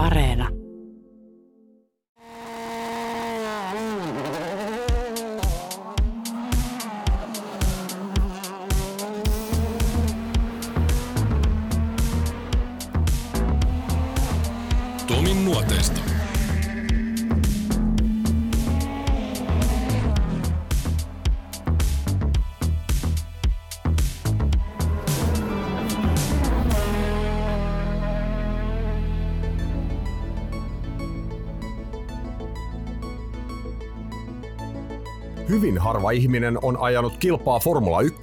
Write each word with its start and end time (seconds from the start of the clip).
Areena. 0.00 0.59
Hyvin 35.70 35.82
harva 35.82 36.10
ihminen 36.10 36.58
on 36.62 36.76
ajanut 36.80 37.16
kilpaa 37.16 37.60
Formula 37.60 38.00
1, 38.00 38.20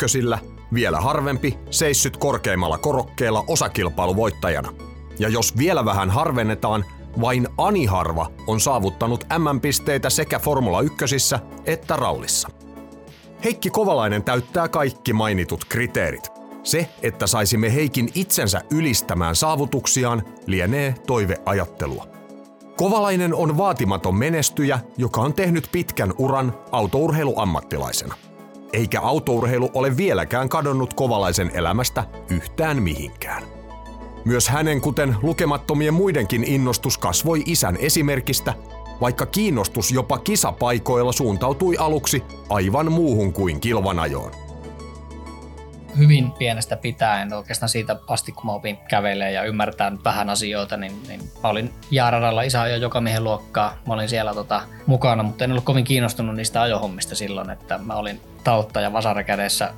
vielä 0.73 1.01
harvempi 1.01 1.57
seissyt 1.69 2.17
korkeimmalla 2.17 2.77
korokkeella 2.77 3.43
osakilpailuvoittajana. 3.47 4.73
Ja 5.19 5.29
jos 5.29 5.57
vielä 5.57 5.85
vähän 5.85 6.09
harvennetaan, 6.09 6.85
vain 7.21 7.47
ani 7.57 7.85
harva 7.85 8.31
on 8.47 8.59
saavuttanut 8.59 9.25
M-pisteitä 9.37 10.09
sekä 10.09 10.39
Formula 10.39 10.81
1 10.81 11.05
että 11.65 11.95
rallissa. 11.95 12.49
Heikki 13.43 13.69
Kovalainen 13.69 14.23
täyttää 14.23 14.67
kaikki 14.67 15.13
mainitut 15.13 15.65
kriteerit. 15.65 16.31
Se, 16.63 16.89
että 17.01 17.27
saisimme 17.27 17.73
Heikin 17.73 18.09
itsensä 18.15 18.61
ylistämään 18.71 19.35
saavutuksiaan, 19.35 20.23
lienee 20.45 20.95
toiveajattelua. 21.05 22.16
Kovalainen 22.77 23.33
on 23.33 23.57
vaatimaton 23.57 24.15
menestyjä, 24.15 24.79
joka 24.97 25.21
on 25.21 25.33
tehnyt 25.33 25.69
pitkän 25.71 26.13
uran 26.17 26.53
autourheiluammattilaisena. 26.71 28.15
Eikä 28.73 29.01
autourheilu 29.01 29.69
ole 29.73 29.97
vieläkään 29.97 30.49
kadonnut 30.49 30.93
Kovalaisen 30.93 31.51
elämästä 31.53 32.03
yhtään 32.29 32.83
mihinkään. 32.83 33.43
Myös 34.25 34.49
hänen, 34.49 34.81
kuten 34.81 35.15
lukemattomien 35.21 35.93
muidenkin 35.93 36.43
innostus 36.43 36.97
kasvoi 36.97 37.43
isän 37.45 37.77
esimerkistä, 37.77 38.53
vaikka 39.01 39.25
kiinnostus 39.25 39.91
jopa 39.91 40.17
kisapaikoilla 40.17 41.11
suuntautui 41.11 41.77
aluksi 41.77 42.23
aivan 42.49 42.91
muuhun 42.91 43.33
kuin 43.33 43.59
kilvanajoon 43.59 44.46
hyvin 45.97 46.31
pienestä 46.31 46.77
pitäen, 46.77 47.33
oikeastaan 47.33 47.69
siitä 47.69 47.95
asti 48.07 48.31
kun 48.31 48.45
mä 48.45 48.51
opin 48.51 48.77
kävelemään 48.89 49.33
ja 49.33 49.43
ymmärtää 49.43 49.91
vähän 50.03 50.29
asioita, 50.29 50.77
niin, 50.77 51.03
niin 51.07 51.21
mä 51.43 51.49
olin 51.49 51.73
jääradalla 51.91 52.41
isä 52.41 52.67
jo 52.67 52.75
joka 52.75 53.01
miehen 53.01 53.23
luokkaa. 53.23 53.77
Mä 53.87 53.93
olin 53.93 54.09
siellä 54.09 54.33
tota, 54.33 54.61
mukana, 54.85 55.23
mutta 55.23 55.43
en 55.43 55.51
ollut 55.51 55.63
kovin 55.63 55.83
kiinnostunut 55.83 56.35
niistä 56.35 56.61
ajohommista 56.61 57.15
silloin, 57.15 57.49
että 57.49 57.77
mä 57.77 57.95
olin 57.95 58.21
tautta 58.43 58.81
ja 58.81 58.93
vasara 58.93 59.23
kädessä 59.23 59.73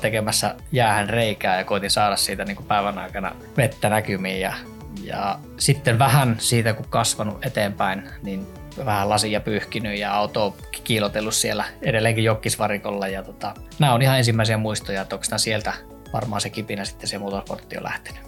tekemässä 0.00 0.54
jäähän 0.72 1.08
reikää 1.08 1.58
ja 1.58 1.64
koitin 1.64 1.90
saada 1.90 2.16
siitä 2.16 2.44
niin 2.44 2.56
kuin 2.56 2.66
päivän 2.66 2.98
aikana 2.98 3.32
vettä 3.56 3.88
näkymiin 3.88 4.40
ja 4.40 4.54
ja 5.02 5.38
sitten 5.58 5.98
vähän 5.98 6.36
siitä, 6.38 6.72
kun 6.72 6.86
kasvanut 6.90 7.46
eteenpäin, 7.46 8.08
niin 8.22 8.46
vähän 8.84 9.08
lasia 9.08 9.40
pyyhkinyt 9.40 9.98
ja 9.98 10.14
auto 10.14 10.56
kiilotellut 10.84 11.34
siellä 11.34 11.64
edelleenkin 11.82 12.24
jokkisvarikolla. 12.24 13.08
Ja 13.08 13.22
tota, 13.22 13.54
nämä 13.78 13.94
on 13.94 14.02
ihan 14.02 14.18
ensimmäisiä 14.18 14.56
muistoja, 14.56 15.02
että 15.02 15.16
onko 15.16 15.24
sieltä 15.36 15.72
varmaan 16.12 16.40
se 16.40 16.50
kipinä 16.50 16.84
sitten 16.84 17.08
se 17.08 17.18
motorsportti 17.18 17.76
on 17.76 17.84
lähtenyt. 17.84 18.20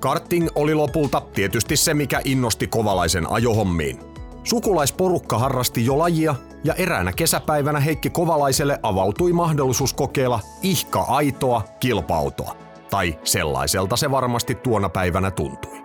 Karting 0.00 0.48
oli 0.54 0.74
lopulta 0.74 1.20
tietysti 1.20 1.76
se, 1.76 1.94
mikä 1.94 2.20
innosti 2.24 2.66
kovalaisen 2.66 3.30
ajohommiin. 3.30 4.00
Sukulaisporukka 4.44 5.38
harrasti 5.38 5.86
jo 5.86 5.98
lajia 5.98 6.34
ja 6.64 6.74
eräänä 6.74 7.12
kesäpäivänä 7.12 7.80
Heikki 7.80 8.10
Kovalaiselle 8.10 8.78
avautui 8.82 9.32
mahdollisuus 9.32 9.94
kokeilla 9.94 10.40
ihka 10.62 11.00
aitoa 11.00 11.62
kilpautoa. 11.80 12.56
Tai 12.90 13.18
sellaiselta 13.24 13.96
se 13.96 14.10
varmasti 14.10 14.54
tuona 14.54 14.88
päivänä 14.88 15.30
tuntui. 15.30 15.82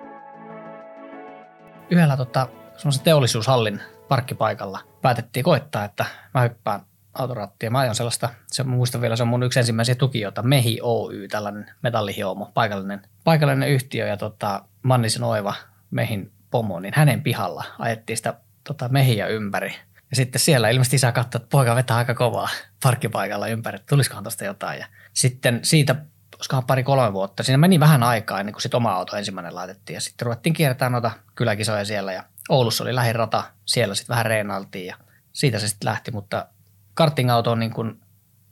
Yhdellä 1.89 2.17
tota, 2.17 2.47
semmoisen 2.78 3.03
teollisuushallin 3.03 3.81
parkkipaikalla 4.07 4.79
päätettiin 5.01 5.44
koittaa, 5.44 5.84
että 5.84 6.06
mä 6.34 6.41
hyppään 6.41 6.81
autorattia. 7.13 7.72
Mä 7.72 7.79
ajan 7.79 7.95
sellaista, 7.95 8.29
se, 8.47 8.63
muistan 8.63 9.01
vielä, 9.01 9.16
se 9.16 9.23
on 9.23 9.29
mun 9.29 9.44
yksi 9.44 9.59
ensimmäisiä 9.59 9.95
tukijoita, 9.95 10.44
Mehi 10.44 10.79
Oy, 10.81 11.28
tällainen 11.28 11.72
metallihiomo, 11.81 12.51
paikallinen, 12.53 13.01
paikallinen 13.23 13.69
yhtiö 13.69 14.07
ja 14.07 14.17
tota, 14.17 14.66
Mannisen 14.83 15.23
Oiva, 15.23 15.53
Mehin 15.91 16.31
pomo, 16.51 16.79
niin 16.79 16.94
hänen 16.95 17.23
pihalla 17.23 17.63
ajettiin 17.79 18.17
sitä 18.17 18.33
tota, 18.63 18.89
mehiä 18.89 19.28
ympäri. 19.28 19.75
Ja 20.09 20.16
sitten 20.16 20.39
siellä 20.39 20.69
ilmeisesti 20.69 20.95
isä 20.95 21.12
katsoi, 21.12 21.39
että 21.39 21.51
poika 21.51 21.75
vetää 21.75 21.97
aika 21.97 22.13
kovaa 22.13 22.50
parkkipaikalla 22.83 23.47
ympäri, 23.47 23.75
että 23.75 23.89
tulisikohan 23.89 24.23
tuosta 24.23 24.45
jotain. 24.45 24.79
Ja 24.79 24.88
sitten 25.13 25.59
siitä 25.63 25.95
olisikohan 26.35 26.66
pari-kolme 26.66 27.13
vuotta. 27.13 27.44
Siinä 27.44 27.57
meni 27.57 27.79
vähän 27.79 28.03
aikaa 28.03 28.39
ennen 28.39 28.53
kuin 28.53 28.62
sit 28.62 28.73
oma 28.73 28.91
auto 28.91 29.17
ensimmäinen 29.17 29.56
laitettiin 29.56 29.95
ja 29.95 30.01
sitten 30.01 30.25
ruvettiin 30.25 30.53
kiertämään 30.53 30.91
noita 30.91 31.12
kyläkisoja 31.35 31.85
siellä 31.85 32.13
ja 32.13 32.23
Oulussa 32.50 32.84
oli 32.84 32.96
lähirata, 32.96 33.44
siellä 33.66 33.96
sitten 33.96 34.14
vähän 34.14 34.26
reenailtiin 34.26 34.86
ja 34.86 34.96
siitä 35.34 35.59
se 35.59 35.68
sitten 35.68 35.90
lähti, 35.90 36.12
mutta 36.12 36.48
karting-auto 36.94 37.52
on 37.52 37.59
niin 37.59 37.74
kuin 37.74 38.02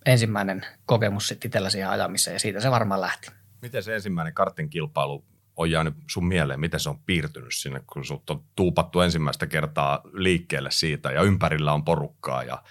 ensimmäinen 0.05 0.65
kokemus 0.85 1.27
sitten 1.27 1.47
itsellä 1.47 1.69
siihen 1.69 1.89
ajamiseen 1.89 2.35
ja 2.35 2.39
siitä 2.39 2.59
se 2.59 2.71
varmaan 2.71 3.01
lähti. 3.01 3.31
Miten 3.61 3.83
se 3.83 3.95
ensimmäinen 3.95 4.33
karting-kilpailu 4.33 5.25
on 5.57 5.71
jäänyt 5.71 5.93
sun 6.07 6.27
mieleen, 6.27 6.59
miten 6.59 6.79
se 6.79 6.89
on 6.89 6.99
piirtynyt 6.99 7.53
sinne, 7.53 7.81
kun 7.93 8.05
sut 8.05 8.29
on 8.29 8.43
tuupattu 8.55 9.01
ensimmäistä 9.01 9.47
kertaa 9.47 10.01
liikkeelle 10.13 10.71
siitä 10.71 11.11
ja 11.11 11.21
ympärillä 11.21 11.73
on 11.73 11.85
porukkaa 11.85 12.43
ja, 12.43 12.63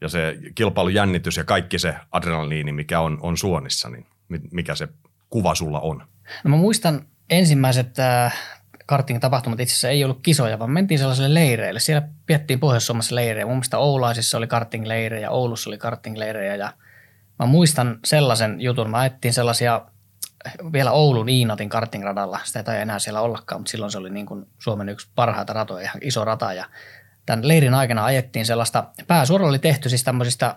ja 0.00 0.08
se 0.08 0.38
kilpailujännitys 0.54 1.36
ja 1.36 1.44
kaikki 1.44 1.78
se 1.78 1.94
adrenaliini, 2.12 2.72
mikä 2.72 3.00
on, 3.00 3.18
on 3.20 3.36
suonissa, 3.36 3.88
niin 3.88 4.06
mikä 4.52 4.74
se 4.74 4.88
kuva 5.30 5.54
sulla 5.54 5.80
on? 5.80 5.98
No 6.44 6.50
mä 6.50 6.56
muistan 6.56 7.06
ensimmäiset 7.30 7.98
äh, 7.98 8.59
karting-tapahtumat 8.90 9.60
itse 9.60 9.72
asiassa 9.72 9.88
ei 9.88 10.04
ollut 10.04 10.20
kisoja, 10.22 10.58
vaan 10.58 10.70
mentiin 10.70 10.98
sellaiselle 10.98 11.34
leireille. 11.34 11.80
Siellä 11.80 12.08
piettiin 12.26 12.60
Pohjois-Suomessa 12.60 13.14
leirejä. 13.14 13.46
Mun 13.46 13.54
mielestä 13.54 13.78
Oulaisissa 13.78 14.38
oli 14.38 14.46
karting-leirejä, 14.46 15.30
Oulussa 15.30 15.70
oli 15.70 15.78
karting-leirejä 15.78 16.56
ja 16.56 16.72
mä 17.38 17.46
muistan 17.46 17.98
sellaisen 18.04 18.60
jutun. 18.60 18.90
Mä 18.90 18.98
ajettiin 18.98 19.34
sellaisia 19.34 19.82
vielä 20.72 20.92
Oulun 20.92 21.28
Iinatin 21.28 21.68
kartingradalla. 21.68 22.40
Sitä 22.44 22.74
ei 22.74 22.82
enää 22.82 22.98
siellä 22.98 23.20
ollakaan, 23.20 23.60
mutta 23.60 23.70
silloin 23.70 23.92
se 23.92 23.98
oli 23.98 24.10
niin 24.10 24.26
kuin 24.26 24.46
Suomen 24.58 24.88
yksi 24.88 25.08
parhaita 25.14 25.52
ratoja, 25.52 25.84
ihan 25.84 25.98
iso 26.02 26.24
rata. 26.24 26.52
Ja 26.52 26.64
tämän 27.26 27.48
leirin 27.48 27.74
aikana 27.74 28.04
ajettiin 28.04 28.46
sellaista, 28.46 28.84
pääsuora 29.06 29.46
oli 29.46 29.58
tehty 29.58 29.88
siis 29.88 30.04
tämmöisistä 30.04 30.56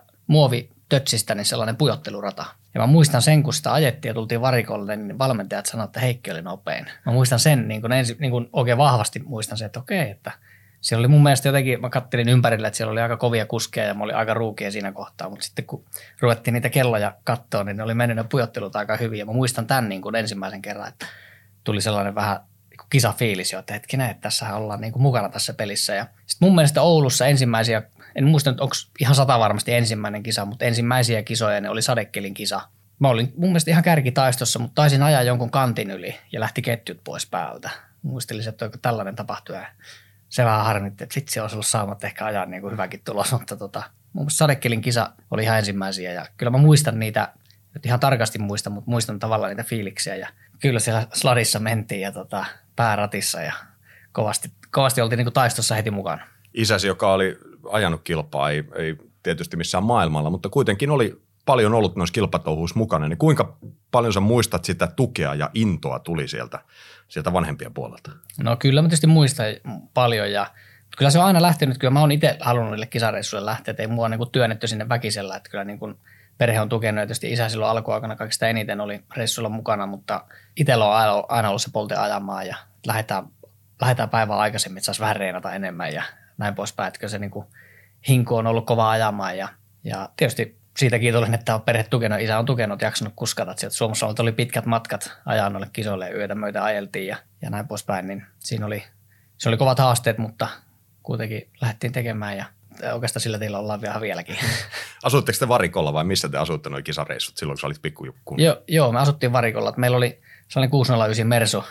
muovitötsistä, 0.93 1.35
niin 1.35 1.45
sellainen 1.45 1.75
pujottelurata. 1.75 2.45
Ja 2.73 2.81
mä 2.81 2.87
muistan 2.87 3.21
sen, 3.21 3.43
kun 3.43 3.53
sitä 3.53 3.73
ajettiin 3.73 4.09
ja 4.09 4.13
tultiin 4.13 4.41
varikolle, 4.41 4.95
niin 4.95 5.19
valmentajat 5.19 5.65
sanoivat, 5.65 5.89
että 5.89 5.99
Heikki 5.99 6.31
oli 6.31 6.41
nopein. 6.41 6.85
Mä 7.05 7.11
muistan 7.11 7.39
sen, 7.39 7.67
niin 7.67 7.81
kuin 7.81 7.91
ensi, 7.91 8.17
niin 8.19 8.31
kuin 8.31 8.49
oikein 8.53 8.77
vahvasti 8.77 9.19
muistan 9.25 9.57
sen, 9.57 9.65
että 9.65 9.79
okei, 9.79 10.09
että 10.11 10.31
siellä 10.81 11.01
oli 11.01 11.07
mun 11.07 11.23
mielestä 11.23 11.47
jotenkin, 11.47 11.81
mä 11.81 11.89
kattelin 11.89 12.29
ympärille, 12.29 12.67
että 12.67 12.77
siellä 12.77 12.91
oli 12.91 13.01
aika 13.01 13.17
kovia 13.17 13.45
kuskeja 13.45 13.87
ja 13.87 13.93
mä 13.93 14.03
olin 14.03 14.15
aika 14.15 14.33
ruukia 14.33 14.71
siinä 14.71 14.91
kohtaa, 14.91 15.29
mutta 15.29 15.45
sitten 15.45 15.65
kun 15.65 15.85
ruvettiin 16.19 16.53
niitä 16.53 16.69
kelloja 16.69 17.13
katsoa, 17.23 17.63
niin 17.63 17.77
ne 17.77 17.83
oli 17.83 17.93
mennyt 17.93 18.17
ne 18.17 18.23
pujottelut 18.23 18.75
aika 18.75 18.97
hyvin 18.97 19.19
ja 19.19 19.25
mä 19.25 19.33
muistan 19.33 19.67
tämän 19.67 19.89
niin 19.89 20.01
kuin 20.01 20.15
ensimmäisen 20.15 20.61
kerran, 20.61 20.87
että 20.87 21.05
tuli 21.63 21.81
sellainen 21.81 22.15
vähän 22.15 22.39
niin 22.69 22.87
kisafiilis 22.89 23.51
jo, 23.51 23.59
että 23.59 23.73
hetkinen, 23.73 24.09
että 24.09 24.21
tässä 24.21 24.55
ollaan 24.55 24.81
niin 24.81 24.93
kuin 24.93 25.03
mukana 25.03 25.29
tässä 25.29 25.53
pelissä. 25.53 25.95
Ja 25.95 26.07
sitten 26.25 26.45
mun 26.45 26.55
mielestä 26.55 26.81
Oulussa 26.81 27.27
ensimmäisiä 27.27 27.81
en 28.15 28.27
muista 28.27 28.51
nyt 28.51 28.59
onko 28.59 28.75
ihan 28.99 29.15
sata 29.15 29.39
varmasti 29.39 29.73
ensimmäinen 29.73 30.23
kisa, 30.23 30.45
mutta 30.45 30.65
ensimmäisiä 30.65 31.23
kisoja 31.23 31.61
ne 31.61 31.69
oli 31.69 31.81
sadekelin 31.81 32.33
kisa. 32.33 32.61
Mä 32.99 33.07
olin 33.07 33.33
mun 33.37 33.49
mielestä 33.49 33.71
ihan 33.71 33.83
kärkitaistossa, 33.83 34.59
mutta 34.59 34.75
taisin 34.75 35.03
ajaa 35.03 35.23
jonkun 35.23 35.51
kantin 35.51 35.91
yli 35.91 36.15
ja 36.31 36.39
lähti 36.39 36.61
ketjut 36.61 37.03
pois 37.03 37.25
päältä. 37.25 37.69
Muistelin, 38.01 38.49
että 38.49 38.69
tällainen 38.81 39.15
tapahtui 39.15 39.55
ja 39.55 39.65
se 40.29 40.45
vähän 40.45 40.65
harmitti, 40.65 41.03
että 41.03 41.21
se 41.27 41.41
olisi 41.41 41.55
ollut 41.55 41.65
saamatta 41.65 42.07
ehkä 42.07 42.25
ajaa 42.25 42.45
niin 42.45 42.61
kuin 42.61 42.71
hyväkin 42.71 43.01
tulos, 43.05 43.31
mutta 43.31 43.57
tota, 43.57 43.83
mun 44.13 44.23
mielestä 44.23 44.37
sadekelin 44.37 44.81
kisa 44.81 45.11
oli 45.31 45.43
ihan 45.43 45.57
ensimmäisiä 45.57 46.13
ja 46.13 46.25
kyllä 46.37 46.49
mä 46.49 46.57
muistan 46.57 46.99
niitä, 46.99 47.33
nyt 47.73 47.85
ihan 47.85 47.99
tarkasti 47.99 48.39
muistan, 48.39 48.73
mutta 48.73 48.91
muistan 48.91 49.19
tavallaan 49.19 49.49
niitä 49.49 49.63
fiiliksiä 49.63 50.15
ja 50.15 50.29
kyllä 50.59 50.79
siellä 50.79 51.07
sladissa 51.13 51.59
mentiin 51.59 52.01
ja 52.01 52.11
tota, 52.11 52.45
pääratissa 52.75 53.41
ja 53.41 53.53
kovasti, 54.11 54.51
kovasti 54.71 55.01
oltiin 55.01 55.17
niin 55.17 55.25
kuin 55.25 55.33
taistossa 55.33 55.75
heti 55.75 55.91
mukana. 55.91 56.27
Isäsi, 56.53 56.87
joka 56.87 57.13
oli 57.13 57.37
ajanut 57.71 58.01
kilpaa, 58.03 58.49
ei, 58.49 58.63
ei 58.75 58.95
tietysti 59.23 59.57
missään 59.57 59.83
maailmalla, 59.83 60.29
mutta 60.29 60.49
kuitenkin 60.49 60.91
oli 60.91 61.21
paljon 61.45 61.73
ollut 61.73 61.95
noissa 61.95 62.13
kilpatouhuissa 62.13 62.79
mukana, 62.79 63.07
niin 63.07 63.17
kuinka 63.17 63.57
paljon 63.91 64.13
sä 64.13 64.19
muistat 64.19 64.65
sitä 64.65 64.87
tukea 64.87 65.35
ja 65.35 65.49
intoa 65.53 65.99
tuli 65.99 66.27
sieltä, 66.27 66.59
sieltä 67.07 67.33
vanhempien 67.33 67.73
puolelta? 67.73 68.11
No 68.43 68.55
kyllä 68.55 68.81
mä 68.81 68.87
tietysti 68.87 69.07
muistan 69.07 69.45
paljon 69.93 70.31
ja 70.31 70.47
kyllä 70.97 71.11
se 71.11 71.19
on 71.19 71.25
aina 71.25 71.41
lähtenyt, 71.41 71.77
kyllä 71.77 71.91
mä 71.91 71.99
oon 71.99 72.11
itse 72.11 72.37
halunnut 72.39 72.71
niille 72.71 72.85
kisareissuille 72.85 73.45
lähteä, 73.45 73.71
että 73.71 73.83
ei 73.83 73.87
mua 73.87 74.09
niin 74.09 74.31
työnnetty 74.31 74.67
sinne 74.67 74.89
väkisellä, 74.89 75.35
että 75.35 75.49
kyllä 75.49 75.63
niin 75.63 75.79
kuin 75.79 75.95
perhe 76.37 76.61
on 76.61 76.69
tukenut 76.69 76.99
ja 76.99 77.05
tietysti 77.05 77.31
isä 77.31 77.49
silloin 77.49 77.71
alkuaikana 77.71 78.15
kaikista 78.15 78.47
eniten 78.47 78.81
oli 78.81 79.03
reissulla 79.15 79.49
mukana, 79.49 79.85
mutta 79.85 80.25
itsellä 80.55 80.85
on 80.85 81.25
aina, 81.29 81.49
ollut 81.49 81.61
se 81.61 81.69
polte 81.73 81.95
ajamaan 81.95 82.47
ja 82.47 82.55
lähdetään, 82.87 83.27
lähdetään 83.81 84.09
päivää 84.09 84.37
aikaisemmin, 84.37 84.77
että 84.77 84.85
saisi 84.85 85.01
vähän 85.01 85.15
reenata 85.15 85.53
enemmän 85.53 85.93
ja 85.93 86.03
näin 86.43 86.55
poispäin, 86.55 86.87
että 86.87 87.07
se 87.07 87.19
niin 87.19 87.31
kuin, 87.31 87.45
hinku 88.07 88.35
on 88.35 88.47
ollut 88.47 88.65
kova 88.65 88.91
ajamaan 88.91 89.37
ja, 89.37 89.47
ja 89.83 90.09
tietysti 90.17 90.57
siitä 90.77 90.99
kiitollinen, 90.99 91.39
että 91.39 91.55
on 91.55 91.61
perhe 91.61 91.83
tukenut, 91.83 92.19
isä 92.19 92.39
on 92.39 92.45
tukenut, 92.45 92.81
jaksanut 92.81 93.13
kuskata. 93.15 93.51
Että 93.51 93.59
sieltä 93.59 93.75
Suomessa 93.75 94.07
oli 94.19 94.31
pität 94.31 94.65
matkat 94.65 95.11
ajaa 95.25 95.49
noille 95.49 95.69
kisoille 95.73 96.11
yötä 96.11 96.35
myötä 96.35 96.63
ajeltiin 96.63 97.07
ja, 97.07 97.17
ja 97.41 97.49
näin 97.49 97.67
poispäin, 97.67 98.07
niin 98.07 98.25
siinä 98.39 98.65
oli, 98.65 98.83
se 99.37 99.49
oli 99.49 99.57
kovat 99.57 99.79
haasteet, 99.79 100.17
mutta 100.17 100.47
kuitenkin 101.03 101.49
lähdettiin 101.61 101.93
tekemään 101.93 102.37
ja 102.37 102.45
oikeastaan 102.93 103.21
sillä 103.21 103.39
teillä 103.39 103.59
ollaan 103.59 103.81
vielä 103.81 104.01
vieläkin. 104.01 104.35
Asuitteko 105.03 105.37
te 105.39 105.47
varikolla 105.47 105.93
vai 105.93 106.03
missä 106.03 106.29
te 106.29 106.37
asuitte 106.37 106.69
noin 106.69 106.83
kisareissut 106.83 107.37
silloin, 107.37 107.55
kun 107.55 107.61
sä 107.61 107.67
olit 107.67 107.81
pikkujukkuun? 107.81 108.39
Joo, 108.39 108.57
joo, 108.67 108.91
me 108.91 108.99
asuttiin 108.99 109.33
varikolla. 109.33 109.73
Meillä 109.77 109.97
oli 109.97 110.21
sellainen 110.47 110.71
609 110.71 111.27
Mersu, 111.27 111.63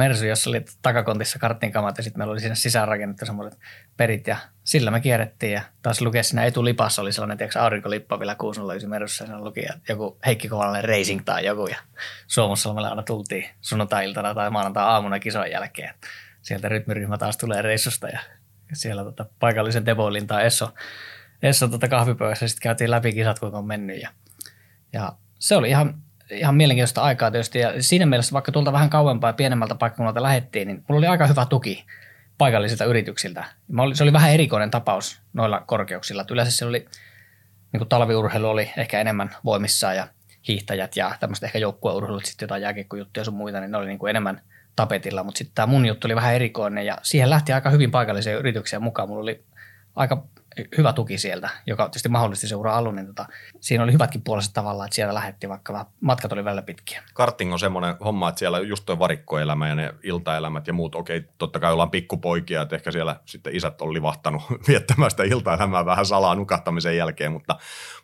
Mersu, 0.00 0.26
jossa 0.26 0.50
oli 0.50 0.64
takakontissa 0.82 1.38
karttinkamat 1.38 1.96
ja 1.96 2.04
sitten 2.04 2.20
meillä 2.20 2.32
oli 2.32 2.40
siinä 2.40 2.54
sisäänrakennettu 2.54 3.26
semmoiset 3.26 3.60
perit 3.96 4.26
ja 4.26 4.36
sillä 4.64 4.90
me 4.90 5.00
kierrettiin 5.00 5.52
ja 5.52 5.62
taas 5.82 6.00
lukee 6.00 6.22
siinä 6.22 6.44
etulipassa 6.44 7.02
oli 7.02 7.12
sellainen 7.12 7.38
tiedätkö, 7.38 7.60
aurinkolippa 7.60 8.18
vielä 8.18 8.34
609 8.34 8.90
Mersussa 8.90 9.24
ja 9.24 9.26
siinä 9.26 9.44
luki 9.44 9.62
joku 9.88 10.18
Heikki 10.26 10.48
Kovalainen 10.48 10.84
Racing 10.84 11.22
tai 11.24 11.46
joku 11.46 11.66
ja 11.66 11.76
Suomussalmelle 12.26 12.88
aina 12.88 13.02
tultiin 13.02 13.46
sunnuntai-iltana 13.60 14.34
tai 14.34 14.50
maanantai-aamuna 14.50 15.18
kisojen 15.18 15.52
jälkeen. 15.52 15.94
Sieltä 16.42 16.68
rytmiryhmä 16.68 17.18
taas 17.18 17.36
tulee 17.36 17.62
reissusta 17.62 18.08
ja 18.08 18.20
siellä 18.72 19.04
tota, 19.04 19.26
paikallisen 19.38 19.86
Devoilin 19.86 20.26
tai 20.26 20.46
Esso, 20.46 20.74
Esso 21.42 21.68
tota 21.68 21.88
kahvipöydässä 21.88 22.48
sitten 22.48 22.62
käytiin 22.62 22.90
läpi 22.90 23.12
kisat, 23.12 23.38
kuinka 23.38 23.58
on 23.58 23.66
mennyt 23.66 24.02
ja, 24.02 24.10
ja 24.92 25.12
se 25.38 25.56
oli 25.56 25.68
ihan 25.68 26.02
ihan 26.30 26.54
mielenkiintoista 26.54 27.02
aikaa 27.02 27.30
tietysti. 27.30 27.58
Ja 27.58 27.82
siinä 27.82 28.06
mielessä, 28.06 28.32
vaikka 28.32 28.52
tuolta 28.52 28.72
vähän 28.72 28.90
kauempaa 28.90 29.30
ja 29.30 29.34
pienemmältä 29.34 29.74
paikkakunnalta 29.74 30.22
lähettiin, 30.22 30.68
niin 30.68 30.84
mulla 30.88 30.98
oli 30.98 31.06
aika 31.06 31.26
hyvä 31.26 31.46
tuki 31.46 31.84
paikallisilta 32.38 32.84
yrityksiltä. 32.84 33.44
Oli, 33.78 33.96
se 33.96 34.02
oli 34.02 34.12
vähän 34.12 34.32
erikoinen 34.32 34.70
tapaus 34.70 35.20
noilla 35.32 35.60
korkeuksilla. 35.66 36.22
Että 36.22 36.34
yleensä 36.34 36.56
se 36.56 36.64
oli, 36.64 36.86
niin 37.72 37.78
kuin 37.78 37.88
talviurheilu 37.88 38.48
oli 38.48 38.70
ehkä 38.76 39.00
enemmän 39.00 39.30
voimissaan 39.44 39.96
ja 39.96 40.08
hiihtäjät 40.48 40.96
ja 40.96 41.14
tämmöistä 41.20 41.46
ehkä 41.46 41.58
joukkueurheilut, 41.58 42.24
sitten 42.24 42.46
jotain 42.46 42.62
jääkikkojuttuja 42.62 43.20
ja 43.20 43.24
sun 43.24 43.34
muita, 43.34 43.60
niin 43.60 43.70
ne 43.70 43.76
oli 43.76 43.86
niin 43.86 43.98
kuin 43.98 44.10
enemmän 44.10 44.42
tapetilla. 44.76 45.24
Mutta 45.24 45.38
sitten 45.38 45.54
tämä 45.54 45.66
mun 45.66 45.86
juttu 45.86 46.06
oli 46.06 46.16
vähän 46.16 46.34
erikoinen 46.34 46.86
ja 46.86 46.98
siihen 47.02 47.30
lähti 47.30 47.52
aika 47.52 47.70
hyvin 47.70 47.90
paikallisia 47.90 48.38
yrityksiä 48.38 48.80
mukaan. 48.80 49.08
Mulla 49.08 49.22
oli 49.22 49.44
aika 49.96 50.26
hyvä 50.78 50.92
tuki 50.92 51.18
sieltä, 51.18 51.50
joka 51.66 51.84
tietysti 51.84 52.08
mahdollisti 52.08 52.48
se 52.48 52.56
ura 52.56 52.76
alun, 52.76 52.96
niin 52.96 53.06
tota, 53.06 53.26
siinä 53.60 53.84
oli 53.84 53.92
hyvätkin 53.92 54.22
puoliset 54.22 54.52
tavalla, 54.52 54.84
että 54.84 54.94
siellä 54.94 55.14
lähetti 55.14 55.48
vaikka 55.48 55.86
matkat 56.00 56.32
oli 56.32 56.44
välillä 56.44 56.62
pitkiä. 56.62 57.02
Karting 57.14 57.52
on 57.52 57.58
semmoinen 57.58 57.94
homma, 58.04 58.28
että 58.28 58.38
siellä 58.38 58.58
just 58.58 58.86
tuo 58.86 58.98
varikkoelämä 58.98 59.68
ja 59.68 59.74
ne 59.74 59.94
iltaelämät 60.02 60.66
ja 60.66 60.72
muut, 60.72 60.94
okei, 60.94 61.24
totta 61.38 61.60
kai 61.60 61.72
ollaan 61.72 61.90
pikkupoikia, 61.90 62.62
että 62.62 62.76
ehkä 62.76 62.90
siellä 62.90 63.20
sitten 63.26 63.56
isät 63.56 63.82
on 63.82 63.94
livahtanut 63.94 64.42
viettämään 64.68 65.10
sitä 65.10 65.22
iltaelämää 65.24 65.84
vähän 65.84 66.06
salaa 66.06 66.34
nukahtamisen 66.34 66.96
jälkeen, 66.96 67.32
mutta 67.32 67.56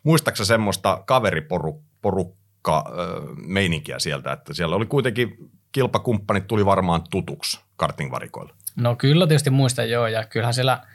muistaaksä 0.03 0.45
semmoista 0.45 1.03
kaveriporukka 1.05 2.85
meininkiä 3.45 3.99
sieltä, 3.99 4.31
että 4.31 4.53
siellä 4.53 4.75
oli 4.75 4.85
kuitenkin 4.85 5.51
kilpakumppanit 5.71 6.47
tuli 6.47 6.65
varmaan 6.65 7.01
tutuksi 7.09 7.59
kartingvarikoilla? 7.75 8.53
No 8.75 8.95
kyllä 8.95 9.27
tietysti 9.27 9.49
muistan 9.49 9.89
joo, 9.89 10.07
ja 10.07 10.25
kyllähän 10.25 10.53
siellä– 10.53 10.81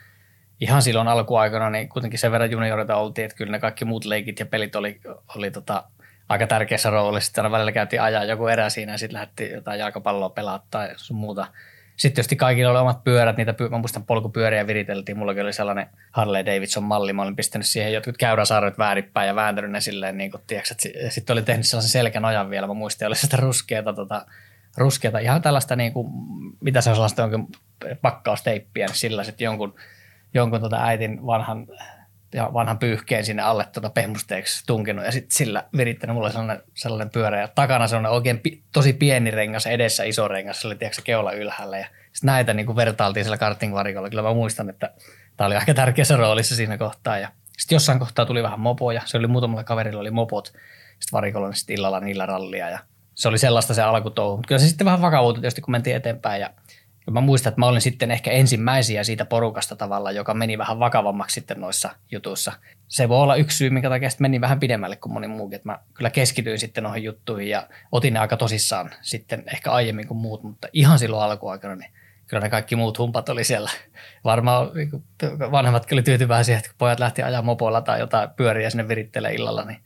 ihan 0.63 0.81
silloin 0.81 1.07
alkuaikana 1.07 1.69
niin 1.69 1.89
kuitenkin 1.89 2.19
sen 2.19 2.31
verran 2.31 2.51
juniorita 2.51 2.95
oltiin, 2.95 3.25
että 3.25 3.37
kyllä 3.37 3.51
ne 3.51 3.59
kaikki 3.59 3.85
muut 3.85 4.05
leikit 4.05 4.39
ja 4.39 4.45
pelit 4.45 4.75
oli, 4.75 5.01
oli 5.35 5.51
tota, 5.51 5.83
aika 6.29 6.47
tärkeässä 6.47 6.89
roolissa. 6.89 7.25
Sitten 7.27 7.51
välillä 7.51 7.71
käytiin 7.71 8.01
ajaa 8.01 8.23
joku 8.23 8.47
erä 8.47 8.69
siinä 8.69 8.91
ja 8.91 8.97
sitten 8.97 9.19
lähti 9.19 9.51
jotain 9.51 9.79
jalkapalloa 9.79 10.29
pelaa 10.29 10.65
tai 10.71 10.89
sun 10.95 11.17
muuta. 11.17 11.47
Sitten 11.97 12.15
tietysti 12.15 12.35
kaikilla 12.35 12.71
oli 12.71 12.79
omat 12.79 13.03
pyörät, 13.03 13.37
niitä 13.37 13.51
py- 13.51 13.69
mä 13.69 13.77
muistan 13.77 14.03
polkupyöriä 14.03 14.67
viriteltiin. 14.67 15.17
Mullakin 15.17 15.43
oli 15.43 15.53
sellainen 15.53 15.87
Harley 16.11 16.45
Davidson 16.45 16.83
malli, 16.83 17.13
mä 17.13 17.21
olin 17.21 17.35
pistänyt 17.35 17.67
siihen 17.67 17.93
jotkut 17.93 18.17
käyräsarvet 18.17 18.77
väärinpäin 18.77 19.27
ja 19.27 19.35
vääntänyt 19.35 19.71
ne 19.71 19.81
silleen, 19.81 20.17
niin 20.17 20.31
kuin, 20.31 20.41
tiiäks, 20.47 20.75
sitten 21.09 21.33
oli 21.33 21.41
tehnyt 21.41 21.65
sellaisen 21.65 21.91
selkänojan 21.91 22.49
vielä, 22.49 22.67
mä 22.67 22.73
muistin, 22.73 23.07
oli 23.07 23.15
sitä 23.15 23.37
ruskeata, 23.37 23.93
tota, 23.93 24.25
ruskeata, 24.77 25.19
ihan 25.19 25.41
tällaista, 25.41 25.75
niin 25.75 25.93
kuin, 25.93 26.07
mitä 26.61 26.81
se 26.81 26.89
on 26.89 26.95
sellaista 26.95 27.21
jonkin 27.21 27.47
pakkausteippiä, 28.01 28.85
niin 28.85 28.95
sillä 28.95 29.23
sitten 29.23 29.45
jonkun 29.45 29.75
jonkun 30.33 30.61
tota 30.61 30.83
äitin 30.83 31.25
vanhan, 31.25 31.67
ja 32.33 32.49
vanhan 32.53 32.79
pyyhkeen 32.79 33.25
sinne 33.25 33.43
alle 33.43 33.65
tuota 33.73 33.89
pehmusteeksi 33.89 34.63
tunkenut 34.67 35.05
ja 35.05 35.11
sitten 35.11 35.37
sillä 35.37 35.63
virittänyt 35.77 36.15
mulle 36.15 36.31
sellainen, 36.31 36.63
sellainen 36.73 37.09
pyörä 37.09 37.41
ja 37.41 37.47
takana 37.47 37.87
sellainen 37.87 38.11
oikein 38.11 38.39
pi, 38.39 38.63
tosi 38.73 38.93
pieni 38.93 39.31
rengas, 39.31 39.65
edessä 39.65 40.03
iso 40.03 40.27
rengas, 40.27 40.65
oli 40.65 40.75
tiedätkö, 40.75 41.01
keula 41.03 41.31
ylhäällä 41.31 41.77
ja 41.77 41.85
sitten 41.85 42.27
näitä 42.27 42.53
niin 42.53 42.65
kuin 42.65 42.75
vertailtiin 42.75 43.23
sillä 43.23 43.37
kartingvarikolla. 43.37 44.09
Kyllä 44.09 44.23
mä 44.23 44.33
muistan, 44.33 44.69
että 44.69 44.93
tämä 45.37 45.45
oli 45.45 45.55
aika 45.55 45.73
tärkeässä 45.73 46.15
roolissa 46.15 46.55
siinä 46.55 46.77
kohtaa 46.77 47.17
ja 47.17 47.29
sitten 47.57 47.75
jossain 47.75 47.99
kohtaa 47.99 48.25
tuli 48.25 48.43
vähän 48.43 48.59
mopoja, 48.59 49.01
se 49.05 49.17
oli 49.17 49.27
muutamalla 49.27 49.63
kaverilla 49.63 50.01
oli 50.01 50.11
mopot, 50.11 50.45
sitten 50.45 51.11
varikolla 51.11 51.47
niin 51.47 51.55
sitten 51.55 51.73
illalla 51.73 51.99
niillä 51.99 52.25
rallia 52.25 52.69
ja 52.69 52.79
se 53.15 53.27
oli 53.27 53.37
sellaista 53.37 53.73
se 53.73 53.81
alkutouhu. 53.81 54.37
Mutta 54.37 54.47
kyllä 54.47 54.59
se 54.59 54.67
sitten 54.67 54.85
vähän 54.85 55.01
vakavuutui 55.01 55.41
tietysti, 55.41 55.61
kun 55.61 55.71
mentiin 55.71 55.95
eteenpäin 55.95 56.41
ja 56.41 56.49
mä 57.11 57.21
muistan, 57.21 57.49
että 57.51 57.59
mä 57.59 57.67
olin 57.67 57.81
sitten 57.81 58.11
ehkä 58.11 58.31
ensimmäisiä 58.31 59.03
siitä 59.03 59.25
porukasta 59.25 59.75
tavalla, 59.75 60.11
joka 60.11 60.33
meni 60.33 60.57
vähän 60.57 60.79
vakavammaksi 60.79 61.33
sitten 61.33 61.61
noissa 61.61 61.89
jutuissa. 62.11 62.51
Se 62.87 63.09
voi 63.09 63.21
olla 63.21 63.35
yksi 63.35 63.57
syy, 63.57 63.69
minkä 63.69 63.89
takia 63.89 64.09
sitten 64.09 64.23
meni 64.23 64.41
vähän 64.41 64.59
pidemmälle 64.59 64.95
kuin 64.95 65.13
moni 65.13 65.27
muukin. 65.27 65.55
Että 65.55 65.69
mä 65.69 65.79
kyllä 65.93 66.09
keskityin 66.09 66.59
sitten 66.59 66.83
noihin 66.83 67.03
juttuihin 67.03 67.49
ja 67.49 67.67
otin 67.91 68.13
ne 68.13 68.19
aika 68.19 68.37
tosissaan 68.37 68.89
sitten 69.01 69.43
ehkä 69.53 69.71
aiemmin 69.71 70.07
kuin 70.07 70.17
muut, 70.17 70.43
mutta 70.43 70.67
ihan 70.73 70.99
silloin 70.99 71.23
alkuaikana 71.23 71.75
niin 71.75 71.91
kyllä 72.27 72.41
ne 72.41 72.49
kaikki 72.49 72.75
muut 72.75 72.99
humpat 72.99 73.29
oli 73.29 73.43
siellä. 73.43 73.69
Varmaan 74.23 74.71
niin 74.73 75.03
vanhemmat 75.51 75.91
oli 75.91 76.03
tyytyväisiä, 76.03 76.57
että 76.57 76.69
kun 76.69 76.77
pojat 76.77 76.99
lähti 76.99 77.23
ajaa 77.23 77.41
mopoilla 77.41 77.81
tai 77.81 77.99
jotain 77.99 78.29
pyöriä 78.29 78.69
sinne 78.69 78.87
virittelee 78.87 79.33
illalla, 79.33 79.65
niin 79.65 79.79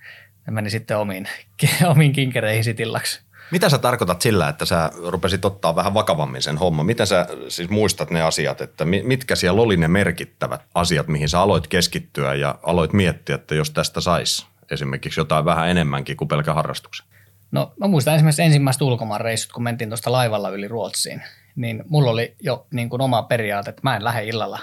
ne 0.48 0.54
meni 0.54 0.70
sitten 0.70 0.98
omiin, 0.98 1.28
omiin 1.92 2.14
kinkereihin 2.14 2.64
sitillaksi. 2.64 3.27
Mitä 3.52 3.70
sä 3.70 3.78
tarkoitat 3.78 4.22
sillä, 4.22 4.50
että 4.50 4.66
sä 4.66 4.92
rupesit 5.08 5.46
ottaa 5.46 5.76
vähän 5.76 5.94
vakavammin 5.94 6.42
sen 6.42 6.58
homman? 6.58 6.86
Miten 6.86 7.08
sä 7.08 7.28
siis 7.48 7.70
muistat 7.70 8.12
ne 8.12 8.22
asiat, 8.22 8.62
että 8.62 8.86
mitkä 8.86 9.36
siellä 9.36 9.62
oli 9.62 9.78
ne 9.78 9.88
merkittävät 9.88 10.62
asiat, 10.74 11.08
mihin 11.08 11.30
sä 11.30 11.40
aloit 11.40 11.68
keskittyä 11.68 12.36
ja 12.36 12.60
aloit 12.64 12.94
miettiä, 12.94 13.36
että 13.36 13.56
jos 13.56 13.72
tästä 13.72 14.02
saisi 14.02 14.46
esimerkiksi 14.72 15.20
jotain 15.20 15.46
vähän 15.46 15.70
enemmänkin 15.70 16.18
kuin 16.18 16.28
pelkä 16.28 16.54
harrastuksen? 16.54 17.08
No 17.52 17.74
mä 17.80 17.88
muistan 17.88 18.16
esimerkiksi 18.16 18.42
ensimmäiset 18.42 18.82
ulkomaanreissut, 18.82 19.52
kun 19.52 19.64
mentiin 19.64 19.90
tuosta 19.90 20.12
laivalla 20.12 20.50
yli 20.50 20.68
Ruotsiin, 20.68 21.22
niin 21.56 21.84
mulla 21.88 22.12
oli 22.12 22.36
jo 22.40 22.68
niin 22.74 22.90
kuin 22.90 23.02
oma 23.02 23.24
periaate, 23.24 23.70
että 23.70 23.82
mä 23.84 23.96
en 23.96 24.04
lähde 24.04 24.26
illalla 24.26 24.60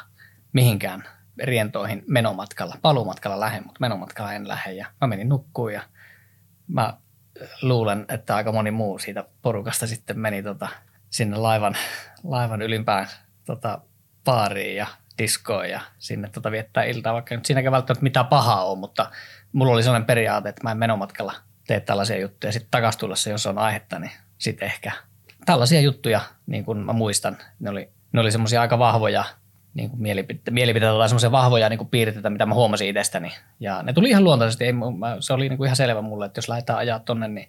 mihinkään 0.53 1.05
rientoihin 1.43 2.03
menomatkalla. 2.09 2.77
Paluumatkalla 2.83 3.41
lähden, 3.41 3.63
mutta 3.65 3.81
menomatkalla 3.81 4.33
en 4.33 4.49
lähde 4.49 4.73
ja 4.73 4.87
mä 5.01 5.07
menin 5.07 5.29
nukkuun 5.29 5.73
ja 5.73 5.83
mä 6.67 6.97
luulen, 7.63 8.05
että 8.09 8.37
aika 8.37 8.53
moni 8.53 8.71
muu 8.71 8.99
siitä 8.99 9.25
porukasta 9.43 9.87
sitten 9.87 10.19
meni 10.19 10.43
tota, 10.43 10.69
sinne 11.11 11.37
laivan, 11.37 11.77
laivan 12.25 12.63
ylimpään 12.63 13.09
tota, 13.45 13.79
baariin 14.25 14.77
ja 14.77 14.87
diskoon 15.19 15.71
ja 15.71 15.81
sinne 15.99 16.29
tota, 16.29 16.51
viettää 16.51 16.85
iltaa, 16.85 17.15
vaikka 17.15 17.35
nyt 17.35 17.47
siinäkään 17.47 17.73
välttämättä 17.73 18.03
mitään 18.03 18.27
pahaa 18.27 18.65
on, 18.65 18.79
mutta 18.79 19.11
mulla 19.53 19.73
oli 19.73 19.83
sellainen 19.83 20.07
periaate, 20.07 20.49
että 20.49 20.63
mä 20.63 20.71
en 20.71 20.79
menomatkalla 20.79 21.35
tee 21.67 21.81
tällaisia 21.81 22.21
juttuja. 22.21 22.53
Sitten 22.53 22.71
takaisin 22.71 23.01
tullessa, 23.01 23.31
jos 23.31 23.47
on 23.47 23.59
aihetta, 23.59 23.99
niin 23.99 24.13
sitten 24.39 24.67
ehkä 24.67 24.93
tällaisia 25.47 25.81
juttuja, 25.81 26.21
niin 26.47 26.65
kuin 26.65 26.79
mä 26.79 26.93
muistan, 26.93 27.39
ne 27.61 27.71
oli, 27.71 27.91
ne 28.13 28.21
oli 28.21 28.33
semmoisia 28.33 28.61
aika 28.61 28.79
vahvoja 28.79 29.25
niin 29.75 29.91
kuin 29.91 30.03
mielipiteitä, 30.03 30.51
mielipiteitä 30.51 30.99
tai 30.99 31.09
semmoisia 31.09 31.33
vahvoja 31.33 31.69
niin 31.69 31.79
kuin 31.79 31.89
piirteitä, 31.89 32.31
mitä 32.31 32.47
mä 32.47 32.55
huomasin 32.55 32.89
itsestäni. 32.89 33.33
Ja 33.61 33.83
ne 33.83 33.93
tuli 33.93 34.09
ihan 34.09 34.25
luontaisesti. 34.25 34.65
Ei, 34.65 34.73
mä, 34.73 35.17
se 35.21 35.33
oli 35.33 35.49
niin 35.49 35.57
kuin 35.57 35.67
ihan 35.67 35.77
selvä 35.77 36.03
mulle, 36.03 36.27
että 36.27 36.39
jos 36.39 36.49
lähdetään 36.49 36.79
ajaa 36.79 36.99
tonne, 36.99 37.29
niin, 37.29 37.49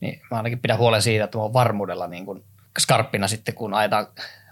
niin 0.00 0.20
mä 0.30 0.36
ainakin 0.36 0.58
pidän 0.58 0.78
huolen 0.78 1.02
siitä, 1.02 1.24
että 1.24 1.38
mä 1.38 1.42
oon 1.42 1.52
varmuudella 1.52 2.06
niin 2.06 2.24
kuin 2.24 2.44
skarppina 2.78 3.28
sitten, 3.28 3.54
kun 3.54 3.74
ajetaan, 3.74 4.06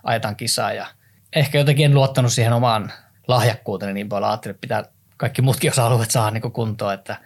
ajetaan 0.05 0.37
kisaa. 0.37 0.73
Ja 0.73 0.87
ehkä 1.33 1.59
jotenkin 1.59 1.85
en 1.85 1.95
luottanut 1.95 2.33
siihen 2.33 2.53
omaan 2.53 2.93
lahjakkuuteen 3.29 3.95
niin 3.95 4.09
paljon. 4.09 4.31
Ajattelin, 4.31 4.55
että 4.55 4.61
pitää 4.61 4.85
kaikki 5.17 5.43
muutkin 5.43 5.71
osa-alueet 5.71 6.11
saada 6.11 6.31
niin 6.31 6.43
kuin 6.43 6.53
kuntoon, 6.53 6.95
että, 6.95 7.17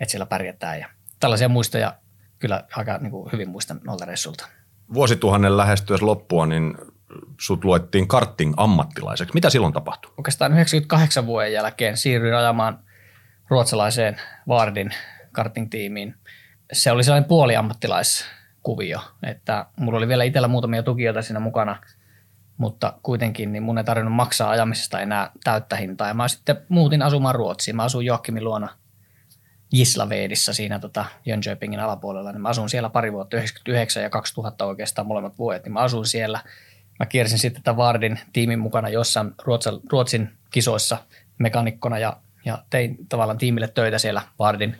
että 0.00 0.10
siellä 0.10 0.26
pärjätään. 0.26 0.80
Ja 0.80 0.88
tällaisia 1.20 1.48
muistoja 1.48 1.94
kyllä 2.38 2.64
aika 2.76 2.98
niin 2.98 3.10
kuin 3.10 3.32
hyvin 3.32 3.48
muistan 3.48 3.80
noilta 3.84 4.04
reissulta. 4.04 4.48
Vuosituhannen 4.94 5.56
lähestyessä 5.56 6.06
loppua, 6.06 6.46
niin 6.46 6.74
sut 7.40 7.64
luettiin 7.64 8.08
karting 8.08 8.54
ammattilaiseksi. 8.56 9.34
Mitä 9.34 9.50
silloin 9.50 9.72
tapahtui? 9.72 10.12
Oikeastaan 10.16 10.52
98 10.52 11.26
vuoden 11.26 11.52
jälkeen 11.52 11.96
siirryin 11.96 12.36
ajamaan 12.36 12.78
ruotsalaiseen 13.48 14.20
Vardin 14.48 14.90
karting-tiimiin. 15.32 16.14
Se 16.72 16.92
oli 16.92 17.04
sellainen 17.04 17.28
puoliammattilaiskuvio, 17.28 19.00
että 19.22 19.66
mulla 19.76 19.98
oli 19.98 20.08
vielä 20.08 20.24
itsellä 20.24 20.48
muutamia 20.48 20.82
tukijoita 20.82 21.22
siinä 21.22 21.40
mukana, 21.40 21.76
mutta 22.56 22.92
kuitenkin 23.02 23.52
niin 23.52 23.62
mun 23.62 23.78
ei 23.78 23.84
tarvinnut 23.84 24.14
maksaa 24.14 24.50
ajamisesta 24.50 25.00
enää 25.00 25.30
täyttä 25.44 25.76
hintaa. 25.76 26.08
Ja 26.08 26.14
mä 26.14 26.28
sitten 26.28 26.56
muutin 26.68 27.02
asumaan 27.02 27.34
Ruotsiin. 27.34 27.76
Mä 27.76 27.82
asuin 27.82 28.06
Joakimin 28.06 28.44
luona 28.44 28.68
Gislavedissa 29.70 30.52
siinä 30.52 30.78
tota 30.78 31.04
Jönköpingin 31.26 31.80
alapuolella, 31.80 32.32
niin 32.32 32.42
mä 32.42 32.48
asun 32.48 32.68
siellä 32.68 32.90
pari 32.90 33.12
vuotta, 33.12 33.36
99 33.36 34.02
ja 34.02 34.10
2000 34.10 34.64
oikeastaan 34.64 35.06
molemmat 35.06 35.38
vuodet, 35.38 35.64
niin 35.64 35.72
mä 35.72 35.80
asun 35.80 36.06
siellä. 36.06 36.40
Mä 36.98 37.06
kiersin 37.06 37.38
sitten 37.38 37.62
tätä 37.62 37.76
Vardin 37.76 38.20
tiimin 38.32 38.58
mukana 38.58 38.88
jossain 38.88 39.32
Ruotsin, 39.44 39.72
Ruotsin 39.92 40.30
kisoissa 40.50 40.98
mekanikkona 41.38 41.98
ja, 41.98 42.16
ja 42.44 42.64
tein 42.70 42.96
tavallaan 43.08 43.38
tiimille 43.38 43.68
töitä 43.68 43.98
siellä 43.98 44.22
Vardin, 44.38 44.76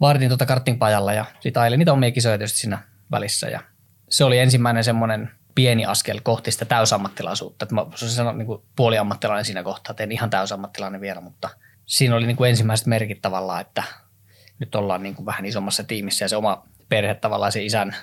Vardin 0.00 0.28
tota 0.28 0.46
kartingpajalla 0.46 1.12
ja 1.12 1.24
sitten 1.40 1.62
ajelin 1.62 1.78
niitä 1.78 1.92
omia 1.92 2.10
kisoja 2.10 2.38
tietysti 2.38 2.58
siinä 2.58 2.78
välissä 3.10 3.48
ja 3.48 3.60
se 4.08 4.24
oli 4.24 4.38
ensimmäinen 4.38 4.84
semmoinen 4.84 5.30
pieni 5.54 5.86
askel 5.86 6.20
kohti 6.22 6.50
sitä 6.50 6.64
täysammattilaisuutta. 6.64 7.64
Että 7.64 7.74
mä 7.74 7.86
sanoa 7.94 8.32
niin 8.32 8.46
puoliammattilainen 8.76 9.44
siinä 9.44 9.62
kohtaa, 9.62 9.94
en 9.98 10.12
ihan 10.12 10.30
täysammattilainen 10.30 11.00
vielä, 11.00 11.20
mutta 11.20 11.48
siinä 11.86 12.16
oli 12.16 12.26
niin 12.26 12.36
kuin 12.36 12.50
ensimmäiset 12.50 12.86
merkit 12.86 13.22
tavallaan, 13.22 13.60
että 13.60 13.82
nyt 14.58 14.74
ollaan 14.74 15.02
niin 15.02 15.14
kuin 15.14 15.26
vähän 15.26 15.46
isommassa 15.46 15.84
tiimissä 15.84 16.24
ja 16.24 16.28
se 16.28 16.36
oma 16.36 16.68
perhe 16.88 17.14
tavallaan 17.14 17.52
se 17.52 17.64
isän, 17.64 17.96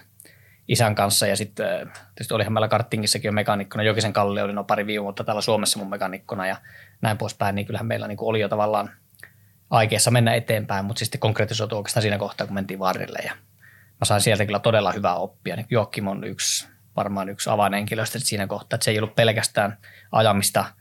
isän 0.68 0.96
kanssa 0.96 1.28
ja 1.28 1.36
sitten 1.36 1.92
tietysti 2.16 2.34
olihan 2.34 2.54
meillä 2.54 2.68
karttingissakin 2.68 3.30
jo 3.30 3.32
mekanikkona, 3.32 3.84
Jokisen 3.84 4.14
Kalle 4.14 4.44
oli 4.44 4.54
no 4.54 4.64
pari 4.64 4.86
viime 4.86 5.04
vuotta 5.04 5.24
täällä 5.24 5.42
Suomessa 5.42 5.80
mun 5.80 5.90
mekanikkona 5.90 6.48
ja 6.48 6.58
näin 7.02 7.18
poispäin, 7.18 7.56
niin 7.56 7.66
kyllähän 7.66 7.88
meillä 7.88 8.08
niin 8.08 8.18
oli 8.22 8.40
jo 8.40 8.50
tavallaan 8.50 8.92
aikeessa 9.70 10.12
mennä 10.12 10.34
eteenpäin, 10.34 10.86
mutta 10.86 11.00
sitten 11.00 11.20
konkretisoitu 11.20 11.78
oikeastaan 11.78 12.02
siinä 12.02 12.18
kohtaa, 12.18 12.48
kun 12.48 12.54
mentiin 12.54 12.80
varrille 12.80 13.20
ja 13.26 13.34
mä 14.02 14.06
sain 14.06 14.22
sieltä 14.22 14.46
kyllä 14.46 14.60
todella 14.60 14.92
hyvää 14.92 15.16
oppia. 15.16 15.56
Niin 15.56 15.68
Joakim 15.70 16.08
on 16.08 16.24
yksi, 16.24 16.68
varmaan 16.96 17.30
yksi 17.30 17.50
avainhenkilöistä 17.50 18.20
siinä 18.20 18.48
kohtaa, 18.48 18.76
että 18.76 18.86
se 18.86 18.92
ei 18.92 19.00
ollut 19.00 19.16
pelkästään 19.16 19.78
ajamista– 20.12 20.66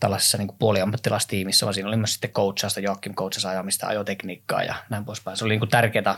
tällaisessa 0.00 0.38
niin 0.38 0.48
puoliammattilaistiimissä, 0.58 1.66
vaan 1.66 1.74
siinä 1.74 1.88
oli 1.88 1.96
myös 1.96 2.12
sitten 2.12 2.30
coachausta, 2.30 2.80
Joakim 2.80 3.14
coachasi 3.14 3.48
ajamista, 3.48 3.86
ajotekniikkaa 3.86 4.62
ja 4.62 4.74
näin 4.90 5.04
poispäin. 5.04 5.36
Se 5.36 5.44
oli 5.44 5.58
niin 5.58 5.68
tärkeää 5.68 6.16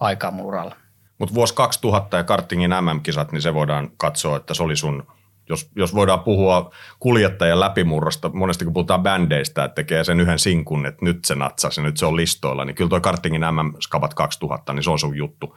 aikaa 0.00 0.30
mun 0.30 0.46
uralla. 0.46 0.76
Mutta 1.18 1.34
vuosi 1.34 1.54
2000 1.54 2.16
ja 2.16 2.24
kartingin 2.24 2.70
MM-kisat, 2.70 3.32
niin 3.32 3.42
se 3.42 3.54
voidaan 3.54 3.90
katsoa, 3.96 4.36
että 4.36 4.54
se 4.54 4.62
oli 4.62 4.76
sun, 4.76 5.06
jos, 5.48 5.70
jos 5.76 5.94
voidaan 5.94 6.20
puhua 6.20 6.70
kuljettajan 6.98 7.60
läpimurrosta, 7.60 8.28
monesti 8.28 8.64
kun 8.64 8.74
puhutaan 8.74 9.02
bändeistä, 9.02 9.64
että 9.64 9.74
tekee 9.74 10.04
sen 10.04 10.20
yhden 10.20 10.38
sinkun, 10.38 10.86
että 10.86 11.04
nyt 11.04 11.24
se 11.24 11.34
natsasi 11.34 11.82
nyt 11.82 11.96
se 11.96 12.06
on 12.06 12.16
listoilla, 12.16 12.64
niin 12.64 12.74
kyllä 12.74 12.88
tuo 12.88 13.00
kartingin 13.00 13.42
MM-skavat 13.42 14.14
2000, 14.14 14.72
niin 14.72 14.82
se 14.82 14.90
on 14.90 14.98
sun 14.98 15.16
juttu. 15.16 15.56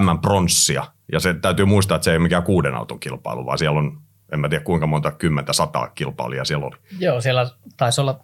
M-pronssia. 0.00 0.84
Ja 1.12 1.20
se 1.20 1.34
täytyy 1.34 1.64
muistaa, 1.64 1.94
että 1.94 2.04
se 2.04 2.10
ei 2.10 2.16
ole 2.16 2.22
mikään 2.22 2.42
kuuden 2.42 2.74
auton 2.74 3.00
kilpailu, 3.00 3.46
vaan 3.46 3.58
siellä 3.58 3.78
on 3.78 4.00
en 4.32 4.40
mä 4.40 4.48
tiedä 4.48 4.64
kuinka 4.64 4.86
monta 4.86 5.10
kymmentä, 5.10 5.52
sataa 5.52 5.88
kilpailijaa 5.88 6.44
siellä 6.44 6.66
oli. 6.66 6.76
Joo, 6.98 7.20
siellä 7.20 7.50
taisi 7.76 8.00
olla 8.00 8.20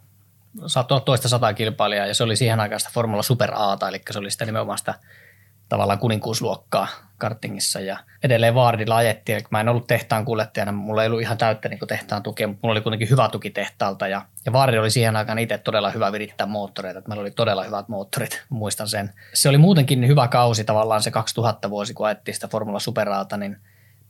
toista 1.05 1.29
sataa 1.29 1.55
kilpailijaa 1.55 2.07
ja 2.07 2.15
se 2.15 2.25
oli 2.25 2.37
siihen 2.37 2.61
aikaan 2.61 2.81
sitä 2.81 2.91
Formula 2.95 3.23
Super 3.23 3.51
Ata, 3.55 3.89
eli 3.89 4.03
se 4.11 4.19
oli 4.19 4.31
sitä 4.31 4.47
nimenomaan 4.47 4.79
sitä 4.79 4.95
tavallaan 5.71 5.99
kuninkuusluokkaa 5.99 6.89
kartingissa 7.19 7.81
ja 7.81 7.99
edelleen 8.23 8.55
Vaardilla 8.55 8.97
ajettiin, 8.97 9.37
eli 9.37 9.45
mä 9.51 9.61
en 9.61 9.69
ollut 9.69 9.87
tehtaan 9.87 10.25
kuljettajana, 10.25 10.73
mulla 10.73 11.03
ei 11.03 11.07
ollut 11.07 11.21
ihan 11.21 11.39
täyttä 11.39 11.69
niin 11.69 11.81
tehtaan 11.89 12.23
tukea, 12.23 12.49
mutta 12.49 12.61
mulla 12.63 12.73
oli 12.73 12.81
kuitenkin 12.81 13.11
hyvä 13.11 13.29
tuki 13.29 13.51
tehtaalta 13.51 14.09
ja, 14.09 14.23
ja 14.47 14.53
Vaardi 14.53 14.79
oli 14.79 14.91
siihen 14.91 15.17
aikaan 15.17 15.39
itse 15.39 15.59
todella 15.59 15.91
hyvä 15.91 16.13
virittää 16.13 16.47
moottoreita, 16.47 16.99
että 16.99 17.09
meillä 17.09 17.21
oli 17.21 17.31
todella 17.31 17.65
hyvät 17.65 17.89
moottorit, 17.89 18.43
muistan 18.49 18.89
sen. 18.89 19.13
Se 19.35 19.49
oli 19.49 19.59
muutenkin 19.59 20.09
hyvä 20.09 20.29
kausi 20.29 20.65
tavallaan 20.65 21.03
se 21.03 21.11
2000 21.11 21.71
vuosi, 21.71 21.95
kun 21.95 22.07
ajettiin 22.07 22.35
sitä 22.35 22.49
Formula 22.49 22.81
Superaata, 22.81 23.37
niin 23.37 23.57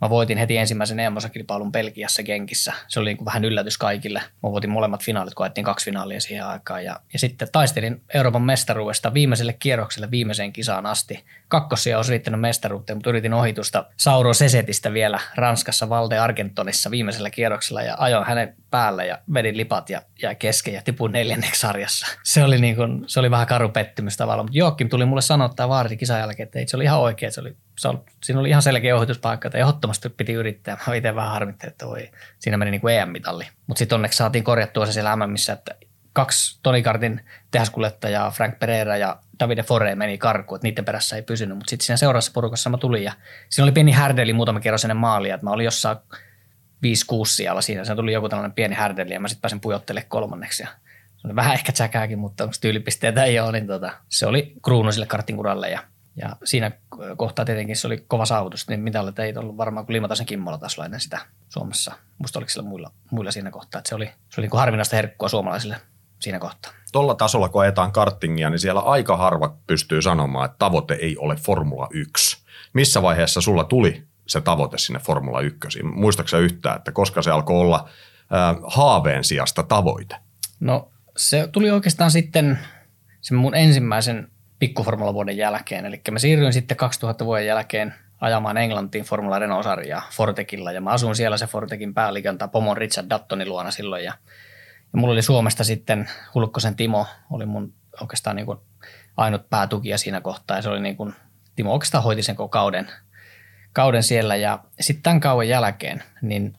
Mä 0.01 0.11
voitin 0.11 0.39
heti 0.39 0.57
ensimmäisen 0.57 1.01
EM-osakilpailun 1.01 1.73
Belgiassa 1.73 2.23
Genkissä. 2.23 2.73
Se 2.89 3.01
oli 3.01 3.15
niin 3.15 3.25
vähän 3.25 3.45
yllätys 3.45 3.79
kaikille. 3.79 4.19
Mä 4.19 4.53
voitin 4.53 4.71
molemmat 4.71 5.05
finaalit, 5.05 5.35
kun 5.35 5.47
kaksi 5.63 5.85
finaalia 5.85 6.21
siihen 6.21 6.47
aikaan. 6.47 6.85
Ja, 6.85 7.01
ja 7.13 7.19
sitten 7.19 7.49
taistelin 7.53 8.03
Euroopan 8.15 8.43
mestaruudesta 8.43 9.15
viimeiselle 9.15 9.53
kierrokselle 9.53 10.11
viimeiseen 10.11 10.53
kisaan 10.53 10.87
asti. 10.87 11.25
Kakkosia 11.49 11.97
olisi 11.97 12.11
riittänyt 12.11 12.41
mestaruuteen, 12.41 12.97
mutta 12.97 13.11
yritin 13.11 13.35
ohitusta 13.35 13.85
Sauro 13.97 14.35
Sesetistä 14.35 14.93
vielä 14.93 15.21
Ranskassa 15.35 15.89
Valde 15.89 16.19
Argentonissa 16.19 16.91
viimeisellä 16.91 17.31
kierroksella 17.31 17.83
ja 17.83 17.95
ajoin 17.99 18.27
hänen 18.27 18.55
päälle 18.71 19.07
ja 19.07 19.19
vedin 19.35 19.57
lipat 19.57 19.91
ja 19.91 20.03
jäi 20.23 20.35
kesken 20.35 20.75
ja 20.75 20.83
tipuin 20.83 21.13
neljänneksi 21.13 21.61
sarjassa. 21.61 22.07
Se 22.25 22.45
oli, 22.45 22.59
niin 22.59 22.77
kuin, 22.77 23.05
se 23.07 23.21
oli 23.21 23.31
vähän 23.31 23.47
karu 23.47 23.69
pettymys 23.69 24.17
tavallaan, 24.17 24.45
mutta 24.47 24.59
Joakim 24.59 24.89
tuli 24.89 25.05
mulle 25.05 25.23
sanottaa 25.23 25.69
vaariti 25.69 25.97
kisan 25.97 26.21
jälkeen, 26.21 26.47
että 26.47 26.59
ei, 26.59 26.69
se 26.69 26.77
oli 26.77 26.85
ihan 26.85 27.01
oikein, 27.01 27.33
se 27.33 27.41
oli, 27.41 27.57
se 27.81 27.89
oli, 27.89 27.99
siinä 28.25 28.41
oli 28.41 28.49
ihan 28.49 28.63
selkeä 28.63 28.97
ohituspaikka, 28.97 29.49
että 29.49 29.59
ehdottomasti 29.59 30.09
piti 30.09 30.33
yrittää. 30.33 30.79
Mä 30.87 30.95
itse 30.95 31.15
vähän 31.15 31.31
harmittelin, 31.31 31.73
että 31.73 31.87
voi, 31.87 32.11
siinä 32.39 32.57
meni 32.57 32.71
niin 32.71 32.81
kuin 32.81 32.95
EM-mitalli. 32.95 33.45
Mutta 33.67 33.79
sitten 33.79 33.97
onneksi 33.97 34.17
saatiin 34.17 34.45
korjattua 34.45 34.87
se 34.87 34.93
siellä 34.93 35.17
MMissä, 35.17 35.53
että 35.53 35.75
kaksi 36.13 36.61
Tonikartin 36.63 37.21
tehaskuljettajaa, 37.51 38.31
Frank 38.31 38.59
Pereira 38.59 38.97
ja 38.97 39.17
Davide 39.41 39.63
Fore 39.63 39.95
meni 39.95 40.19
karkuun, 40.19 40.57
että 40.57 40.67
niiden 40.69 40.85
perässä 40.85 41.17
ei 41.17 41.23
pysynyt. 41.23 41.57
Mutta 41.57 41.71
sitten 41.71 41.87
siinä 41.87 41.97
seuraavassa 41.97 42.33
porukassa 42.35 42.71
mä 42.71 42.79
tulin 42.79 43.05
ja 43.05 43.13
siinä 43.49 43.65
oli 43.65 43.73
pieni 43.73 43.93
härdeli 43.93 44.33
muutama 44.33 44.61
kerros 44.61 44.85
ennen 44.85 44.97
maalia, 44.97 45.35
että 45.35 45.47
mä 45.47 45.51
olin 45.51 45.65
jossain 45.65 45.97
5-6 45.97 46.11
siellä 47.25 47.63
siinä. 47.63 47.85
Se 47.85 47.95
tuli 47.95 48.13
joku 48.13 48.29
tällainen 48.29 48.55
pieni 48.55 48.75
härdeli 48.75 49.13
ja 49.13 49.21
mä 49.21 49.29
sitten 49.29 49.41
pääsin 49.41 49.61
pujottelemaan 49.61 50.09
kolmanneksi. 50.09 50.63
Ja 50.63 50.69
vähän 51.37 51.55
ehkä 51.55 51.73
tsäkääkin, 51.73 52.19
mutta 52.19 52.45
onko 52.45 52.57
tyylipisteitä 52.61 53.25
ei 53.25 53.41
ole, 53.41 53.53
niin 53.53 53.67
tota, 53.67 53.93
se 54.09 54.27
oli 54.27 54.55
kruunu 54.65 54.93
sille 54.93 55.07
kartinguralle 55.07 55.71
ja 55.71 55.81
ja 56.17 56.37
siinä 56.45 56.71
kohtaa 57.17 57.45
tietenkin 57.45 57.77
se 57.77 57.87
oli 57.87 58.05
kova 58.09 58.27
saavutus, 58.27 58.69
niin 58.69 58.81
mitä 58.81 59.01
olet 59.01 59.19
ei 59.19 59.37
ollut 59.37 59.57
varmaan 59.57 59.87
kuin 59.87 59.95
Limatasen 59.95 60.27
Kimmola 60.27 60.59
tasolla 60.59 60.85
ennen 60.85 61.01
sitä 61.01 61.19
Suomessa. 61.49 61.93
Musta 62.19 62.39
oliko 62.39 62.51
sillä 62.51 62.69
muilla, 62.69 62.91
muilla 63.11 63.31
siinä 63.31 63.51
kohtaa, 63.51 63.79
että 63.79 63.89
se 63.89 63.95
oli, 63.95 64.07
se 64.07 64.41
oli 64.41 64.45
niin 64.45 64.51
kuin 64.51 64.61
harvinaista 64.61 64.97
herkkua 64.97 65.29
suomalaisille 65.29 65.77
siinä 66.21 66.39
kohtaa. 66.39 66.73
Tuolla 66.93 67.15
tasolla, 67.15 67.49
kun 67.49 67.63
ajetaan 67.63 67.93
kartingia, 67.93 68.51
niin 68.51 68.59
siellä 68.59 68.81
aika 68.81 69.17
harva 69.17 69.57
pystyy 69.67 70.03
sanomaan, 70.03 70.45
että 70.45 70.59
tavoite 70.59 70.95
ei 70.95 71.17
ole 71.17 71.37
Formula 71.37 71.89
1. 71.91 72.45
Missä 72.73 73.03
vaiheessa 73.03 73.41
sulla 73.41 73.65
tuli 73.65 74.03
se 74.27 74.41
tavoite 74.41 74.79
sinne 74.79 74.99
Formula 74.99 75.41
1? 75.41 75.83
Muistaaksä 75.83 76.39
yhtään, 76.39 76.77
että 76.77 76.93
koska 76.93 77.23
se 77.23 77.31
alkoi 77.31 77.61
olla 77.61 77.89
äh, 78.33 78.57
haaveen 78.67 79.25
sijasta 79.25 79.63
tavoite? 79.63 80.17
No 80.61 80.91
se 81.17 81.49
tuli 81.53 81.71
oikeastaan 81.71 82.11
sitten 82.11 82.59
se 83.21 83.35
mun 83.35 83.55
ensimmäisen 83.55 84.29
pikkuformulavuoden 84.61 85.37
jälkeen. 85.37 85.87
Eli 85.87 86.01
mä 86.11 86.19
siirryin 86.19 86.53
sitten 86.53 86.77
2000 86.77 87.25
vuoden 87.25 87.47
jälkeen 87.47 87.95
ajamaan 88.21 88.57
Englantiin 88.57 89.05
Formula 89.05 89.39
Renault-sarjaa 89.39 90.03
Fortekilla 90.13 90.73
ja 90.73 90.81
mä 90.81 90.91
asuin 90.91 91.17
siellä 91.17 91.37
se 91.37 91.47
Fortekin 91.47 91.95
päällikön 91.95 92.39
pomon 92.53 92.77
Richard 92.77 93.11
Dattonin 93.11 93.49
luona 93.49 93.71
silloin. 93.71 94.05
Ja, 94.05 94.13
ja 94.93 94.99
mulla 94.99 95.13
oli 95.13 95.23
Suomesta 95.23 95.65
sitten 95.65 96.09
Hulkkosen 96.35 96.77
Timo 96.77 97.07
oli 97.31 97.47
mun 97.47 97.75
oikeastaan 98.01 98.37
niin 98.37 98.47
kuin 98.47 98.59
ainut 99.17 99.51
päätukija 99.51 99.99
siinä 99.99 100.21
kohtaa. 100.21 100.57
Ja 100.57 100.63
se 100.63 100.69
oli 100.69 100.81
niin 100.81 100.97
kuin, 100.97 101.15
Timo 101.57 101.73
oikeastaan 101.73 102.05
hoiti 102.05 102.23
sen 102.23 102.37
kauden, 102.51 102.89
kauden 103.73 104.03
siellä. 104.03 104.37
Ja 104.37 104.59
sitten 104.81 105.03
tämän 105.03 105.21
kauan 105.21 105.49
jälkeen 105.49 106.03
niin 106.23 106.59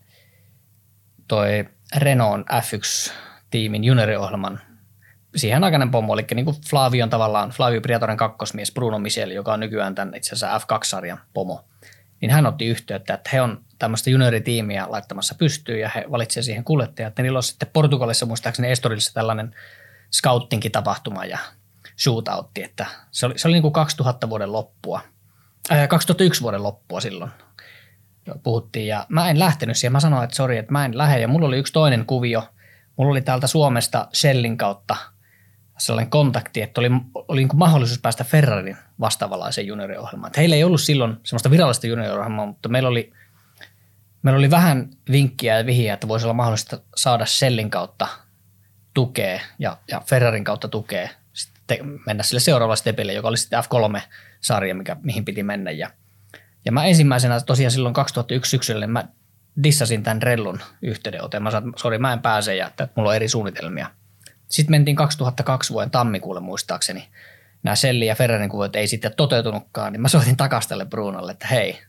toi 1.28 1.70
Renault 1.98 2.48
F1-tiimin 2.50 3.84
junioriohjelman 3.84 4.62
siihen 5.36 5.64
aikainen 5.64 5.92
pomo, 5.92 6.14
eli 6.14 6.26
niin 6.34 6.46
kuin 6.46 6.58
Flavion 6.70 7.10
tavallaan, 7.10 7.50
Flavio 7.50 7.82
Priatoren 7.82 8.18
kakkosmies 8.18 8.72
Bruno 8.72 9.00
Michel, 9.00 9.32
joka 9.32 9.54
on 9.54 9.60
nykyään 9.60 9.96
tämän 9.96 10.16
itse 10.16 10.36
asiassa 10.36 10.58
F2-sarjan 10.58 11.20
pomo, 11.34 11.66
niin 12.22 12.32
hän 12.32 12.46
otti 12.46 12.66
yhteyttä, 12.66 13.14
että 13.14 13.30
he 13.34 13.42
on 13.42 13.66
tämmöistä 13.80 14.10
junioritiimiä 14.10 14.86
laittamassa 14.90 15.36
pystyyn 15.36 15.80
ja 15.80 15.90
he 15.96 16.06
valitsevat 16.12 16.46
siihen 16.46 16.64
kuljettajat. 16.64 17.08
Että 17.12 17.22
niillä 17.22 17.38
on 17.38 17.44
sitten 17.44 17.70
Portugalissa 17.74 18.26
muistaakseni 18.26 18.72
Estorissa 18.72 19.14
tällainen 19.14 19.56
scoutinkin-tapahtuma 20.12 21.26
ja 21.26 21.38
shootoutti, 22.00 22.64
että 22.64 22.86
se 23.12 23.26
oli, 23.26 23.40
se 23.40 23.48
oli 23.48 23.54
niin 23.56 23.62
kuin 23.62 23.74
2000 23.74 24.30
vuoden 24.30 24.52
loppua, 24.52 25.02
äh, 25.72 25.88
2001 25.88 26.42
vuoden 26.42 26.64
loppua 26.64 27.02
silloin 27.02 27.32
puhuttiin 28.44 28.88
ja 28.88 29.06
mä 29.10 29.30
en 29.30 29.40
lähtenyt 29.40 29.78
siihen. 29.78 29.92
Mä 29.92 30.00
sanoin, 30.00 30.24
että 30.24 30.36
sori, 30.36 30.58
että 30.58 30.72
mä 30.72 30.86
en 30.86 30.98
lähde 30.98 31.20
ja 31.20 31.28
mulla 31.28 31.48
oli 31.48 31.58
yksi 31.58 31.74
toinen 31.74 32.06
kuvio. 32.06 32.44
Mulla 32.98 33.12
oli 33.12 33.22
täältä 33.22 33.48
Suomesta 33.48 34.08
Shellin 34.14 34.58
kautta– 34.58 34.96
sellainen 35.82 36.10
kontakti, 36.10 36.62
että 36.62 36.82
oli, 36.82 36.90
oli 37.16 37.42
niin 37.42 37.58
mahdollisuus 37.58 38.00
päästä 38.00 38.24
Ferrarin 38.24 38.78
vastaavalaiseen 39.00 39.68
junioriohjelmaan. 39.68 40.32
heillä 40.38 40.56
ei 40.56 40.64
ollut 40.64 40.82
silloin 40.82 41.18
semmoista 41.24 41.52
virallista 41.52 41.88
junioriohjelmaa, 41.88 42.46
mutta 42.46 42.70
meillä 42.70 42.90
oli, 42.90 43.14
meillä 44.22 44.38
oli 44.38 44.52
vähän 44.52 44.90
vinkkiä 45.12 45.58
ja 45.58 45.66
vihiä, 45.66 45.94
että 45.94 46.08
voisi 46.08 46.26
olla 46.26 46.34
mahdollista 46.34 46.80
saada 46.96 47.26
Sellin 47.26 47.70
kautta 47.70 48.08
tukea 48.94 49.40
ja, 49.60 49.78
ja 49.88 50.02
Ferrarin 50.06 50.44
kautta 50.44 50.68
tukea 50.68 51.10
sitten 51.34 52.00
mennä 52.06 52.24
sille 52.24 52.40
seuraavalle 52.40 52.78
stepille, 52.78 53.14
joka 53.14 53.28
oli 53.28 53.38
sitten 53.38 53.64
F3-sarja, 53.64 54.76
mikä, 54.76 54.98
mihin 55.04 55.26
piti 55.26 55.44
mennä. 55.44 55.72
Ja, 55.72 55.90
ja 56.66 56.72
mä 56.72 56.86
ensimmäisenä 56.86 57.42
tosiaan 57.42 57.72
silloin 57.72 57.94
2001 57.94 58.50
syksyllä, 58.50 58.86
niin 58.86 58.94
mä 58.94 59.08
dissasin 59.64 60.04
tämän 60.04 60.22
Rellun 60.22 60.60
yhteydenoton. 60.82 61.44
Mä 61.44 61.52
sanoin, 61.52 61.70
että 61.70 61.82
sori, 61.82 61.98
mä 61.98 62.14
en 62.14 62.22
pääse 62.22 62.56
ja 62.56 62.68
että 62.68 62.88
mulla 62.96 63.10
on 63.10 63.16
eri 63.16 63.28
suunnitelmia– 63.28 63.88
sitten 64.52 64.72
mentiin 64.72 64.96
2002 64.96 65.74
vuoden 65.74 65.92
tammikuulle 65.92 66.40
muistaakseni. 66.40 67.08
Nämä 67.64 67.76
Selli 67.76 68.06
ja 68.06 68.16
Ferrarin 68.16 68.50
kuvat 68.50 68.76
ei 68.76 68.88
sitten 68.88 69.14
toteutunutkaan, 69.18 69.94
niin 69.94 70.02
mä 70.02 70.08
soitin 70.08 70.38
takaisin 70.38 70.70
tälle 70.70 70.88
että 71.32 71.48
hei, 71.48 71.80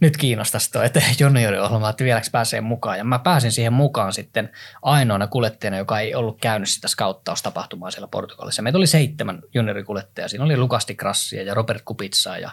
nyt 0.00 0.16
kiinnostaisi 0.16 0.72
tuo 0.72 0.82
eteen 0.82 1.14
junioriohjelma, 1.20 1.90
että 1.90 2.04
vieläkö 2.04 2.26
pääsee 2.32 2.60
mukaan. 2.60 2.98
Ja 2.98 3.04
mä 3.04 3.18
pääsin 3.18 3.52
siihen 3.52 3.72
mukaan 3.72 4.12
sitten 4.12 4.50
ainoana 4.82 5.26
kuljettajana, 5.26 5.76
joka 5.76 6.00
ei 6.00 6.14
ollut 6.14 6.40
käynyt 6.40 6.68
sitä 6.68 6.88
skauttaustapahtumaa 6.88 7.90
siellä 7.90 8.08
Portugalissa. 8.08 8.62
Meitä 8.62 8.78
oli 8.78 8.86
seitsemän 8.86 9.42
juniorikuljettajaa. 9.54 10.28
Siinä 10.28 10.44
oli 10.44 10.56
Lukasti 10.56 10.94
Krassia 10.94 11.42
ja 11.42 11.54
Robert 11.54 11.82
Kupitsaa 11.84 12.38
ja 12.38 12.50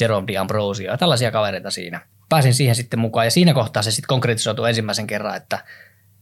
Jerome 0.00 0.26
D'Ambrosio 0.32 0.86
ja 0.86 0.98
tällaisia 0.98 1.30
kavereita 1.30 1.70
siinä. 1.70 2.00
Pääsin 2.28 2.54
siihen 2.54 2.74
sitten 2.74 2.98
mukaan 2.98 3.26
ja 3.26 3.30
siinä 3.30 3.54
kohtaa 3.54 3.82
se 3.82 3.90
sitten 3.90 4.08
konkretisoitu 4.08 4.64
ensimmäisen 4.64 5.06
kerran, 5.06 5.36
että 5.36 5.58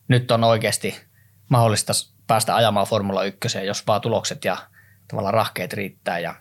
nyt 0.08 0.30
on 0.30 0.44
oikeasti 0.44 1.00
mahdollista 1.48 1.92
päästä 2.28 2.56
ajamaan 2.56 2.86
Formula 2.86 3.24
1, 3.24 3.58
jos 3.66 3.86
vaan 3.86 4.00
tulokset 4.00 4.44
ja 4.44 4.56
tavallaan 5.08 5.34
rahkeet 5.34 5.72
riittää. 5.72 6.18
Ja 6.18 6.34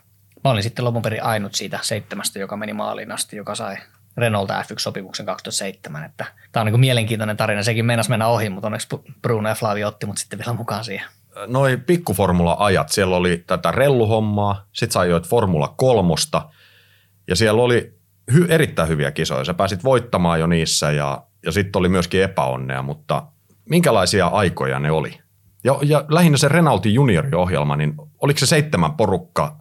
mä 0.44 0.50
olin 0.50 0.62
sitten 0.62 0.84
lopun 0.84 1.02
perin 1.02 1.22
ainut 1.22 1.54
siitä 1.54 1.78
seitsemästä, 1.82 2.38
joka 2.38 2.56
meni 2.56 2.72
maaliin 2.72 3.12
asti, 3.12 3.36
joka 3.36 3.54
sai 3.54 3.76
Renaulta 4.16 4.62
F1-sopimuksen 4.62 5.26
2007. 5.26 6.04
Että 6.04 6.24
tämä 6.52 6.60
on 6.60 6.72
niin 6.72 6.80
mielenkiintoinen 6.80 7.36
tarina. 7.36 7.62
Sekin 7.62 7.86
meinasi 7.86 8.10
mennä 8.10 8.26
ohi, 8.26 8.48
mutta 8.48 8.66
onneksi 8.66 8.88
Bruno 9.22 9.48
ja 9.48 9.54
Flavio 9.54 9.88
otti 9.88 10.06
mut 10.06 10.18
sitten 10.18 10.38
vielä 10.38 10.52
mukaan 10.52 10.84
siihen. 10.84 11.06
Noi 11.46 11.76
pikkuformula-ajat, 11.76 12.88
siellä 12.88 13.16
oli 13.16 13.44
tätä 13.46 13.70
relluhommaa, 13.70 14.66
sit 14.72 14.92
sä 14.92 15.00
ajoit 15.00 15.28
Formula 15.28 15.74
kolmosta 15.76 16.50
ja 17.28 17.36
siellä 17.36 17.62
oli 17.62 17.98
hy- 18.32 18.46
erittäin 18.52 18.88
hyviä 18.88 19.10
kisoja. 19.10 19.44
Sä 19.44 19.54
pääsit 19.54 19.84
voittamaan 19.84 20.40
jo 20.40 20.46
niissä 20.46 20.90
ja, 20.90 21.22
ja 21.46 21.52
sitten 21.52 21.80
oli 21.80 21.88
myöskin 21.88 22.22
epäonnea, 22.22 22.82
mutta 22.82 23.22
minkälaisia 23.70 24.26
aikoja 24.26 24.78
ne 24.78 24.90
oli? 24.90 25.20
Ja, 25.68 25.78
ja 25.82 26.04
lähinnä 26.08 26.38
se 26.38 26.48
Renaultin 26.48 26.94
junioriohjelma, 26.94 27.76
niin 27.76 27.94
oliko 28.20 28.38
se 28.38 28.46
seitsemän 28.46 28.92
porukka, 28.92 29.56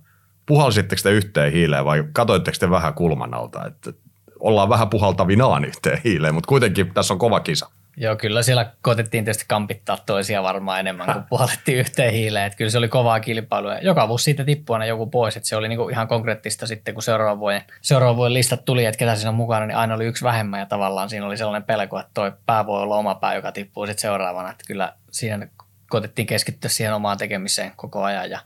puhalsitteko 0.45 1.01
te 1.03 1.11
yhteen 1.11 1.51
hiileen 1.51 1.85
vai 1.85 2.03
katoitteko 2.13 2.57
te 2.59 2.69
vähän 2.69 2.93
kulman 2.93 3.33
alta? 3.33 3.65
Että 3.65 3.93
ollaan 4.39 4.69
vähän 4.69 4.89
puhaltavinaan 4.89 5.65
yhteen 5.65 6.01
hiileen, 6.03 6.33
mutta 6.33 6.47
kuitenkin 6.47 6.93
tässä 6.93 7.13
on 7.13 7.19
kova 7.19 7.39
kisa. 7.39 7.69
Joo, 7.99 8.15
kyllä 8.15 8.43
siellä 8.43 8.71
koitettiin 8.81 9.25
tietysti 9.25 9.45
kampittaa 9.47 9.97
toisia 10.05 10.43
varmaan 10.43 10.79
enemmän 10.79 11.13
kuin 11.13 11.23
puolettiin 11.29 11.77
yhteen 11.77 12.13
hiileen. 12.13 12.45
Että 12.45 12.57
kyllä 12.57 12.71
se 12.71 12.77
oli 12.77 12.87
kovaa 12.87 13.19
kilpailua. 13.19 13.77
Joka 13.77 14.07
vuosi 14.07 14.23
siitä 14.23 14.45
tippui 14.45 14.75
aina 14.75 14.85
joku 14.85 15.07
pois. 15.07 15.37
Että 15.37 15.49
se 15.49 15.55
oli 15.55 15.67
niinku 15.67 15.89
ihan 15.89 16.07
konkreettista 16.07 16.67
sitten, 16.67 16.93
kun 16.93 17.03
seuraavan 17.03 17.39
vuoden, 17.39 17.61
seuraavan 17.81 18.15
vuoden 18.15 18.33
listat 18.33 18.65
tuli, 18.65 18.85
että 18.85 18.99
ketä 18.99 19.15
siinä 19.15 19.29
on 19.29 19.35
mukana, 19.35 19.65
niin 19.65 19.77
aina 19.77 19.95
oli 19.95 20.05
yksi 20.05 20.23
vähemmän. 20.23 20.59
Ja 20.59 20.65
tavallaan 20.65 21.09
siinä 21.09 21.25
oli 21.25 21.37
sellainen 21.37 21.63
pelko, 21.63 21.99
että 21.99 22.11
toi 22.13 22.31
pää 22.45 22.65
voi 22.65 22.81
olla 22.81 22.95
oma 22.95 23.15
pää, 23.15 23.35
joka 23.35 23.51
tippuu 23.51 23.85
sitten 23.85 24.01
seuraavana. 24.01 24.49
Että 24.49 24.63
kyllä 24.67 24.93
siinä 25.11 25.47
koitettiin 25.89 26.25
keskittyä 26.25 26.69
siihen 26.69 26.93
omaan 26.93 27.17
tekemiseen 27.17 27.71
koko 27.75 28.03
ajan. 28.03 28.29
Ja 28.29 28.39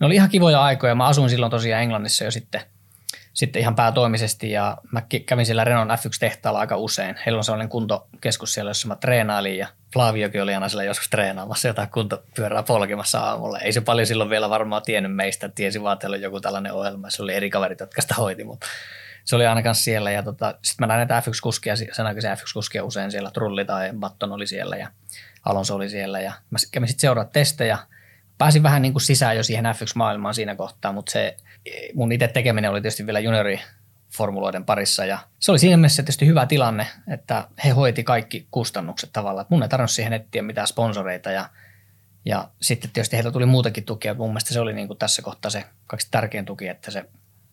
ne 0.00 0.06
oli 0.06 0.14
ihan 0.14 0.30
kivoja 0.30 0.62
aikoja. 0.62 0.94
Mä 0.94 1.06
asuin 1.06 1.30
silloin 1.30 1.50
tosiaan 1.50 1.82
Englannissa 1.82 2.24
jo 2.24 2.30
sitten– 2.30 2.60
sitten 3.36 3.60
ihan 3.60 3.74
päätoimisesti 3.74 4.50
ja 4.50 4.76
mä 4.92 5.02
kävin 5.26 5.46
siellä 5.46 5.64
Renon 5.64 5.88
F1-tehtaalla 5.88 6.58
aika 6.58 6.76
usein. 6.76 7.16
Heillä 7.26 7.38
on 7.38 7.44
sellainen 7.44 7.68
kuntokeskus 7.68 8.52
siellä, 8.52 8.70
jossa 8.70 8.88
mä 8.88 8.96
treenailin 8.96 9.58
ja 9.58 9.66
Flaviokin 9.92 10.42
oli 10.42 10.54
aina 10.54 10.68
siellä 10.68 10.84
joskus 10.84 11.08
treenaamassa 11.08 11.68
jotain 11.68 11.90
kuntopyörää 11.90 12.62
polkemassa 12.62 13.20
aamulla. 13.20 13.58
Ei 13.58 13.72
se 13.72 13.80
paljon 13.80 14.06
silloin 14.06 14.30
vielä 14.30 14.50
varmaan 14.50 14.82
tiennyt 14.82 15.14
meistä, 15.14 15.48
tiesi 15.48 15.82
vaan, 15.82 15.92
että 15.92 16.08
oli 16.08 16.22
joku 16.22 16.40
tällainen 16.40 16.72
ohjelma. 16.72 17.10
Se 17.10 17.22
oli 17.22 17.34
eri 17.34 17.50
kaverit, 17.50 17.80
jotka 17.80 18.02
sitä 18.02 18.14
hoiti, 18.14 18.44
mutta 18.44 18.66
se 19.24 19.36
oli 19.36 19.46
aina 19.46 19.74
siellä. 19.74 20.10
Ja 20.10 20.22
tota, 20.22 20.54
sitten 20.62 20.86
mä 20.88 20.94
näin 20.94 21.08
näitä 21.08 21.30
F1-kuskia, 21.30 21.92
sen 21.92 22.06
aikaisia 22.06 22.34
F1-kuskia 22.34 22.84
usein 22.84 23.10
siellä. 23.10 23.30
Trulli 23.30 23.64
tai 23.64 23.90
Batton 23.98 24.32
oli 24.32 24.46
siellä 24.46 24.76
ja 24.76 24.88
Alonso 25.46 25.74
oli 25.74 25.90
siellä 25.90 26.20
ja 26.20 26.32
mä 26.50 26.58
kävin 26.72 26.88
sitten 26.88 27.00
seuraa 27.00 27.24
testejä. 27.24 27.78
Pääsin 28.38 28.62
vähän 28.62 28.82
niin 28.82 28.92
kuin 28.92 29.02
sisään 29.02 29.36
jo 29.36 29.42
siihen 29.42 29.64
F1-maailmaan 29.64 30.34
siinä 30.34 30.54
kohtaa, 30.54 30.92
mutta 30.92 31.12
se 31.12 31.36
mun 31.94 32.12
itse 32.12 32.28
tekeminen 32.28 32.70
oli 32.70 32.80
tietysti 32.80 33.06
vielä 33.06 33.20
juniori 33.20 33.60
formuloiden 34.16 34.64
parissa 34.64 35.04
ja 35.04 35.18
se 35.38 35.50
oli 35.50 35.58
siinä 35.58 35.76
mielessä 35.76 36.02
tietysti 36.02 36.26
hyvä 36.26 36.46
tilanne, 36.46 36.86
että 37.08 37.48
he 37.64 37.70
hoiti 37.70 38.04
kaikki 38.04 38.46
kustannukset 38.50 39.10
tavallaan. 39.12 39.46
Mun 39.50 39.62
ei 39.62 39.68
tarvinnut 39.68 39.90
siihen 39.90 40.12
etsiä 40.12 40.42
mitään 40.42 40.66
sponsoreita 40.66 41.30
ja, 41.30 41.48
ja 42.24 42.48
sitten 42.62 42.90
tietysti 42.90 43.16
heiltä 43.16 43.30
tuli 43.30 43.46
muutakin 43.46 43.84
tukea. 43.84 44.14
Mun 44.14 44.30
mielestä 44.30 44.54
se 44.54 44.60
oli 44.60 44.72
niin 44.72 44.86
kuin 44.86 44.98
tässä 44.98 45.22
kohtaa 45.22 45.50
se 45.50 45.64
kaikista 45.86 46.10
tärkein 46.10 46.44
tuki, 46.44 46.68
että 46.68 46.90
se, 46.90 47.04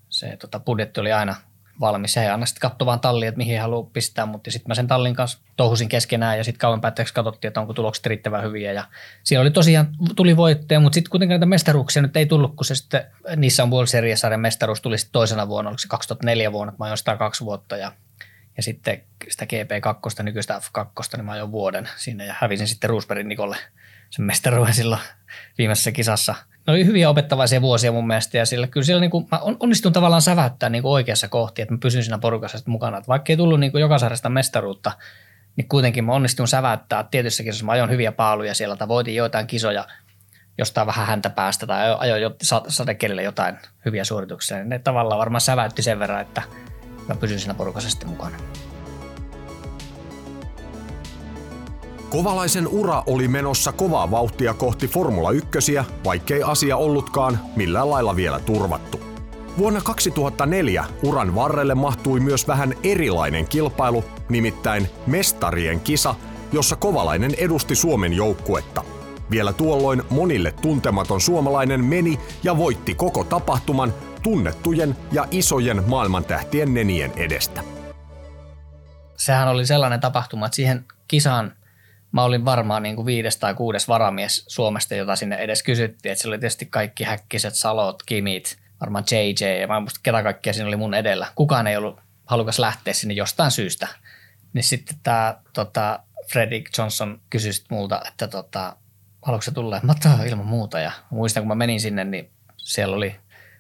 se 0.10 0.38
tota 0.38 0.60
budjetti 0.60 1.00
oli 1.00 1.12
aina 1.12 1.36
valmis. 1.80 2.16
He 2.16 2.30
aina 2.30 2.46
sitten 2.46 2.62
katsoi 2.62 2.86
vaan 2.86 3.00
talliin, 3.00 3.30
että 3.30 3.38
mihin 3.38 3.62
haluaa 3.62 3.90
pistää, 3.94 4.26
mutta 4.26 4.52
sitten 4.52 4.70
mä 4.70 4.76
sen 4.76 4.88
tallin 4.88 5.16
kanssa 5.16 5.40
touhusin 5.58 5.90
keskenään 5.90 6.38
ja 6.38 6.44
sitten 6.44 6.60
kauan 6.60 6.82
päätteeksi 6.82 7.14
katsottiin, 7.14 7.48
että 7.48 7.62
onko 7.62 7.74
tulokset 7.74 8.06
riittävän 8.06 8.44
hyviä. 8.44 8.72
Ja 8.72 8.84
siinä 9.24 9.42
oli 9.42 9.52
tosiaan, 9.52 9.88
tuli 10.16 10.38
voittoja, 10.38 10.80
mutta 10.80 10.94
sitten 10.96 11.10
kuitenkaan 11.12 11.40
näitä 11.40 11.50
mestaruuksia 11.50 12.02
nyt 12.02 12.18
ei 12.18 12.26
tullut, 12.26 12.56
kun 12.56 12.66
se 12.66 12.76
sitten 12.76 13.06
niissä 13.36 13.64
on 13.64 13.72
World 13.72 13.88
Series-sarjan 13.88 14.40
mestaruus 14.40 14.82
tuli 14.82 14.98
sitten 14.98 15.14
toisena 15.14 15.48
vuonna, 15.48 15.70
oliko 15.70 15.80
se 15.80 15.88
2004 15.88 16.52
vuonna, 16.52 16.74
mä 16.80 16.86
ajoin 16.86 16.98
sitä 16.98 17.18
kaksi 17.18 17.46
vuotta 17.46 17.78
ja 17.78 17.92
ja 18.58 18.64
sitten 18.64 19.02
sitä 19.30 19.46
GP2, 19.46 20.24
nykyistä 20.24 20.62
F2, 20.64 21.18
niin 21.18 21.26
mä 21.26 21.32
ajoin 21.32 21.52
vuoden 21.52 21.90
sinne 21.96 22.26
ja 22.26 22.36
hävisin 22.38 22.68
sitten 22.68 22.90
Roosbergin 22.90 23.28
Nikolle 23.28 23.58
sen 24.10 24.26
mestaruuden 24.26 24.74
silloin 24.74 25.02
viimeisessä 25.58 25.92
kisassa– 25.92 26.36
ne 26.68 26.74
oli 26.74 26.86
hyviä 26.86 27.10
opettavaisia 27.10 27.62
vuosia 27.62 27.92
mun 27.92 28.08
mielestä 28.08 28.38
ja 28.38 28.46
sillä 28.46 28.68
kyllä 28.68 28.86
siellä 28.86 29.02
niin 29.02 29.12
kuin, 29.12 29.28
mä 29.32 29.40
onnistun 29.60 29.94
tavallaan 29.94 30.22
säväyttää 30.22 30.70
niin 30.70 30.86
oikeassa 30.86 31.28
kohti, 31.28 31.62
että 31.62 31.74
mä 31.74 31.78
pysyn 31.78 32.04
siinä 32.04 32.18
porukassa 32.18 32.58
mukana. 32.66 32.98
Että 32.98 33.08
vaikka 33.08 33.34
ei 33.34 33.38
tullut 33.38 33.60
niin 33.60 33.72
kuin 33.72 33.82
joka 33.82 33.98
sarjasta 33.98 34.30
mestaruutta, 34.30 34.92
niin 35.56 35.68
kuitenkin 35.68 36.06
mä 36.06 36.14
onnistun 36.14 36.48
säväyttää 36.48 37.04
tietyssä 37.12 37.44
kisassa. 37.44 37.66
Mä 37.66 37.72
ajoin 37.72 37.90
hyviä 37.90 38.12
paaluja 38.12 38.54
siellä 38.54 38.76
tai 38.76 38.88
voitin 38.88 39.16
joitain 39.16 39.48
kisoja 39.48 39.88
jostain 40.58 40.88
vähän 40.88 41.08
häntä 41.08 41.30
päästä 41.30 41.68
tai 41.68 41.96
ajoin 41.98 42.22
jo, 42.22 42.36
sadekelillä 42.68 43.22
jotain 43.22 43.58
hyviä 43.86 44.04
suorituksia. 44.04 44.58
Niin 44.58 44.70
ne 44.70 44.80
tavallaan 44.80 45.20
varmaan 45.20 45.42
säväytti 45.42 45.82
sen 45.82 46.00
verran, 46.00 46.22
että 46.22 46.42
mä 47.08 47.16
pysyn 47.16 47.40
siinä 47.40 47.54
porukassa 47.54 47.90
sitten 47.90 48.10
mukana. 48.10 48.38
Kovalaisen 52.14 52.68
ura 52.68 53.04
oli 53.06 53.28
menossa 53.28 53.72
kovaa 53.72 54.12
vauhtia 54.12 54.54
kohti 54.54 54.88
Formula 54.88 55.32
1, 55.32 55.50
vaikkei 56.06 56.44
asia 56.44 56.78
ollutkaan 56.78 57.40
millään 57.56 57.90
lailla 57.90 58.16
vielä 58.16 58.40
turvattu. 58.40 59.00
Vuonna 59.58 59.82
2004 59.82 60.86
uran 61.04 61.36
varrelle 61.36 61.76
mahtui 61.76 62.20
myös 62.20 62.48
vähän 62.48 62.74
erilainen 62.84 63.48
kilpailu, 63.48 64.04
nimittäin 64.30 64.90
mestarien 65.08 65.80
kisa, 65.80 66.16
jossa 66.52 66.76
Kovalainen 66.76 67.34
edusti 67.38 67.76
Suomen 67.76 68.14
joukkuetta. 68.14 68.84
Vielä 69.32 69.54
tuolloin 69.54 70.04
monille 70.10 70.52
tuntematon 70.52 71.22
suomalainen 71.22 71.86
meni 71.86 72.20
ja 72.44 72.58
voitti 72.58 72.96
koko 72.96 73.24
tapahtuman 73.24 73.94
tunnettujen 74.24 74.96
ja 75.12 75.28
isojen 75.32 75.84
maailmantähtien 75.88 76.74
nenien 76.74 77.12
edestä. 77.16 77.64
Sehän 79.18 79.48
oli 79.48 79.66
sellainen 79.66 80.00
tapahtuma, 80.00 80.46
että 80.46 80.56
siihen 80.56 80.86
kisaan 81.08 81.54
mä 82.14 82.24
olin 82.24 82.46
varmaan 82.46 82.84
niin 82.84 82.96
kuin 82.96 83.06
viides 83.06 83.38
tai 83.38 83.54
kuudes 83.54 83.88
varamies 83.88 84.46
Suomesta, 84.48 84.96
jota 84.96 85.16
sinne 85.16 85.36
edes 85.36 85.64
kysyttiin. 85.64 86.12
Että 86.12 86.22
siellä 86.22 86.34
oli 86.34 86.40
tietysti 86.40 86.66
kaikki 86.66 87.04
häkkiset, 87.04 87.56
salot, 87.56 88.04
kimit, 88.06 88.58
varmaan 88.82 89.04
JJ 89.12 89.62
ja 89.62 89.68
mä 89.68 89.78
en 89.78 89.84
muista 89.84 90.00
ketä 90.04 90.24
kaikkia 90.24 90.54
siinä 90.54 90.68
oli 90.68 90.76
mun 90.76 90.94
edellä. 90.94 91.28
Kukaan 91.36 91.68
ei 91.68 91.78
ollut 91.78 92.00
halukas 92.26 92.60
lähteä 92.60 92.94
sinne 92.94 93.14
jostain 93.14 93.52
syystä. 93.52 93.88
Niin 94.54 94.64
sitten 94.64 94.98
tämä 95.04 95.38
tota, 95.54 96.00
Fredrik 96.32 96.70
Johnson 96.78 97.22
kysyi 97.30 97.52
multa, 97.70 98.02
että 98.08 98.28
tota, 98.28 98.76
haluatko 99.22 99.46
se 99.46 99.52
tulla? 99.52 99.80
Mä 99.84 99.94
ilman 100.26 100.46
muuta. 100.46 100.80
Ja 100.80 100.92
muistan, 101.10 101.44
kun 101.44 101.48
mä 101.48 101.56
menin 101.56 101.82
sinne, 101.82 102.04
niin 102.04 102.30
siellä 102.58 102.96
oli 102.96 103.16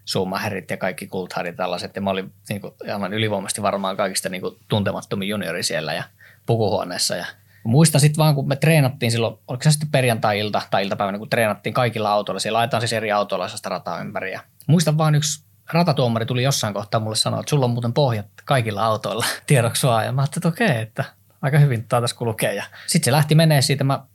Schumacherit 0.05 0.69
ja 0.69 0.77
kaikki 0.77 1.07
kultharit 1.07 1.55
tällaiset. 1.55 1.95
Ja 1.95 2.01
mä 2.01 2.09
olin 2.09 2.33
niin 2.49 2.61
kuin, 2.61 2.73
aivan 2.93 3.13
ylivoimaisesti 3.13 3.61
varmaan 3.61 3.97
kaikista 3.97 4.29
niin 4.29 4.41
kuin, 4.41 4.55
tuntemattomin 4.67 5.29
juniori 5.29 5.63
siellä 5.63 5.93
ja 5.93 6.03
pukuhuoneessa. 6.45 7.15
Ja 7.15 7.25
Muistan 7.63 8.01
sitten 8.01 8.17
vaan, 8.17 8.35
kun 8.35 8.47
me 8.47 8.55
treenattiin 8.55 9.11
silloin, 9.11 9.35
oliko 9.47 9.63
se 9.63 9.71
sitten 9.71 9.91
perjantai-ilta 9.91 10.61
tai 10.71 10.83
iltapäivänä, 10.83 11.17
kun 11.17 11.29
treenattiin 11.29 11.73
kaikilla 11.73 12.11
autoilla. 12.11 12.39
Siellä 12.39 12.57
laitetaan 12.57 12.81
siis 12.81 12.93
eri 12.93 13.11
autoilla 13.11 13.47
sitä 13.47 13.69
rataa 13.69 13.99
ympäri. 13.99 14.31
Ja 14.31 14.41
muistan 14.67 14.97
vaan 14.97 15.15
yksi 15.15 15.43
ratatuomari 15.73 16.25
tuli 16.25 16.43
jossain 16.43 16.73
kohtaa 16.73 16.99
mulle 16.99 17.15
sanoa, 17.15 17.39
että 17.39 17.49
sulla 17.49 17.65
on 17.65 17.71
muuten 17.71 17.93
pohjat 17.93 18.25
kaikilla 18.45 18.85
autoilla 18.85 19.25
tiedoksua. 19.47 20.03
Ja 20.03 20.11
mä 20.11 20.21
ajattelin, 20.21 20.39
että 20.39 20.49
okei, 20.49 20.67
okay, 20.67 20.81
että 20.81 21.03
aika 21.41 21.57
hyvin 21.57 21.87
tässä 21.87 22.15
kulkee. 22.15 22.63
Sitten 22.87 23.05
se 23.05 23.11
lähti 23.11 23.35
menee 23.35 23.61
siitä. 23.61 23.83
Mä 23.83 24.05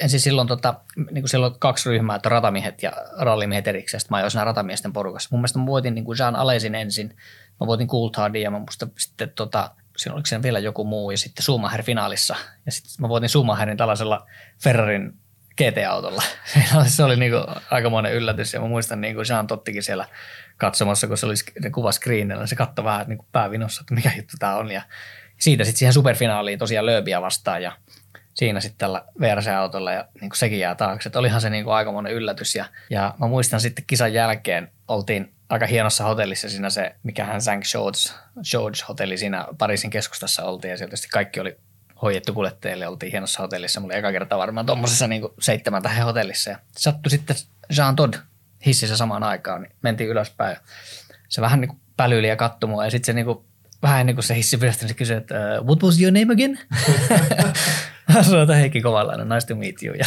ensin 0.00 0.20
silloin, 0.20 0.48
tota, 0.48 0.74
niin 0.96 1.22
kuin 1.22 1.28
silloin 1.28 1.54
kaksi 1.58 1.90
ryhmää, 1.90 2.16
että 2.16 2.28
ratamiehet 2.28 2.82
ja 2.82 2.92
rallimiehet 3.18 3.68
erikseen. 3.68 4.00
Sitten 4.00 4.14
mä 4.14 4.16
ajoin 4.16 4.30
siinä 4.30 4.44
ratamiesten 4.44 4.92
porukassa. 4.92 5.28
Mun 5.32 5.40
mielestä 5.40 5.58
mä 5.58 5.66
voitin 5.66 5.94
niin 5.94 6.04
kuin 6.04 6.18
Jean 6.18 6.36
Alesin 6.36 6.74
ensin. 6.74 7.16
Mä 7.60 7.66
voitin 7.66 7.88
Coulthardin 7.88 8.42
ja 8.42 8.50
mä 8.50 8.58
muista 8.58 8.86
sitten 8.98 9.30
tota, 9.30 9.70
siinä 9.96 10.14
oliko 10.14 10.26
siinä 10.26 10.42
vielä 10.42 10.58
joku 10.58 10.84
muu 10.84 11.10
ja 11.10 11.18
sitten 11.18 11.42
Schumacher 11.42 11.82
finaalissa. 11.82 12.36
Ja 12.66 12.72
sitten 12.72 12.94
mä 13.00 13.08
voitin 13.08 13.28
Schumacherin 13.28 13.76
tällaisella 13.76 14.26
Ferrarin 14.62 15.12
GT-autolla. 15.56 16.22
se 16.86 17.04
oli 17.04 17.16
niinku 17.16 17.36
aikamoinen 17.70 18.12
yllätys 18.12 18.54
ja 18.54 18.60
mä 18.60 18.66
muistan 18.66 19.00
niin 19.00 19.16
Jean 19.28 19.46
Tottikin 19.46 19.82
siellä 19.82 20.08
katsomassa, 20.56 21.06
kun 21.06 21.18
se 21.18 21.26
oli 21.26 21.34
ne 21.62 21.70
kuva 21.70 21.92
screenillä, 21.92 22.46
se 22.46 22.56
katsoi 22.56 22.84
vähän 22.84 23.08
niin 23.08 23.18
päävinossa, 23.32 23.80
että 23.80 23.94
mikä 23.94 24.12
juttu 24.16 24.36
tämä 24.38 24.56
on. 24.56 24.70
Ja 24.70 24.82
siitä 25.38 25.64
sitten 25.64 25.78
siihen 25.78 25.92
superfinaaliin 25.92 26.58
tosiaan 26.58 26.86
Lööbiä 26.86 27.22
vastaan 27.22 27.62
ja 27.62 27.72
siinä 28.34 28.60
sitten 28.60 28.78
tällä 28.78 29.04
VRC-autolla 29.20 29.92
ja 29.92 30.08
niin 30.20 30.30
kuin 30.30 30.38
sekin 30.38 30.58
jää 30.58 30.74
taakse. 30.74 31.08
Että 31.08 31.18
olihan 31.18 31.40
se 31.40 31.50
niin 31.50 31.64
kuin 31.64 31.74
aikamoinen 31.74 32.12
yllätys 32.12 32.54
ja, 32.54 32.64
ja 32.90 33.14
mä 33.20 33.26
muistan 33.26 33.60
sitten 33.60 33.84
kisan 33.86 34.12
jälkeen 34.12 34.72
oltiin 34.88 35.34
aika 35.52 35.66
hienossa 35.66 36.04
hotellissa 36.04 36.48
siinä 36.48 36.70
se, 36.70 36.94
mikähän 37.02 37.42
St. 37.42 37.72
George, 37.72 37.98
George 38.50 38.78
hotelli 38.88 39.18
siinä 39.18 39.46
Pariisin 39.58 39.90
keskustassa 39.90 40.44
oltiin 40.44 40.70
ja 40.70 40.76
sieltä 40.76 40.96
kaikki 41.12 41.40
oli 41.40 41.56
hoidettu 42.02 42.34
kuljettajille, 42.34 42.88
oltiin 42.88 43.12
hienossa 43.12 43.42
hotellissa. 43.42 43.80
Mulla 43.80 43.92
oli 43.92 43.98
eka 43.98 44.12
kerta 44.12 44.38
varmaan 44.38 44.66
tuommoisessa 44.66 45.08
niin 45.08 45.22
seitsemän 45.40 45.82
tähän 45.82 46.06
hotellissa 46.06 46.50
ja 46.50 46.58
sattui 46.76 47.10
sitten 47.10 47.36
Jean 47.76 47.96
Todd 47.96 48.14
hississä 48.66 48.96
samaan 48.96 49.22
aikaan, 49.22 49.62
niin 49.62 49.72
mentiin 49.82 50.10
ylöspäin. 50.10 50.56
Se 51.28 51.40
vähän 51.40 51.60
niin 51.60 51.68
kuin 51.68 51.80
pälyili 51.96 52.28
ja 52.28 52.36
katsoi 52.36 52.70
mua 52.70 52.84
ja 52.84 52.90
sitten 52.90 53.06
se 53.06 53.12
niin 53.12 53.26
kuin, 53.26 53.38
vähän 53.82 54.00
ennen 54.00 54.14
kuin 54.16 54.24
se 54.24 54.34
hissi 54.34 54.56
pyörähti, 54.56 54.84
niin 54.84 54.88
se 54.88 54.94
kysyi, 54.94 55.16
että 55.16 55.34
uh, 55.60 55.66
what 55.66 55.82
was 55.82 56.00
your 56.00 56.12
name 56.12 56.32
again? 56.32 56.58
Sanoin, 58.22 58.42
että 58.42 58.54
Heikki 58.54 58.80
Kovalainen, 58.80 59.28
nice 59.28 59.46
to 59.46 59.54
meet 59.54 59.82
you. 59.82 59.94
Ja, 59.94 60.06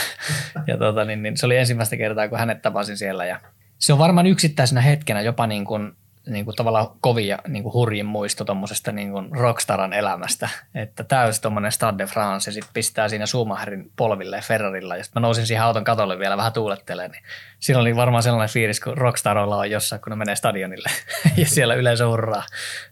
ja 0.67 0.77
tota, 0.77 1.05
niin, 1.05 1.23
niin, 1.23 1.37
se 1.37 1.45
oli 1.45 1.57
ensimmäistä 1.57 1.97
kertaa, 1.97 2.27
kun 2.27 2.39
hänet 2.39 2.61
tapasin 2.61 2.97
siellä 2.97 3.25
ja 3.25 3.39
se 3.79 3.93
on 3.93 3.99
varmaan 3.99 4.27
yksittäisenä 4.27 4.81
hetkenä 4.81 5.21
jopa 5.21 5.47
niin 5.47 5.65
kuin, 5.65 5.91
niin 6.27 6.45
kuin 6.45 6.55
tavallaan 6.55 6.87
kovin 7.01 7.27
ja 7.27 7.39
niin 7.47 7.63
kuin 7.63 7.73
hurjin 7.73 8.05
muisto 8.05 8.45
tuommoisesta 8.45 8.91
niin 8.91 9.11
kuin 9.11 9.31
rockstaran 9.31 9.93
elämästä. 9.93 10.49
Että 10.75 11.03
täysin 11.03 11.41
tuommoinen 11.41 11.71
Stade 11.71 11.97
de 11.97 12.05
France 12.05 12.49
ja 12.49 12.53
sitten 12.53 12.73
pistää 12.73 13.09
siinä 13.09 13.25
Schumacherin 13.25 13.91
polville 13.95 14.41
Ferrarilla. 14.41 14.95
Ja 14.95 15.03
sitten 15.03 15.21
mä 15.21 15.27
nousin 15.27 15.47
siihen 15.47 15.63
auton 15.63 15.83
katolle 15.83 16.19
vielä 16.19 16.37
vähän 16.37 16.53
tuulettelemaan. 16.53 17.11
Niin 17.11 17.23
siinä 17.59 17.81
oli 17.81 17.95
varmaan 17.95 18.23
sellainen 18.23 18.53
fiilis, 18.53 18.79
kun 18.79 18.97
rockstaroilla 18.97 19.57
on 19.57 19.71
jossain, 19.71 20.01
kun 20.01 20.09
ne 20.09 20.15
menee 20.15 20.35
stadionille 20.35 20.89
ja 21.37 21.45
siellä 21.45 21.75
yleensä 21.75 22.07
hurraa. 22.07 22.43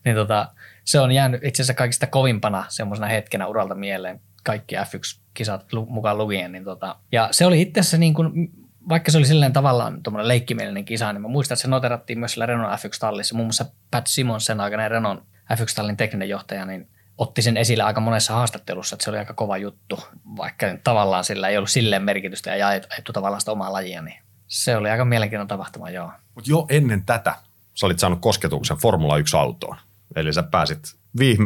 Niin 0.05 0.15
tota, 0.15 0.47
se 0.83 0.99
on 0.99 1.11
jäänyt 1.11 1.43
itse 1.43 1.61
asiassa 1.61 1.73
kaikista 1.73 2.07
kovimpana 2.07 2.65
semmoisena 2.67 3.07
hetkenä 3.07 3.47
uralta 3.47 3.75
mieleen 3.75 4.21
kaikki 4.43 4.75
F1-kisat 4.75 5.65
mukaan 5.87 6.17
lukien. 6.17 6.51
Niin 6.51 6.63
tota, 6.63 6.95
ja 7.11 7.27
se 7.31 7.45
oli 7.45 7.61
itse 7.61 7.79
asiassa 7.79 7.97
niin 7.97 8.13
kuin 8.13 8.51
vaikka 8.89 9.11
se 9.11 9.17
oli 9.17 9.25
silleen 9.25 9.53
tavallaan 9.53 10.03
tuommoinen 10.03 10.27
leikkimielinen 10.27 10.85
kisa, 10.85 11.13
niin 11.13 11.21
mä 11.21 11.27
muistan, 11.27 11.55
että 11.55 11.61
se 11.61 11.67
noterattiin 11.67 12.19
myös 12.19 12.31
sillä 12.31 12.45
Renault 12.45 12.79
F1-tallissa. 12.79 13.35
Muun 13.35 13.47
muassa 13.47 13.65
Pat 13.91 14.07
Simons, 14.07 14.45
sen 14.45 14.61
aikainen 14.61 14.91
Renault 14.91 15.19
F1-tallin 15.53 15.97
tekninen 15.97 16.29
johtaja, 16.29 16.65
niin 16.65 16.89
otti 17.17 17.41
sen 17.41 17.57
esille 17.57 17.83
aika 17.83 18.01
monessa 18.01 18.33
haastattelussa, 18.33 18.95
että 18.95 19.03
se 19.03 19.09
oli 19.09 19.17
aika 19.17 19.33
kova 19.33 19.57
juttu, 19.57 19.99
vaikka 20.37 20.67
tavallaan 20.83 21.23
sillä 21.23 21.49
ei 21.49 21.57
ollut 21.57 21.69
silleen 21.69 22.03
merkitystä 22.03 22.55
ja 22.55 22.67
ajettu 22.67 23.13
tavallaan 23.13 23.41
sitä 23.41 23.51
omaa 23.51 23.73
lajia, 23.73 24.01
niin 24.01 24.19
se 24.47 24.77
oli 24.77 24.89
aika 24.89 25.05
mielenkiintoinen 25.05 25.47
tapahtuma, 25.47 25.89
joo. 25.89 26.11
Mutta 26.35 26.51
jo 26.51 26.65
ennen 26.69 27.05
tätä 27.05 27.35
sä 27.73 27.85
olit 27.85 27.99
saanut 27.99 28.21
kosketuksen 28.21 28.77
Formula 28.77 29.17
1-autoon. 29.17 29.77
Eli 30.15 30.33
sä 30.33 30.43
pääsit 30.43 30.95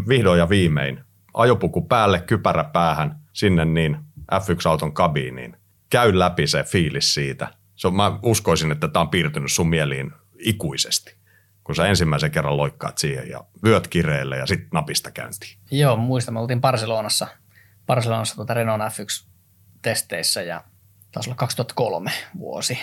vihdoin 0.08 0.39
ja 0.39 0.50
viimein 0.50 1.04
ajopuku 1.34 1.82
päälle, 1.82 2.19
kypärä 2.19 2.63
päähän, 2.63 3.19
sinne 3.34 3.65
niin 3.65 3.97
F1-auton 4.34 4.93
kabiiniin 4.93 5.58
käy 5.89 6.19
läpi 6.19 6.47
se 6.47 6.63
fiilis 6.63 7.13
siitä. 7.13 7.47
Se 7.76 7.88
on, 7.88 7.95
mä 7.95 8.19
uskoisin, 8.23 8.71
että 8.71 8.88
tämä 8.88 9.02
on 9.02 9.10
piirtynyt 9.10 9.52
sun 9.52 9.69
mieliin 9.69 10.12
ikuisesti, 10.39 11.15
kun 11.63 11.76
sä 11.76 11.88
ensimmäisen 11.88 12.32
kerran 12.32 12.58
loikkaat 12.58 12.97
siihen 12.97 13.30
ja 13.30 13.43
vyöt 13.63 13.88
kireelle 13.88 14.38
ja 14.38 14.45
sitten 14.45 14.69
napista 14.73 15.12
käyntiin. 15.12 15.58
Joo, 15.71 15.95
muistan, 15.95 16.34
me 16.34 16.39
oltiin 16.39 16.62
Barcelonassa, 16.62 17.28
Barcelonassa 17.86 18.36
tuota 18.36 18.54
Renault 18.54 18.82
F1-testeissä 18.82 20.41
ja 20.41 20.63
taisi 21.12 21.30
olla 21.30 21.38
2003 21.38 22.12
vuosi. 22.39 22.80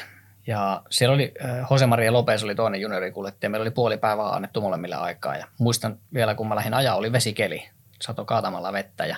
Ja 0.46 0.82
siellä 0.90 1.14
oli, 1.14 1.34
Jose 1.70 1.86
Maria 1.86 2.12
Lopez 2.12 2.42
oli 2.42 2.54
toinen 2.54 2.80
juniorikuljettaja, 2.80 3.50
meillä 3.50 3.62
oli 3.62 3.70
puoli 3.70 3.98
päivää 3.98 4.28
annettu 4.28 4.60
molemmille 4.60 4.94
aikaa. 4.94 5.36
Ja 5.36 5.46
muistan 5.58 5.98
vielä, 6.14 6.34
kun 6.34 6.48
mä 6.48 6.56
lähdin 6.56 6.74
ajaa, 6.74 6.96
oli 6.96 7.12
vesikeli, 7.12 7.68
sato 8.02 8.24
kaatamalla 8.24 8.72
vettä 8.72 9.06
ja 9.06 9.16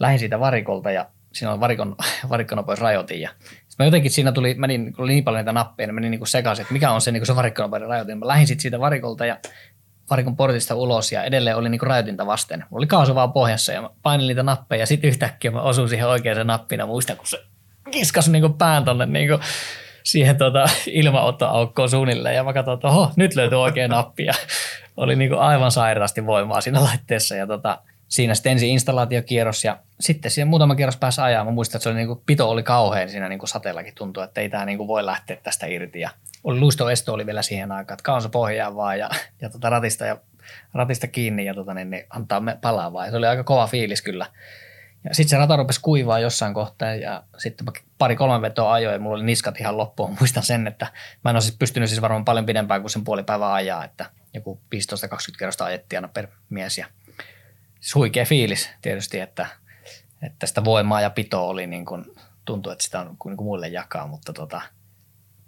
lähdin 0.00 0.18
siitä 0.18 0.40
varikolta 0.40 0.90
ja 0.90 1.06
siinä 1.38 1.52
on 1.52 1.60
varikon, 1.60 1.96
varikkonopeusrajoitin 2.28 3.20
ja 3.20 3.30
mä 3.78 3.84
jotenkin 3.84 4.10
siinä 4.10 4.32
tuli, 4.32 4.54
menin, 4.54 4.92
kun 4.92 5.04
oli 5.04 5.12
niin 5.12 5.24
paljon 5.24 5.40
niitä 5.40 5.52
nappeja, 5.52 5.86
niin 5.86 5.94
menin 5.94 6.10
niin 6.10 6.26
sekaisin, 6.26 6.62
että 6.62 6.72
mikä 6.72 6.90
on 6.90 7.00
se, 7.00 7.12
niin 7.12 7.26
se 7.26 7.36
varikkonopeuden 7.36 7.88
rajoitin. 7.88 8.18
Mä 8.18 8.26
lähdin 8.26 8.46
sitten 8.46 8.62
siitä 8.62 8.80
varikolta 8.80 9.26
ja 9.26 9.36
varikon 10.10 10.36
portista 10.36 10.74
ulos 10.74 11.12
ja 11.12 11.24
edelleen 11.24 11.56
oli 11.56 11.68
niin 11.68 11.82
rajoitinta 11.82 12.26
vasten. 12.26 12.58
Mulla 12.58 12.80
oli 12.80 12.86
kaasu 12.86 13.14
vaan 13.14 13.32
pohjassa 13.32 13.72
ja 13.72 13.82
mä 13.82 13.90
painin 14.02 14.28
niitä 14.28 14.42
nappeja 14.42 14.82
ja 14.82 14.86
sitten 14.86 15.08
yhtäkkiä 15.08 15.50
mä 15.50 15.62
osuin 15.62 15.88
siihen 15.88 16.08
oikeaan 16.08 16.46
nappina. 16.46 16.86
Muistan, 16.86 17.16
kun 17.16 17.26
se 17.26 17.38
kiskas 17.90 18.28
niin 18.28 18.54
pään 18.54 18.84
tonne 18.84 19.06
niin 19.06 19.28
siihen 20.02 20.36
tota, 20.36 20.64
ilmaottoaukkoon 20.86 21.90
suunnilleen 21.90 22.36
ja 22.36 22.44
mä 22.44 22.52
katsoin, 22.52 22.74
että 22.74 22.88
oho, 22.88 23.12
nyt 23.16 23.34
löytyy 23.34 23.62
oikea 23.62 23.88
nappi 23.88 24.24
ja 24.24 24.32
oli 24.96 25.16
niin 25.16 25.34
aivan 25.34 25.70
sairaasti 25.70 26.26
voimaa 26.26 26.60
siinä 26.60 26.82
laitteessa 26.84 27.36
ja 27.36 27.46
tota, 27.46 27.78
siinä 28.08 28.34
sitten 28.34 28.52
ensin 28.52 28.68
installaatiokierros 28.68 29.64
ja 29.64 29.78
sitten 30.00 30.30
siihen 30.30 30.48
muutama 30.48 30.74
kierros 30.74 30.96
pääsi 30.96 31.20
ajaa. 31.20 31.44
Mä 31.44 31.50
muistan, 31.50 31.78
että 31.78 31.82
se 31.82 31.88
oli 31.88 31.96
niin 31.96 32.06
kuin, 32.06 32.22
pito 32.26 32.50
oli 32.50 32.62
kauhean 32.62 33.08
siinä 33.08 33.38
kuin 33.38 33.48
sateellakin 33.48 33.94
tuntui, 33.94 34.24
että 34.24 34.40
ei 34.40 34.48
tämä 34.48 34.76
kuin 34.76 34.88
voi 34.88 35.06
lähteä 35.06 35.36
tästä 35.42 35.66
irti. 35.66 36.00
Ja 36.00 36.10
oli 36.44 36.60
luistoesto 36.60 37.12
oli 37.12 37.26
vielä 37.26 37.42
siihen 37.42 37.72
aikaan, 37.72 37.94
että 37.94 38.04
kaonsa 38.04 38.28
pohjaa 38.28 38.76
vaan 38.76 38.98
ja, 38.98 39.10
ja 39.40 39.50
tota 39.50 39.70
ratista, 39.70 40.04
ja 40.04 40.16
ratista 40.74 41.06
kiinni 41.06 41.44
ja 41.44 41.54
tota, 41.54 41.74
niin, 41.74 41.90
niin 41.90 42.06
antaa 42.10 42.42
palaa 42.60 42.92
vaan. 42.92 43.06
Ja 43.06 43.10
se 43.10 43.16
oli 43.16 43.26
aika 43.26 43.44
kova 43.44 43.66
fiilis 43.66 44.02
kyllä. 44.02 44.26
Ja 45.04 45.14
sitten 45.14 45.30
se 45.30 45.36
rata 45.36 45.56
rupesi 45.56 45.80
kuivaa 45.80 46.18
jossain 46.18 46.54
kohtaa 46.54 46.94
ja 46.94 47.22
sitten 47.38 47.66
pari-kolme 47.98 48.42
vetoa 48.42 48.72
ajoin 48.72 48.92
ja 48.92 48.98
mulla 48.98 49.16
oli 49.16 49.24
niskat 49.24 49.60
ihan 49.60 49.76
loppuun. 49.76 50.16
Muistan 50.20 50.42
sen, 50.42 50.66
että 50.66 50.86
mä 51.24 51.30
en 51.30 51.36
olisi 51.36 51.56
pystynyt 51.58 51.88
siis 51.88 52.00
varmaan 52.00 52.24
paljon 52.24 52.46
pidempään 52.46 52.80
kuin 52.80 52.90
sen 52.90 53.04
puoli 53.04 53.22
päivää 53.22 53.52
ajaa, 53.52 53.84
että 53.84 54.10
joku 54.34 54.60
15-20 54.74 54.78
kerrosta 55.38 55.64
ajettiin 55.64 55.98
aina 55.98 56.08
per 56.08 56.26
mies 56.50 56.78
ja 56.78 56.86
huikea 57.94 58.24
fiilis 58.24 58.70
tietysti, 58.82 59.20
että, 59.20 59.46
että 60.22 60.46
sitä 60.46 60.64
voimaa 60.64 61.00
ja 61.00 61.10
pitoa 61.10 61.42
oli 61.42 61.66
niin 61.66 61.84
kuin, 61.84 62.04
tuntui, 62.44 62.72
että 62.72 62.84
sitä 62.84 63.00
on 63.00 63.06
niin 63.06 63.36
kuin 63.36 63.46
muille 63.46 63.68
jakaa, 63.68 64.06
mutta 64.06 64.32
tota, 64.32 64.60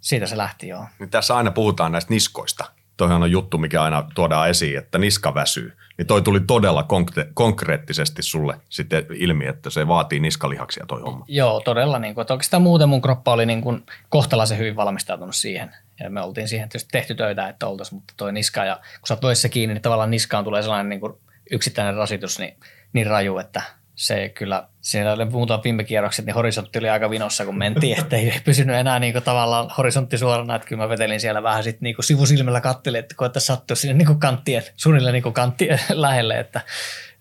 siitä 0.01 0.27
se 0.27 0.37
lähti 0.37 0.69
joo. 0.69 0.87
Niin 0.99 1.11
tässä 1.11 1.37
aina 1.37 1.51
puhutaan 1.51 1.93
näistä 1.93 2.15
niskoista. 2.15 2.65
Toihan 2.97 3.23
on 3.23 3.31
juttu, 3.31 3.59
mikä 3.59 3.83
aina 3.83 4.05
tuodaan 4.15 4.49
esiin, 4.49 4.79
että 4.79 4.99
niska 4.99 5.35
väsyy. 5.35 5.77
Niin 5.99 6.07
toi 6.07 6.23
tuli 6.23 6.41
todella 6.41 6.83
konkre- 6.83 7.31
konkreettisesti 7.35 8.23
sulle 8.23 8.61
sitten 8.69 9.07
ilmi, 9.15 9.47
että 9.47 9.71
se 9.71 9.89
vaatii 9.89 10.21
niskalihaksia 10.21 10.87
toi 10.87 11.01
homma. 11.01 11.25
Joo, 11.29 11.61
todella. 11.61 11.99
Niin 11.99 12.15
kuin, 12.15 12.23
että 12.23 12.35
oikeastaan 12.35 12.63
muuten 12.63 12.89
mun 12.89 13.03
kroppa 13.03 13.33
oli 13.33 13.47
niin 13.47 13.61
kuin 13.61 13.87
kohtalaisen 14.09 14.59
hyvin 14.59 14.77
valmistautunut 14.77 15.35
siihen. 15.35 15.75
Ja 16.01 16.11
me 16.11 16.21
oltiin 16.21 16.49
siihen 16.49 16.69
tietysti 16.69 16.89
tehty 16.93 17.15
töitä, 17.15 17.49
että 17.49 17.67
oltaisiin, 17.67 17.97
mutta 17.97 18.15
toi 18.17 18.33
niska 18.33 18.65
ja 18.65 18.77
kun 18.77 19.07
sä 19.09 19.15
oot 19.15 19.35
kiinni, 19.51 19.75
niin 19.75 19.83
tavallaan 19.83 20.11
niskaan 20.11 20.45
tulee 20.45 20.63
sellainen 20.63 20.89
niin 20.89 21.01
kuin 21.01 21.13
yksittäinen 21.51 21.95
rasitus 21.95 22.39
niin, 22.39 22.57
niin 22.93 23.07
raju, 23.07 23.39
että 23.39 23.63
se 24.01 24.29
kyllä, 24.29 24.69
siellä 24.81 25.13
oli 25.13 25.25
muutamat 25.25 25.65
viime 25.65 25.85
kierrokset, 25.85 26.27
niin 26.27 26.35
horisontti 26.35 26.79
oli 26.79 26.89
aika 26.89 27.11
vinossa, 27.11 27.45
kun 27.45 27.59
mentiin, 27.59 27.99
että 27.99 28.17
ei 28.17 28.41
pysynyt 28.45 28.77
enää 28.77 28.99
niin 28.99 29.13
kuin 29.13 29.23
tavallaan 29.23 29.71
horisontti 29.79 30.19
suorana, 30.19 30.55
että 30.55 30.69
kyllä 30.69 30.83
mä 30.83 30.89
vetelin 30.89 31.21
siellä 31.21 31.43
vähän 31.43 31.63
sitten 31.63 31.83
niin 31.83 31.97
sivusilmällä 32.01 32.61
kattelin, 32.61 32.99
että 32.99 33.15
koetta 33.15 33.41
sattua 33.41 33.77
sinne 33.77 33.95
niin 33.95 34.07
kuin 34.07 34.21
kanttien, 34.21 34.63
suunnilleen 34.77 35.13
niin 35.13 35.23
kuin 35.23 35.33
kanttien 35.33 35.81
lähelle, 35.91 36.39
että, 36.39 36.61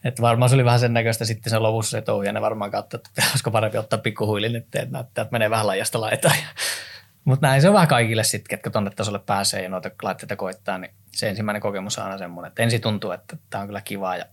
että 0.04 0.22
varmaan 0.22 0.50
se 0.50 0.56
oli 0.56 0.66
vähän 0.66 0.80
sen 0.80 0.94
näköistä 0.94 1.26
sitten 1.26 1.50
se 1.50 1.58
lopussa 1.58 1.92
se 1.98 2.02
touhu, 2.02 2.22
ja 2.22 2.34
ne 2.34 2.42
varmaan 2.42 2.72
katsoi, 2.72 2.98
että 2.98 3.24
olisiko 3.30 3.52
parempi 3.52 3.78
ottaa 3.78 4.00
pikkuhuilin, 4.00 4.56
että 4.56 4.86
näyttää, 4.90 5.22
että 5.22 5.32
menee 5.32 5.50
vähän 5.50 5.68
laajasta 5.68 6.02
laitaan. 6.02 6.36
Mutta 7.26 7.48
näin 7.48 7.62
se 7.62 7.68
on 7.68 7.74
vähän 7.74 7.88
kaikille 7.88 8.24
sitten, 8.24 8.50
ketkä 8.50 8.70
tuonne 8.70 8.92
tasolle 8.92 9.20
pääsee 9.20 9.64
ja 9.64 9.70
noita 9.70 9.90
laitteita 10.04 10.36
koittaa, 10.36 10.78
niin 10.78 10.92
se 11.12 11.30
ensimmäinen 11.30 11.62
kokemus 11.62 11.98
on 11.98 12.04
aina 12.04 12.18
semmoinen, 12.18 12.48
että 12.48 12.64
ensin 12.64 12.82
tuntuu, 12.82 13.12
että 13.12 13.38
tämä 13.50 13.62
on 13.62 13.68
kyllä 13.68 13.82
kivaa 13.82 14.18
ja, 14.18 14.26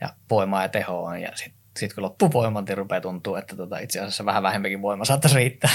ja 0.00 0.08
voimaa 0.30 0.62
ja 0.62 0.68
tehoa 0.68 1.10
on 1.10 1.20
ja 1.20 1.30
sitten 1.34 1.64
sit 1.76 1.94
kun 1.94 2.02
loppuu 2.02 2.32
voiman, 2.32 2.64
niin 2.64 2.78
rupeaa 2.78 3.00
tuntua, 3.00 3.38
että 3.38 3.56
tota 3.56 3.78
itse 3.78 4.00
asiassa 4.00 4.24
vähän 4.24 4.42
vähempikin 4.42 4.82
voima 4.82 5.04
saattaisi 5.04 5.36
riittää. 5.36 5.70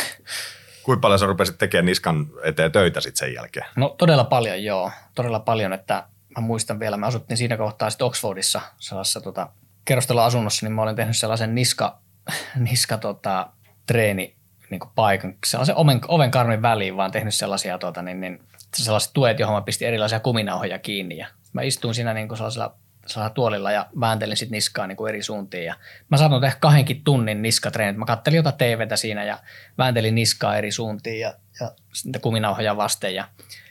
Kuinka 0.83 1.01
paljon 1.01 1.19
sä 1.19 1.25
rupesit 1.25 1.57
tekemään 1.57 1.85
niskan 1.85 2.27
eteen 2.43 2.71
töitä 2.71 3.01
sitten 3.01 3.19
sen 3.19 3.33
jälkeen? 3.33 3.65
No 3.75 3.95
todella 3.97 4.23
paljon 4.23 4.63
joo, 4.63 4.91
todella 5.15 5.39
paljon, 5.39 5.73
että 5.73 6.03
mä 6.37 6.41
muistan 6.41 6.79
vielä, 6.79 6.97
mä 6.97 7.05
asuttiin 7.05 7.37
siinä 7.37 7.57
kohtaa 7.57 7.89
sitten 7.89 8.07
Oxfordissa 8.07 8.61
sellaisessa 8.77 9.21
tota, 9.21 9.49
kerrostaloasunnossa, 9.85 10.65
niin 10.65 10.73
mä 10.73 10.81
olin 10.81 10.95
tehnyt 10.95 11.17
sellaisen 11.17 11.55
niska, 11.55 11.99
niska 12.69 12.97
tota, 12.97 13.47
treeni 13.85 14.35
niin 14.69 14.81
paikan, 14.95 15.35
sellaisen 15.45 15.75
oven, 15.75 16.01
oven 16.07 16.31
karmin 16.31 16.61
väliin, 16.61 16.97
vaan 16.97 17.11
tehnyt 17.11 17.33
sellaisia 17.33 17.77
tuota, 17.77 18.01
niin, 18.01 18.21
niin, 18.21 18.39
sellaiset 18.75 19.13
tuet, 19.13 19.39
johon 19.39 19.55
mä 19.55 19.61
pistin 19.61 19.87
erilaisia 19.87 20.19
kuminauhoja 20.19 20.79
kiinni. 20.79 21.17
Ja 21.17 21.27
mä 21.53 21.61
istuin 21.61 21.95
siinä 21.95 22.13
niin 22.13 22.27
kuin 22.27 22.37
sellaisella, 22.37 22.75
sellaisella 22.95 23.29
tuolilla 23.29 23.71
ja 23.71 23.85
vääntelin 23.99 24.37
sitten 24.37 24.55
niskaa 24.55 24.87
niin 24.87 24.95
kuin 24.97 25.09
eri 25.09 25.23
suuntiin. 25.23 25.65
Ja 25.65 25.75
mä 26.09 26.17
saatoin 26.17 26.41
tehdä 26.41 26.55
kahdenkin 26.59 27.03
tunnin 27.03 27.41
niskatreenit. 27.41 27.97
Mä 27.97 28.05
kattelin 28.05 28.37
jotain 28.37 28.57
TVtä 28.57 28.95
siinä 28.95 29.23
ja 29.23 29.39
vääntelin 29.77 30.15
niskaa 30.15 30.57
eri 30.57 30.71
suuntiin 30.71 31.19
ja, 31.19 31.33
ja 31.59 31.71
sitten 31.93 32.21
kuminauhoja 32.21 32.77
vasten. 32.77 33.15
Ja 33.15 33.27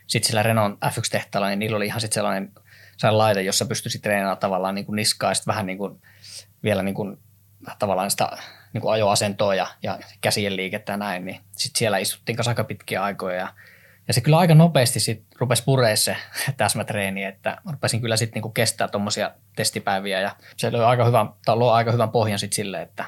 sitten 0.06 0.26
sillä 0.26 0.42
Renault 0.42 0.74
F1-tehtaalla, 0.74 1.48
niin 1.48 1.58
niillä 1.58 1.76
oli 1.76 1.86
ihan 1.86 2.00
sitten 2.00 2.14
sellainen, 2.14 2.52
sellainen 2.96 3.18
laite, 3.18 3.42
jossa 3.42 3.66
pystyi 3.66 4.00
treenaamaan 4.02 4.38
tavallaan 4.38 4.74
niin 4.74 4.86
kuin 4.86 4.96
niskaa 4.96 5.30
ja 5.30 5.34
sitten 5.34 5.52
vähän 5.52 5.66
niin 5.66 5.78
kuin, 5.78 6.02
vielä 6.62 6.82
niin 6.82 6.94
kuin, 6.94 7.18
tavallaan 7.78 8.10
sitä 8.10 8.30
niin 8.72 8.82
kuin 8.82 8.92
ajoasentoa 8.92 9.54
ja, 9.54 9.66
ja 9.82 9.98
käsien 10.20 10.56
liikettä 10.56 10.92
ja 10.92 10.96
näin, 10.96 11.24
niin 11.24 11.40
sitten 11.56 11.78
siellä 11.78 11.98
istuttiin 11.98 12.36
kanssa 12.36 12.50
aika 12.50 12.64
pitkiä 12.64 13.02
aikoja 13.02 13.36
ja, 13.36 13.48
ja 14.08 14.14
se 14.14 14.20
kyllä 14.20 14.38
aika 14.38 14.54
nopeasti 14.54 15.00
sit 15.00 15.24
rupesi 15.38 15.64
puree 15.64 15.96
se 15.96 16.16
täsmätreeni, 16.56 17.24
että 17.24 17.56
rupesin 17.70 18.00
kyllä 18.00 18.16
sitten 18.16 18.34
niinku 18.34 18.50
kestää 18.50 18.88
tuommoisia 18.88 19.30
testipäiviä 19.56 20.20
ja 20.20 20.36
se 20.56 20.68
oli 20.68 20.78
aika 20.78 21.04
hyvän, 21.04 21.28
luo 21.48 21.72
aika 21.72 21.92
hyvän 21.92 22.10
pohjan 22.10 22.38
sitten 22.38 22.56
sille, 22.56 22.82
että, 22.82 23.04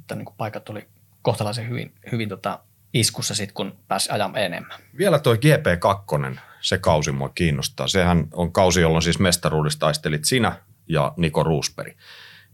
että 0.00 0.14
niinku 0.14 0.34
paikat 0.36 0.64
tuli 0.64 0.88
kohtalaisen 1.22 1.68
hyvin, 1.68 1.94
hyvin 2.12 2.28
tota, 2.28 2.60
iskussa 2.94 3.34
sitten, 3.34 3.54
kun 3.54 3.78
pääsi 3.88 4.10
ajamaan 4.12 4.44
enemmän. 4.44 4.80
Vielä 4.98 5.18
toi 5.18 5.36
GP2, 5.36 6.38
se 6.60 6.78
kausi 6.78 7.12
mua 7.12 7.28
kiinnostaa. 7.28 7.88
Sehän 7.88 8.26
on 8.32 8.52
kausi, 8.52 8.80
jolloin 8.80 9.02
siis 9.02 9.18
mestaruudesta 9.18 9.80
taistelit 9.80 10.24
sinä 10.24 10.56
ja 10.88 11.12
Niko 11.16 11.42
Ruusperi. 11.42 11.96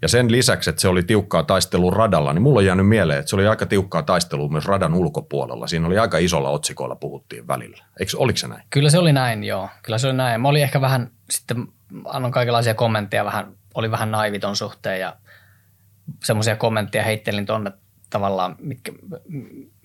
Ja 0.02 0.08
sen 0.08 0.32
lisäksi, 0.32 0.70
että 0.70 0.82
se 0.82 0.88
oli 0.88 1.02
tiukkaa 1.02 1.42
taistelua 1.42 1.90
radalla, 1.90 2.32
niin 2.32 2.42
mulla 2.42 2.58
on 2.58 2.64
jäänyt 2.64 2.88
mieleen, 2.88 3.18
että 3.18 3.30
se 3.30 3.36
oli 3.36 3.46
aika 3.46 3.66
tiukkaa 3.66 4.02
taistelua 4.02 4.48
myös 4.48 4.66
radan 4.66 4.94
ulkopuolella. 4.94 5.66
Siinä 5.66 5.86
oli 5.86 5.98
aika 5.98 6.18
isolla 6.18 6.50
otsikoilla 6.50 6.96
puhuttiin 6.96 7.48
välillä. 7.48 7.84
Eikö, 8.00 8.12
oliko 8.16 8.36
se 8.36 8.48
näin? 8.48 8.62
Kyllä 8.70 8.90
se 8.90 8.98
oli 8.98 9.12
näin, 9.12 9.44
joo. 9.44 9.68
Kyllä 9.82 9.98
se 9.98 10.06
oli 10.06 10.16
näin. 10.16 10.40
Mä 10.40 10.48
olin 10.48 10.62
ehkä 10.62 10.80
vähän, 10.80 11.10
sitten 11.30 11.66
annoin 12.04 12.32
kaikenlaisia 12.32 12.74
kommentteja, 12.74 13.24
vähän, 13.24 13.52
oli 13.74 13.90
vähän 13.90 14.10
naiviton 14.10 14.56
suhteen 14.56 15.00
ja 15.00 15.16
semmoisia 16.24 16.56
kommentteja 16.56 17.04
heittelin 17.04 17.46
tuonne 17.46 17.72
tavallaan, 18.10 18.56
mitkä, 18.58 18.92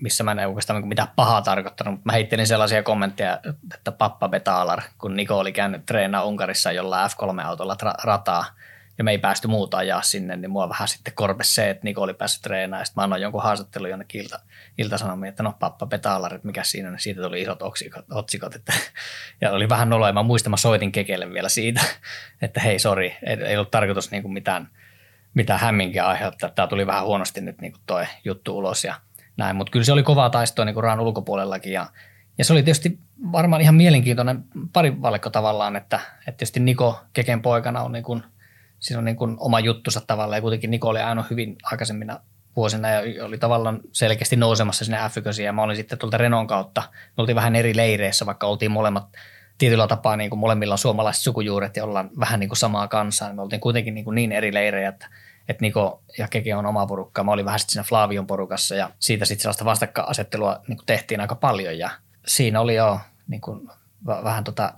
missä 0.01 0.23
mä 0.23 0.31
en 0.31 0.47
oikeastaan 0.47 0.81
niin 0.81 0.89
mitään 0.89 1.11
pahaa 1.15 1.41
tarkoittanut, 1.41 1.93
mutta 1.93 2.05
mä 2.05 2.13
heittelin 2.13 2.47
sellaisia 2.47 2.83
kommentteja, 2.83 3.39
että 3.73 3.91
pappa 3.91 4.29
betalar, 4.29 4.81
kun 4.97 5.15
Niko 5.15 5.39
oli 5.39 5.51
käynyt 5.51 5.85
treenaa 5.85 6.23
Unkarissa 6.23 6.71
jollain 6.71 7.09
F3-autolla 7.11 7.77
tra- 7.83 8.03
rataa– 8.03 8.45
ja 9.01 9.03
me 9.03 9.11
ei 9.11 9.17
päästy 9.17 9.47
muuta 9.47 9.77
ajaa 9.77 10.01
sinne, 10.01 10.35
niin 10.35 10.51
mua 10.51 10.69
vähän 10.69 10.87
sitten 10.87 11.13
korpe 11.13 11.43
se, 11.43 11.69
että 11.69 11.83
Niko 11.83 12.01
oli 12.01 12.13
päässyt 12.13 12.41
treenaamaan. 12.41 12.85
Sitten 12.85 13.01
mä 13.01 13.03
annoin 13.03 13.21
jonkun 13.21 13.43
haastattelun 13.43 13.89
jonnekin 13.89 14.21
ilta, 14.21 14.39
iltasanomiin, 14.77 15.29
että 15.29 15.43
no 15.43 15.53
pappa 15.59 15.85
petalarit, 15.85 16.43
mikä 16.43 16.63
siinä 16.63 16.89
on. 16.89 16.99
Siitä 16.99 17.21
tuli 17.21 17.41
isot 17.41 17.61
otsikot, 17.61 18.05
otsikot 18.11 18.55
että, 18.55 18.73
ja 19.41 19.51
oli 19.51 19.69
vähän 19.69 19.89
noloa. 19.89 20.13
Mä 20.13 20.23
muistan, 20.23 20.51
mä 20.51 20.57
soitin 20.57 20.91
kekelle 20.91 21.33
vielä 21.33 21.49
siitä, 21.49 21.81
että 22.41 22.59
hei, 22.59 22.79
sori, 22.79 23.17
ei, 23.23 23.43
ei 23.43 23.57
ollut 23.57 23.71
tarkoitus 23.71 24.11
niin 24.11 24.21
kuin 24.21 24.33
mitään, 24.33 24.69
mitään 25.33 25.59
hämminkiä 25.59 26.07
aiheuttaa. 26.07 26.49
Tämä 26.49 26.67
tuli 26.67 26.87
vähän 26.87 27.05
huonosti 27.05 27.41
nyt 27.41 27.61
niin 27.61 27.71
kuin 27.71 27.81
toi 27.85 28.05
juttu 28.25 28.57
ulos 28.57 28.83
ja 28.83 28.95
näin. 29.37 29.55
Mutta 29.55 29.71
kyllä 29.71 29.85
se 29.85 29.93
oli 29.93 30.03
kovaa 30.03 30.29
taistoa 30.29 30.65
niin 30.65 30.73
kuin 30.73 30.83
raan 30.83 30.99
ulkopuolellakin 30.99 31.73
ja 31.73 31.87
ja 32.37 32.45
se 32.45 32.53
oli 32.53 32.63
tietysti 32.63 32.99
varmaan 33.31 33.61
ihan 33.61 33.75
mielenkiintoinen 33.75 34.43
parivalekko 34.73 35.29
tavallaan, 35.29 35.75
että, 35.75 35.99
että 36.19 36.31
tietysti 36.31 36.59
Niko 36.59 36.99
Keken 37.13 37.41
poikana 37.41 37.81
on 37.81 37.91
niin 37.91 38.03
kuin– 38.03 38.23
siinä 38.81 38.99
on 38.99 39.05
niin 39.05 39.15
kuin 39.15 39.35
oma 39.39 39.59
juttunsa 39.59 40.01
tavallaan. 40.07 40.37
Ja 40.37 40.41
kuitenkin 40.41 40.71
Niko 40.71 40.87
oli 40.87 40.99
aina 40.99 41.25
hyvin 41.29 41.55
aikaisemmina 41.63 42.19
vuosina 42.55 42.89
ja 42.89 43.25
oli 43.25 43.37
tavallaan 43.37 43.79
selkeästi 43.91 44.35
nousemassa 44.35 44.85
sinne 44.85 44.97
f 45.09 45.39
ja 45.43 45.53
mä 45.53 45.63
olin 45.63 45.75
sitten 45.75 45.97
tuolta 45.97 46.17
Renon 46.17 46.47
kautta, 46.47 46.83
me 46.91 47.21
oltiin 47.21 47.35
vähän 47.35 47.55
eri 47.55 47.75
leireissä, 47.75 48.25
vaikka 48.25 48.47
oltiin 48.47 48.71
molemmat 48.71 49.07
tietyllä 49.57 49.87
tapaa 49.87 50.17
niin 50.17 50.29
kuin 50.29 50.39
molemmilla 50.39 50.73
on 50.73 50.77
suomalaiset 50.77 51.23
sukujuuret 51.23 51.77
ja 51.77 51.83
ollaan 51.83 52.09
vähän 52.19 52.39
niin 52.39 52.49
kuin 52.49 52.57
samaa 52.57 52.87
kansaa, 52.87 53.33
me 53.33 53.41
oltiin 53.41 53.61
kuitenkin 53.61 53.93
niin, 53.93 54.05
kuin 54.05 54.15
niin 54.15 54.31
eri 54.31 54.53
leirejä, 54.53 54.89
että, 54.89 55.07
että 55.47 55.61
Niko 55.61 56.03
ja 56.17 56.27
Keke 56.27 56.55
on 56.55 56.65
oma 56.65 56.85
porukka. 56.85 57.23
Mä 57.23 57.31
olin 57.31 57.45
vähän 57.45 57.59
sitten 57.59 57.73
siinä 57.73 57.83
Flavion 57.83 58.27
porukassa 58.27 58.75
ja 58.75 58.89
siitä 58.99 59.25
sitten 59.25 59.41
sellaista 59.41 59.65
vastakkainasettelua 59.65 60.59
niin 60.67 60.77
kuin 60.77 60.85
tehtiin 60.85 61.21
aika 61.21 61.35
paljon. 61.35 61.77
Ja 61.77 61.89
siinä 62.27 62.61
oli 62.61 62.75
jo 62.75 62.99
niin 63.27 63.41
kuin, 63.41 63.69
vähän 64.05 64.43
tota 64.43 64.73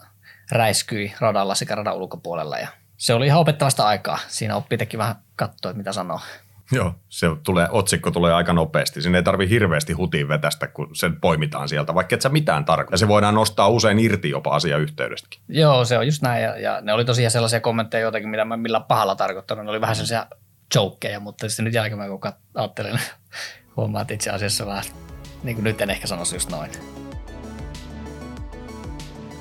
räiskyi 0.51 1.13
radalla 1.19 1.55
sekä 1.55 1.75
radan 1.75 1.95
ulkopuolella 1.95 2.59
ja 2.59 2.67
se 2.97 3.13
oli 3.13 3.25
ihan 3.25 3.39
opettavasta 3.39 3.85
aikaa. 3.87 4.19
Siinä 4.27 4.55
oppii 4.55 4.77
teki 4.77 4.97
vähän 4.97 5.15
katsoa, 5.35 5.73
mitä 5.73 5.93
sanoo. 5.93 6.19
Joo, 6.71 6.95
se 7.09 7.27
tulee, 7.43 7.67
otsikko 7.71 8.11
tulee 8.11 8.33
aika 8.33 8.53
nopeasti. 8.53 9.01
Sinne 9.01 9.17
ei 9.17 9.23
tarvi 9.23 9.49
hirveästi 9.49 9.93
hutiin 9.93 10.27
vetästä, 10.27 10.67
kun 10.67 10.95
sen 10.95 11.21
poimitaan 11.21 11.69
sieltä, 11.69 11.95
vaikka 11.95 12.15
et 12.15 12.21
sä 12.21 12.29
mitään 12.29 12.65
tarkoita. 12.65 12.93
Ja 12.93 12.97
se 12.97 13.07
voidaan 13.07 13.35
nostaa 13.35 13.67
usein 13.67 13.99
irti 13.99 14.29
jopa 14.29 14.55
asiayhteydestäkin. 14.55 15.41
Joo, 15.47 15.85
se 15.85 15.97
on 15.97 16.05
just 16.05 16.21
näin. 16.21 16.43
Ja, 16.43 16.59
ja 16.59 16.81
ne 16.81 16.93
oli 16.93 17.05
tosiaan 17.05 17.31
sellaisia 17.31 17.59
kommentteja 17.59 18.01
joitakin, 18.01 18.29
mitä 18.29 18.45
mä 18.45 18.57
millä 18.57 18.79
pahalla 18.79 19.15
tarkoittanut. 19.15 19.65
Ne 19.65 19.71
oli 19.71 19.81
vähän 19.81 19.95
sellaisia 19.95 20.25
jokeja, 20.75 21.19
mutta 21.19 21.49
sitten 21.49 21.65
nyt 21.65 21.73
jälkeen 21.73 22.09
kun 22.09 22.31
ajattelen, 22.55 22.99
huomaa, 23.77 24.01
että 24.01 24.13
itse 24.13 24.29
asiassa 24.29 24.65
vähän, 24.65 24.83
niin 25.43 25.55
kuin 25.55 25.63
nyt 25.63 25.81
en 25.81 25.89
ehkä 25.89 26.07
sanoisi 26.07 26.35
just 26.35 26.49
noin. 26.49 26.71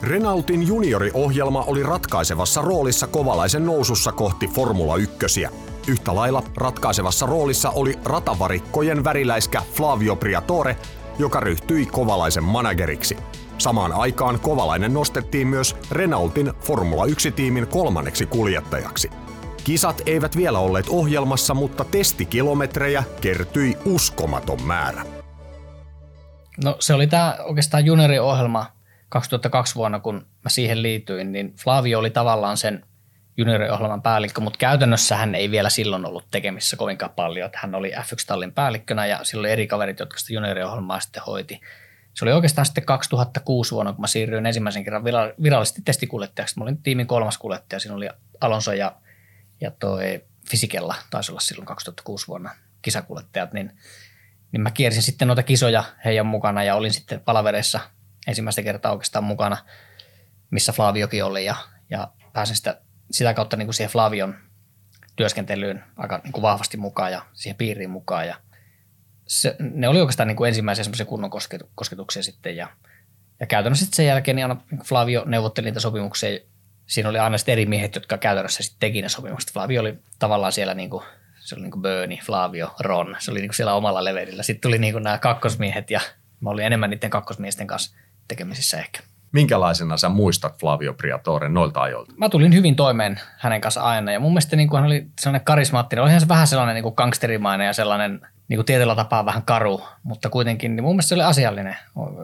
Renaultin 0.02 0.66
junioriohjelma 0.66 1.64
oli 1.66 1.82
ratkaisevassa 1.82 2.60
roolissa 2.60 3.06
kovalaisen 3.06 3.66
nousussa 3.66 4.12
kohti 4.12 4.48
Formula 4.48 4.96
1. 4.96 5.46
Yhtä 5.88 6.14
lailla 6.14 6.42
ratkaisevassa 6.56 7.26
roolissa 7.26 7.70
oli 7.70 7.98
ratavarikkojen 8.04 9.04
väriläiskä 9.04 9.62
Flavio 9.74 10.16
Priatore, 10.16 10.76
joka 11.18 11.40
ryhtyi 11.40 11.86
kovalaisen 11.86 12.44
manageriksi. 12.44 13.16
Samaan 13.58 13.92
aikaan 13.92 14.40
kovalainen 14.40 14.94
nostettiin 14.94 15.46
myös 15.46 15.76
Renaultin 15.90 16.52
Formula 16.60 17.06
1-tiimin 17.06 17.66
kolmanneksi 17.66 18.26
kuljettajaksi. 18.26 19.10
Kisat 19.64 20.02
eivät 20.06 20.36
vielä 20.36 20.58
olleet 20.58 20.86
ohjelmassa, 20.88 21.54
mutta 21.54 21.84
testikilometrejä 21.84 23.04
kertyi 23.20 23.78
uskomaton 23.84 24.62
määrä. 24.62 25.02
No 26.64 26.76
se 26.78 26.94
oli 26.94 27.06
tämä 27.06 27.36
oikeastaan 27.44 27.84
junioriohjelma, 27.84 28.66
2002 29.12 29.74
vuonna, 29.74 30.00
kun 30.00 30.14
mä 30.16 30.50
siihen 30.50 30.82
liityin, 30.82 31.32
niin 31.32 31.54
Flavio 31.56 31.98
oli 31.98 32.10
tavallaan 32.10 32.56
sen 32.56 32.84
junioriohjelman 33.36 34.02
päällikkö, 34.02 34.40
mutta 34.40 34.58
käytännössä 34.58 35.16
hän 35.16 35.34
ei 35.34 35.50
vielä 35.50 35.70
silloin 35.70 36.06
ollut 36.06 36.30
tekemissä 36.30 36.76
kovinkaan 36.76 37.12
paljon. 37.16 37.46
Että 37.46 37.58
hän 37.62 37.74
oli 37.74 37.90
F1-tallin 37.90 38.52
päällikkönä 38.52 39.06
ja 39.06 39.20
silloin 39.22 39.52
eri 39.52 39.66
kaverit, 39.66 39.98
jotka 39.98 40.18
sitä 40.18 40.32
junioriohjelmaa 40.32 41.00
sitten 41.00 41.22
hoiti. 41.26 41.60
Se 42.14 42.24
oli 42.24 42.32
oikeastaan 42.32 42.66
sitten 42.66 42.84
2006 42.84 43.70
vuonna, 43.70 43.92
kun 43.92 44.00
mä 44.00 44.06
siirryin 44.06 44.46
ensimmäisen 44.46 44.84
kerran 44.84 45.04
virallisesti 45.42 45.82
testikuljettajaksi. 45.84 46.58
Mä 46.58 46.62
olin 46.62 46.82
tiimin 46.82 47.06
kolmas 47.06 47.38
kuljettaja. 47.38 47.80
Siinä 47.80 47.96
oli 47.96 48.08
Alonso 48.40 48.72
ja, 48.72 48.96
ja 49.60 49.70
toi 49.70 50.24
Fisikella, 50.50 50.94
taisi 51.10 51.32
olla 51.32 51.40
silloin 51.40 51.66
2006 51.66 52.26
vuonna 52.26 52.50
kisakuljettajat, 52.82 53.52
niin, 53.52 53.72
niin 54.52 54.60
mä 54.60 54.70
kiersin 54.70 55.02
sitten 55.02 55.28
noita 55.28 55.42
kisoja 55.42 55.84
heidän 56.04 56.26
mukana 56.26 56.64
ja 56.64 56.74
olin 56.74 56.92
sitten 56.92 57.20
palavereissa– 57.20 57.80
ensimmäistä 58.26 58.62
kertaa 58.62 58.92
oikeastaan 58.92 59.24
mukana, 59.24 59.56
missä 60.50 60.72
Flaviokin 60.72 61.24
oli 61.24 61.44
ja, 61.44 61.56
ja 61.90 62.12
pääsin 62.32 62.56
sitä, 62.56 62.80
sitä 63.10 63.34
kautta 63.34 63.56
niin 63.56 63.66
kuin 63.66 63.74
siihen 63.74 63.92
Flavion 63.92 64.34
työskentelyyn 65.16 65.84
aika 65.96 66.20
niin 66.24 66.32
kuin 66.32 66.42
vahvasti 66.42 66.76
mukaan 66.76 67.12
ja 67.12 67.22
siihen 67.32 67.56
piiriin 67.56 67.90
mukaan 67.90 68.28
ja 68.28 68.36
se, 69.26 69.56
ne 69.58 69.88
oli 69.88 70.00
oikeastaan 70.00 70.26
niin 70.26 70.36
kuin 70.36 70.48
ensimmäisiä 70.48 70.84
semmoisia 70.84 71.06
kunnon 71.06 71.30
kosketuksia 71.74 72.22
sitten 72.22 72.56
ja, 72.56 72.68
ja 73.40 73.46
käytännössä 73.46 73.84
sitten 73.84 73.96
sen 73.96 74.06
jälkeen 74.06 74.36
niin 74.36 74.44
aina 74.44 74.62
Flavio 74.84 75.22
neuvotteli 75.26 75.66
niitä 75.66 75.80
sopimuksia. 75.80 76.38
Siinä 76.86 77.08
oli 77.08 77.18
aina 77.18 77.36
eri 77.46 77.66
miehet, 77.66 77.94
jotka 77.94 78.18
käytännössä 78.18 78.62
sitten 78.62 78.80
teki 78.80 79.02
ne 79.02 79.08
sopimukset. 79.08 79.52
Flavio 79.52 79.80
oli 79.80 79.98
tavallaan 80.18 80.52
siellä 80.52 80.74
niin 80.74 80.90
kuin, 80.90 81.04
se 81.40 81.54
oli 81.54 81.62
niin 81.62 81.70
kuin 81.70 81.82
Bernie, 81.82 82.18
Flavio, 82.24 82.74
Ron. 82.80 83.16
Se 83.18 83.30
oli 83.30 83.40
niin 83.40 83.48
kuin 83.48 83.56
siellä 83.56 83.74
omalla 83.74 84.04
levelillä. 84.04 84.42
Sitten 84.42 84.60
tuli 84.60 84.78
niin 84.78 84.92
kuin 84.92 85.04
nämä 85.04 85.18
kakkosmiehet 85.18 85.90
ja 85.90 86.00
mä 86.40 86.50
olin 86.50 86.66
enemmän 86.66 86.90
niiden 86.90 87.10
kakkosmiesten 87.10 87.66
kanssa 87.66 87.96
tekemisissä 88.32 88.78
ehkä. 88.78 89.00
Minkälaisena 89.32 89.96
sä 89.96 90.08
muistat 90.08 90.60
Flavio 90.60 90.94
Priatore 90.94 91.48
noilta 91.48 91.82
ajoilta? 91.82 92.12
Mä 92.16 92.28
tulin 92.28 92.54
hyvin 92.54 92.76
toimeen 92.76 93.20
hänen 93.38 93.60
kanssa 93.60 93.82
aina 93.82 94.12
ja 94.12 94.20
mun 94.20 94.32
mielestä 94.32 94.56
niin 94.56 94.68
kuin 94.68 94.80
hän 94.80 94.86
oli 94.86 95.06
sellainen 95.20 95.44
karismaattinen. 95.44 96.02
Olihan 96.02 96.20
se 96.20 96.28
vähän 96.28 96.46
sellainen 96.46 96.74
niin 96.74 96.82
kuin 96.82 96.94
gangsterimainen 96.96 97.66
ja 97.66 97.72
sellainen 97.72 98.20
niin 98.48 98.58
kuin 98.58 98.66
tietyllä 98.66 98.94
tapaa 98.94 99.26
vähän 99.26 99.42
karu, 99.42 99.82
mutta 100.02 100.30
kuitenkin 100.30 100.76
niin 100.76 100.84
mun 100.84 100.94
mielestä 100.94 101.08
se 101.08 101.14
oli 101.14 101.22
asiallinen. 101.22 101.76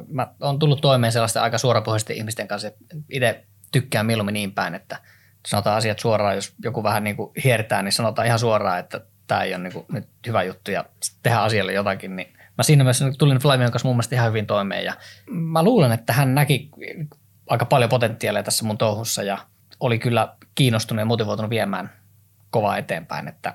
Mä 0.08 0.26
oon 0.40 0.58
tullut 0.58 0.80
toimeen 0.80 1.12
sellaisten 1.12 1.42
aika 1.42 1.58
suorapohjaisten 1.58 2.16
ihmisten 2.16 2.48
kanssa. 2.48 2.70
Itse 3.10 3.44
tykkään 3.72 4.06
mieluummin 4.06 4.32
niin 4.32 4.52
päin, 4.52 4.74
että 4.74 4.98
sanotaan 5.46 5.76
asiat 5.76 5.98
suoraan, 5.98 6.34
jos 6.34 6.54
joku 6.64 6.82
vähän 6.82 7.04
niin 7.04 7.16
kuin 7.16 7.30
hiertää, 7.44 7.82
niin 7.82 7.92
sanotaan 7.92 8.26
ihan 8.26 8.38
suoraan, 8.38 8.78
että 8.78 9.00
tämä 9.26 9.42
ei 9.42 9.54
ole 9.54 9.62
niin 9.62 9.72
kuin 9.72 9.86
nyt 9.92 10.08
hyvä 10.26 10.42
juttu 10.42 10.70
ja 10.70 10.84
tehdään 11.22 11.44
asialle 11.44 11.72
jotakin, 11.72 12.16
niin 12.16 12.38
mä 12.58 12.62
siinä 12.62 12.84
mielessä 12.84 13.12
tulin 13.18 13.38
Flavion 13.38 13.70
kanssa 13.72 13.88
mun 13.88 13.96
mielestä 13.96 14.16
ihan 14.16 14.28
hyvin 14.28 14.46
toimeen 14.46 14.84
ja 14.84 14.94
mä 15.30 15.62
luulen, 15.62 15.92
että 15.92 16.12
hän 16.12 16.34
näki 16.34 16.70
aika 17.46 17.64
paljon 17.64 17.90
potentiaalia 17.90 18.42
tässä 18.42 18.64
mun 18.64 18.78
touhussa 18.78 19.22
ja 19.22 19.38
oli 19.80 19.98
kyllä 19.98 20.34
kiinnostunut 20.54 21.00
ja 21.00 21.06
motivoitunut 21.06 21.50
viemään 21.50 21.90
kovaa 22.50 22.76
eteenpäin, 22.76 23.28
että, 23.28 23.50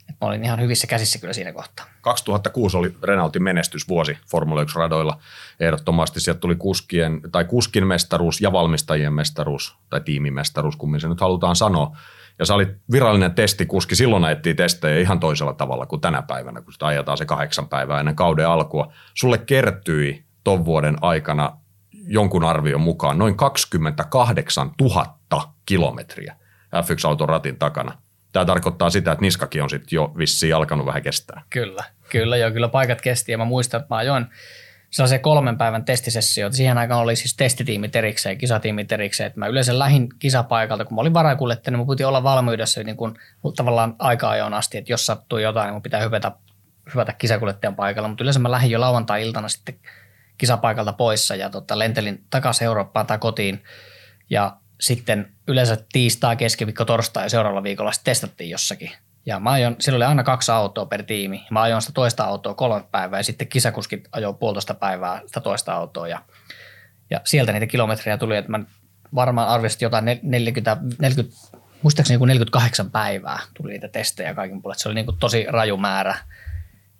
että 0.00 0.14
mä 0.20 0.28
olin 0.28 0.44
ihan 0.44 0.60
hyvissä 0.60 0.86
käsissä 0.86 1.18
kyllä 1.18 1.32
siinä 1.32 1.52
kohtaa. 1.52 1.86
2006 2.00 2.76
oli 2.76 2.94
Renaultin 3.02 3.42
menestysvuosi 3.42 4.18
Formula 4.30 4.64
1-radoilla. 4.64 5.18
Ehdottomasti 5.60 6.20
sieltä 6.20 6.40
tuli 6.40 6.56
kuskien, 6.56 7.20
tai 7.32 7.44
kuskin 7.44 7.86
mestaruus 7.86 8.40
ja 8.40 8.52
valmistajien 8.52 9.12
mestaruus, 9.12 9.76
tai 9.90 10.00
tiimimestaruus, 10.00 10.76
kummin 10.76 11.00
se 11.00 11.08
nyt 11.08 11.20
halutaan 11.20 11.56
sanoa. 11.56 11.96
Ja 12.38 12.46
sä 12.46 12.54
olit 12.54 12.68
virallinen 12.92 13.34
testikuski. 13.34 13.96
Silloin 13.96 14.24
ajettiin 14.24 14.56
testejä 14.56 15.00
ihan 15.00 15.20
toisella 15.20 15.52
tavalla 15.52 15.86
kuin 15.86 16.00
tänä 16.00 16.22
päivänä, 16.22 16.60
kun 16.60 16.72
sitä 16.72 16.86
ajetaan 16.86 17.18
se 17.18 17.26
kahdeksan 17.26 17.68
päivää 17.68 18.00
ennen 18.00 18.16
kauden 18.16 18.48
alkua. 18.48 18.92
Sulle 19.14 19.38
kertyi 19.38 20.24
ton 20.44 20.64
vuoden 20.64 20.96
aikana 21.00 21.56
jonkun 22.06 22.44
arvion 22.44 22.80
mukaan 22.80 23.18
noin 23.18 23.36
28 23.36 24.70
000 24.80 25.18
kilometriä 25.66 26.36
F1-auton 26.76 27.28
ratin 27.28 27.58
takana. 27.58 27.98
Tämä 28.32 28.44
tarkoittaa 28.44 28.90
sitä, 28.90 29.12
että 29.12 29.22
niskakin 29.22 29.62
on 29.62 29.70
sitten 29.70 29.96
jo 29.96 30.12
vissiin 30.18 30.54
alkanut 30.54 30.86
vähän 30.86 31.02
kestää. 31.02 31.42
Kyllä, 31.50 31.84
kyllä 32.10 32.36
jo, 32.36 32.50
kyllä 32.50 32.68
paikat 32.68 33.00
kesti 33.00 33.32
ja 33.32 33.38
mä 33.38 33.44
muistan, 33.44 33.80
että 33.80 33.94
mä 33.94 33.98
ajoin 33.98 34.26
sellaisia 34.90 35.18
kolmen 35.18 35.58
päivän 35.58 35.84
testisessioita. 35.84 36.56
Siihen 36.56 36.78
aikaan 36.78 37.00
oli 37.00 37.16
siis 37.16 37.36
testitiimit 37.36 37.96
erikseen, 37.96 38.38
kisatiimit 38.38 38.92
erikseen. 38.92 39.32
Mä 39.36 39.46
yleensä 39.46 39.78
lähin 39.78 40.08
kisapaikalta, 40.18 40.84
kun 40.84 40.94
mä 40.94 41.00
olin 41.00 41.14
varakuljettaja, 41.14 41.72
niin 41.72 41.78
mun 41.78 41.96
piti 41.96 42.04
olla 42.04 42.22
valmiudessa 42.22 42.82
niin 42.82 42.96
kuin, 42.96 43.14
tavallaan 43.56 43.96
aika 43.98 44.30
ajoin 44.30 44.54
asti, 44.54 44.78
että 44.78 44.92
jos 44.92 45.06
sattuu 45.06 45.38
jotain, 45.38 45.66
niin 45.66 45.74
mun 45.74 45.82
pitää 45.82 46.00
hypätä 46.00 46.32
hyvätä 46.94 47.12
kisakuljettajan 47.12 47.76
paikalla, 47.76 48.08
mutta 48.08 48.24
yleensä 48.24 48.40
mä 48.40 48.50
lähdin 48.50 48.70
jo 48.70 48.80
lauantai-iltana 48.80 49.48
sitten 49.48 49.78
kisapaikalta 50.38 50.92
poissa 50.92 51.36
ja 51.36 51.50
tota, 51.50 51.78
lentelin 51.78 52.24
takaisin 52.30 52.64
Eurooppaan 52.64 53.06
tai 53.06 53.18
kotiin 53.18 53.62
ja 54.30 54.56
sitten 54.80 55.32
yleensä 55.48 55.78
tiistai, 55.92 56.36
keskiviikko, 56.36 56.84
torstai 56.84 57.24
ja 57.24 57.28
seuraavalla 57.28 57.62
viikolla 57.62 57.92
sitten 57.92 58.10
testattiin 58.10 58.50
jossakin. 58.50 58.90
Ja 59.28 59.40
mä 59.40 59.50
ajoin, 59.50 59.76
silloin 59.78 60.02
oli 60.02 60.08
aina 60.08 60.22
kaksi 60.22 60.52
autoa 60.52 60.86
per 60.86 61.02
tiimi. 61.02 61.46
Mä 61.50 61.62
ajoin 61.62 61.82
sitä 61.82 61.92
toista 61.92 62.24
autoa 62.24 62.54
kolme 62.54 62.84
päivää 62.90 63.18
ja 63.18 63.24
sitten 63.24 63.48
kisakuskit 63.48 64.08
ajoi 64.12 64.34
puolitoista 64.34 64.74
päivää 64.74 65.20
sitä 65.26 65.40
toista 65.40 65.72
autoa. 65.72 66.08
Ja, 66.08 66.22
ja 67.10 67.20
sieltä 67.24 67.52
niitä 67.52 67.66
kilometrejä 67.66 68.18
tuli, 68.18 68.36
että 68.36 68.50
mä 68.50 68.60
varmaan 69.14 69.48
arvioisin 69.48 69.78
jotain 69.80 70.04
40, 70.22 70.76
40 71.00 71.36
muistaakseni 71.82 72.14
joku 72.14 72.24
48 72.24 72.90
päivää 72.90 73.38
tuli 73.54 73.72
niitä 73.72 73.88
testejä 73.88 74.34
kaikin 74.34 74.62
puolin. 74.62 74.78
Se 74.78 74.88
oli 74.88 74.94
niin 74.94 75.06
kuin 75.06 75.18
tosi 75.18 75.46
raju 75.48 75.76
määrä. 75.76 76.14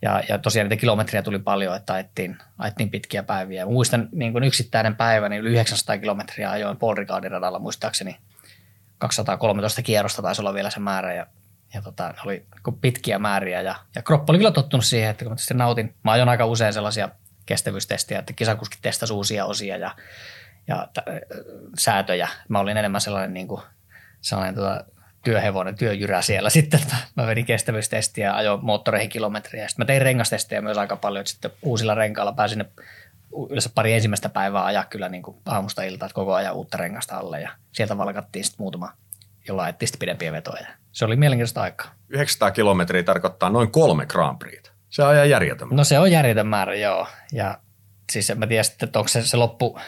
Ja, 0.03 0.23
ja 0.29 0.38
tosiaan 0.38 0.69
niitä 0.69 0.81
kilometriä 0.81 1.23
tuli 1.23 1.38
paljon, 1.38 1.77
että 1.77 1.93
ajettiin, 1.93 2.37
ajettiin 2.59 2.91
pitkiä 2.91 3.23
päiviä. 3.23 3.64
Mä 3.64 3.73
muistan 3.73 4.09
niin 4.12 4.33
kuin 4.33 4.45
yksittäinen 4.45 4.97
päivä, 4.97 5.29
niin 5.29 5.41
yli 5.41 5.51
900 5.51 5.99
kilometriä 5.99 6.51
ajoin 6.51 6.77
Paul 6.77 6.95
radalla 7.29 7.59
muistaakseni. 7.59 8.17
213 8.99 9.83
kierrosta 9.83 10.23
taisi 10.23 10.43
olla 10.43 10.55
vielä 10.55 10.71
se 10.71 10.81
määrä 10.81 11.14
ja, 11.14 11.27
ja 11.74 11.83
tota, 11.83 12.09
ne 12.09 12.14
oli 12.24 12.46
niin 12.66 12.81
pitkiä 12.81 13.18
määriä. 13.18 13.62
Ja, 13.62 13.74
ja 13.94 14.02
kroppa 14.02 14.33
oli 14.33 14.38
kyllä 14.38 14.50
tottunut 14.50 14.85
siihen, 14.85 15.11
että 15.11 15.24
kun 15.24 15.37
mä 15.54 15.59
nautin, 15.59 15.94
mä 16.04 16.12
ajoin 16.12 16.28
aika 16.28 16.46
usein 16.46 16.72
sellaisia 16.72 17.09
kestävyystestejä, 17.46 18.18
että 18.18 18.33
kisakuskit 18.33 18.78
testasi 18.83 19.12
uusia 19.12 19.44
osia 19.46 19.76
ja, 19.76 19.96
ja 20.68 20.88
t- 20.94 21.09
säätöjä. 21.78 22.28
Mä 22.48 22.59
olin 22.59 22.76
enemmän 22.76 23.00
sellainen 23.00 23.35
niin 23.35 23.48
kuin, 23.48 23.62
sellainen 24.20 24.54
tuota, 24.54 24.85
työhevonen, 25.24 25.74
työjyrä 25.74 26.22
siellä 26.22 26.50
sitten. 26.59 26.81
Mä 27.16 27.26
vedin 27.26 27.46
kestävyystestiä 27.46 28.26
ja 28.26 28.37
ajoin 28.37 28.64
moottoreihin 28.64 29.11
kilometriä. 29.11 29.68
Sitten 29.68 29.85
mä 29.85 29.87
tein 29.87 30.02
rengastestejä 30.02 30.62
myös 30.62 30.78
aika 30.78 30.96
paljon, 30.96 31.20
että 31.20 31.31
sitten 31.31 31.50
uusilla 31.62 31.94
renkailla 31.94 32.33
pääsin 32.33 32.64
yleensä 33.50 33.70
pari 33.74 33.92
ensimmäistä 33.92 34.28
päivää 34.28 34.64
ajaa 34.64 34.85
kyllä 34.85 35.09
niin 35.09 35.22
kuin 35.22 35.37
aamusta 35.46 35.83
iltaa, 35.83 36.07
että 36.07 36.14
koko 36.14 36.35
ajan 36.35 36.54
uutta 36.54 36.78
rengasta 36.78 37.16
alle 37.16 37.40
ja 37.40 37.50
sieltä 37.72 37.98
valkattiin 37.98 38.44
sitten 38.44 38.62
muutama, 38.62 38.92
jolla 39.48 39.62
ajettiin 39.62 39.88
sitten 39.88 39.98
pidempiä 39.98 40.32
vetoja. 40.32 40.66
Se 40.92 41.04
oli 41.04 41.16
mielenkiintoista 41.16 41.62
aikaa. 41.62 41.90
900 42.08 42.50
kilometriä 42.50 43.02
tarkoittaa 43.02 43.50
noin 43.50 43.70
kolme 43.70 44.06
Grand 44.06 44.38
Prix. 44.38 44.70
Se 44.88 45.02
on 45.02 45.14
ihan 45.14 45.30
järjetön. 45.30 45.68
No 45.70 45.84
se 45.84 45.98
on 45.98 46.12
järjetön 46.12 46.46
määrä, 46.46 46.74
joo. 46.74 47.06
Ja 47.32 47.58
siis 48.12 48.30
en 48.30 48.38
mä 48.38 48.46
tiedä 48.46 48.62
sitten, 48.62 48.87
että 48.87 48.98
onko 48.98 49.08
se, 49.08 49.22
se 49.22 49.37
loppu, 49.37 49.80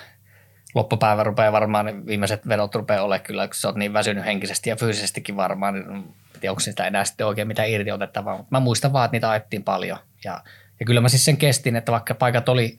loppupäivä 0.74 1.24
rupeaa 1.24 1.52
varmaan, 1.52 1.86
niin 1.86 2.06
viimeiset 2.06 2.48
vedot 2.48 2.74
rupeaa 2.74 3.04
olemaan 3.04 3.26
kyllä, 3.26 3.46
kun 3.46 3.54
sä 3.54 3.68
oot 3.68 3.76
niin 3.76 3.92
väsynyt 3.92 4.24
henkisesti 4.24 4.70
ja 4.70 4.76
fyysisestikin 4.76 5.36
varmaan, 5.36 5.74
niin 5.74 6.14
tiedä, 6.40 6.52
onko 6.52 6.60
sitä 6.60 6.86
enää 6.86 7.04
sitten 7.04 7.26
oikein 7.26 7.48
mitään 7.48 7.68
irti 7.68 7.92
otettavaa. 7.92 8.36
Mutta 8.36 8.48
mä 8.50 8.60
muistan 8.60 8.92
vaan, 8.92 9.04
että 9.04 9.14
niitä 9.14 9.30
ajettiin 9.30 9.64
paljon. 9.64 9.98
Ja, 10.24 10.42
ja 10.80 10.86
kyllä 10.86 11.00
mä 11.00 11.08
siis 11.08 11.24
sen 11.24 11.36
kestin, 11.36 11.76
että 11.76 11.92
vaikka 11.92 12.14
paikat 12.14 12.48
oli, 12.48 12.78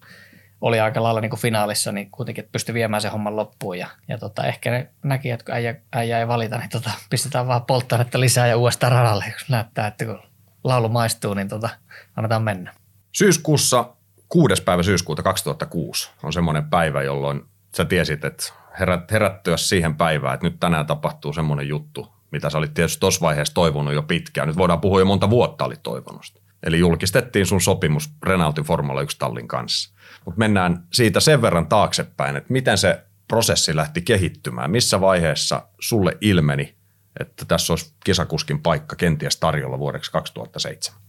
oli 0.61 0.79
aika 0.79 1.03
lailla 1.03 1.21
niin 1.21 1.29
kuin 1.29 1.39
finaalissa, 1.39 1.91
niin 1.91 2.11
kuitenkin 2.11 2.49
pystyi 2.51 2.73
viemään 2.73 3.01
sen 3.01 3.11
homman 3.11 3.35
loppuun. 3.35 3.77
Ja, 3.77 3.87
ja 4.07 4.17
tota, 4.17 4.43
ehkä 4.43 4.71
ne 4.71 4.89
näki, 5.03 5.29
että 5.29 5.45
kun 5.45 5.55
äijä, 5.55 5.75
äijä 5.93 6.19
ei 6.19 6.27
valita, 6.27 6.57
niin 6.57 6.69
tota, 6.69 6.91
pistetään 7.09 7.47
vaan 7.47 7.65
polttoainetta 7.65 8.19
lisää 8.19 8.47
ja 8.47 8.57
uudestaan 8.57 8.91
radalle, 8.91 9.23
kun 9.23 9.45
näyttää, 9.49 9.87
että 9.87 10.05
kun 10.05 10.19
laulu 10.63 10.89
maistuu, 10.89 11.33
niin 11.33 11.47
tota, 11.47 11.69
annetaan 12.15 12.43
mennä. 12.43 12.73
Syyskuussa, 13.11 13.93
kuudes 14.29 14.61
päivä 14.61 14.83
syyskuuta 14.83 15.23
2006 15.23 16.09
on 16.23 16.33
semmoinen 16.33 16.69
päivä, 16.69 17.01
jolloin 17.01 17.45
sä 17.75 17.85
tiesit, 17.85 18.25
että 18.25 18.53
herät, 18.79 19.11
herättyä 19.11 19.57
siihen 19.57 19.95
päivään, 19.95 20.33
että 20.33 20.47
nyt 20.47 20.59
tänään 20.59 20.85
tapahtuu 20.85 21.33
semmoinen 21.33 21.67
juttu, 21.67 22.07
mitä 22.31 22.49
sä 22.49 22.57
olit 22.57 22.73
tietysti 22.73 22.99
tuossa 22.99 23.21
vaiheessa 23.21 23.53
toivonut 23.53 23.93
jo 23.93 24.01
pitkään. 24.01 24.47
Nyt 24.47 24.57
voidaan 24.57 24.81
puhua 24.81 24.99
jo 24.99 25.05
monta 25.05 25.29
vuotta 25.29 25.65
olit 25.65 25.83
toivonut. 25.83 26.41
Eli 26.63 26.79
julkistettiin 26.79 27.45
sun 27.45 27.61
sopimus 27.61 28.09
Renaultin 28.23 28.63
Formula 28.63 29.01
1-tallin 29.01 29.47
kanssa. 29.47 29.93
Mutta 30.25 30.39
mennään 30.39 30.83
siitä 30.93 31.19
sen 31.19 31.41
verran 31.41 31.67
taaksepäin, 31.67 32.35
että 32.35 32.53
miten 32.53 32.77
se 32.77 33.03
prosessi 33.27 33.75
lähti 33.75 34.01
kehittymään. 34.01 34.71
Missä 34.71 35.01
vaiheessa 35.01 35.67
sulle 35.79 36.17
ilmeni, 36.21 36.75
että 37.19 37.45
tässä 37.45 37.73
olisi 37.73 37.93
kisakuskin 38.05 38.61
paikka 38.61 38.95
kenties 38.95 39.37
tarjolla 39.37 39.79
vuodeksi 39.79 40.11
2007? 40.11 41.01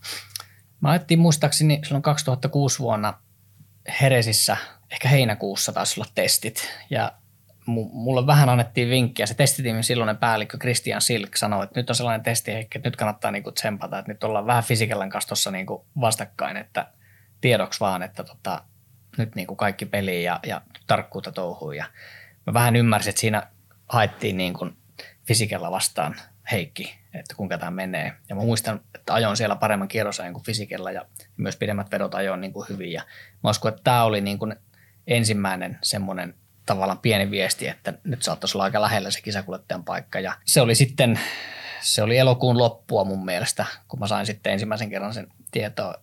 Mä 0.80 0.90
ajattelin 0.90 1.20
muistaakseni 1.20 1.80
silloin 1.84 2.02
2006 2.02 2.78
vuonna 2.78 3.14
Heresissä, 4.00 4.56
ehkä 4.90 5.08
heinäkuussa 5.08 5.72
taisi 5.72 6.00
olla 6.00 6.10
testit. 6.14 6.68
Ja 6.90 7.12
mulle 7.66 8.26
vähän 8.26 8.48
annettiin 8.48 8.88
vinkkiä. 8.88 9.26
Se 9.26 9.34
testitiimin 9.34 9.84
silloinen 9.84 10.16
päällikkö 10.16 10.58
Christian 10.58 11.00
Silk 11.00 11.36
sanoi, 11.36 11.64
että 11.64 11.80
nyt 11.80 11.90
on 11.90 11.96
sellainen 11.96 12.22
testi, 12.22 12.52
että 12.52 12.80
nyt 12.84 12.96
kannattaa 12.96 13.30
niinku 13.30 13.52
tsempata, 13.52 13.98
että 13.98 14.12
nyt 14.12 14.24
ollaan 14.24 14.46
vähän 14.46 14.64
fysiikallan 14.64 15.10
kanssa 15.10 15.28
tuossa 15.28 15.50
niinku 15.50 15.86
vastakkain, 16.00 16.56
että 16.56 16.86
tiedoksi 17.40 17.80
vaan, 17.80 18.02
että 18.02 18.24
tota, 18.24 18.62
nyt 19.18 19.34
niinku 19.34 19.56
kaikki 19.56 19.86
peli 19.86 20.24
ja, 20.24 20.40
ja 20.46 20.60
tarkkuutta 20.86 21.32
touhuu. 21.32 21.72
Ja 21.72 21.84
mä 22.46 22.54
vähän 22.54 22.76
ymmärsin, 22.76 23.10
että 23.10 23.20
siinä 23.20 23.46
haettiin 23.88 24.36
niinku 24.36 24.70
fysiikalla 25.26 25.70
vastaan 25.70 26.16
Heikki, 26.52 26.98
että 27.14 27.34
kuinka 27.36 27.58
tämä 27.58 27.70
menee. 27.70 28.12
Ja 28.28 28.34
mä 28.34 28.42
muistan, 28.42 28.80
että 28.94 29.14
ajoin 29.14 29.36
siellä 29.36 29.56
paremman 29.56 29.88
kierrosajan 29.88 30.32
kuin 30.32 30.44
fysikellä 30.44 30.90
ja 30.90 31.06
myös 31.36 31.56
pidemmät 31.56 31.90
vedot 31.90 32.14
ajoin 32.14 32.40
niin 32.40 32.52
kuin 32.52 32.68
hyvin. 32.68 32.92
Ja 32.92 33.02
mä 33.42 33.50
uskon, 33.50 33.68
että 33.68 33.84
tämä 33.84 34.04
oli 34.04 34.20
niin 34.20 34.38
kuin 34.38 34.56
ensimmäinen 35.06 35.78
semmoinen 35.82 36.34
tavallaan 36.66 36.98
pieni 36.98 37.30
viesti, 37.30 37.68
että 37.68 37.94
nyt 38.04 38.22
saattaisi 38.22 38.56
olla 38.56 38.64
aika 38.64 38.82
lähellä 38.82 39.10
se 39.10 39.20
kisakuljettajan 39.20 39.84
paikka. 39.84 40.20
Ja 40.20 40.32
se 40.44 40.60
oli 40.60 40.74
sitten, 40.74 41.20
se 41.80 42.02
oli 42.02 42.18
elokuun 42.18 42.58
loppua 42.58 43.04
mun 43.04 43.24
mielestä, 43.24 43.66
kun 43.88 44.00
mä 44.00 44.06
sain 44.06 44.26
sitten 44.26 44.52
ensimmäisen 44.52 44.90
kerran 44.90 45.14
sen 45.14 45.26
tietoa. 45.50 45.94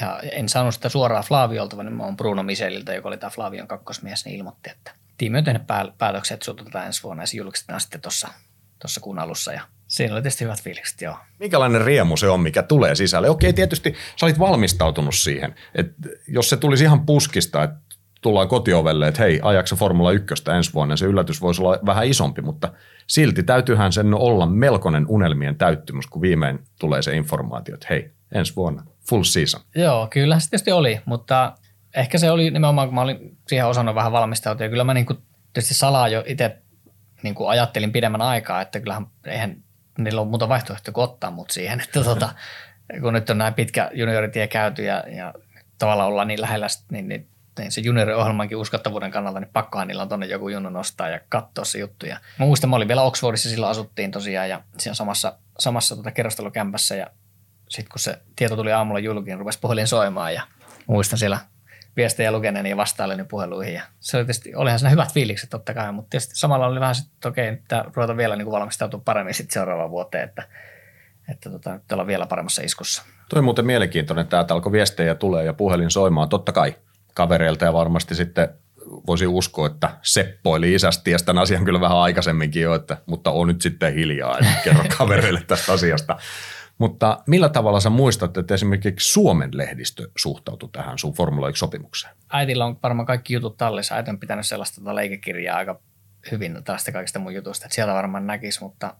Ja 0.00 0.20
en 0.32 0.48
saanut 0.48 0.74
sitä 0.74 0.88
suoraan 0.88 1.24
Flaviolta, 1.24 1.76
vaan 1.76 1.92
mä 1.92 2.04
oon 2.04 2.16
Bruno 2.16 2.42
Miseliltä, 2.42 2.94
joka 2.94 3.08
oli 3.08 3.16
tämä 3.16 3.30
Flavion 3.30 3.68
kakkosmies, 3.68 4.24
niin 4.24 4.36
ilmoitti, 4.36 4.70
että 4.70 4.90
tiimi 5.18 5.38
on 5.38 5.44
tehnyt 5.44 5.62
päätökset, 5.98 6.34
että 6.34 6.44
sut 6.44 6.74
ensi 6.86 7.02
vuonna 7.02 7.22
ja 7.22 7.26
se 7.26 7.36
julkistetaan 7.36 7.80
sitten 7.80 8.00
tuossa 8.00 8.28
tuossa 8.82 9.00
kuun 9.00 9.18
alussa 9.18 9.52
ja 9.52 9.62
siinä 9.86 10.14
oli 10.14 10.22
tietysti 10.22 10.44
hyvät 10.44 10.62
fiilikset, 10.62 11.00
joo. 11.00 11.16
Minkälainen 11.38 11.84
riemu 11.84 12.16
se 12.16 12.28
on, 12.28 12.40
mikä 12.40 12.62
tulee 12.62 12.94
sisälle? 12.94 13.30
Okei, 13.30 13.52
tietysti 13.52 13.94
sä 14.16 14.26
olit 14.26 14.38
valmistautunut 14.38 15.14
siihen, 15.14 15.54
että 15.74 16.08
jos 16.28 16.50
se 16.50 16.56
tulisi 16.56 16.84
ihan 16.84 17.06
puskista, 17.06 17.62
että 17.62 17.76
tullaan 18.20 18.48
kotiovelle, 18.48 19.08
että 19.08 19.22
hei, 19.22 19.40
ajaksa 19.42 19.76
Formula 19.76 20.12
1 20.12 20.34
ensi 20.56 20.72
vuonna, 20.74 20.96
se 20.96 21.06
yllätys 21.06 21.40
voisi 21.40 21.62
olla 21.62 21.78
vähän 21.86 22.06
isompi, 22.06 22.42
mutta 22.42 22.72
silti 23.06 23.42
täytyyhän 23.42 23.92
sen 23.92 24.14
olla 24.14 24.46
melkoinen 24.46 25.06
unelmien 25.08 25.56
täyttymys, 25.56 26.06
kun 26.06 26.22
viimein 26.22 26.58
tulee 26.80 27.02
se 27.02 27.16
informaatio, 27.16 27.74
että 27.74 27.86
hei, 27.90 28.10
ensi 28.34 28.56
vuonna, 28.56 28.82
full 29.08 29.22
season. 29.22 29.60
Joo, 29.74 30.06
kyllä 30.10 30.40
se 30.40 30.50
tietysti 30.50 30.72
oli, 30.72 31.00
mutta 31.04 31.52
ehkä 31.96 32.18
se 32.18 32.30
oli 32.30 32.50
nimenomaan, 32.50 32.88
kun 32.88 32.94
mä 32.94 33.00
olin 33.00 33.36
siihen 33.48 33.66
osannut 33.66 33.94
vähän 33.94 34.12
valmistautua, 34.12 34.66
ja 34.66 34.70
kyllä 34.70 34.84
mä 34.84 34.94
niin 34.94 35.06
kuin 35.06 35.18
tietysti 35.52 35.74
salaa 35.74 36.08
jo 36.08 36.24
itse 36.26 36.58
niin 37.22 37.34
kuin 37.34 37.50
ajattelin 37.50 37.92
pidemmän 37.92 38.22
aikaa, 38.22 38.60
että 38.60 38.80
kyllähän 38.80 39.06
eihän 39.26 39.56
niillä 39.98 40.20
ole 40.20 40.28
muuta 40.28 40.48
vaihtoehtoa 40.48 40.94
kuin 40.94 41.04
ottaa 41.04 41.30
mut 41.30 41.50
siihen, 41.50 41.80
että 41.80 42.04
tota, 42.04 42.34
kun 43.00 43.12
nyt 43.12 43.30
on 43.30 43.38
näin 43.38 43.54
pitkä 43.54 43.90
junioritie 43.94 44.46
käyty 44.46 44.84
ja, 44.84 45.04
ja 45.16 45.34
tavallaan 45.78 46.08
ollaan 46.08 46.28
niin 46.28 46.40
lähellä, 46.40 46.66
niin, 46.90 47.08
niin, 47.08 47.28
niin 47.58 47.72
se 47.72 47.80
junioriohjelmankin 47.80 48.56
uskottavuuden 48.56 49.10
kannalta, 49.10 49.40
niin 49.40 49.50
pakkohan 49.52 49.88
niillä 49.88 50.02
on 50.02 50.08
tuonne 50.08 50.26
joku 50.26 50.48
junnu 50.48 50.70
nostaa 50.70 51.08
ja 51.08 51.20
katsoa 51.28 51.64
se 51.64 51.78
juttu. 51.78 52.06
Ja 52.06 52.20
mä 52.38 52.46
muistan, 52.46 52.70
mä 52.70 52.76
olin 52.76 52.88
vielä 52.88 53.02
Oxfordissa, 53.02 53.48
silloin 53.48 53.70
asuttiin 53.70 54.10
tosiaan 54.10 54.48
ja 54.48 54.62
siinä 54.78 54.94
samassa, 54.94 55.38
samassa 55.58 55.96
tota 55.96 56.10
kerrostalokämpässä 56.10 56.96
ja 56.96 57.06
sitten 57.72 57.90
kun 57.92 57.98
se 57.98 58.18
tieto 58.36 58.56
tuli 58.56 58.72
aamulla 58.72 59.00
julkiin, 59.00 59.38
rupesi 59.38 59.58
puhelin 59.60 59.86
soimaan 59.86 60.34
ja 60.34 60.42
muistan 60.86 61.18
siellä 61.18 61.38
viestejä 61.96 62.32
lukeneeni 62.32 62.70
ja 62.70 62.76
vastaileni 62.76 63.24
puheluihin. 63.24 63.74
Ja 63.74 63.82
se 64.00 64.16
oli 64.16 64.24
tietysti, 64.24 64.54
olihan 64.54 64.78
siinä 64.78 64.90
hyvät 64.90 65.12
fiilikset 65.12 65.50
totta 65.50 65.74
kai, 65.74 65.92
mutta 65.92 66.10
tietysti 66.10 66.34
samalla 66.34 66.66
oli 66.66 66.80
vähän 66.80 66.94
sitten, 66.94 67.14
että 67.14 67.28
okei, 67.28 67.48
että 67.48 67.84
ruveta 67.94 68.16
vielä 68.16 68.36
niin 68.36 68.44
kuin 68.46 68.52
valmistautua 68.52 69.00
paremmin 69.04 69.34
sitten 69.34 69.52
seuraavaan 69.52 69.90
vuoteen, 69.90 70.24
että, 70.24 70.48
että 71.30 71.50
tota, 71.50 71.72
nyt 71.72 71.92
ollaan 71.92 72.06
vielä 72.06 72.26
paremmassa 72.26 72.62
iskussa. 72.62 73.02
Toi 73.28 73.42
muuten 73.42 73.66
mielenkiintoinen, 73.66 74.22
että 74.22 74.30
täältä 74.30 74.54
alkoi 74.54 74.72
viestejä 74.72 75.14
tulee 75.14 75.44
ja 75.44 75.52
puhelin 75.52 75.90
soimaan, 75.90 76.28
totta 76.28 76.52
kai 76.52 76.74
kavereilta 77.14 77.64
ja 77.64 77.72
varmasti 77.72 78.14
sitten 78.14 78.48
voisi 79.06 79.26
uskoa, 79.26 79.66
että 79.66 79.90
Seppo 80.02 80.56
eli 80.56 80.74
isästä 80.74 81.10
tämän 81.24 81.42
asian 81.42 81.64
kyllä 81.64 81.80
vähän 81.80 81.98
aikaisemminkin 81.98 82.62
jo, 82.62 82.74
että, 82.74 82.96
mutta 83.06 83.30
on 83.30 83.48
nyt 83.48 83.62
sitten 83.62 83.94
hiljaa, 83.94 84.38
että 84.38 84.54
kerro 84.64 84.84
kavereille 84.98 85.42
tästä 85.46 85.72
asiasta. 85.72 86.16
Mutta 86.82 87.22
millä 87.26 87.48
tavalla 87.48 87.80
sä 87.80 87.90
muistat, 87.90 88.36
että 88.36 88.54
esimerkiksi 88.54 89.12
Suomen 89.12 89.50
lehdistö 89.52 90.10
suhtautui 90.16 90.68
tähän 90.72 90.98
sun 90.98 91.12
Formula 91.12 91.50
1-sopimukseen? 91.50 92.14
Äitillä 92.30 92.64
on 92.64 92.78
varmaan 92.82 93.06
kaikki 93.06 93.34
jutut 93.34 93.56
tallissa. 93.56 93.94
Äiti 93.94 94.10
on 94.10 94.18
pitänyt 94.18 94.46
sellaista 94.46 94.80
tota 94.80 94.94
leikekirjaa 94.94 95.56
aika 95.56 95.80
hyvin 96.30 96.58
tästä 96.64 96.92
kaikista 96.92 97.18
mun 97.18 97.34
jutusta, 97.34 97.66
että 97.66 97.74
sieltä 97.74 97.94
varmaan 97.94 98.26
näkisi, 98.26 98.60
mutta 98.60 98.94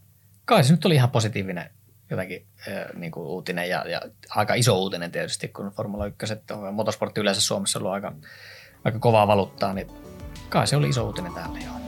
kai 0.44 0.64
se 0.64 0.72
nyt 0.72 0.84
oli 0.84 0.94
ihan 0.94 1.10
positiivinen 1.10 1.70
jotenkin 2.10 2.46
äh, 2.68 2.84
niin 2.94 3.12
kuin 3.12 3.26
uutinen 3.26 3.68
ja, 3.68 3.84
ja, 3.88 4.00
aika 4.30 4.54
iso 4.54 4.78
uutinen 4.78 5.12
tietysti, 5.12 5.48
kun 5.48 5.72
Formula 5.76 6.06
1 6.06 6.34
on 6.52 6.74
motosportti 6.74 7.20
yleensä 7.20 7.40
Suomessa 7.40 7.78
ollut 7.78 7.92
aika, 7.92 8.12
aika 8.84 8.98
kovaa 8.98 9.26
valuuttaa, 9.26 9.74
niin 9.74 9.86
kai 10.48 10.66
se 10.66 10.76
oli 10.76 10.88
iso 10.88 11.06
uutinen 11.06 11.34
täällä 11.34 11.58
joo. 11.58 11.81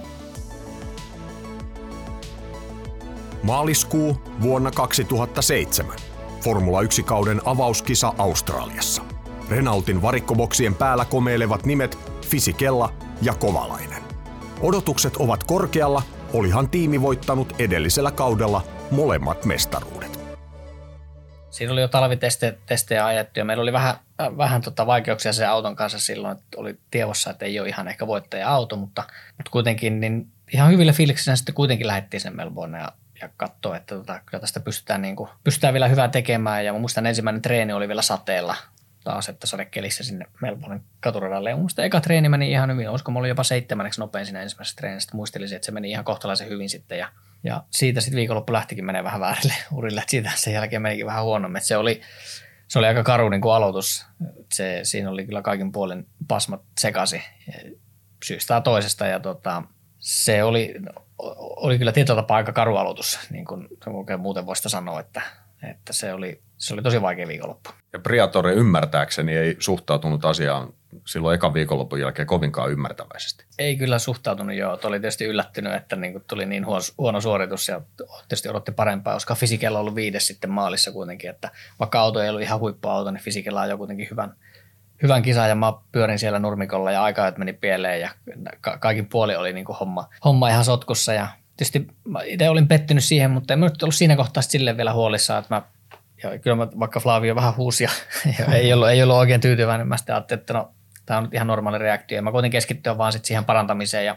Maaliskuu 3.44 4.22
vuonna 4.42 4.70
2007. 4.70 5.96
Formula 6.44 6.82
1-kauden 6.82 7.40
avauskisa 7.44 8.14
Australiassa. 8.18 9.02
Renaultin 9.50 10.02
varikkoboksien 10.02 10.74
päällä 10.74 11.04
komeilevat 11.04 11.66
nimet 11.66 11.98
Fisikella 12.26 12.92
ja 13.22 13.34
Kovalainen. 13.34 14.02
Odotukset 14.60 15.16
ovat 15.16 15.44
korkealla, 15.44 16.02
olihan 16.32 16.68
tiimi 16.68 17.00
voittanut 17.00 17.52
edellisellä 17.58 18.10
kaudella 18.10 18.64
molemmat 18.90 19.44
mestaruudet. 19.44 20.20
Siinä 21.50 21.72
oli 21.72 21.80
jo 21.80 21.88
talvitestejä 21.88 23.06
ajettu 23.06 23.38
ja 23.40 23.44
meillä 23.44 23.62
oli 23.62 23.72
vähän, 23.72 23.94
äh, 24.20 24.36
vähän 24.36 24.62
tota 24.62 24.86
vaikeuksia 24.86 25.32
sen 25.32 25.50
auton 25.50 25.76
kanssa 25.76 25.98
silloin, 25.98 26.36
että 26.36 26.60
oli 26.60 26.78
tiedossa, 26.90 27.30
että 27.30 27.44
ei 27.44 27.60
ole 27.60 27.68
ihan 27.68 27.88
ehkä 27.88 28.06
voittaja-auto, 28.06 28.76
mutta, 28.76 29.04
mutta 29.36 29.50
kuitenkin 29.50 30.00
niin 30.00 30.28
ihan 30.52 30.72
hyvillä 30.72 30.92
fiiliksillä 30.92 31.36
sitten 31.36 31.54
kuitenkin 31.54 31.86
lähdettiin 31.86 32.20
sen 32.20 32.36
Melbourne 32.36 32.78
ja, 32.78 32.92
ja 33.20 33.28
katsoa, 33.36 33.76
että 33.76 33.94
tota, 33.94 34.20
kyllä 34.26 34.40
tästä 34.40 34.60
pystytään, 34.60 35.02
niin 35.02 35.16
kuin, 35.16 35.30
pystytään 35.44 35.74
vielä 35.74 35.88
hyvää 35.88 36.08
tekemään. 36.08 36.64
Ja 36.64 36.72
muistan 36.72 37.06
ensimmäinen 37.06 37.42
treeni 37.42 37.72
oli 37.72 37.88
vielä 37.88 38.02
sateella 38.02 38.56
taas, 39.04 39.28
että 39.28 39.46
sadekelissä 39.46 40.04
sinne 40.04 40.26
Melbourne 40.42 40.80
katuradalle. 41.00 41.50
Ja 41.50 41.56
muista 41.56 41.84
eka 41.84 42.00
treeni 42.00 42.28
meni 42.28 42.50
ihan 42.50 42.70
hyvin. 42.70 42.90
Olisiko 42.90 43.10
mulla 43.10 43.28
jopa 43.28 43.44
seitsemänneksi 43.44 44.00
nopein 44.00 44.26
siinä 44.26 44.42
ensimmäisessä 44.42 44.76
treenissä. 44.76 45.16
Muistelisin, 45.16 45.56
että 45.56 45.66
se 45.66 45.72
meni 45.72 45.90
ihan 45.90 46.04
kohtalaisen 46.04 46.48
hyvin 46.48 46.68
sitten. 46.68 46.98
Ja, 46.98 47.08
ja 47.44 47.64
siitä 47.70 48.00
sitten 48.00 48.16
viikonloppu 48.16 48.52
lähtikin 48.52 48.84
menee 48.84 49.04
vähän 49.04 49.20
väärille 49.20 49.54
urille. 49.76 50.00
Että 50.00 50.10
siitä 50.10 50.30
sen 50.34 50.52
jälkeen 50.52 50.82
menikin 50.82 51.06
vähän 51.06 51.24
huonommin. 51.24 51.56
Että 51.56 51.68
se 51.68 51.76
oli, 51.76 52.00
se 52.68 52.78
oli 52.78 52.86
aika 52.86 53.02
karu 53.02 53.28
niin 53.28 53.40
kuin 53.40 53.54
aloitus. 53.54 54.06
Se, 54.52 54.80
siinä 54.82 55.10
oli 55.10 55.26
kyllä 55.26 55.42
kaikin 55.42 55.72
puolin 55.72 56.06
pasmat 56.28 56.62
sekasi 56.80 57.22
syystä 58.24 58.60
toisesta. 58.60 59.06
Ja 59.06 59.20
tota, 59.20 59.62
se 59.98 60.42
oli, 60.42 60.74
oli 61.18 61.78
kyllä 61.78 61.92
tietyllä 61.92 62.22
tapaa 62.22 62.36
aika 62.36 62.52
karu 62.52 62.76
aloitus, 62.76 63.18
niin 63.30 63.44
kuin 63.44 63.68
oikein 63.86 64.20
muuten 64.20 64.46
voisi 64.46 64.68
sanoa, 64.68 65.00
että, 65.00 65.22
että 65.70 65.92
se, 65.92 66.12
oli, 66.12 66.42
se 66.56 66.74
oli 66.74 66.82
tosi 66.82 67.02
vaikea 67.02 67.28
viikonloppu. 67.28 67.70
Ja 67.92 67.98
Priatore 67.98 68.52
ymmärtääkseni 68.52 69.36
ei 69.36 69.56
suhtautunut 69.58 70.24
asiaan 70.24 70.72
silloin 71.06 71.34
ekan 71.34 71.54
viikonlopun 71.54 72.00
jälkeen 72.00 72.26
kovinkaan 72.26 72.70
ymmärtäväisesti. 72.70 73.44
Ei 73.58 73.76
kyllä 73.76 73.98
suhtautunut 73.98 74.56
joo. 74.56 74.78
Oli 74.84 75.00
tietysti 75.00 75.24
yllättynyt, 75.24 75.74
että 75.74 75.96
niin 75.96 76.12
kuin 76.12 76.24
tuli 76.26 76.46
niin 76.46 76.66
huono, 76.66 76.82
huono 76.98 77.20
suoritus 77.20 77.68
ja 77.68 77.80
tietysti 78.28 78.48
odotti 78.48 78.72
parempaa, 78.72 79.14
koska 79.14 79.34
Fisikella 79.34 79.78
on 79.78 79.80
ollut 79.80 79.94
viides 79.94 80.26
sitten 80.26 80.50
maalissa 80.50 80.92
kuitenkin, 80.92 81.30
että 81.30 81.50
vaikka 81.78 82.00
auto 82.00 82.22
ei 82.22 82.28
ollut 82.28 82.42
ihan 82.42 82.60
huippuauto, 82.60 83.10
niin 83.10 83.22
Fisikella 83.22 83.62
on 83.62 83.68
jo 83.68 83.76
kuitenkin 83.76 84.08
hyvän, 84.10 84.34
hyvän 85.02 85.22
kisan 85.22 85.48
ja 85.48 85.54
mä 85.54 85.72
pyörin 85.92 86.18
siellä 86.18 86.38
nurmikolla 86.38 86.92
ja 86.92 87.02
aika 87.02 87.32
meni 87.36 87.52
pieleen 87.52 88.00
ja 88.00 88.10
ka- 88.60 88.78
kaikin 88.78 89.08
puoli 89.08 89.36
oli 89.36 89.52
niin 89.52 89.64
kuin 89.64 89.76
homma, 89.76 90.08
homma 90.24 90.48
ihan 90.48 90.64
sotkussa 90.64 91.12
ja 91.12 91.28
tietysti 91.56 91.86
itse 92.24 92.50
olin 92.50 92.68
pettynyt 92.68 93.04
siihen, 93.04 93.30
mutta 93.30 93.54
en 93.54 93.60
nyt 93.60 93.82
ollut 93.82 93.94
siinä 93.94 94.16
kohtaa 94.16 94.42
silleen 94.42 94.76
vielä 94.76 94.92
huolissaan, 94.92 95.42
että 95.42 95.54
mä 95.54 95.62
ja 96.22 96.38
kyllä 96.38 96.56
mä, 96.56 96.68
vaikka 96.78 97.00
Flavio 97.00 97.34
vähän 97.34 97.56
huusi 97.56 97.84
ja, 97.84 97.90
ja 98.38 98.54
ei, 98.54 98.72
ollut, 98.72 98.88
ei 98.88 99.02
ollut 99.02 99.16
oikein 99.16 99.40
tyytyväinen, 99.40 99.88
mä 99.88 99.96
sitten 99.96 100.14
ajattelin, 100.14 100.40
että 100.40 100.52
no 100.52 100.74
tämä 101.06 101.18
on 101.18 101.24
nyt 101.24 101.34
ihan 101.34 101.46
normaali 101.46 101.78
reaktio. 101.78 102.16
Ja 102.16 102.22
mä 102.22 102.32
koitin 102.32 102.50
keskittyä 102.50 102.98
vaan 102.98 103.12
sitten 103.12 103.26
siihen 103.26 103.44
parantamiseen 103.44 104.06
ja 104.06 104.16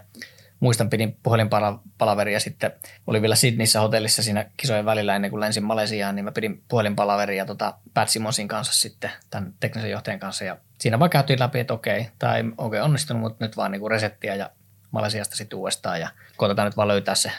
muistan 0.60 0.90
pidin 0.90 1.18
puhelinpalaveria 1.24 2.34
ja 2.34 2.40
sitten 2.40 2.72
oli 3.08 3.22
vielä 3.22 3.36
Sydneyssä 3.36 3.80
hotellissa 3.80 4.24
siinä 4.24 4.46
kisojen 4.58 4.86
välillä 4.86 5.16
ennen 5.16 5.32
kuin 5.32 5.40
lensin 5.40 5.64
Malesiaan, 5.64 6.16
niin 6.16 6.26
mä 6.26 6.32
pidin 6.32 6.64
puhelinpalaveria 6.68 7.46
tota 7.46 7.74
Pat 7.94 8.10
Simonsin 8.10 8.48
kanssa 8.48 8.74
sitten, 8.74 9.12
tämän 9.30 9.54
teknisen 9.60 9.92
johtajan 9.92 10.20
kanssa 10.20 10.44
ja 10.44 10.58
siinä 10.80 11.00
vaan 11.00 11.10
käytiin 11.10 11.40
läpi, 11.40 11.60
että 11.60 11.74
okei, 11.74 12.08
tämä 12.20 12.36
ei 12.36 12.44
oikein 12.58 12.84
onnistunut, 12.84 13.22
mutta 13.22 13.46
nyt 13.46 13.58
vaan 13.58 13.72
niinku 13.72 13.90
resettiä 13.90 14.36
ja 14.36 14.50
Malesiasta 14.92 15.36
sitten 15.36 15.60
uudestaan 15.60 16.00
ja 16.00 16.10
koitetaan 16.38 16.66
nyt 16.66 16.78
vaan 16.78 16.88
löytää 16.88 17.16
se, 17.16 17.32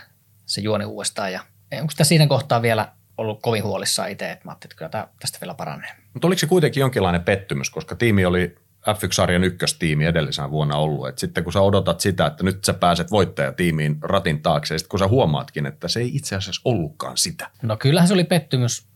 se 0.47 0.61
juoni 0.61 0.84
uudestaan 0.84 1.32
ja 1.32 1.41
onko 1.80 1.91
sitä 1.91 2.05
siinä 2.05 2.26
kohtaa 2.26 2.62
vielä 2.62 2.93
ollut 3.18 3.43
kovin 3.43 3.64
huolissaan 3.64 4.11
itse, 4.11 4.30
että 4.30 4.45
mä 4.45 4.51
ajattelin, 4.51 4.72
että 4.72 4.78
kyllä 4.78 5.09
tästä 5.20 5.39
vielä 5.41 5.55
paranee. 5.55 5.91
Mutta 6.14 6.26
oliko 6.26 6.39
se 6.39 6.47
kuitenkin 6.47 6.80
jonkinlainen 6.80 7.24
pettymys, 7.24 7.70
koska 7.70 7.95
tiimi 7.95 8.24
oli 8.24 8.57
F1-sarjan 8.89 9.45
ykköstiimi 9.45 10.05
edellisenä 10.05 10.51
vuonna 10.51 10.76
ollut. 10.76 11.09
Et 11.09 11.18
sitten 11.18 11.45
kun 11.45 11.53
sä 11.53 11.61
odotat 11.61 12.01
sitä, 12.01 12.26
että 12.26 12.45
nyt 12.45 12.64
sä 12.64 12.74
pääset 12.74 13.11
voittajatiimiin 13.11 13.99
ratin 14.03 14.43
taakse, 14.43 14.74
ja 14.74 14.78
sitten 14.78 14.91
kun 14.91 14.99
sä 14.99 15.09
huomaatkin, 15.09 15.66
että 15.66 15.89
se 15.89 16.01
ei 16.01 16.16
itse 16.16 16.36
asiassa 16.36 16.62
ollutkaan 16.64 17.16
sitä. 17.16 17.51
No 17.62 17.76
kyllähän 17.76 18.09
se 18.09 18.14
oli 18.14 18.24
pettymys, 18.24 18.89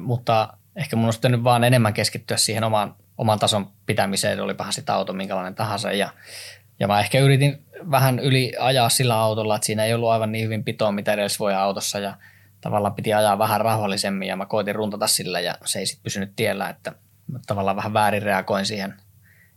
mutta 0.00 0.52
ehkä 0.76 0.96
mun 0.96 1.04
olisi 1.04 1.18
pitänyt 1.18 1.44
vaan 1.44 1.64
enemmän 1.64 1.94
keskittyä 1.94 2.36
siihen 2.36 2.64
oman, 2.64 2.94
oman 3.18 3.38
tason 3.38 3.70
pitämiseen, 3.86 4.40
olipahan 4.40 4.72
sitä 4.72 4.94
auto 4.94 5.12
minkälainen 5.12 5.54
tahansa. 5.54 5.92
Ja, 5.92 6.10
ja 6.80 6.88
mä 6.88 7.00
ehkä 7.00 7.20
yritin 7.20 7.66
vähän 7.90 8.18
yli 8.18 8.52
ajaa 8.58 8.88
sillä 8.88 9.18
autolla, 9.18 9.56
että 9.56 9.66
siinä 9.66 9.84
ei 9.84 9.94
ollut 9.94 10.10
aivan 10.10 10.32
niin 10.32 10.44
hyvin 10.44 10.64
pitoa, 10.64 10.92
mitä 10.92 11.12
edes 11.12 11.40
voi 11.40 11.54
autossa 11.54 11.98
ja 11.98 12.14
tavallaan 12.60 12.94
piti 12.94 13.14
ajaa 13.14 13.38
vähän 13.38 13.60
rauhallisemmin 13.60 14.28
ja 14.28 14.36
mä 14.36 14.46
koitin 14.46 14.74
runtata 14.74 15.06
sillä 15.06 15.40
ja 15.40 15.54
se 15.64 15.78
ei 15.78 15.86
sitten 15.86 16.02
pysynyt 16.02 16.32
tiellä, 16.36 16.68
että 16.68 16.92
tavallaan 17.46 17.76
vähän 17.76 17.92
väärin 17.92 18.22
reagoin 18.22 18.66
siihen 18.66 18.94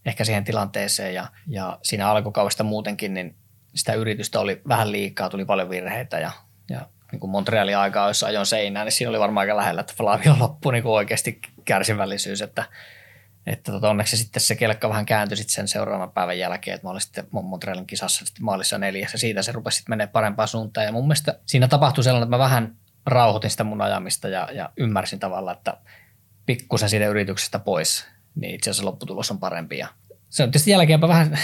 ehkä 0.05 0.23
siihen 0.23 0.43
tilanteeseen 0.43 1.13
ja, 1.13 1.27
ja 1.47 1.79
siinä 1.83 2.09
alkukaudesta 2.09 2.63
muutenkin, 2.63 3.13
niin 3.13 3.35
sitä 3.75 3.93
yritystä 3.93 4.39
oli 4.39 4.61
vähän 4.67 4.91
liikaa, 4.91 5.29
tuli 5.29 5.45
paljon 5.45 5.69
virheitä 5.69 6.19
ja, 6.19 6.31
ja 6.69 6.81
niin 7.11 7.19
kuin 7.19 7.31
Montrealin 7.31 7.77
aikaa, 7.77 8.07
jossa 8.07 8.27
ajoin 8.27 8.45
seinään, 8.45 8.85
niin 8.85 8.91
siinä 8.91 9.09
oli 9.09 9.19
varmaan 9.19 9.41
aika 9.41 9.57
lähellä, 9.57 9.81
että 9.81 9.93
Flavio 9.97 10.35
loppui 10.39 10.73
niin 10.73 10.83
kuin 10.83 10.93
oikeasti 10.93 11.39
kärsivällisyys, 11.65 12.41
että, 12.41 12.63
että 13.49 13.71
tota, 13.71 13.89
onneksi 13.89 14.17
sitten 14.17 14.41
se 14.41 14.55
kelkka 14.55 14.89
vähän 14.89 15.05
kääntyi 15.05 15.37
sitten 15.37 15.53
sen 15.53 15.67
seuraavan 15.67 16.11
päivän 16.11 16.39
jälkeen, 16.39 16.75
että 16.75 16.87
mä 16.87 16.91
olin 16.91 17.01
sitten 17.01 17.27
Montrealin 17.31 17.87
kisassa 17.87 18.25
sitten 18.25 18.45
maalissa 18.45 18.77
neljässä, 18.77 19.17
siitä 19.17 19.41
se 19.41 19.51
rupesi 19.51 19.77
sitten 19.77 19.91
menemään 19.91 20.11
parempaan 20.11 20.47
suuntaan 20.47 20.85
ja 20.85 20.91
mun 20.91 21.03
mielestä 21.03 21.39
siinä 21.45 21.67
tapahtui 21.67 22.03
sellainen, 22.03 22.23
että 22.27 22.37
mä 22.37 22.43
vähän 22.43 22.75
rauhoitin 23.05 23.49
sitä 23.49 23.63
mun 23.63 23.81
ajamista 23.81 24.27
ja, 24.27 24.47
ja 24.51 24.69
ymmärsin 24.77 25.19
tavallaan, 25.19 25.57
että 25.57 25.77
pikkusen 26.45 26.89
siitä 26.89 27.07
yrityksestä 27.07 27.59
pois, 27.59 28.05
niin 28.35 28.55
itse 28.55 28.69
asiassa 28.69 28.85
lopputulos 28.85 29.31
on 29.31 29.39
parempi. 29.39 29.77
Ja 29.77 29.87
se 30.29 30.43
on 30.43 30.49
tietysti 30.49 30.71
jälkeenpä 30.71 31.07
vähän 31.07 31.29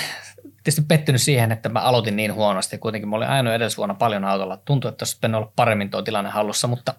tietysti 0.63 0.81
pettynyt 0.87 1.21
siihen, 1.21 1.51
että 1.51 1.69
mä 1.69 1.79
aloitin 1.79 2.15
niin 2.15 2.33
huonosti. 2.33 2.77
Kuitenkin 2.77 3.09
mä 3.09 3.15
olin 3.15 3.29
ajanut 3.29 3.53
edellisvuonna 3.53 3.95
paljon 3.95 4.25
autolla. 4.25 4.57
Tuntui, 4.57 4.89
että 4.89 5.05
olisi 5.05 5.35
olla 5.35 5.51
paremmin 5.55 5.89
tuo 5.89 6.01
tilanne 6.01 6.29
hallussa, 6.29 6.67
mutta 6.67 6.93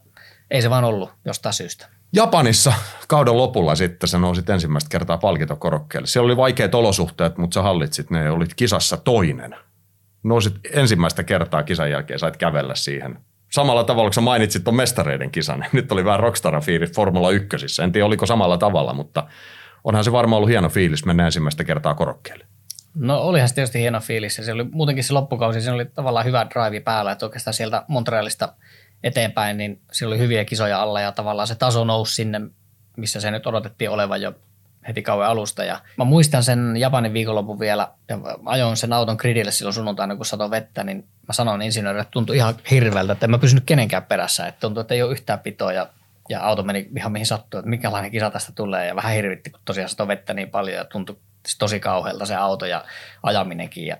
ei 0.50 0.62
se 0.62 0.70
vaan 0.70 0.84
ollut 0.84 1.11
jostain 1.24 1.52
syystä. 1.52 1.95
Japanissa 2.12 2.72
kauden 3.09 3.36
lopulla 3.36 3.74
sitten 3.74 4.09
sä 4.09 4.18
nousit 4.18 4.50
ensimmäistä 4.50 4.88
kertaa 4.90 5.18
palkintokorokkeelle. 5.18 6.07
Siellä 6.07 6.26
oli 6.26 6.36
vaikeat 6.36 6.74
olosuhteet, 6.74 7.38
mutta 7.38 7.54
sä 7.54 7.62
hallitsit 7.62 8.11
ne 8.11 8.24
ja 8.24 8.32
olit 8.32 8.54
kisassa 8.54 8.96
toinen. 8.96 9.57
Nousit 10.22 10.54
ensimmäistä 10.72 11.22
kertaa 11.22 11.62
kisan 11.62 11.90
jälkeen, 11.90 12.18
sait 12.18 12.36
kävellä 12.36 12.74
siihen 12.74 13.18
samalla 13.52 13.84
tavalla, 13.84 14.09
kun 14.09 14.14
sä 14.14 14.20
mainitsit 14.20 14.64
tuon 14.64 14.76
mestareiden 14.76 15.30
kisan. 15.30 15.66
Nyt 15.72 15.92
oli 15.92 16.04
vähän 16.04 16.20
rockstaran 16.20 16.62
fiilis 16.62 16.92
Formula 16.92 17.30
1. 17.30 17.82
En 17.82 17.92
tiedä, 17.92 18.07
oliko 18.07 18.26
samalla 18.26 18.59
tavalla, 18.59 18.94
mutta 18.94 19.26
onhan 19.84 20.04
se 20.04 20.12
varmaan 20.12 20.36
ollut 20.36 20.50
hieno 20.50 20.68
fiilis 20.68 21.04
mennä 21.04 21.24
ensimmäistä 21.24 21.64
kertaa 21.64 21.94
korokkeelle. 21.94 22.46
No 22.94 23.18
olihan 23.18 23.48
se 23.48 23.54
tietysti 23.54 23.80
hieno 23.80 24.00
fiilis 24.00 24.38
ja 24.38 24.44
se 24.44 24.52
oli 24.52 24.64
muutenkin 24.64 25.04
se 25.04 25.12
loppukausi, 25.12 25.61
se 25.61 25.70
oli 25.70 25.84
tavallaan 25.84 26.26
hyvä 26.26 26.46
drive 26.54 26.80
päällä, 26.80 27.12
että 27.12 27.26
oikeastaan 27.26 27.54
sieltä 27.54 27.84
Montrealista 27.88 28.52
eteenpäin, 29.05 29.57
niin 29.57 29.80
siellä 29.92 30.12
oli 30.12 30.22
hyviä 30.22 30.44
kisoja 30.44 30.82
alla 30.82 31.01
ja 31.01 31.12
tavallaan 31.12 31.49
se 31.49 31.55
taso 31.55 31.84
nousi 31.84 32.14
sinne, 32.14 32.40
missä 32.97 33.20
se 33.20 33.30
nyt 33.30 33.47
odotettiin 33.47 33.90
olevan 33.90 34.22
jo 34.22 34.32
heti 34.88 35.03
kauan 35.03 35.28
alusta. 35.28 35.64
Ja 35.64 35.80
mä 35.97 36.05
muistan 36.05 36.42
sen 36.42 36.76
Japanin 36.76 37.12
viikonlopun 37.12 37.61
vielä 37.61 37.88
ja 38.09 38.18
ajoin 38.44 38.76
sen 38.76 38.92
auton 38.92 39.16
gridille 39.16 39.51
silloin 39.51 39.74
sunnuntaina, 39.74 40.16
kun 40.16 40.26
sato 40.26 40.51
vettä, 40.51 40.84
niin 40.84 40.99
mä 40.99 41.32
sanoin 41.32 41.62
insinöörille, 41.62 42.03
että 42.03 42.11
tuntui 42.11 42.36
ihan 42.36 42.55
hirveältä, 42.70 43.12
että 43.12 43.26
en 43.26 43.30
mä 43.30 43.38
pysynyt 43.38 43.64
kenenkään 43.66 44.03
perässä. 44.03 44.47
Että 44.47 44.61
tuntui, 44.61 44.80
että 44.80 44.94
ei 44.94 45.03
ole 45.03 45.12
yhtään 45.12 45.40
pitoa 45.40 45.72
ja, 45.72 45.88
ja 46.28 46.40
auto 46.40 46.62
meni 46.62 46.88
ihan 46.97 47.12
mihin 47.12 47.26
sattuu, 47.26 47.59
että 47.59 47.70
minkälainen 47.70 48.11
kisa 48.11 48.30
tästä 48.30 48.53
tulee. 48.53 48.86
Ja 48.86 48.97
vähän 48.97 49.14
hirvitti, 49.14 49.51
kun 49.51 49.61
tosiaan 49.64 49.88
sato 49.88 50.09
vettä 50.09 50.34
niin 50.34 50.51
paljon 50.51 50.76
ja 50.76 50.84
tuntui 50.84 51.16
tosi 51.59 51.80
kauhealta 51.80 52.26
se 52.26 52.34
auto 52.34 52.66
ja 52.66 52.84
ajaminenkin. 53.22 53.86
Ja 53.86 53.97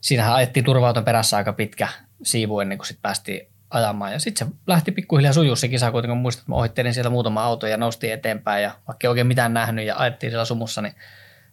siinähän 0.00 0.34
ajettiin 0.34 0.64
turva 0.64 1.02
perässä 1.02 1.36
aika 1.36 1.52
pitkä 1.52 1.88
siivu 2.22 2.60
ennen 2.60 2.78
kuin 2.78 2.86
sitten 2.86 3.02
päästiin 3.02 3.53
ajamaan. 3.74 4.12
Ja 4.12 4.18
sitten 4.18 4.48
se 4.48 4.54
lähti 4.66 4.92
pikkuhiljaa 4.92 5.32
sujuu 5.32 5.56
se 5.56 5.68
kisa, 5.68 5.90
kuitenkin. 5.90 6.18
Muistan, 6.18 6.42
että 6.42 6.52
mä 6.52 6.56
ohittelin 6.56 6.94
siellä 6.94 7.10
muutama 7.10 7.44
auto 7.44 7.66
ja 7.66 7.76
noustiin 7.76 8.12
eteenpäin. 8.12 8.62
Ja 8.62 8.70
vaikka 8.88 9.06
ei 9.06 9.08
oikein 9.08 9.26
mitään 9.26 9.54
nähnyt 9.54 9.86
ja 9.86 9.94
ajettiin 9.98 10.30
siellä 10.30 10.44
sumussa, 10.44 10.82
niin 10.82 10.94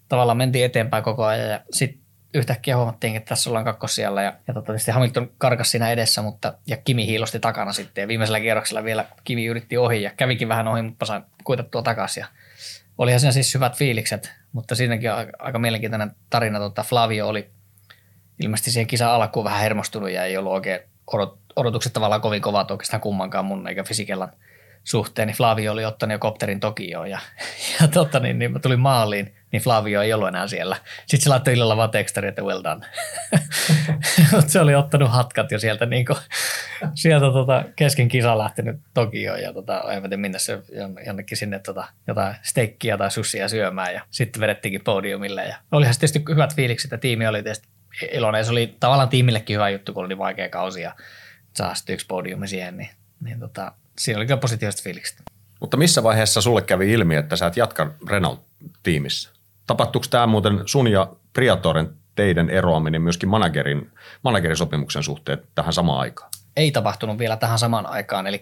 tavallaan 0.09 0.38
mentiin 0.38 0.65
eteenpäin 0.65 1.03
koko 1.03 1.26
ajan. 1.26 1.49
Ja 1.49 1.59
sitten 1.72 2.01
yhtäkkiä 2.34 2.78
huomattiin, 2.78 3.15
että 3.15 3.30
tässä 3.30 3.49
ollaan 3.49 3.65
kakkosijalla. 3.65 4.22
Ja, 4.22 4.34
ja 4.47 4.53
tota, 4.53 4.65
tietysti 4.65 4.91
Hamilton 4.91 5.32
karkas 5.38 5.72
siinä 5.72 5.91
edessä, 5.91 6.22
mutta 6.22 6.53
ja 6.67 6.78
Kimi 6.78 7.07
hiilosti 7.07 7.39
takana 7.39 7.74
sitten. 7.74 8.01
Ja 8.01 8.07
viimeisellä 8.07 8.39
kierroksella 8.39 8.84
vielä 8.84 9.05
Kimi 9.24 9.45
yritti 9.45 9.78
ohi 9.78 10.03
ja 10.03 10.11
kävikin 10.17 10.49
vähän 10.49 10.67
ohi, 10.67 10.82
mutta 10.82 11.05
sain 11.05 11.24
kuitattua 11.43 11.82
takaisin 11.82 12.22
ja 12.22 12.28
olihan 12.97 13.19
siinä 13.19 13.32
siis 13.32 13.53
hyvät 13.53 13.76
fiilikset, 13.76 14.32
mutta 14.51 14.76
siinäkin 14.76 15.11
aika, 15.11 15.32
aika 15.39 15.59
mielenkiintoinen 15.59 16.11
tarina. 16.30 16.59
Tota, 16.59 16.84
Flavio 16.84 17.28
oli 17.28 17.49
ilmeisesti 18.43 18.72
siihen 18.72 18.88
kisan 18.88 19.09
alkuun 19.09 19.45
vähän 19.45 19.61
hermostunut 19.61 20.09
ja 20.09 20.26
ei 20.26 20.38
ollut 20.38 20.53
oikein 20.53 20.80
odot, 21.13 21.39
odotukset 21.55 21.93
tavallaan 21.93 22.21
kovin 22.21 22.41
kovat 22.41 22.71
oikeastaan 22.71 23.01
kummankaan 23.01 23.45
mun 23.45 23.67
eikä 23.67 23.83
Fisikellan 23.83 24.31
suhteen, 24.83 25.27
niin 25.27 25.37
Flavio 25.37 25.71
oli 25.71 25.85
ottanut 25.85 26.11
jo 26.11 26.19
kopterin 26.19 26.59
Tokioon 26.59 27.09
ja, 27.09 27.19
ja 27.81 27.87
totta, 27.87 28.19
niin, 28.19 28.39
niin 28.39 28.51
mä 28.51 28.59
tulin 28.59 28.79
maaliin, 28.79 29.35
niin 29.51 29.61
Flavio 29.61 30.01
ei 30.01 30.13
ollut 30.13 30.27
enää 30.27 30.47
siellä. 30.47 30.77
Sitten 30.99 31.21
se 31.21 31.29
laittoi 31.29 31.53
illalla 31.53 31.77
vaan 31.77 31.89
tekstari, 31.89 32.27
että 32.27 32.41
well 32.41 32.63
done. 32.63 32.87
Se 34.47 34.59
oli 34.59 34.75
ottanut 34.75 35.11
hatkat 35.11 35.51
jo 35.51 35.59
sieltä, 35.59 35.85
niin 35.85 36.05
kuin, 36.05 36.17
sieltä 37.01 37.25
tota, 37.25 37.63
kesken 37.75 38.07
kisa 38.07 38.37
lähtenyt 38.37 38.79
Tokioon 38.93 39.41
ja 39.41 39.53
tota, 39.53 39.83
en 39.91 40.01
tiedä 40.01 40.17
minne 40.17 40.39
se 40.39 40.59
jonnekin 41.05 41.37
sinne 41.37 41.59
tota, 41.59 41.87
jotain 42.07 42.35
steikkiä 42.41 42.97
tai 42.97 43.11
sussia 43.11 43.47
syömään 43.47 43.93
ja 43.93 44.01
sitten 44.11 44.41
vedettiinkin 44.41 44.83
podiumille. 44.83 45.45
Ja 45.45 45.55
olihan 45.71 45.93
se 45.93 45.99
tietysti 45.99 46.23
hyvät 46.29 46.55
fiilikset 46.55 46.91
ja 46.91 46.97
tiimi 46.97 47.27
oli 47.27 47.43
tietysti 47.43 47.67
iloinen 48.11 48.45
se 48.45 48.51
oli 48.51 48.75
tavallaan 48.79 49.09
tiimillekin 49.09 49.53
hyvä 49.53 49.69
juttu, 49.69 49.93
kun 49.93 50.01
oli 50.01 50.07
niin 50.07 50.17
vaikea 50.17 50.49
kausi 50.49 50.81
ja 50.81 50.95
saa 51.53 51.75
sitten 51.75 51.93
yksi 51.93 52.07
podiumi 52.07 52.47
siihen, 52.47 52.77
niin, 52.77 52.89
niin 53.21 53.39
tota, 53.39 53.71
siinä 53.97 54.17
oli 54.17 54.25
kyllä 54.25 54.39
positiiviset 54.39 54.83
fiilikset. 54.83 55.21
Mutta 55.59 55.77
missä 55.77 56.03
vaiheessa 56.03 56.41
sulle 56.41 56.61
kävi 56.61 56.91
ilmi, 56.91 57.15
että 57.15 57.35
sä 57.35 57.47
et 57.47 57.57
jatka 57.57 57.91
Renault-tiimissä? 58.09 59.29
Tapahtuuko 59.67 60.07
tämä 60.09 60.27
muuten 60.27 60.61
sun 60.65 60.87
ja 60.87 61.13
Priatoren 61.33 61.89
teidän 62.15 62.49
eroaminen 62.49 63.01
myöskin 63.01 63.29
managerin, 63.29 63.91
managerisopimuksen 64.23 65.03
suhteen 65.03 65.37
tähän 65.55 65.73
samaan 65.73 65.99
aikaan? 65.99 66.29
Ei 66.55 66.71
tapahtunut 66.71 67.17
vielä 67.17 67.37
tähän 67.37 67.59
samaan 67.59 67.85
aikaan, 67.85 68.27
eli 68.27 68.41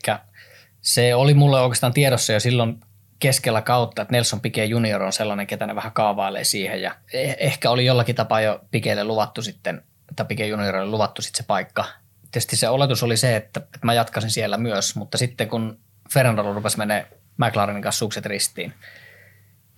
se 0.82 1.16
oli 1.16 1.34
mulle 1.34 1.62
oikeastaan 1.62 1.94
tiedossa 1.94 2.34
jo 2.34 2.40
silloin 2.40 2.80
keskellä 3.20 3.62
kautta, 3.62 4.02
että 4.02 4.12
Nelson 4.12 4.42
Piquet 4.42 4.70
junior 4.70 5.04
on 5.04 5.14
sellainen, 5.14 5.48
ketä 5.48 5.68
ne 5.68 5.76
vähän 5.76 5.92
kaavailee 5.92 6.44
siihen 6.44 6.82
ja 6.82 6.96
eh, 7.14 7.36
ehkä 7.40 7.70
oli 7.70 7.86
jollakin 7.86 8.16
tapaa 8.16 8.42
jo 8.42 8.62
Piqueille 8.72 9.04
luvattu 9.04 9.42
sitten, 9.42 9.84
tai 10.16 10.26
Piquet 10.26 10.50
juniorille 10.50 10.86
luvattu 10.86 11.22
sitten 11.22 11.38
se 11.38 11.48
paikka. 11.48 11.86
Tietysti 12.32 12.56
se 12.56 12.70
oletus 12.70 13.04
oli 13.04 13.18
se, 13.18 13.36
että, 13.36 13.60
että 13.60 13.80
mä 13.84 13.94
jatkasin 13.94 14.30
siellä 14.30 14.58
myös, 14.58 14.96
mutta 14.96 15.18
sitten 15.18 15.50
kun 15.50 15.80
Fernando 16.14 16.54
rupesi 16.54 16.78
menee 16.78 17.08
McLarenin 17.38 17.84
kanssa 17.84 18.00
sukset 18.00 18.26
ristiin, 18.26 18.74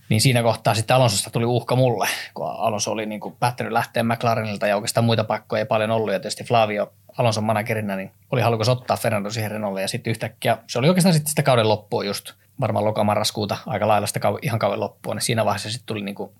niin 0.10 0.22
siinä 0.22 0.44
kohtaa 0.44 0.76
sitten 0.76 0.96
Alonsosta 0.96 1.30
tuli 1.30 1.46
uhka 1.46 1.76
mulle, 1.76 2.08
kun 2.34 2.48
Alonso 2.48 2.92
oli 2.92 3.06
niin 3.06 3.22
kuin 3.22 3.36
päättänyt 3.36 3.74
lähteä 3.74 4.04
McLarenilta 4.04 4.68
ja 4.68 4.76
oikeastaan 4.76 5.06
muita 5.06 5.24
paikkoja 5.24 5.60
ei 5.60 5.66
paljon 5.66 5.92
ollut. 5.92 6.14
Ja 6.14 6.20
tietysti 6.20 6.44
Flavio 6.44 6.94
Alonson 7.18 7.44
managerina 7.44 7.96
niin 7.96 8.12
oli 8.32 8.42
halukas 8.42 8.70
ottaa 8.70 8.98
Fernando 8.98 9.30
siihen 9.30 9.52
Renaultille 9.52 9.82
ja 9.82 9.88
sitten 9.88 10.12
yhtäkkiä 10.12 10.58
se 10.68 10.80
oli 10.80 10.88
oikeastaan 10.88 11.14
sitten 11.14 11.30
sitä 11.30 11.44
kauden 11.44 11.70
loppua 11.70 12.04
just 12.04 12.34
varmaan 12.62 12.86
lokamarraskuuta 12.86 13.58
aika 13.66 13.88
lailla 13.88 14.08
sitä 14.08 14.20
kau- 14.20 14.40
ihan 14.42 14.60
kauden 14.60 14.80
loppuun. 14.80 15.16
Niin 15.16 15.24
siinä 15.24 15.46
vaiheessa 15.46 15.70
sitten 15.70 15.86
tuli 15.86 16.02
niin 16.02 16.16
kuin 16.16 16.32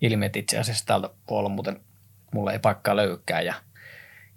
ilmi, 0.00 0.26
että 0.26 0.38
itse 0.38 0.58
asiassa 0.58 0.86
täältä 0.86 1.10
voi 1.30 1.38
olla 1.38 1.48
muuten, 1.48 1.80
mulle 2.34 2.52
ei 2.52 2.58
paikkaa 2.58 2.96
löykää. 2.96 3.40
Ja, 3.40 3.54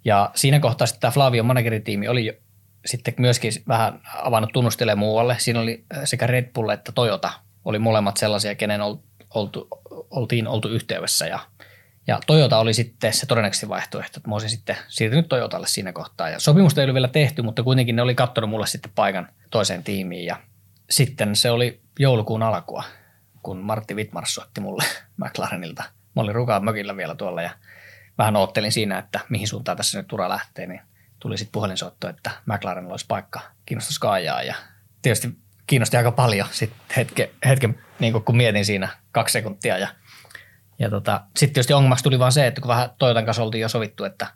ja 0.06 0.30
siinä 0.34 0.60
kohtaa 0.60 0.86
sitten 0.86 1.00
tämä 1.00 1.10
Flavio 1.10 1.42
manageritiimi 1.42 2.08
oli 2.08 2.40
sitten 2.84 3.14
myöskin 3.18 3.52
vähän 3.68 4.00
avannut 4.22 4.52
tunnustelemaan 4.52 4.98
muualle. 4.98 5.36
Siinä 5.38 5.60
oli 5.60 5.84
sekä 6.04 6.26
Red 6.26 6.52
Bull 6.52 6.68
että 6.68 6.92
Toyota 6.92 7.30
oli 7.64 7.78
molemmat 7.78 8.16
sellaisia, 8.16 8.54
kenen 8.54 8.80
oltu, 9.34 9.68
oltiin 10.10 10.48
oltu 10.48 10.68
yhteydessä 10.68 11.26
ja, 11.26 11.38
ja 12.06 12.20
Toyota 12.26 12.58
oli 12.58 12.74
sitten 12.74 13.12
se 13.12 13.26
todennäköisesti 13.26 13.68
vaihtoehto, 13.68 14.16
että 14.16 14.28
mä 14.28 14.34
olisin 14.34 14.50
sitten 14.50 14.76
siirtynyt 14.88 15.28
Toyotalle 15.28 15.66
siinä 15.66 15.92
kohtaa. 15.92 16.30
Ja 16.30 16.40
sopimusta 16.40 16.80
ei 16.80 16.84
ollut 16.84 16.94
vielä 16.94 17.08
tehty, 17.08 17.42
mutta 17.42 17.62
kuitenkin 17.62 17.96
ne 17.96 18.02
oli 18.02 18.14
katsonut 18.14 18.50
mulle 18.50 18.66
sitten 18.66 18.92
paikan 18.94 19.28
toiseen 19.50 19.84
tiimiin 19.84 20.26
ja 20.26 20.36
sitten 20.90 21.36
se 21.36 21.50
oli 21.50 21.80
joulukuun 21.98 22.42
alkua, 22.42 22.84
kun 23.42 23.58
Martti 23.58 23.94
Wittmars 23.94 24.34
soitti 24.34 24.60
mulle 24.60 24.84
McLarenilta. 25.24 25.84
Mä 26.16 26.22
olin 26.22 26.34
rukaan 26.34 26.64
mökillä 26.64 26.96
vielä 26.96 27.14
tuolla 27.14 27.42
ja 27.42 27.50
vähän 28.18 28.36
oottelin 28.36 28.72
siinä, 28.72 28.98
että 28.98 29.20
mihin 29.28 29.48
suuntaan 29.48 29.76
tässä 29.76 29.98
nyt 29.98 30.08
tura 30.08 30.28
lähtee, 30.28 30.66
niin 30.66 30.80
tuli 31.18 31.38
sitten 31.38 31.52
puhelinsoitto, 31.52 32.08
että 32.08 32.30
McLarenilla 32.46 32.92
olisi 32.92 33.06
paikka 33.08 33.40
kiinnostus 33.66 33.98
kaajaa 33.98 34.42
ja 34.42 34.54
tietysti 35.02 35.38
kiinnosti 35.66 35.96
aika 35.96 36.12
paljon 36.12 36.48
sitten 36.50 36.80
hetken, 36.96 37.28
hetken 37.46 37.82
niin 37.98 38.24
kun 38.24 38.36
mietin 38.36 38.64
siinä 38.64 38.88
kaksi 39.12 39.32
sekuntia. 39.32 39.78
Ja, 39.78 39.88
ja 40.78 40.90
tota, 40.90 41.20
sitten 41.36 41.54
tietysti 41.54 41.72
ongelmaksi 41.72 42.04
tuli 42.04 42.18
vaan 42.18 42.32
se, 42.32 42.46
että 42.46 42.60
kun 42.60 42.68
vähän 42.68 42.90
Toyotan 42.98 43.24
kanssa 43.24 43.42
oltiin 43.42 43.62
jo 43.62 43.68
sovittu, 43.68 44.04
että 44.04 44.26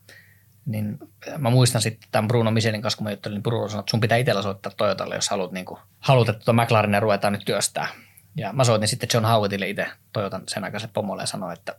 niin 0.66 0.98
mä 1.38 1.50
muistan 1.50 1.82
sitten 1.82 2.08
tämän 2.12 2.28
Bruno 2.28 2.50
Michelin 2.50 2.82
kanssa, 2.82 2.96
kun 2.96 3.04
mä 3.04 3.10
juttelin, 3.10 3.34
niin 3.34 3.42
Bruno 3.42 3.68
sanoi, 3.68 3.80
että 3.80 3.90
sun 3.90 4.00
pitää 4.00 4.18
itsellä 4.18 4.42
soittaa 4.42 4.72
Toyotalle, 4.76 5.14
jos 5.14 5.30
haluat, 5.30 5.52
niin 5.52 5.66
kuin, 5.66 5.80
haluat 5.98 6.28
että 6.28 6.44
tuota 6.44 6.62
McLarenia 6.62 7.00
ruvetaan 7.00 7.32
nyt 7.32 7.44
työstää. 7.44 7.88
Ja 8.36 8.52
mä 8.52 8.64
soitin 8.64 8.88
sitten 8.88 9.08
John 9.14 9.26
Howittille 9.26 9.68
itse 9.68 9.86
Toyotan 10.12 10.42
sen 10.48 10.64
aikaisen 10.64 10.90
pomolle 10.90 11.22
ja 11.22 11.26
sanoin, 11.26 11.52
että 11.52 11.74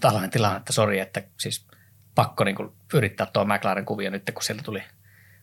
tällainen 0.00 0.30
tilanne, 0.30 0.56
että 0.56 0.72
sori, 0.72 1.00
että 1.00 1.22
siis 1.40 1.66
pakko 2.14 2.44
niin 2.44 2.54
kuin, 2.54 2.72
yrittää 2.94 3.26
tuo 3.26 3.44
McLaren 3.44 3.84
kuvio 3.84 4.10
nyt, 4.10 4.30
kun 4.34 4.42
sieltä 4.42 4.62
tuli 4.62 4.82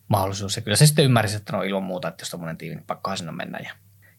mahdollisuus. 0.08 0.56
Ja 0.56 0.62
kyllä 0.62 0.76
se 0.76 0.86
sitten 0.86 1.04
ymmärsi, 1.04 1.36
että 1.36 1.56
no 1.56 1.62
ilman 1.62 1.82
muuta, 1.82 2.08
että 2.08 2.22
jos 2.22 2.30
tämmöinen 2.30 2.56
tiimi, 2.56 2.74
niin 2.74 2.86
pakkohan 2.86 3.16
sinne 3.16 3.32
mennä. 3.32 3.58
Ja, 3.58 3.70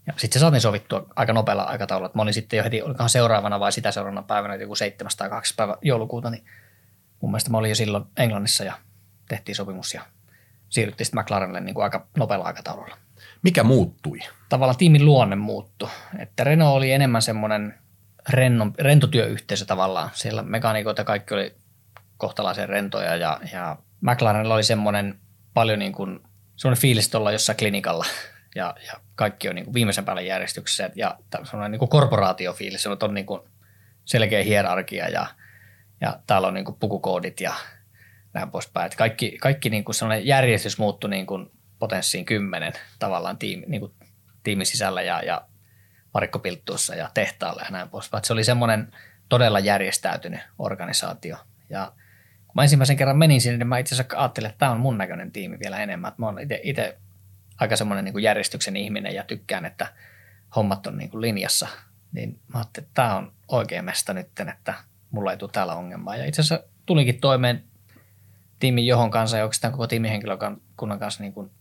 ja 0.08 0.14
sitten 0.18 0.40
se 0.40 0.40
saatiin 0.40 0.62
sovittua 0.62 1.08
aika 1.16 1.34
nopealla 1.34 1.64
aikataululla. 1.64 2.06
Että 2.06 2.18
mä 2.18 2.22
olin 2.22 2.34
sitten 2.34 2.58
jo 2.58 2.64
heti, 2.64 2.82
olikohan 2.82 3.10
seuraavana 3.10 3.60
vai 3.60 3.72
sitä 3.72 3.92
seuraavana 3.92 4.24
päivänä, 4.24 4.56
joku 4.56 4.76
7 4.76 5.12
tai 5.18 5.30
8 5.30 5.56
päivä 5.56 5.78
joulukuuta, 5.82 6.30
niin 6.30 6.46
mun 7.22 7.32
mielestä 7.32 7.50
mä 7.50 7.58
olin 7.58 7.70
jo 7.70 7.76
silloin 7.76 8.04
Englannissa 8.18 8.64
ja 8.64 8.74
tehtiin 9.28 9.56
sopimus 9.56 9.94
ja 9.94 10.02
siirryttiin 10.70 11.06
sitten 11.06 11.24
McLarenille 11.24 11.60
niin 11.60 11.74
kuin 11.76 11.84
aika 11.84 12.08
nopealla 12.18 12.46
aikataululla. 12.46 12.98
Mikä 13.44 13.64
muuttui? 13.64 14.20
Tavallaan 14.50 14.78
tiimin 14.78 15.06
luonne 15.06 15.36
muuttui. 15.36 15.90
Että 16.20 16.44
Renault 16.44 16.78
oli 16.78 16.92
enemmän 16.92 17.22
semmoinen 17.22 17.81
rennon, 18.30 18.74
rentotyöyhteisö 18.80 19.66
tavallaan. 19.66 20.10
Siellä 20.14 20.44
mekaanikot 20.44 20.98
ja 20.98 21.04
kaikki 21.04 21.34
oli 21.34 21.56
kohtalaisen 22.18 22.70
rentoja 22.70 23.16
ja, 23.16 23.40
ja 23.54 23.78
McLarenilla 24.02 24.56
oli 24.56 24.64
semmoinen 24.64 25.20
paljon 25.54 25.80
niin 25.80 25.92
kuin, 25.92 26.20
semmoinen 26.56 26.82
fiilis 26.82 27.16
olla 27.16 27.32
jossain 27.32 27.58
klinikalla 27.58 28.06
ja, 28.56 28.76
ja 28.88 28.94
kaikki 29.16 29.50
on 29.50 29.56
niin 29.56 29.66
kuin 29.66 29.74
viimeisen 29.74 30.06
päälle 30.06 30.24
järjestyksessä 30.24 30.90
ja 30.96 31.18
semmoinen 31.44 31.72
niin 31.72 31.80
kuin 31.80 31.90
korporaatiofiilis, 31.90 32.84
se 32.84 32.90
on 32.90 33.14
niin 33.14 33.26
kuin 33.26 33.42
selkeä 34.06 34.44
hierarkia 34.44 35.10
ja, 35.10 35.28
ja 36.02 36.20
täällä 36.28 36.48
on 36.48 36.54
niin 36.54 36.66
kuin 36.66 36.78
pukukoodit 36.80 37.42
ja 37.42 37.54
näin 38.34 38.52
poispäin. 38.52 38.86
Että 38.86 38.98
kaikki, 38.98 39.38
kaikki 39.42 39.70
niin 39.70 39.84
kuin 39.84 39.96
sellainen 39.96 40.28
järjestys 40.28 40.78
muuttui 40.78 41.10
niin 41.10 41.26
kuin 41.26 41.52
potenssiin 41.80 42.26
kymmenen 42.26 42.74
tavallaan 43.00 43.38
tiimi, 43.38 43.66
niin 43.68 43.82
kuin 43.82 43.94
tiimin 44.44 44.66
sisällä 44.66 45.02
ja, 45.02 45.22
ja 45.24 45.42
varikkopilttuussa 46.14 46.96
ja 46.96 47.10
tehtaalla 47.14 47.62
ja 47.62 47.72
näin 47.72 47.90
poispäin. 47.90 48.26
Se 48.26 48.34
oli 48.34 48.44
semmoinen 48.44 48.92
todella 49.30 49.60
järjestäytynyt 49.60 50.40
organisaatio 50.60 51.38
ja 51.70 51.92
kun 52.48 52.56
mä 52.56 52.64
ensimmäisen 52.64 52.98
kerran 52.98 53.18
menin 53.18 53.42
sinne, 53.42 53.58
niin 53.58 53.68
mä 53.68 53.78
itse 53.78 53.96
asiassa 53.96 54.20
ajattelin, 54.20 54.50
että 54.50 54.60
tämä 54.60 54.72
on 54.72 54.80
mun 54.80 54.98
näköinen 54.98 55.32
tiimi 55.32 55.60
vielä 55.60 55.80
enemmän. 55.80 56.14
Mä 56.18 56.26
oon 56.26 56.38
itse 56.64 56.98
aika 57.60 57.76
semmoinen 57.76 58.06
niin 58.06 58.24
järjestyksen 58.24 58.76
ihminen 58.76 59.16
ja 59.16 59.24
tykkään, 59.24 59.66
että 59.66 59.94
hommat 60.56 60.88
on 60.88 60.98
niin 60.98 61.10
kuin 61.10 61.22
linjassa. 61.22 61.68
Niin 62.12 62.40
mä 62.54 62.60
ajattelin, 62.60 62.88
että 62.88 63.02
tämä 63.02 63.16
on 63.16 63.34
oikea 63.48 63.82
mesta 63.82 64.14
nyt, 64.14 64.28
että 64.50 64.74
mulla 65.12 65.32
ei 65.32 65.38
tule 65.38 65.50
täällä 65.54 65.76
ongelmaa. 65.76 66.16
Ja 66.16 66.26
itse 66.26 66.42
asiassa 66.42 66.68
tulinkin 66.86 67.22
toimeen 67.22 67.64
tiimin 68.60 68.88
johon 68.88 69.12
kanssa 69.12 69.38
ja 69.38 69.44
oikeastaan 69.44 69.72
koko 69.72 69.88
tiimihenkilökunnan 69.88 71.00
kanssa 71.00 71.24
niin 71.24 71.34
kuin 71.34 71.52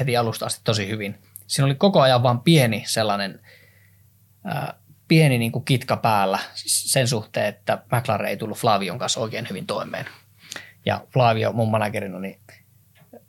heti 0.00 0.16
alusta 0.16 0.46
asti 0.46 0.60
tosi 0.64 0.88
hyvin. 0.88 1.18
Siinä 1.46 1.66
oli 1.66 1.74
koko 1.74 2.00
ajan 2.00 2.22
vain 2.22 2.40
pieni 2.40 2.84
sellainen 2.86 3.40
pieni 5.08 5.38
niin 5.38 5.52
kuin 5.52 5.64
kitka 5.64 5.96
päällä 5.96 6.38
sen 6.66 7.08
suhteen, 7.08 7.46
että 7.46 7.82
McLaren 7.92 8.28
ei 8.28 8.36
tullut 8.36 8.58
Flavion 8.58 8.98
kanssa 8.98 9.20
oikein 9.20 9.46
hyvin 9.48 9.66
toimeen. 9.66 10.06
Ja 10.86 11.00
Flavio, 11.12 11.52
mun 11.52 11.70
managerina, 11.70 12.18
niin 12.18 12.40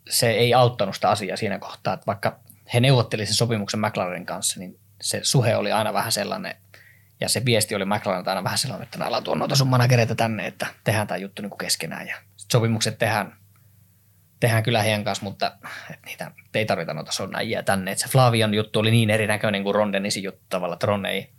se 0.10 0.32
ei 0.32 0.54
auttanut 0.54 0.96
sitä 0.96 1.10
asiaa 1.10 1.38
siinä 1.38 1.60
kohtaa, 1.60 1.94
että 1.94 2.06
vaikka 2.08 2.40
he 2.74 2.80
neuvottelivat 2.80 3.28
sen 3.28 3.36
sopimuksen 3.36 3.80
McLarenin 3.80 4.26
kanssa, 4.26 4.60
niin 4.60 4.80
se 5.02 5.20
suhe 5.24 5.56
oli 5.56 5.72
aina 5.72 5.94
vähän 5.94 6.12
sellainen, 6.12 6.56
ja 7.22 7.30
se 7.30 7.46
viesti 7.46 7.76
oli 7.76 7.86
McLarenilta 7.86 8.32
aina 8.32 8.44
vähän 8.44 8.58
sellainen, 8.58 8.84
että 8.84 9.06
älä 9.06 9.22
tuon 9.22 9.40
noita 9.40 9.56
sun 9.56 9.68
managereita 9.68 10.16
tänne, 10.16 10.48
että 10.48 10.68
tehdään 10.84 11.08
tämä 11.08 11.18
juttu 11.18 11.42
niin 11.42 11.50
kuin 11.50 11.58
keskenään. 11.58 12.08
Ja 12.08 12.16
sopimukset 12.52 12.98
tehdään, 12.98 13.38
tehdään 14.44 14.64
kyllä 14.64 14.84
heidän 14.84 15.04
kanssa, 15.04 15.24
mutta 15.24 15.52
niitä 16.06 16.32
ei 16.54 16.66
tarvita 16.66 16.94
noita 16.94 17.12
sonnajia 17.12 17.64
tänne. 17.64 17.92
Että 17.92 18.04
se 18.04 18.12
Flavion 18.12 18.54
juttu 18.54 18.80
oli 18.80 18.92
niin 18.92 19.10
erinäköinen 19.10 19.64
kuin 19.64 19.76
Ron 19.76 19.94
Dennisin 19.94 20.24
juttu 20.24 20.42
tavalla, 20.50 20.74
että 20.74 20.88
Ron 20.88 21.06
ei, 21.06 21.30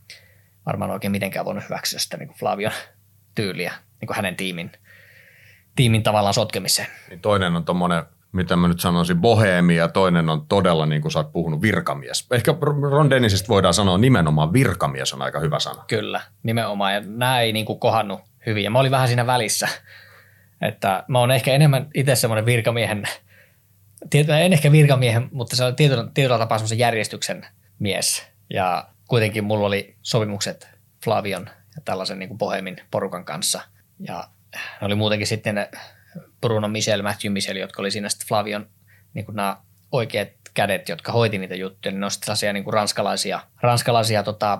varmaan 0.66 0.90
oikein 0.90 1.10
mitenkään 1.10 1.44
voinut 1.44 1.64
hyväksyä 1.64 1.98
sitä 1.98 2.16
niin 2.16 2.28
kuin 2.28 2.38
Flavion 2.38 2.72
tyyliä 3.34 3.72
niin 4.00 4.06
kuin 4.06 4.16
hänen 4.16 4.36
tiimin, 4.36 4.72
tiimin 5.76 6.02
tavallaan 6.02 6.34
sotkemiseen. 6.34 6.88
Niin 7.10 7.20
toinen 7.20 7.56
on 7.56 7.64
tuommoinen 7.64 8.02
mitä 8.32 8.56
mä 8.56 8.68
nyt 8.68 8.80
sanoisin, 8.80 9.20
boheemi 9.20 9.76
ja 9.76 9.88
toinen 9.88 10.28
on 10.28 10.46
todella, 10.46 10.86
niin 10.86 11.02
kuin 11.02 11.12
sä 11.12 11.18
oot 11.18 11.32
puhunut, 11.32 11.62
virkamies. 11.62 12.26
Ehkä 12.30 12.54
Ron 12.90 13.10
Dennisistä 13.10 13.48
voidaan 13.48 13.74
sanoa 13.74 13.98
nimenomaan 13.98 14.52
virkamies 14.52 15.12
on 15.12 15.22
aika 15.22 15.40
hyvä 15.40 15.58
sana. 15.58 15.84
Kyllä, 15.86 16.20
nimenomaan. 16.42 16.94
Ja 16.94 17.02
nämä 17.06 17.40
ei 17.40 17.52
niin 17.52 17.66
kuin 17.66 17.80
kohannut 17.80 18.20
hyvin. 18.46 18.64
Ja 18.64 18.70
mä 18.70 18.78
olin 18.78 18.90
vähän 18.90 19.08
siinä 19.08 19.26
välissä. 19.26 19.68
Että 20.60 21.04
mä 21.08 21.18
oon 21.18 21.30
ehkä 21.30 21.52
enemmän 21.52 21.90
itse 21.94 22.16
semmoinen 22.16 22.46
virkamiehen, 22.46 23.08
en 24.14 24.52
ehkä 24.52 24.72
virkamiehen, 24.72 25.28
mutta 25.32 25.56
se 25.56 25.64
on 25.64 25.76
tietyllä, 25.76 26.06
tietyllä 26.14 26.38
tapaa 26.38 26.58
semmoisen 26.58 26.78
järjestyksen 26.78 27.46
mies. 27.78 28.26
Ja 28.50 28.88
kuitenkin 29.08 29.44
mulla 29.44 29.66
oli 29.66 29.96
sopimukset 30.02 30.68
Flavion 31.04 31.50
ja 31.76 31.82
tällaisen 31.84 32.18
niin 32.18 32.28
kuin 32.28 32.38
porukan 32.90 33.24
kanssa. 33.24 33.60
Ja 34.00 34.28
ne 34.52 34.86
oli 34.86 34.94
muutenkin 34.94 35.26
sitten 35.26 35.66
Bruno 36.40 36.68
Michel, 36.68 37.02
Matthew 37.02 37.32
Michel, 37.32 37.56
jotka 37.56 37.82
oli 37.82 37.90
siinä 37.90 38.08
sitten 38.08 38.28
Flavion 38.28 38.68
niin 39.14 39.24
kuin 39.24 39.36
nämä 39.36 39.56
oikeat 39.92 40.28
kädet, 40.54 40.88
jotka 40.88 41.12
hoiti 41.12 41.38
niitä 41.38 41.54
juttuja, 41.54 41.92
niin 41.92 42.00
ne 42.00 42.06
on 42.06 42.10
sitten 42.10 42.26
sellaisia 42.26 42.52
niin 42.52 42.64
kuin 42.64 42.74
ranskalaisia, 42.74 43.40
ranskalaisia 43.60 44.22
tota, 44.22 44.58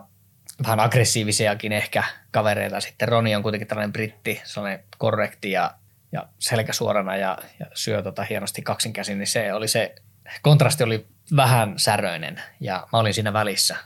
vähän 0.63 0.81
aggressiivisiakin 0.81 1.73
ehkä 1.73 2.05
kavereita. 2.31 2.81
Sitten 2.81 3.09
Roni 3.09 3.37
on 3.37 3.43
kuitenkin 3.43 3.69
tällainen 3.69 3.93
britti, 3.93 4.41
sellainen 4.45 4.85
korrekti 4.99 5.51
ja, 5.51 5.75
ja 6.15 6.29
selkä 6.39 6.73
suorana 6.73 7.17
ja, 7.17 7.39
ja 7.61 7.67
syö 7.75 8.03
tota 8.03 8.25
hienosti 8.25 8.63
kaksinkäsin, 8.63 9.19
niin 9.19 9.27
se 9.27 9.53
oli 9.53 9.69
se, 9.69 9.95
kontrasti 10.43 10.85
oli 10.85 11.07
vähän 11.37 11.75
säröinen 11.77 12.41
ja 12.61 12.87
mä 12.93 12.99
olin 12.99 13.15
siinä 13.15 13.33
välissä. 13.33 13.77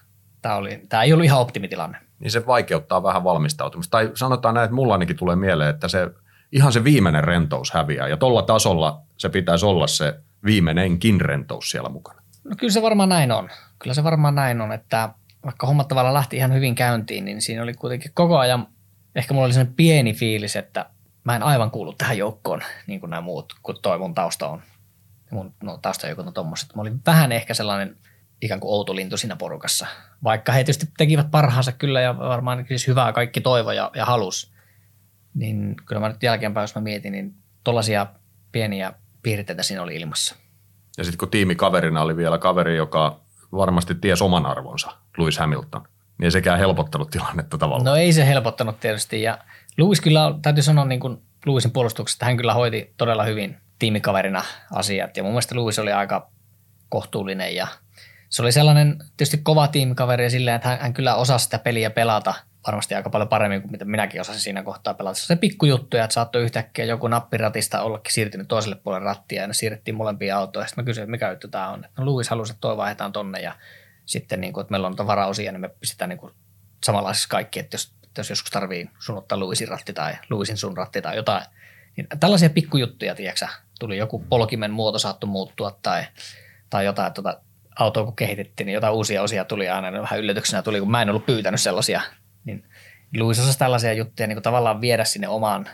Tämä, 0.43 0.55
oli, 0.55 0.83
tämä 0.89 1.03
ei 1.03 1.13
ollut 1.13 1.25
ihan 1.25 1.41
optimitilanne. 1.41 1.99
Niin 2.19 2.31
se 2.31 2.47
vaikeuttaa 2.47 3.03
vähän 3.03 3.25
valmistautumista. 3.25 3.91
Tai 3.91 4.11
sanotaan 4.15 4.55
näin, 4.55 4.65
että 4.65 4.75
mulla 4.75 4.93
ainakin 4.93 5.17
tulee 5.17 5.37
mieleen, 5.37 5.71
että 5.71 5.89
se 5.89 6.09
ihan 6.53 6.73
se 6.73 6.85
viimeinen 6.85 7.25
rentous 7.25 7.73
häviää. 7.73 8.09
Ja 8.09 8.17
tuolla 8.17 8.43
tasolla 8.43 9.03
se 9.17 9.29
pitäisi 9.29 9.67
olla 9.67 9.87
se 9.87 10.15
viimeinenkin 10.45 11.21
rentous 11.21 11.71
siellä 11.71 11.89
mukana. 11.89 12.23
No 12.45 12.57
kyllä 12.59 12.73
se 12.73 12.83
varmaan 12.83 13.09
näin 13.09 13.33
on. 13.33 13.49
Kyllä 13.79 13.95
se 13.95 14.05
varmaan 14.05 14.35
näin 14.35 14.61
on, 14.61 14.73
että 14.73 15.09
vaikka 15.45 15.67
hommat 15.67 15.89
tavallaan 15.89 16.15
lähti 16.15 16.37
ihan 16.37 16.55
hyvin 16.55 16.75
käyntiin, 16.75 17.25
niin 17.25 17.43
siinä 17.43 17.63
oli 17.63 17.75
kuitenkin 17.75 18.11
koko 18.15 18.39
ajan, 18.39 18.67
ehkä 19.15 19.35
mulla 19.35 19.45
oli 19.45 19.53
sellainen 19.53 19.75
pieni 19.75 20.15
fiilis, 20.15 20.57
että 20.57 20.91
mä 21.25 21.37
en 21.37 21.43
aivan 21.43 21.71
kuulu 21.71 21.93
tähän 21.93 22.19
joukkoon, 22.19 22.63
niin 22.87 23.01
kuin 23.01 23.11
nämä 23.11 23.21
muut, 23.21 23.55
kun 23.63 23.77
toi 23.83 23.99
mun 23.99 24.15
tausta 24.15 24.49
on. 24.49 24.63
Mun 25.31 25.55
no, 25.63 25.79
taustajoukot 25.83 26.27
on 26.27 26.35
tommoset. 26.35 26.75
Mä 26.75 26.83
olin 26.83 27.01
vähän 27.07 27.33
ehkä 27.33 27.55
sellainen 27.55 27.97
ikään 28.43 28.61
kuin 28.61 28.73
outo 28.73 28.97
lintu 28.97 29.17
siinä 29.17 29.37
porukassa. 29.37 29.87
Vaikka 30.25 30.53
he 30.53 30.59
tietysti 30.59 30.87
tekivät 30.97 31.31
parhaansa 31.31 31.73
kyllä 31.73 32.01
ja 32.01 32.19
varmaan 32.19 32.65
siis 32.69 32.87
hyvää 32.87 33.13
kaikki 33.13 33.41
toivo 33.41 33.73
ja, 33.73 33.91
ja 33.95 34.05
halus. 34.05 34.53
Niin 35.35 35.77
kyllä 35.87 36.01
mä 36.01 36.09
nyt 36.09 36.23
jälkeenpäin, 36.23 36.63
jos 36.63 36.75
mä 36.75 36.81
mietin, 36.81 37.13
niin 37.13 37.35
tollaisia 37.65 38.07
pieniä 38.53 38.93
piirteitä 39.23 39.63
siinä 39.63 39.83
oli 39.83 39.97
ilmassa. 39.97 40.37
Ja 40.99 41.05
sitten 41.05 41.19
kun 41.19 41.31
tiimikaverina 41.31 42.03
oli 42.03 42.17
vielä 42.17 42.39
kaveri, 42.39 42.77
joka 42.77 43.21
varmasti 43.53 43.95
ties 43.95 44.23
oman 44.23 44.47
arvonsa, 44.47 44.97
Lewis 45.19 45.39
Hamilton, 45.39 45.89
niin 46.19 46.25
ei 46.25 46.31
sekään 46.31 46.59
helpottanut 46.59 47.11
tilannetta 47.11 47.59
tavallaan. 47.59 47.85
No 47.85 47.97
ei 47.97 48.13
se 48.13 48.27
helpottanut 48.27 48.81
tietysti 48.81 49.23
ja 49.23 49.39
Lewis 49.77 50.01
kyllä, 50.01 50.35
täytyy 50.43 50.63
sanoa 50.63 50.85
niin 50.85 51.01
kuin 51.01 51.23
Lewisin 51.47 51.71
puolustuksesta, 51.71 52.27
hän 52.27 52.37
kyllä 52.37 52.55
hoiti 52.55 52.95
todella 52.97 53.25
hyvin 53.25 53.57
tiimikaverina 53.79 54.45
asiat 54.73 55.17
ja 55.17 55.23
mun 55.23 55.33
mielestä 55.33 55.57
Lewis 55.57 55.79
oli 55.79 55.93
aika 55.93 56.31
kohtuullinen 56.89 57.55
ja 57.55 57.67
se 58.29 58.43
oli 58.43 58.53
sellainen 58.53 58.99
tietysti 59.17 59.39
kova 59.43 59.69
tiimikaveri 59.69 60.25
ja 60.25 60.31
silleen, 60.31 60.57
että 60.57 60.79
hän, 60.81 60.95
kyllä 60.95 61.15
osasi 61.15 61.45
sitä 61.45 61.59
peliä 61.59 61.91
pelata 61.91 62.35
varmasti 62.67 62.95
aika 62.95 63.11
paljon 63.11 63.29
paremmin 63.29 63.63
kuin 63.63 63.73
mitä 63.73 63.85
minäkin 63.85 64.21
osasin 64.21 64.43
siinä 64.43 64.63
kohtaa 64.63 64.95
pelata. 64.95 65.19
Se 65.19 65.37
pikkujuttu, 65.37 65.97
että 65.97 66.15
saattoi 66.15 66.43
yhtäkkiä 66.43 66.85
joku 66.85 67.09
nappiratista 67.09 67.83
ollakin 67.83 68.15
siirtynyt 68.15 68.49
toiselle 68.49 68.77
puolelle 68.77 69.05
rattia 69.05 69.43
ja 69.43 69.47
ne 69.47 69.55
siirrettiin 69.55 69.95
molempia 69.95 70.39
autoja. 70.39 70.67
Sitten 70.67 70.85
mä 70.85 70.87
kysyin, 70.87 71.03
että 71.03 71.11
mikä 71.11 71.31
juttu 71.31 71.49
tämä 71.49 71.69
on. 71.69 71.85
No 71.99 72.07
Louis 72.07 72.29
halusi, 72.29 72.53
että 72.53 72.61
toi 72.61 72.77
vaihdetaan 72.77 73.13
tonne 73.13 73.41
ja 73.41 73.53
sitten 74.09 74.41
niin 74.41 74.53
kuin, 74.53 74.63
että 74.63 74.71
meillä 74.71 74.87
on 74.87 75.07
varaosia, 75.07 75.53
niin 75.53 75.61
me 75.61 75.69
pistetään 75.69 76.09
niin 76.09 76.31
samanlaisiksi 76.85 77.29
kaikki, 77.29 77.61
että 77.61 77.75
jos, 77.75 77.93
että 78.05 78.21
jos 78.21 78.31
joskus 78.31 78.51
tarvii 78.51 78.91
sun 78.99 79.19
ottaa 79.19 79.41
Louisin 79.41 79.69
ratti 79.69 79.93
tai 79.93 80.15
Louisin 80.31 80.57
sun 80.57 80.77
ratti 80.77 81.03
tai 81.03 81.17
jotain. 81.17 81.45
Niin 81.97 82.07
tällaisia 82.21 82.51
pikkujuttuja, 82.51 83.15
tiedätkö 83.15 83.47
tuli 83.79 83.97
joku 83.97 84.19
polkimen 84.29 84.71
muoto 84.71 84.99
saattoi 84.99 85.31
muuttua 85.31 85.79
tai, 85.83 86.05
tai 86.71 86.85
jotain, 86.85 87.13
tuota, 87.13 87.41
autoa 87.79 88.05
kun 88.05 88.17
kehitettiin, 88.17 88.67
niin 88.67 88.75
jotain 88.75 88.95
uusia 88.95 89.23
osia 89.23 89.45
tuli 89.45 89.69
aina, 89.69 89.91
niin 89.91 90.03
vähän 90.03 90.19
yllätyksenä 90.19 90.63
tuli, 90.63 90.81
kun 90.81 90.91
mä 90.91 91.03
en 91.03 91.11
ollut 91.11 91.27
pyytänyt 91.27 91.61
sellaisia 91.61 92.03
niin 92.45 92.65
Louis 93.17 93.39
osasi 93.39 93.59
tällaisia 93.59 93.93
juttuja 93.93 94.27
niin 94.27 94.37
kuin 94.37 94.43
tavallaan 94.43 94.81
viedä 94.81 95.05
sinne 95.05 95.29
omaan, 95.29 95.69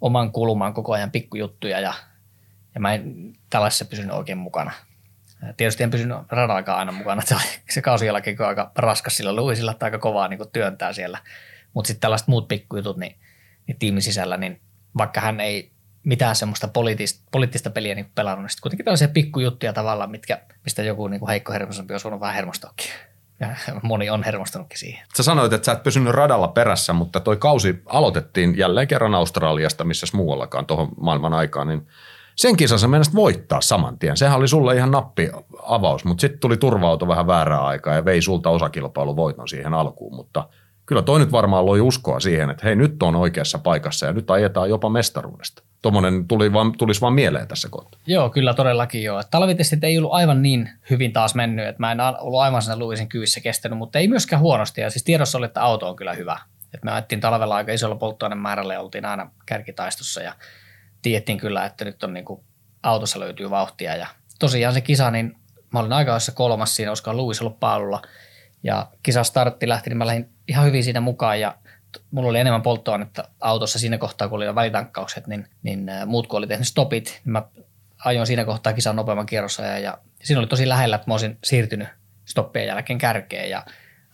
oman 0.00 0.32
kulmaan 0.32 0.74
koko 0.74 0.92
ajan 0.92 1.10
pikkujuttuja 1.10 1.80
ja, 1.80 1.94
ja 2.74 2.80
mä 2.80 2.94
en 2.94 3.32
tällaisessa 3.50 3.84
pysynyt 3.84 4.12
oikein 4.12 4.38
mukana. 4.38 4.72
Tietysti 5.56 5.82
en 5.82 5.90
pysynyt 5.90 6.16
radallakaan 6.28 6.78
aina 6.78 6.92
mukana. 6.92 7.22
Se, 7.24 7.36
se 7.70 7.82
kausi 7.82 8.06
jälkeen 8.06 8.36
on 8.40 8.48
aika 8.48 8.70
raskas 8.76 9.16
sillä 9.16 9.36
Louisilla, 9.36 9.72
että 9.72 9.84
aika 9.84 9.98
kovaa 9.98 10.28
niin 10.28 10.40
työntää 10.52 10.92
siellä. 10.92 11.18
Mutta 11.74 11.88
sitten 11.88 12.00
tällaiset 12.00 12.28
muut 12.28 12.48
pikkujutut 12.48 12.96
niin, 12.96 13.16
niin 13.66 13.78
tiimin 13.78 14.02
sisällä, 14.02 14.36
niin 14.36 14.60
vaikka 14.98 15.20
hän 15.20 15.40
ei 15.40 15.72
mitään 16.04 16.36
semmoista 16.36 16.68
poliittista, 16.68 17.28
poliittista 17.32 17.70
peliä 17.70 17.94
niin 17.94 18.10
pelannut, 18.14 18.42
niin 18.42 18.50
sitten 18.50 18.62
kuitenkin 18.62 18.84
tällaisia 18.84 19.08
pikkujuttuja 19.08 19.72
tavallaan, 19.72 20.10
mitkä, 20.10 20.40
mistä 20.64 20.82
joku 20.82 21.08
niin 21.08 21.28
heikko 21.28 21.52
hermosempi 21.52 21.94
on 21.94 22.00
voinut 22.04 22.20
vähän 22.20 22.34
hermostoakin 22.34 22.90
ja 23.40 23.56
moni 23.82 24.10
on 24.10 24.22
hermostunutkin 24.22 24.78
siihen. 24.78 25.06
Sä 25.16 25.22
sanoit, 25.22 25.52
että 25.52 25.66
sä 25.66 25.72
et 25.72 25.82
pysynyt 25.82 26.12
radalla 26.12 26.48
perässä, 26.48 26.92
mutta 26.92 27.20
toi 27.20 27.36
kausi 27.36 27.82
aloitettiin 27.86 28.58
jälleen 28.58 28.88
kerran 28.88 29.14
Australiasta, 29.14 29.84
missä 29.84 30.06
muuallakaan 30.14 30.66
tuohon 30.66 30.88
maailman 31.00 31.34
aikaan, 31.34 31.68
niin 31.68 31.86
sen 32.36 32.56
kisan 32.56 32.78
sä 32.78 32.88
menisit 32.88 33.14
voittaa 33.14 33.60
saman 33.60 33.98
tien. 33.98 34.16
Sehän 34.16 34.38
oli 34.38 34.48
sulle 34.48 34.76
ihan 34.76 34.90
nappi 34.90 35.30
avaus, 35.62 36.04
mutta 36.04 36.20
sitten 36.20 36.40
tuli 36.40 36.56
turvautu 36.56 37.08
vähän 37.08 37.26
väärää 37.26 37.64
aikaa 37.64 37.94
ja 37.94 38.04
vei 38.04 38.22
sulta 38.22 38.50
osakilpailu 38.50 39.16
voiton 39.16 39.48
siihen 39.48 39.74
alkuun, 39.74 40.16
mutta 40.16 40.48
kyllä 40.86 41.02
toi 41.02 41.18
nyt 41.18 41.32
varmaan 41.32 41.66
loi 41.66 41.80
uskoa 41.80 42.20
siihen, 42.20 42.50
että 42.50 42.66
hei 42.66 42.76
nyt 42.76 43.02
on 43.02 43.16
oikeassa 43.16 43.58
paikassa 43.58 44.06
ja 44.06 44.12
nyt 44.12 44.30
ajetaan 44.30 44.68
jopa 44.68 44.88
mestaruudesta. 44.88 45.62
Tuommoinen 45.82 46.28
tuli 46.28 46.52
vaan, 46.52 46.72
tulisi 46.78 47.00
vaan 47.00 47.12
mieleen 47.12 47.48
tässä 47.48 47.68
kohtaa. 47.70 48.00
Joo, 48.06 48.30
kyllä 48.30 48.54
todellakin 48.54 49.02
joo. 49.02 49.22
Talvitestit 49.30 49.84
ei 49.84 49.98
ollut 49.98 50.12
aivan 50.12 50.42
niin 50.42 50.70
hyvin 50.90 51.12
taas 51.12 51.34
mennyt, 51.34 51.66
että 51.66 51.80
mä 51.80 51.92
en 51.92 52.00
ollut 52.00 52.40
aivan 52.40 52.62
sen 52.62 52.78
Luisin 52.78 53.08
kyvissä 53.08 53.40
kestänyt, 53.40 53.78
mutta 53.78 53.98
ei 53.98 54.08
myöskään 54.08 54.42
huonosti. 54.42 54.80
Ja 54.80 54.90
siis 54.90 55.04
tiedossa 55.04 55.38
oli, 55.38 55.46
että 55.46 55.62
auto 55.62 55.88
on 55.88 55.96
kyllä 55.96 56.12
hyvä. 56.12 56.38
Et 56.74 56.84
me 56.84 56.92
ajettiin 56.92 57.20
talvella 57.20 57.54
aika 57.54 57.72
isolla 57.72 57.94
polttoainemäärällä 57.94 58.74
ja 58.74 58.80
oltiin 58.80 59.04
aina 59.04 59.30
kärkitaistossa 59.46 60.22
ja 60.22 60.34
tiedettiin 61.02 61.38
kyllä, 61.38 61.64
että 61.64 61.84
nyt 61.84 62.04
on 62.04 62.14
niin 62.14 62.24
kuin 62.24 62.40
autossa 62.82 63.20
löytyy 63.20 63.50
vauhtia. 63.50 63.96
Ja 63.96 64.06
tosiaan 64.38 64.74
se 64.74 64.80
kisa, 64.80 65.10
niin 65.10 65.36
mä 65.72 65.80
olin 65.80 65.92
aika 65.92 66.18
kolmas 66.34 66.76
siinä, 66.76 66.92
koska 66.92 67.14
Luis 67.14 67.40
ollut 67.40 67.60
paalulla. 67.60 68.02
Ja 68.62 68.86
kisa 69.02 69.24
startti 69.24 69.68
lähti, 69.68 69.90
niin 69.90 69.98
mä 69.98 70.06
lähdin 70.06 70.28
ihan 70.48 70.66
hyvin 70.66 70.84
siinä 70.84 71.00
mukaan 71.00 71.40
ja 71.40 71.56
mulla 72.10 72.28
oli 72.28 72.38
enemmän 72.38 72.62
polttoainetta 72.62 73.28
autossa 73.40 73.78
siinä 73.78 73.98
kohtaa, 73.98 74.28
kun 74.28 74.36
oli 74.36 74.54
välitankkaukset, 74.54 75.26
niin, 75.26 75.48
niin 75.62 75.90
muut 76.06 76.26
kun 76.26 76.38
oli 76.38 76.46
tehnyt 76.46 76.68
stopit, 76.68 77.20
niin 77.24 77.32
mä 77.32 77.42
ajoin 78.04 78.26
siinä 78.26 78.44
kohtaa 78.44 78.72
kisan 78.72 78.96
nopeamman 78.96 79.26
kierrossa 79.26 79.62
ja, 79.62 79.78
ja 79.78 79.98
siinä 80.22 80.38
oli 80.38 80.46
tosi 80.46 80.68
lähellä, 80.68 80.96
että 80.96 81.10
mä 81.10 81.14
olisin 81.14 81.38
siirtynyt 81.44 81.88
stoppien 82.24 82.66
jälkeen 82.66 82.98
kärkeen 82.98 83.50
ja 83.50 83.64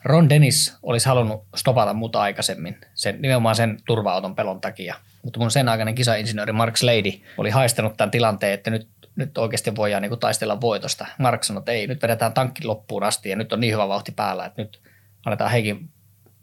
Ron 0.05 0.29
Dennis 0.29 0.77
olisi 0.83 1.09
halunnut 1.09 1.45
stopata 1.57 1.95
muuta 1.95 2.21
aikaisemmin, 2.21 2.81
sen, 2.95 3.23
nimenomaan 3.23 3.57
sen 3.57 3.79
turva-auton 3.87 4.35
pelon 4.35 4.61
takia. 4.61 4.95
Mutta 5.29 5.41
mun 5.41 5.51
sen 5.51 5.69
aikainen 5.69 5.95
kisainsinööri 5.95 6.53
Mark 6.53 6.77
Slady 6.77 7.13
oli 7.39 7.51
haistanut 7.51 7.97
tämän 7.97 8.11
tilanteen, 8.11 8.53
että 8.53 8.71
nyt, 8.71 8.89
nyt 9.17 9.39
oikeasti 9.39 9.77
voidaan 9.77 10.03
niin 10.03 10.19
taistella 10.21 10.61
voitosta. 10.61 11.07
Mark 11.19 11.45
sanoi, 11.45 11.61
että 11.61 11.73
ei, 11.73 11.87
nyt 11.87 12.03
vedetään 12.03 12.33
tankki 12.33 12.65
loppuun 12.65 13.03
asti 13.03 13.29
ja 13.29 13.37
nyt 13.37 13.53
on 13.53 13.61
niin 13.61 13.73
hyvä 13.73 13.89
vauhti 13.89 14.13
päällä, 14.13 14.45
että 14.45 14.63
nyt 14.63 14.81
annetaan 15.27 15.51
heikin 15.51 15.91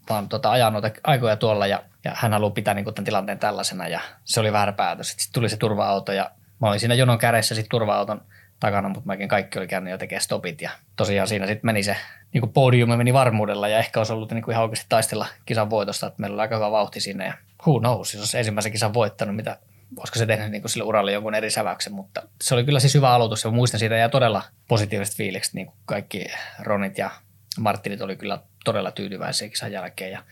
vaan 0.10 0.30
tota, 0.30 0.52
ajaa 0.52 0.70
noita 0.70 0.92
aikoja 1.04 1.36
tuolla 1.36 1.68
ja, 1.68 1.84
ja 2.04 2.12
hän 2.16 2.34
haluaa 2.34 2.52
pitää 2.52 2.74
niin 2.74 2.86
tämän 2.86 3.06
tilanteen 3.06 3.40
tällaisena 3.40 3.88
ja 3.88 4.00
se 4.24 4.40
oli 4.40 4.54
väärä 4.54 4.74
päätös. 4.74 5.10
Sitten 5.10 5.34
tuli 5.34 5.50
se 5.50 5.58
turva-auto 5.58 6.12
ja 6.12 6.32
mä 6.62 6.68
olin 6.68 6.80
siinä 6.80 6.96
jonon 6.96 7.18
kädessä 7.18 7.56
sitten 7.56 7.70
turva-auton 7.70 8.22
takana, 8.60 8.90
mutta 8.90 9.08
mäkin 9.08 9.28
kaikki 9.28 9.60
oli 9.60 9.68
käynyt 9.68 9.92
jo 9.92 9.98
tekemään 9.98 10.24
stopit 10.24 10.62
ja 10.62 10.72
tosiaan 10.96 11.28
siinä 11.28 11.48
sitten 11.48 11.66
meni 11.68 11.84
se 11.84 11.98
niin 12.34 12.54
podiumi 12.54 12.98
meni 12.98 13.14
varmuudella 13.14 13.68
ja 13.68 13.78
ehkä 13.78 14.00
olisi 14.00 14.14
ollut 14.14 14.32
niin 14.32 14.44
kuin 14.44 14.54
ihan 14.54 14.64
oikeasti 14.64 14.86
taistella 14.90 15.26
kisan 15.46 15.70
voitosta, 15.70 16.08
että 16.08 16.22
meillä 16.22 16.36
oli 16.36 16.42
aika 16.42 16.56
hyvä 16.56 16.72
vauhti 16.72 17.00
sinne 17.00 17.26
ja 17.26 17.34
who 17.68 17.80
knows, 17.80 18.14
jos 18.14 18.22
olisi 18.22 18.38
ensimmäisen 18.38 18.72
kisan 18.72 18.94
voittanut, 18.94 19.36
mitä 19.36 19.58
olisiko 19.98 20.20
se 20.20 20.26
tehnyt 20.26 20.52
niin 20.52 20.62
kuin 20.62 20.72
sille 20.72 20.84
uralle 20.84 21.12
jonkun 21.12 21.36
eri 21.36 21.52
säväyksen, 21.52 21.94
mutta 21.94 22.22
se 22.42 22.56
oli 22.56 22.64
kyllä 22.64 22.80
siis 22.80 22.94
hyvä 22.94 23.12
aloitus 23.12 23.44
ja 23.44 23.52
muistan 23.52 23.80
siitä 23.80 23.96
ja 23.96 24.10
todella 24.10 24.44
positiiviset 24.68 25.16
fiilikset, 25.16 25.54
niin 25.54 25.66
kuin 25.66 25.76
kaikki 25.86 26.26
Ronit 26.60 26.98
ja 26.98 27.12
Martinit 27.60 28.02
oli 28.02 28.16
kyllä 28.16 28.40
todella 28.66 28.92
tyytyväisiä 28.92 29.50
kisan 29.50 29.72
jälkeen 29.72 30.12
ja 30.12 30.24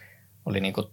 oli 0.45 0.59
niin 0.59 0.73
kuin 0.73 0.87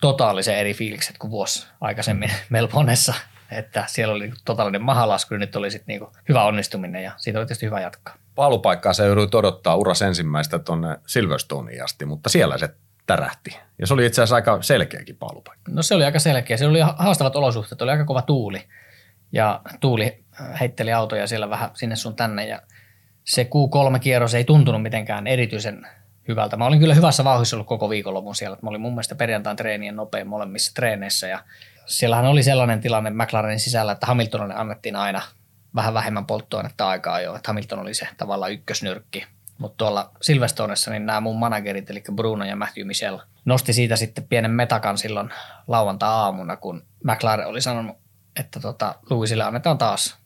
totaalisen 0.00 0.58
eri 0.58 0.74
fiilikset 0.74 1.18
kuin 1.18 1.30
vuosi 1.30 1.66
aikaisemmin 1.80 2.30
Melbourneessa, 2.50 3.14
että 3.50 3.84
siellä 3.88 4.14
oli 4.14 4.26
niin 4.26 4.36
totaalinen 4.44 4.82
mahalasku 4.82 5.34
ja 5.34 5.38
nyt 5.38 5.56
oli 5.56 5.70
sitten 5.70 5.86
niin 5.86 6.12
hyvä 6.28 6.44
onnistuminen 6.44 7.02
ja 7.02 7.12
siitä 7.16 7.38
oli 7.38 7.46
tietysti 7.46 7.66
hyvä 7.66 7.80
jatkaa. 7.80 8.14
Paalupaikkaa 8.34 8.92
se 8.92 9.06
joudut 9.06 9.34
odottaa 9.34 9.76
uras 9.76 10.02
ensimmäistä 10.02 10.58
tuonne 10.58 10.98
Silverstoneen 11.06 11.84
asti, 11.84 12.04
mutta 12.04 12.28
siellä 12.28 12.58
se 12.58 12.68
tärähti. 13.06 13.58
Ja 13.78 13.86
se 13.86 13.94
oli 13.94 14.06
itse 14.06 14.22
asiassa 14.22 14.34
aika 14.34 14.62
selkeäkin 14.62 15.16
paalupaikka. 15.16 15.72
No 15.72 15.82
se 15.82 15.94
oli 15.94 16.04
aika 16.04 16.18
selkeä. 16.18 16.56
Se 16.56 16.66
oli 16.66 16.80
haastavat 16.80 17.36
olosuhteet, 17.36 17.82
oli 17.82 17.90
aika 17.90 18.04
kova 18.04 18.22
tuuli. 18.22 18.64
Ja 19.32 19.60
tuuli 19.80 20.24
heitteli 20.60 20.92
autoja 20.92 21.26
siellä 21.26 21.50
vähän 21.50 21.70
sinne 21.74 21.96
sun 21.96 22.16
tänne 22.16 22.46
ja 22.46 22.62
se 23.24 23.42
Q3-kierros 23.42 24.34
ei 24.34 24.44
tuntunut 24.44 24.82
mitenkään 24.82 25.26
erityisen 25.26 25.86
hyvältä. 26.28 26.56
Mä 26.56 26.66
olin 26.66 26.78
kyllä 26.78 26.94
hyvässä 26.94 27.24
vauhdissa 27.24 27.56
ollut 27.56 27.68
koko 27.68 27.90
viikonlopun 27.90 28.34
siellä. 28.34 28.56
Mä 28.62 28.70
olin 28.70 28.80
mun 28.80 28.92
mielestä 28.92 29.14
perjantain 29.14 29.56
treenien 29.56 29.96
nopein 29.96 30.26
molemmissa 30.26 30.74
treeneissä 30.74 31.26
ja 31.26 31.44
siellähän 31.86 32.26
oli 32.26 32.42
sellainen 32.42 32.80
tilanne 32.80 33.10
McLarenin 33.10 33.60
sisällä, 33.60 33.92
että 33.92 34.06
Hamiltonille 34.06 34.54
annettiin 34.54 34.96
aina 34.96 35.22
vähän 35.74 35.94
vähemmän 35.94 36.26
polttoainetta 36.26 36.88
aikaa 36.88 37.20
jo, 37.20 37.36
että 37.36 37.48
Hamilton 37.48 37.78
oli 37.78 37.94
se 37.94 38.08
tavallaan 38.16 38.52
ykkösnyrkki. 38.52 39.26
Mutta 39.58 39.76
tuolla 39.76 40.10
Silverstonessa 40.22 40.90
niin 40.90 41.06
nämä 41.06 41.20
mun 41.20 41.38
managerit, 41.38 41.90
eli 41.90 42.02
Bruno 42.12 42.44
ja 42.44 42.56
Matthew 42.56 42.86
Michel, 42.86 43.18
nosti 43.44 43.72
siitä 43.72 43.96
sitten 43.96 44.24
pienen 44.24 44.50
metakan 44.50 44.98
silloin 44.98 45.30
lauantai-aamuna, 45.66 46.56
kun 46.56 46.82
McLaren 47.04 47.46
oli 47.46 47.60
sanonut, 47.60 47.96
että 48.40 48.60
tota, 48.60 48.94
Louisille 49.10 49.44
annetaan 49.44 49.78
taas 49.78 50.16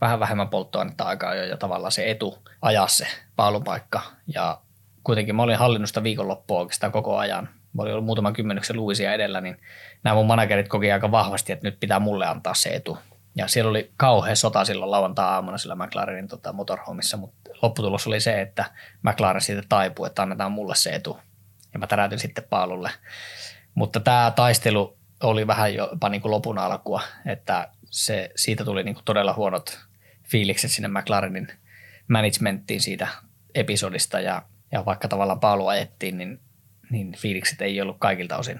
vähän 0.00 0.20
vähemmän 0.20 0.48
polttoainetta 0.48 1.04
aikaa 1.04 1.34
jo 1.34 1.44
ja 1.44 1.56
tavallaan 1.56 1.92
se 1.92 2.10
etu 2.10 2.38
ajaa 2.62 2.88
se 2.88 3.06
paalupaikka. 3.36 4.02
Ja 4.34 4.60
kuitenkin 5.04 5.36
mä 5.36 5.42
olin 5.42 5.58
hallinnut 5.58 5.88
sitä 5.88 6.02
viikonloppua 6.02 6.58
oikeastaan 6.58 6.92
koko 6.92 7.16
ajan. 7.16 7.48
Mä 7.72 7.82
olin 7.82 7.92
ollut 7.92 8.06
muutaman 8.06 8.32
kymmenyksen 8.32 8.76
Luisia 8.76 9.12
edellä, 9.12 9.40
niin 9.40 9.60
nämä 10.04 10.14
mun 10.14 10.26
managerit 10.26 10.68
koki 10.68 10.92
aika 10.92 11.10
vahvasti, 11.10 11.52
että 11.52 11.68
nyt 11.68 11.80
pitää 11.80 12.00
mulle 12.00 12.26
antaa 12.26 12.54
se 12.54 12.68
etu. 12.68 12.98
Ja 13.36 13.48
siellä 13.48 13.70
oli 13.70 13.92
kauhea 13.96 14.36
sota 14.36 14.64
silloin 14.64 14.90
lauantai-aamuna 14.90 15.58
sillä 15.58 15.74
McLarenin 15.74 16.28
tota, 16.28 16.52
motorhomissa, 16.52 17.16
mutta 17.16 17.47
lopputulos 17.62 18.06
oli 18.06 18.20
se, 18.20 18.40
että 18.40 18.64
McLaren 19.02 19.42
siitä 19.42 19.62
taipui, 19.68 20.06
että 20.06 20.22
annetaan 20.22 20.52
mulle 20.52 20.74
se 20.74 20.90
etu. 20.90 21.18
Ja 21.72 21.78
mä 21.78 21.86
täräytin 21.86 22.18
sitten 22.18 22.44
paalulle. 22.50 22.90
Mutta 23.74 24.00
tämä 24.00 24.32
taistelu 24.36 24.98
oli 25.22 25.46
vähän 25.46 25.74
jopa 25.74 26.08
niin 26.08 26.20
kuin 26.20 26.32
lopun 26.32 26.58
alkua, 26.58 27.02
että 27.26 27.68
se, 27.84 28.30
siitä 28.36 28.64
tuli 28.64 28.82
niin 28.82 28.94
kuin 28.94 29.04
todella 29.04 29.34
huonot 29.34 29.78
fiilikset 30.24 30.70
sinne 30.70 30.88
McLarenin 30.88 31.48
managementtiin 32.08 32.80
siitä 32.80 33.08
episodista 33.54 34.20
ja, 34.20 34.42
ja 34.72 34.84
vaikka 34.84 35.08
tavallaan 35.08 35.40
paalu 35.40 35.66
ajettiin, 35.66 36.18
niin, 36.18 36.40
niin 36.90 37.16
fiilikset 37.18 37.62
ei 37.62 37.80
ollut 37.80 37.96
kaikilta 37.98 38.36
osin 38.36 38.58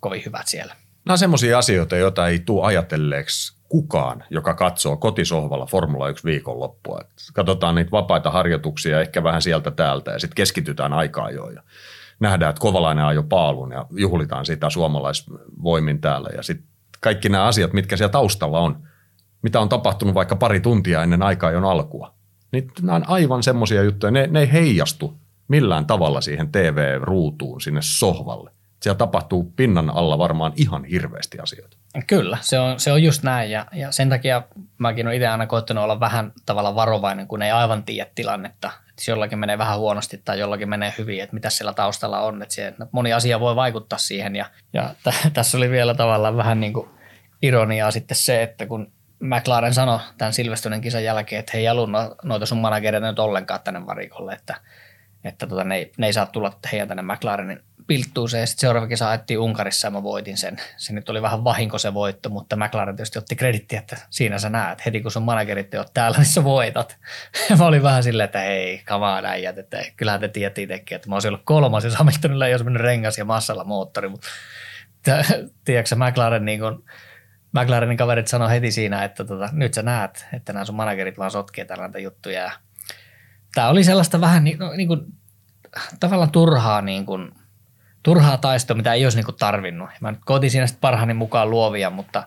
kovin 0.00 0.22
hyvät 0.26 0.48
siellä. 0.48 0.76
Nämä 1.04 1.14
on 1.14 1.18
semmoisia 1.18 1.58
asioita, 1.58 1.96
joita 1.96 2.28
ei 2.28 2.38
tule 2.38 2.66
ajatelleeksi 2.66 3.57
kukaan, 3.68 4.24
joka 4.30 4.54
katsoo 4.54 4.96
kotisohvalla 4.96 5.66
Formula 5.66 6.08
1 6.08 6.24
viikonloppua. 6.24 7.00
Et 7.00 7.10
katsotaan 7.34 7.74
niitä 7.74 7.90
vapaita 7.90 8.30
harjoituksia 8.30 9.00
ehkä 9.00 9.22
vähän 9.22 9.42
sieltä 9.42 9.70
täältä 9.70 10.10
ja 10.10 10.18
sitten 10.18 10.36
keskitytään 10.36 10.92
aikaa 10.92 11.30
jo 11.30 11.50
ja 11.50 11.62
nähdään, 12.20 12.50
että 12.50 12.60
Kovalainen 12.60 13.04
ajo 13.04 13.22
paalun 13.22 13.72
ja 13.72 13.86
juhlitaan 13.90 14.46
sitä 14.46 14.70
suomalaisvoimin 14.70 16.00
täällä 16.00 16.28
ja 16.36 16.42
sitten 16.42 16.68
kaikki 17.00 17.28
nämä 17.28 17.44
asiat, 17.44 17.72
mitkä 17.72 17.96
siellä 17.96 18.12
taustalla 18.12 18.60
on, 18.60 18.82
mitä 19.42 19.60
on 19.60 19.68
tapahtunut 19.68 20.14
vaikka 20.14 20.36
pari 20.36 20.60
tuntia 20.60 21.02
ennen 21.02 21.22
aikaa 21.22 21.50
jo 21.50 21.68
alkua, 21.68 22.14
niin 22.52 22.70
nämä 22.82 22.96
on 22.96 23.08
aivan 23.08 23.42
semmoisia 23.42 23.82
juttuja, 23.82 24.10
ne, 24.10 24.26
ne 24.26 24.40
ei 24.40 24.52
heijastu 24.52 25.14
millään 25.48 25.86
tavalla 25.86 26.20
siihen 26.20 26.52
TV-ruutuun, 26.52 27.60
sinne 27.60 27.80
sohvalle. 27.82 28.50
Siellä 28.80 28.98
tapahtuu 28.98 29.52
pinnan 29.56 29.90
alla 29.90 30.18
varmaan 30.18 30.52
ihan 30.56 30.84
hirveästi 30.84 31.38
asioita. 31.38 31.76
Kyllä, 32.06 32.38
se 32.40 32.58
on, 32.58 32.80
se 32.80 32.92
on 32.92 33.02
just 33.02 33.22
näin 33.22 33.50
ja, 33.50 33.66
ja 33.72 33.92
sen 33.92 34.08
takia 34.08 34.42
mäkin 34.78 35.06
olen 35.06 35.16
itse 35.16 35.26
aina 35.26 35.46
koettanut 35.46 35.84
olla 35.84 36.00
vähän 36.00 36.32
tavalla 36.46 36.74
varovainen, 36.74 37.28
kun 37.28 37.42
ei 37.42 37.50
aivan 37.50 37.82
tiedä 37.82 38.10
tilannetta. 38.14 38.70
Että 38.88 39.10
jollakin 39.10 39.38
menee 39.38 39.58
vähän 39.58 39.78
huonosti 39.78 40.22
tai 40.24 40.38
jollakin 40.38 40.68
menee 40.68 40.94
hyvin, 40.98 41.22
että 41.22 41.34
mitä 41.34 41.50
siellä 41.50 41.72
taustalla 41.72 42.20
on. 42.20 42.42
Että 42.42 42.54
siellä, 42.54 42.86
moni 42.92 43.12
asia 43.12 43.40
voi 43.40 43.56
vaikuttaa 43.56 43.98
siihen 43.98 44.36
ja, 44.36 44.46
ja 44.72 44.94
t- 45.04 45.32
tässä 45.32 45.56
oli 45.56 45.70
vielä 45.70 45.94
tavallaan 45.94 46.36
vähän 46.36 46.60
niin 46.60 46.72
kuin 46.72 46.88
ironiaa 47.42 47.90
sitten 47.90 48.16
se, 48.16 48.42
että 48.42 48.66
kun 48.66 48.92
McLaren 49.20 49.74
sanoi 49.74 49.98
tämän 50.18 50.32
Silvestonen 50.32 50.80
kisan 50.80 51.04
jälkeen, 51.04 51.40
että 51.40 51.50
he 51.54 51.58
ei 51.58 51.68
alunnut 51.68 52.14
noita 52.22 52.46
sun 52.46 52.58
managereita 52.58 53.06
nyt 53.06 53.18
ollenkaan 53.18 53.60
tänne 53.64 53.86
varikolle, 53.86 54.32
että, 54.32 54.54
että 55.24 55.46
tota, 55.46 55.64
ne, 55.64 55.76
ei, 55.76 55.92
ne 55.98 56.06
ei 56.06 56.12
saa 56.12 56.26
tulla 56.26 56.58
heidän 56.72 56.88
tänne 56.88 57.02
McLarenin 57.02 57.62
pilttuuseen. 57.88 58.46
Sitten 58.46 58.60
seuraava 58.60 58.88
kisa 58.88 59.10
ajettiin 59.10 59.38
Unkarissa 59.38 59.86
ja 59.86 59.90
mä 59.90 60.02
voitin 60.02 60.36
sen. 60.36 60.56
Se 60.76 60.92
nyt 60.92 61.08
oli 61.08 61.22
vähän 61.22 61.44
vahinko 61.44 61.78
se 61.78 61.94
voitto, 61.94 62.30
mutta 62.30 62.56
McLaren 62.56 62.96
tietysti 62.96 63.18
otti 63.18 63.36
kredittiä, 63.36 63.78
että 63.78 63.96
siinä 64.10 64.38
sä 64.38 64.50
näet. 64.50 64.86
Heti 64.86 65.00
kun 65.00 65.10
sun 65.10 65.22
managerit 65.22 65.74
ei 65.74 65.80
ole 65.80 65.86
täällä, 65.94 66.18
niin 66.18 66.26
sä 66.26 66.44
voitat. 66.44 66.96
mä 67.58 67.66
olin 67.66 67.82
vähän 67.82 68.02
silleen, 68.02 68.24
että 68.24 68.40
hei, 68.40 68.82
kamaa 68.84 69.22
äijät, 69.24 69.58
että 69.58 69.84
kyllähän 69.96 70.20
te 70.20 70.28
tiedätte 70.28 70.62
itsekin, 70.62 70.96
että 70.96 71.08
mä 71.08 71.16
olisin 71.16 71.28
ollut 71.28 71.44
kolmas, 71.44 71.84
jos 71.84 71.96
Hamiltonilla 71.96 72.46
ei 72.46 72.52
olisi 72.52 72.64
mennyt 72.64 72.82
rengas 72.82 73.18
ja 73.18 73.24
massalla 73.24 73.64
moottori. 73.64 74.08
Mutta 74.08 74.28
tiedätkö 75.64 75.96
McLaren 75.96 76.44
niin 76.44 76.60
kuin, 76.60 76.84
McLarenin 77.52 77.96
kaverit 77.96 78.28
sanoi 78.28 78.50
heti 78.50 78.70
siinä, 78.70 79.04
että 79.04 79.24
tota, 79.24 79.48
nyt 79.52 79.74
sä 79.74 79.82
näet, 79.82 80.26
että 80.32 80.52
nämä 80.52 80.64
sun 80.64 80.74
managerit 80.74 81.18
vaan 81.18 81.30
sotkee 81.30 81.64
tällaista 81.64 81.98
juttuja. 81.98 82.50
Tämä 83.54 83.68
oli 83.68 83.84
sellaista 83.84 84.20
vähän 84.20 84.44
niin, 84.44 84.58
no, 84.58 84.72
niin 84.72 84.88
kuin, 84.88 85.00
tavallaan 86.00 86.30
turhaa, 86.30 86.82
niin 86.82 87.06
kuin, 87.06 87.32
turhaa 88.08 88.36
taistoa, 88.36 88.76
mitä 88.76 88.94
ei 88.94 89.04
olisi 89.04 89.18
niin 89.18 89.24
kuin 89.24 89.36
tarvinnut. 89.36 89.90
Mä 90.00 90.10
nyt 90.10 90.20
koitin 90.24 90.50
siinä 90.50 90.66
sitten 90.66 90.80
parhaani 90.80 91.14
mukaan 91.14 91.50
luovia, 91.50 91.90
mutta, 91.90 92.26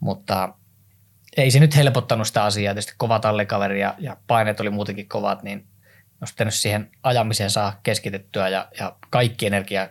mutta 0.00 0.54
ei 1.36 1.50
se 1.50 1.60
nyt 1.60 1.76
helpottanut 1.76 2.26
sitä 2.26 2.44
asiaa. 2.44 2.74
Tietysti 2.74 2.94
kova 2.96 3.18
tallikaveri 3.18 3.80
ja, 3.80 3.94
ja 3.98 4.16
paineet 4.26 4.60
oli 4.60 4.70
muutenkin 4.70 5.08
kovat, 5.08 5.42
niin 5.42 5.66
olisi 6.20 6.34
pitänyt 6.34 6.54
siihen 6.54 6.90
ajamiseen 7.02 7.50
saa 7.50 7.80
keskitettyä 7.82 8.48
ja, 8.48 8.68
ja 8.80 8.96
kaikki 9.10 9.46
energia 9.46 9.88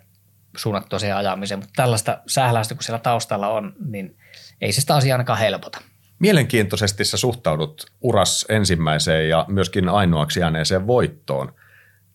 suunnattua 0.58 1.00
siihen 1.00 1.18
ajamiseen. 1.18 1.60
Mutta 1.60 1.74
tällaista 1.76 2.18
sähläistä, 2.28 2.76
kun 2.76 2.84
siellä 2.84 3.00
taustalla 3.00 3.48
on, 3.48 3.74
niin 3.90 4.18
ei 4.62 4.72
se 4.72 4.82
sitä 4.82 4.96
asiaa 4.96 5.16
ainakaan 5.16 5.40
helpota. 5.40 5.82
Mielenkiintoisesti 6.20 7.06
sä 7.06 7.18
suhtaudut 7.18 7.92
uras 8.02 8.46
ensimmäiseen 8.50 9.30
ja 9.30 9.46
myöskin 9.48 9.90
ainoaksi 9.90 10.40
jääneeseen 10.40 10.88
voittoon. 10.88 11.54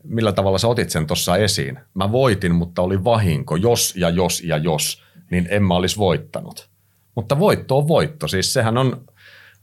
Millä 0.05 0.33
tavalla 0.33 0.59
sä 0.59 0.69
otit 0.69 0.91
sen 0.91 1.07
tuossa 1.07 1.37
esiin? 1.37 1.79
Mä 1.95 2.13
voitin, 2.13 2.55
mutta 2.55 2.83
oli 2.83 3.05
vahinko. 3.05 3.57
Jos 3.57 3.95
ja 3.97 4.11
jos 4.11 4.45
ja 4.45 4.57
jos, 4.57 5.03
niin 5.31 5.49
en 5.51 5.63
mä 5.63 5.75
olisi 5.75 5.97
voittanut. 5.97 6.69
Mutta 7.15 7.39
voitto 7.39 7.79
on 7.79 7.89
voitto. 7.89 8.29
Siis 8.29 8.53
sehän 8.53 8.79
on, 8.79 9.05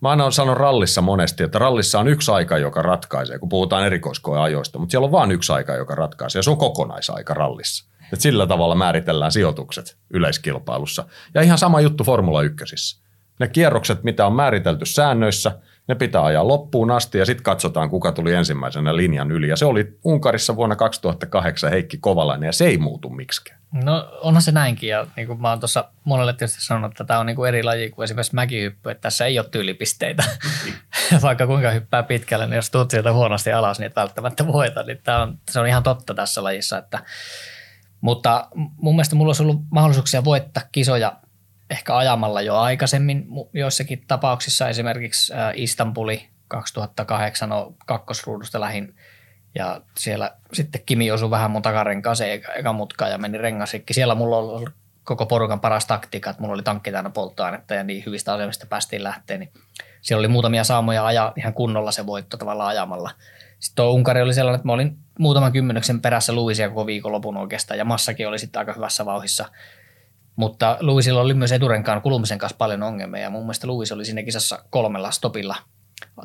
mä 0.01 0.09
aina 0.09 0.31
sanon 0.31 0.57
rallissa 0.57 1.01
monesti, 1.01 1.43
että 1.43 1.59
rallissa 1.59 1.99
on 1.99 2.07
yksi 2.07 2.31
aika, 2.31 2.57
joka 2.57 2.81
ratkaisee, 2.81 3.39
kun 3.39 3.49
puhutaan 3.49 3.85
erikoiskoeajoista, 3.85 4.79
mutta 4.79 4.91
siellä 4.91 5.05
on 5.05 5.11
vain 5.11 5.31
yksi 5.31 5.53
aika, 5.53 5.73
joka 5.73 5.95
ratkaisee, 5.95 6.39
ja 6.39 6.43
se 6.43 6.49
on 6.49 6.57
kokonaisaika 6.57 7.33
rallissa. 7.33 7.89
Et 8.13 8.21
sillä 8.21 8.47
tavalla 8.47 8.75
määritellään 8.75 9.31
sijoitukset 9.31 9.97
yleiskilpailussa. 10.09 11.05
Ja 11.33 11.41
ihan 11.41 11.57
sama 11.57 11.81
juttu 11.81 12.03
Formula 12.03 12.41
1. 12.41 13.01
Ne 13.39 13.47
kierrokset, 13.47 14.03
mitä 14.03 14.25
on 14.25 14.33
määritelty 14.33 14.85
säännöissä, 14.85 15.59
ne 15.89 15.95
pitää 15.95 16.23
ajaa 16.23 16.47
loppuun 16.47 16.91
asti 16.91 17.17
ja 17.17 17.25
sitten 17.25 17.43
katsotaan, 17.43 17.89
kuka 17.89 18.11
tuli 18.11 18.33
ensimmäisenä 18.33 18.95
linjan 18.95 19.31
yli. 19.31 19.47
Ja 19.47 19.55
se 19.55 19.65
oli 19.65 19.97
Unkarissa 20.03 20.55
vuonna 20.55 20.75
2008 20.75 21.69
Heikki 21.69 21.97
Kovalainen 21.97 22.47
ja 22.47 22.53
se 22.53 22.65
ei 22.65 22.77
muutu 22.77 23.09
miksikään. 23.09 23.59
No 23.83 24.09
onhan 24.21 24.41
se 24.41 24.51
näinkin 24.51 24.89
ja 24.89 25.07
niin 25.15 25.27
kuin 25.27 25.41
mä 25.41 25.49
oon 25.49 25.59
tuossa 25.59 25.89
monelle 26.03 26.33
tietysti 26.33 26.61
sanonut, 26.61 26.91
että 26.91 27.03
tämä 27.03 27.19
on 27.19 27.25
niin 27.25 27.35
kuin 27.35 27.47
eri 27.47 27.63
laji 27.63 27.89
kuin 27.89 28.03
esimerkiksi 28.03 28.35
mäkihyppy, 28.35 28.91
että 28.91 29.01
tässä 29.01 29.25
ei 29.25 29.39
ole 29.39 29.47
tyylipisteitä. 29.51 30.23
Vaikka 31.21 31.47
kuinka 31.47 31.71
hyppää 31.71 32.03
pitkälle, 32.03 32.45
niin 32.45 32.55
jos 32.55 32.71
tuut 32.71 32.91
sieltä 32.91 33.13
huonosti 33.13 33.51
alas, 33.51 33.79
niin 33.79 33.87
et 33.87 33.95
välttämättä 33.95 34.47
voita. 34.47 34.83
Niin 34.83 34.99
tämä 35.03 35.21
on, 35.21 35.37
se 35.51 35.59
on 35.59 35.67
ihan 35.67 35.83
totta 35.83 36.13
tässä 36.13 36.43
lajissa, 36.43 36.77
että 36.77 36.99
mutta 38.01 38.47
mun 38.77 38.95
mielestä 38.95 39.15
mulla 39.15 39.29
olisi 39.29 39.43
ollut 39.43 39.61
mahdollisuuksia 39.71 40.23
voittaa 40.23 40.63
kisoja 40.71 41.13
ehkä 41.69 41.97
ajamalla 41.97 42.41
jo 42.41 42.57
aikaisemmin 42.57 43.27
joissakin 43.53 44.03
tapauksissa. 44.07 44.69
Esimerkiksi 44.69 45.33
Istanbuli 45.53 46.29
2008 46.47 47.51
on 47.51 47.75
kakkosruudusta 47.85 48.59
lähin 48.59 48.95
ja 49.55 49.81
siellä 49.97 50.31
sitten 50.53 50.81
Kimi 50.85 51.11
osui 51.11 51.29
vähän 51.29 51.51
mun 51.51 51.61
takarenkaaseen 51.61 52.31
eka, 52.31 52.53
eka 52.53 52.73
mutkaan 52.73 53.11
ja 53.11 53.17
meni 53.17 53.37
rengasikki. 53.37 53.93
Siellä 53.93 54.15
mulla 54.15 54.37
ollut 54.37 54.69
koko 55.03 55.25
porukan 55.25 55.59
paras 55.59 55.85
taktiikka, 55.85 56.29
että 56.29 56.41
mulla 56.41 56.53
oli 56.53 56.63
tankki 56.63 56.91
täynnä 56.91 57.09
polttoainetta 57.09 57.73
ja 57.73 57.83
niin 57.83 58.03
hyvistä 58.05 58.33
asemista 58.33 58.65
päästiin 58.65 59.03
lähteen. 59.03 59.39
Niin 59.39 59.51
siellä 60.01 60.19
oli 60.19 60.27
muutamia 60.27 60.63
saamoja 60.63 61.05
ajaa 61.05 61.33
ihan 61.37 61.53
kunnolla 61.53 61.91
se 61.91 62.05
voitto 62.05 62.37
tavallaan 62.37 62.69
ajamalla– 62.69 63.11
sitten 63.59 63.75
tuo 63.75 63.91
Unkari 63.91 64.21
oli 64.21 64.33
sellainen, 64.33 64.55
että 64.55 64.67
mä 64.67 64.73
olin 64.73 64.97
muutaman 65.19 65.51
kymmenyksen 65.51 66.01
perässä 66.01 66.33
Luisia 66.33 66.69
koko 66.69 66.85
viikonlopun 66.85 67.37
oikeastaan 67.37 67.77
ja 67.77 67.85
Massakin 67.85 68.27
oli 68.27 68.39
sitten 68.39 68.59
aika 68.59 68.73
hyvässä 68.73 69.05
vauhissa. 69.05 69.45
Mutta 70.39 70.77
Luisilla 70.79 71.21
oli 71.21 71.33
myös 71.33 71.51
eturenkaan 71.51 72.01
kulumisen 72.01 72.37
kanssa 72.37 72.57
paljon 72.57 72.83
ongelmia 72.83 73.21
ja 73.21 73.29
mun 73.29 73.43
mielestä 73.43 73.67
Luis 73.67 73.91
oli 73.91 74.05
siinä 74.05 74.23
kisassa 74.23 74.63
kolmella 74.69 75.11
stopilla 75.11 75.55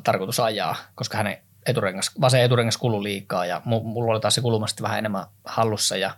tarkoitus 0.03 0.39
ajaa, 0.39 0.75
koska 0.95 1.17
hänen 1.17 1.37
eturengas, 1.65 2.11
vasen 2.21 2.41
eturengas 2.41 2.77
kulu 2.77 3.03
liikaa 3.03 3.45
ja 3.45 3.61
mulla 3.65 4.11
oli 4.11 4.19
taas 4.19 4.35
se 4.35 4.41
kulma 4.41 4.67
sitten 4.67 4.83
vähän 4.83 4.99
enemmän 4.99 5.25
hallussa 5.45 5.97
ja 5.97 6.11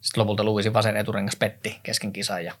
sitten 0.00 0.20
lopulta 0.20 0.44
Luisin 0.44 0.72
vasen 0.72 0.96
eturengas 0.96 1.36
petti 1.36 1.80
kesken 1.82 2.12
kisan 2.12 2.44
ja, 2.44 2.54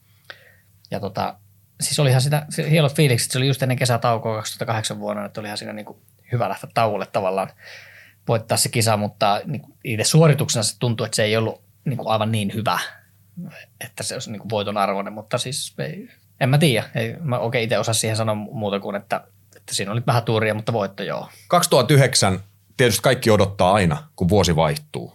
ja 0.90 1.00
tota, 1.00 1.34
siis 1.80 1.98
olihan 1.98 2.20
sitä, 2.20 2.46
hienot 2.70 2.94
fiilikset, 2.94 3.30
se 3.30 3.38
oli 3.38 3.46
just 3.46 3.62
ennen 3.62 3.78
kesätaukoa 3.78 4.36
2008 4.36 5.00
vuonna, 5.00 5.24
että 5.24 5.40
olihan 5.40 5.58
siinä 5.58 5.72
niin 5.72 5.86
kuin 5.86 5.98
hyvä 6.32 6.48
lähteä 6.48 6.70
tauolle 6.74 7.06
tavallaan 7.06 7.50
voittaa 8.28 8.58
se 8.58 8.68
kisa, 8.68 8.96
mutta 8.96 9.40
niin 9.46 9.62
itse 9.84 10.04
suorituksena 10.04 10.62
se 10.62 10.78
tuntuu, 10.78 11.06
että 11.06 11.16
se 11.16 11.24
ei 11.24 11.36
ollut 11.36 11.62
niin 11.84 11.96
kuin 11.96 12.08
aivan 12.08 12.32
niin 12.32 12.54
hyvä, 12.54 12.78
että 13.80 14.02
se 14.02 14.14
olisi 14.14 14.30
niin 14.30 14.40
kuin 14.40 14.50
voiton 14.50 14.76
arvoinen, 14.76 15.12
mutta 15.12 15.38
siis 15.38 15.74
ei, 15.78 16.08
en 16.40 16.48
mä 16.48 16.58
tiedä. 16.58 16.88
Ei, 16.94 17.16
mä 17.20 17.38
oikein 17.38 17.64
itse 17.64 17.78
osaa 17.78 17.94
siihen 17.94 18.16
sanoa 18.16 18.34
muuta 18.34 18.80
kuin, 18.80 18.96
että, 18.96 19.24
että 19.56 19.74
siinä 19.74 19.92
oli 19.92 20.02
vähän 20.06 20.22
tuuria, 20.22 20.54
mutta 20.54 20.72
voitto 20.72 21.02
joo. 21.02 21.28
2009 21.48 22.40
tietysti 22.76 23.02
kaikki 23.02 23.30
odottaa 23.30 23.72
aina, 23.72 23.96
kun 24.16 24.28
vuosi 24.28 24.56
vaihtuu. 24.56 25.12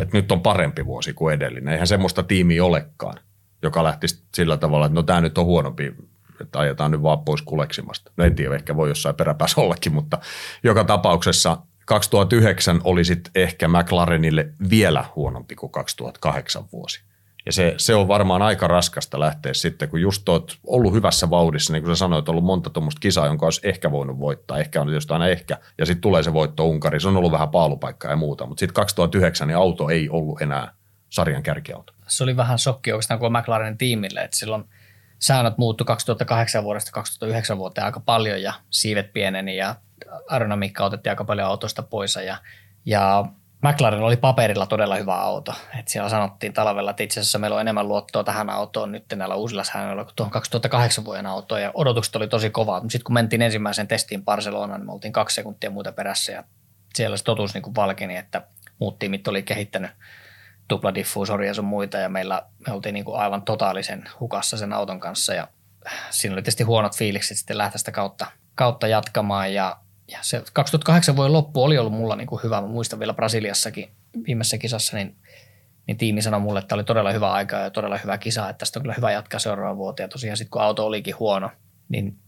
Että 0.00 0.16
nyt 0.16 0.32
on 0.32 0.40
parempi 0.40 0.86
vuosi 0.86 1.12
kuin 1.12 1.34
edellinen. 1.34 1.72
Eihän 1.72 1.86
semmoista 1.86 2.22
tiimiä 2.22 2.64
olekaan, 2.64 3.18
joka 3.62 3.84
lähtisi 3.84 4.22
sillä 4.34 4.56
tavalla, 4.56 4.86
että 4.86 4.94
no 4.94 5.02
tämä 5.02 5.20
nyt 5.20 5.38
on 5.38 5.44
huonompi, 5.44 5.94
että 6.40 6.58
ajetaan 6.58 6.90
nyt 6.90 7.02
vaan 7.02 7.24
pois 7.24 7.42
kuleksimasta. 7.42 8.12
No 8.16 8.24
en 8.24 8.34
tiedä, 8.34 8.54
ehkä 8.54 8.76
voi 8.76 8.88
jossain 8.88 9.14
peräpäässä 9.14 9.60
ollakin, 9.62 9.94
mutta 9.94 10.18
joka 10.62 10.84
tapauksessa 10.84 11.58
2009 11.86 12.80
oli 12.84 13.04
sitten 13.04 13.32
ehkä 13.34 13.68
McLarenille 13.68 14.48
vielä 14.70 15.04
huonompi 15.16 15.54
kuin 15.54 15.72
2008 15.72 16.64
vuosi. 16.72 17.00
Ja 17.46 17.52
se, 17.52 17.74
se 17.76 17.94
on 17.94 18.08
varmaan 18.08 18.42
aika 18.42 18.66
raskasta 18.66 19.20
lähteä 19.20 19.54
sitten, 19.54 19.88
kun 19.88 20.00
just 20.00 20.28
oot 20.28 20.58
ollut 20.66 20.92
hyvässä 20.92 21.30
vauhdissa, 21.30 21.72
niin 21.72 21.82
kuin 21.82 21.96
sä 21.96 21.98
sanoit, 21.98 22.28
ollut 22.28 22.44
monta 22.44 22.70
tuommoista 22.70 23.00
kisaa, 23.00 23.26
jonka 23.26 23.46
olisi 23.46 23.60
ehkä 23.64 23.90
voinut 23.90 24.18
voittaa. 24.18 24.58
Ehkä 24.58 24.80
on 24.80 24.86
tietysti 24.86 25.12
aina 25.12 25.28
ehkä. 25.28 25.58
Ja 25.78 25.86
sitten 25.86 26.00
tulee 26.00 26.22
se 26.22 26.32
voitto 26.32 26.68
Unkari. 26.68 27.00
Se 27.00 27.08
on 27.08 27.16
ollut 27.16 27.32
vähän 27.32 27.48
paalupaikkaa 27.48 28.10
ja 28.10 28.16
muuta. 28.16 28.46
Mutta 28.46 28.60
sitten 28.60 28.74
2009 28.74 29.48
niin 29.48 29.56
auto 29.56 29.88
ei 29.88 30.08
ollut 30.08 30.42
enää 30.42 30.72
sarjan 31.10 31.42
kärkiauto? 31.42 31.92
Se 32.06 32.22
oli 32.22 32.36
vähän 32.36 32.58
shokki 32.58 32.92
oikeastaan 32.92 33.20
kuin 33.20 33.32
McLarenin 33.32 33.78
tiimille, 33.78 34.20
että 34.20 34.36
silloin 34.36 34.64
säännöt 35.18 35.58
muuttu 35.58 35.84
2008 35.84 36.64
vuodesta 36.64 36.92
2009 36.92 37.58
vuoteen 37.58 37.84
aika 37.84 38.00
paljon 38.00 38.42
ja 38.42 38.52
siivet 38.70 39.12
pieneni 39.12 39.56
ja 39.56 39.74
aerodynamiikka 40.28 40.84
otettiin 40.84 41.10
aika 41.10 41.24
paljon 41.24 41.48
autosta 41.48 41.82
pois 41.82 42.16
ja, 42.26 42.36
ja 42.86 43.24
McLaren 43.66 44.02
oli 44.02 44.16
paperilla 44.16 44.66
todella 44.66 44.96
hyvä 44.96 45.14
auto. 45.14 45.54
Et 45.78 45.88
siellä 45.88 46.08
sanottiin 46.08 46.52
talvella, 46.52 46.90
että 46.90 47.02
itse 47.02 47.20
asiassa 47.20 47.38
meillä 47.38 47.54
on 47.54 47.60
enemmän 47.60 47.88
luottoa 47.88 48.24
tähän 48.24 48.50
autoon 48.50 48.92
nyt 48.92 49.04
näillä 49.14 49.34
uusilla 49.34 49.64
säännöillä 49.64 50.04
kuin 50.04 50.16
tuohon 50.16 50.30
2008 50.30 51.04
vuoden 51.04 51.26
autoon 51.26 51.62
ja 51.62 51.70
odotukset 51.74 52.16
oli 52.16 52.28
tosi 52.28 52.50
kovat. 52.50 52.82
Sitten 52.82 53.04
kun 53.04 53.14
mentiin 53.14 53.42
ensimmäisen 53.42 53.88
testiin 53.88 54.24
Barcelonaan, 54.24 54.80
niin 54.80 54.86
me 54.86 54.92
oltiin 54.92 55.12
kaksi 55.12 55.34
sekuntia 55.34 55.70
muuta 55.70 55.92
perässä 55.92 56.32
ja 56.32 56.44
siellä 56.94 57.16
se 57.16 57.24
totuus 57.24 57.54
niin 57.54 57.62
kuin 57.62 57.74
valkeni, 57.74 58.16
että 58.16 58.42
muut 58.78 58.98
tiimit 58.98 59.28
oli 59.28 59.42
kehittänyt 59.42 59.90
tupladiffuusoria 60.68 61.50
ja 61.50 61.54
sun 61.54 61.64
muita 61.64 61.96
ja 61.96 62.08
meillä 62.08 62.42
me 62.66 62.72
oltiin 62.72 62.92
niin 62.92 63.04
kuin 63.04 63.20
aivan 63.20 63.42
totaalisen 63.42 64.04
hukassa 64.20 64.56
sen 64.56 64.72
auton 64.72 65.00
kanssa 65.00 65.34
ja 65.34 65.48
siinä 66.10 66.32
oli 66.32 66.42
tietysti 66.42 66.64
huonot 66.64 66.96
fiilikset 66.96 67.36
sitten 67.36 67.58
lähteä 67.58 67.78
sitä 67.78 67.92
kautta, 67.92 68.26
kautta 68.54 68.86
jatkamaan 68.86 69.54
ja 69.54 69.76
ja 70.08 70.18
se 70.22 70.42
2008 70.52 71.16
vuoden 71.16 71.32
loppu 71.32 71.62
oli 71.62 71.78
ollut 71.78 71.92
mulla 71.92 72.16
niin 72.16 72.26
kuin 72.26 72.42
hyvä. 72.42 72.60
Mä 72.60 72.66
muistan 72.66 72.98
vielä 72.98 73.14
Brasiliassakin 73.14 73.90
viimeisessä 74.26 74.58
kisassa, 74.58 74.96
niin, 74.96 75.16
niin 75.86 75.96
tiimi 75.96 76.22
sanoi 76.22 76.40
mulle, 76.40 76.58
että 76.58 76.74
oli 76.74 76.84
todella 76.84 77.12
hyvä 77.12 77.32
aika 77.32 77.56
ja 77.56 77.70
todella 77.70 77.98
hyvä 77.98 78.18
kisa, 78.18 78.48
että 78.48 78.58
tästä 78.58 78.78
on 78.78 78.82
kyllä 78.82 78.94
hyvä 78.94 79.12
jatkaa 79.12 79.40
seuraava 79.40 79.76
vuoteen. 79.76 80.04
Ja 80.04 80.08
tosiaan 80.08 80.36
sitten 80.36 80.50
kun 80.50 80.62
auto 80.62 80.86
olikin 80.86 81.18
huono, 81.18 81.50
niin 81.88 82.18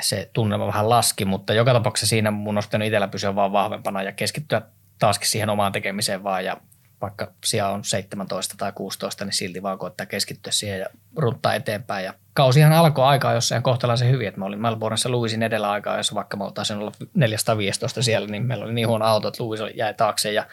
se 0.00 0.30
tunnelma 0.32 0.66
vähän 0.66 0.88
laski, 0.88 1.24
mutta 1.24 1.54
joka 1.54 1.72
tapauksessa 1.72 2.10
siinä 2.10 2.30
mun 2.30 2.56
olisi 2.56 2.68
pitänyt 2.68 2.86
itsellä 2.86 3.08
pysyä 3.08 3.34
vaan 3.34 3.52
vahvempana 3.52 4.02
ja 4.02 4.12
keskittyä 4.12 4.62
taaskin 4.98 5.28
siihen 5.28 5.50
omaan 5.50 5.72
tekemiseen 5.72 6.24
vaan 6.24 6.44
ja 6.44 6.56
vaikka 7.00 7.32
siellä 7.44 7.70
on 7.70 7.84
17 7.84 8.54
tai 8.58 8.72
16, 8.72 9.24
niin 9.24 9.32
silti 9.32 9.62
vaan 9.62 9.78
koittaa 9.78 10.06
keskittyä 10.06 10.52
siihen 10.52 10.80
ja 10.80 10.86
runttaa 11.16 11.54
eteenpäin. 11.54 12.04
Ja 12.04 12.14
kausihan 12.34 12.72
alkoi 12.72 13.04
aikaa 13.04 13.34
jossain 13.34 13.62
kohtalaisen 13.62 14.10
hyvin, 14.10 14.28
että 14.28 14.40
mä 14.40 14.46
olin 14.46 14.60
Melbourneissa 14.60 15.10
Louisin 15.10 15.42
edellä 15.42 15.70
aikaa, 15.70 15.96
jos 15.96 16.14
vaikka 16.14 16.36
mä 16.36 16.44
oltaisin 16.44 16.76
olla 16.76 16.92
415 17.14 18.02
siellä, 18.02 18.28
niin 18.28 18.46
meillä 18.46 18.64
oli 18.64 18.72
niin 18.72 18.88
huono 18.88 19.04
auto, 19.04 19.28
että 19.28 19.44
Louis 19.44 19.60
jäi 19.74 19.94
taakse 19.94 20.32
ja 20.32 20.46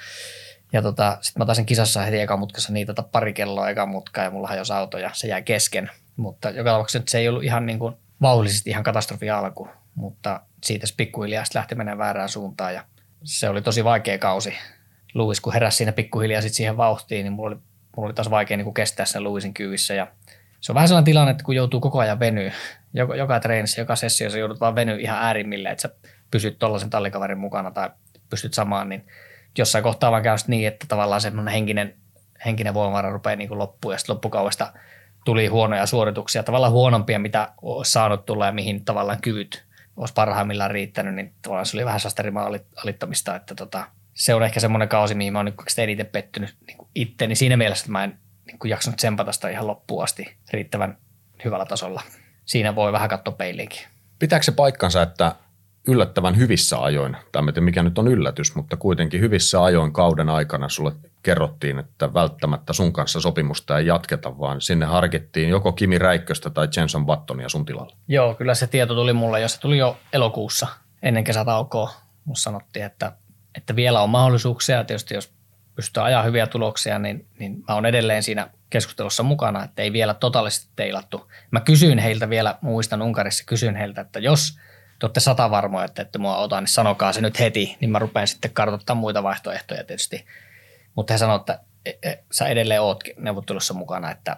ja 0.74 0.82
tota, 0.82 1.18
sitten 1.22 1.42
mä 1.42 1.46
taisin 1.46 1.66
kisassa 1.66 2.02
heti 2.02 2.20
eka 2.20 2.38
mutkassa 2.38 2.74
niitä 2.74 2.94
tota 2.94 3.10
pari 3.12 3.34
kelloa 3.34 3.70
eka 3.70 3.86
mutkaa 3.86 4.24
ja 4.24 4.32
mulla 4.32 4.48
hajosi 4.48 4.74
auto 4.74 4.98
ja 4.98 5.10
se 5.14 5.28
jäi 5.28 5.44
kesken. 5.44 5.92
Mutta 6.16 6.50
joka 6.50 6.70
tapauksessa 6.70 7.04
se 7.08 7.18
ei 7.18 7.30
ollut 7.30 7.44
ihan 7.44 7.66
niin 7.66 7.80
kuin 7.80 7.96
vauhdillisesti 8.22 8.70
ihan 8.70 8.84
katastrofi 8.84 9.30
alku, 9.30 9.70
mutta 9.96 10.42
siitä 10.64 10.88
se 10.88 10.94
pikkuhiljaa 10.98 11.44
lähti 11.54 11.76
menemään 11.76 11.98
väärään 11.98 12.30
suuntaan 12.30 12.74
ja 12.74 12.84
se 13.24 13.50
oli 13.50 13.62
tosi 13.62 13.84
vaikea 13.84 14.18
kausi 14.18 14.54
Louis, 15.14 15.42
kun 15.42 15.54
heräsi 15.54 15.78
siinä 15.78 15.92
pikkuhiljaa 15.92 16.42
sit 16.42 16.54
siihen 16.54 16.78
vauhtiin, 16.78 17.24
niin 17.24 17.34
mulla 17.34 17.48
oli, 17.48 17.56
mulla 17.98 18.08
oli 18.08 18.14
taas 18.14 18.30
vaikea 18.30 18.58
niin 18.58 18.74
kestää 18.74 19.06
sen 19.06 19.24
Louisin 19.24 19.54
kyyvissä. 19.54 19.94
Ja 19.94 20.08
se 20.62 20.72
on 20.72 20.74
vähän 20.74 20.88
sellainen 20.88 21.06
tilanne, 21.06 21.32
että 21.32 21.44
kun 21.44 21.56
joutuu 21.56 21.80
koko 21.80 22.00
ajan 22.00 22.20
venyä, 22.20 22.54
joka, 22.94 23.16
joka 23.16 23.40
treenissä, 23.40 23.82
joka 23.82 23.96
sessiossa 23.96 24.40
joudut 24.40 24.60
vaan 24.60 24.76
venyä 24.76 24.98
ihan 25.00 25.20
äärimmille, 25.20 25.70
että 25.70 25.82
sä 25.82 25.90
pysyt 26.32 26.60
tuollaisen 26.60 26.90
tallikaverin 26.90 27.38
mukana 27.38 27.72
tai 27.72 27.90
pystyt 28.30 28.54
samaan, 28.54 28.90
niin 28.90 29.08
jossain 29.58 29.84
kohtaa 29.84 30.12
vaan 30.12 30.24
käy 30.24 30.38
niin, 30.48 30.68
että 30.68 30.86
tavallaan 30.90 31.22
semmoinen 31.22 31.54
henkinen, 31.54 31.96
henkinen 32.46 32.74
voimavara 32.74 33.12
rupeaa 33.12 33.36
niin 33.36 33.58
loppuun 33.58 33.94
ja 33.94 33.98
sitten 33.98 34.14
loppukauesta 34.14 34.74
tuli 35.26 35.48
huonoja 35.48 35.86
suorituksia, 35.86 36.44
tavallaan 36.44 36.74
huonompia, 36.74 37.20
mitä 37.20 37.52
olisi 37.62 37.92
saanut 37.92 38.26
tulla 38.26 38.46
ja 38.46 38.52
mihin 38.52 38.86
tavallaan 38.86 39.22
kyvyt 39.22 39.66
olisi 39.98 40.14
parhaimmillaan 40.14 40.72
riittänyt, 40.72 41.16
niin 41.16 41.34
tavallaan 41.42 41.66
se 41.66 41.78
oli 41.78 41.86
vähän 41.86 42.00
sellaista 42.00 42.24
alittamista, 42.84 43.36
että 43.36 43.56
tota, 43.56 43.88
se 44.14 44.36
on 44.36 44.44
ehkä 44.44 44.60
semmoinen 44.60 44.88
kausi, 44.88 45.16
mihin 45.16 45.34
mä 45.34 45.40
oon 45.40 45.54
eniten 45.78 46.06
pettynyt 46.06 46.56
niin 46.68 46.78
itteni. 46.96 47.36
Siinä 47.36 47.58
mielessä, 47.58 47.84
että 47.84 47.92
mä 47.92 48.04
en 48.04 48.20
niin 48.52 48.60
kuin 48.60 48.70
jaksanut 48.70 48.98
tsempata 48.98 49.32
sitä 49.32 49.50
ihan 49.50 49.68
loppuun 49.68 50.04
asti 50.04 50.38
riittävän 50.54 50.98
hyvällä 51.46 51.66
tasolla. 51.66 52.02
Siinä 52.46 52.76
voi 52.76 52.92
vähän 52.92 53.10
katsoa 53.10 53.34
peiliinkin. 53.34 53.82
Pitääkö 54.20 54.44
se 54.44 54.52
paikkansa, 54.52 55.02
että 55.02 55.36
yllättävän 55.88 56.38
hyvissä 56.38 56.80
ajoin, 56.80 57.18
tai 57.32 57.42
mikä 57.60 57.84
nyt 57.84 57.98
on 57.98 58.08
yllätys, 58.08 58.56
mutta 58.56 58.78
kuitenkin 58.78 59.22
hyvissä 59.22 59.64
ajoin 59.64 59.94
kauden 59.94 60.30
aikana 60.30 60.70
sulle 60.70 60.92
kerrottiin, 61.24 61.80
että 61.80 62.14
välttämättä 62.14 62.74
sun 62.74 62.94
kanssa 62.94 63.22
sopimusta 63.22 63.78
ei 63.78 63.86
jatketa, 63.86 64.40
vaan 64.40 64.62
sinne 64.62 64.86
harkittiin 64.86 65.50
joko 65.50 65.72
Kimi 65.72 65.98
Räikköstä 65.98 66.50
tai 66.50 66.68
Jenson 66.78 67.06
Buttonia 67.06 67.50
sun 67.50 67.66
tilalla. 67.66 67.96
Joo, 68.08 68.36
kyllä 68.36 68.54
se 68.54 68.68
tieto 68.68 68.96
tuli 68.96 69.14
mulle, 69.14 69.42
jos 69.42 69.54
se 69.54 69.60
tuli 69.60 69.78
jo 69.78 69.98
elokuussa 70.14 70.68
ennen 71.02 71.24
kesätaukoa. 71.24 71.94
Musta 72.26 72.44
sanottiin, 72.44 72.86
että 72.86 73.12
että 73.56 73.76
vielä 73.76 74.02
on 74.02 74.10
mahdollisuuksia. 74.10 74.84
Tietysti 74.84 75.14
jos 75.14 75.34
pystytään 75.76 76.06
ajaa 76.06 76.24
hyviä 76.24 76.48
tuloksia, 76.48 77.00
niin, 77.00 77.26
niin 77.40 77.64
mä 77.68 77.76
oon 77.76 77.86
edelleen 77.86 78.24
siinä 78.24 78.50
keskustelussa 78.70 79.24
mukana, 79.24 79.64
että 79.64 79.82
ei 79.82 79.94
vielä 79.94 80.14
totaalisesti 80.14 80.72
teilattu. 80.76 81.32
Mä 81.52 81.62
kysyin 81.62 82.00
heiltä 82.00 82.30
vielä, 82.30 82.58
muistan 82.62 83.02
Unkarissa, 83.02 83.44
kysyin 83.48 83.76
heiltä, 83.76 84.02
että 84.02 84.20
jos 84.20 84.60
te 85.00 85.06
olette 85.06 85.20
sata 85.20 85.52
varmoja, 85.52 85.86
että 85.86 86.02
ette 86.02 86.18
mua 86.18 86.38
ota, 86.38 86.62
niin 86.62 86.68
sanokaa 86.68 87.14
se 87.14 87.22
nyt 87.22 87.40
heti, 87.40 87.78
niin 87.80 87.92
mä 87.92 88.00
rupean 88.00 88.28
sitten 88.28 88.52
kartoittamaan 88.52 89.02
muita 89.02 89.24
vaihtoehtoja 89.24 89.84
tietysti. 89.84 90.26
Mutta 90.96 91.14
he 91.14 91.18
sanoivat, 91.18 91.50
että 91.50 91.60
e, 91.86 92.10
e, 92.10 92.24
sä 92.32 92.48
edelleen 92.48 92.82
oot 92.82 93.04
neuvottelussa 93.18 93.74
mukana, 93.74 94.12
että 94.12 94.38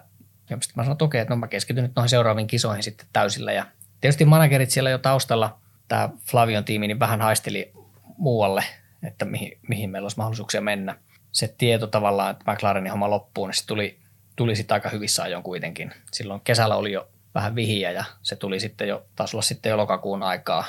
ja 0.50 0.56
sitten 0.60 0.72
mä 0.76 0.82
sanoin, 0.82 0.92
että 0.92 1.04
okei, 1.04 1.20
että 1.20 1.34
no 1.34 1.38
mä 1.38 1.48
keskityn 1.48 1.84
nyt 1.84 1.92
noihin 1.96 2.08
seuraaviin 2.08 2.46
kisoihin 2.46 2.82
sitten 2.82 3.06
täysillä. 3.12 3.52
Ja 3.52 3.66
tietysti 4.00 4.24
managerit 4.24 4.70
siellä 4.70 4.90
jo 4.90 4.98
taustalla, 4.98 5.58
tämä 5.88 6.08
Flavion 6.30 6.64
tiimi, 6.64 6.86
niin 6.86 7.00
vähän 7.00 7.20
haisteli 7.20 7.72
muualle 8.16 8.64
että 9.06 9.24
mihin, 9.24 9.58
mihin 9.68 9.90
meillä 9.90 10.04
olisi 10.04 10.16
mahdollisuuksia 10.16 10.60
mennä. 10.60 10.96
Se 11.34 11.54
tieto 11.58 11.86
tavallaan, 11.86 12.30
että 12.30 12.52
McLarenin 12.52 12.90
homma 12.90 13.10
loppuu, 13.10 13.46
niin 13.46 13.54
se 13.54 13.66
tuli, 13.66 13.98
tuli 14.36 14.56
sitten 14.56 14.74
aika 14.74 14.88
hyvissä 14.88 15.22
ajoin 15.22 15.42
kuitenkin. 15.42 15.92
Silloin 16.12 16.40
kesällä 16.40 16.76
oli 16.76 16.92
jo 16.92 17.08
vähän 17.34 17.54
vihiä 17.54 17.90
ja 17.90 18.04
se 18.22 18.36
tuli 18.36 18.60
sitten 18.60 18.88
jo, 18.88 19.06
taas 19.16 19.34
olla 19.34 19.42
sitten 19.42 19.70
jo 19.70 19.76
lokakuun 19.76 20.22
aikaa, 20.22 20.64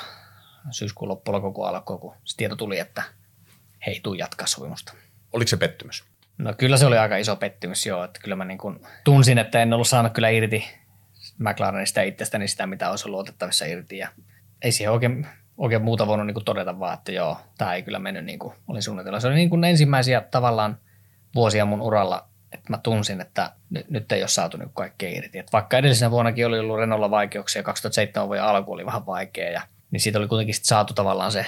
syyskuun 0.70 1.08
loppu, 1.08 1.32
lokakuun 1.32 1.68
alkoi, 1.68 1.98
kun 1.98 2.14
se 2.24 2.36
tieto 2.36 2.56
tuli, 2.56 2.78
että 2.78 3.02
he 3.86 3.90
ei 3.90 4.00
tule 4.02 4.18
jatkaa 4.18 4.46
sopimusta. 4.46 4.92
Oliko 5.32 5.48
se 5.48 5.56
pettymys? 5.56 6.04
No 6.38 6.54
kyllä 6.58 6.76
se 6.76 6.86
oli 6.86 6.98
aika 6.98 7.16
iso 7.16 7.36
pettymys 7.36 7.86
joo, 7.86 8.04
että 8.04 8.20
kyllä 8.20 8.36
mä 8.36 8.44
niin 8.44 8.58
kuin 8.58 8.86
tunsin, 9.04 9.38
että 9.38 9.62
en 9.62 9.72
ollut 9.72 9.88
saanut 9.88 10.12
kyllä 10.12 10.28
irti 10.28 10.64
McLarenista 11.38 12.02
itsestäni 12.02 12.48
sitä, 12.48 12.66
mitä 12.66 12.90
olisi 12.90 13.08
ollut 13.08 13.20
otettavissa 13.20 13.64
irti 13.64 13.98
ja 13.98 14.08
ei 14.62 14.72
siihen 14.72 14.92
oikein 14.92 15.26
oikein 15.58 15.82
muuta 15.82 16.06
voinut 16.06 16.26
niin 16.26 16.34
kuin 16.34 16.44
todeta 16.44 16.78
vaan, 16.78 16.94
että 16.94 17.12
joo, 17.12 17.38
tämä 17.58 17.74
ei 17.74 17.82
kyllä 17.82 17.98
mennyt 17.98 18.24
niin 18.24 18.38
kuin 18.38 18.54
olin 18.68 18.82
suunnitellut. 18.82 19.20
Se 19.20 19.28
oli 19.28 19.34
niin 19.34 19.50
kuin 19.50 19.64
ensimmäisiä 19.64 20.20
tavallaan 20.20 20.78
vuosia 21.34 21.64
mun 21.64 21.82
uralla, 21.82 22.28
että 22.52 22.70
mä 22.70 22.78
tunsin, 22.78 23.20
että 23.20 23.52
nyt, 23.70 23.90
nyt 23.90 24.12
ei 24.12 24.22
ole 24.22 24.28
saatu 24.28 24.56
niin 24.56 24.70
kaikkea 24.74 25.10
irti. 25.10 25.38
Et 25.38 25.52
vaikka 25.52 25.78
edellisenä 25.78 26.10
vuonnakin 26.10 26.46
oli 26.46 26.58
ollut 26.58 26.78
Renolla 26.78 27.10
vaikeuksia, 27.10 27.62
2007 27.62 28.28
vuoden 28.28 28.44
alku 28.44 28.72
oli 28.72 28.86
vähän 28.86 29.06
vaikea, 29.06 29.50
ja, 29.50 29.62
niin 29.90 30.00
siitä 30.00 30.18
oli 30.18 30.28
kuitenkin 30.28 30.54
saatu 30.62 30.94
tavallaan 30.94 31.32
se 31.32 31.46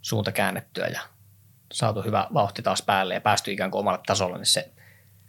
suunta 0.00 0.32
käännettyä 0.32 0.86
ja 0.86 1.00
saatu 1.72 2.02
hyvä 2.02 2.28
vauhti 2.34 2.62
taas 2.62 2.82
päälle 2.82 3.14
ja 3.14 3.20
päästy 3.20 3.52
ikään 3.52 3.70
kuin 3.70 3.80
omalle 3.80 4.00
tasolle, 4.06 4.36
niin 4.36 4.46
se, 4.46 4.70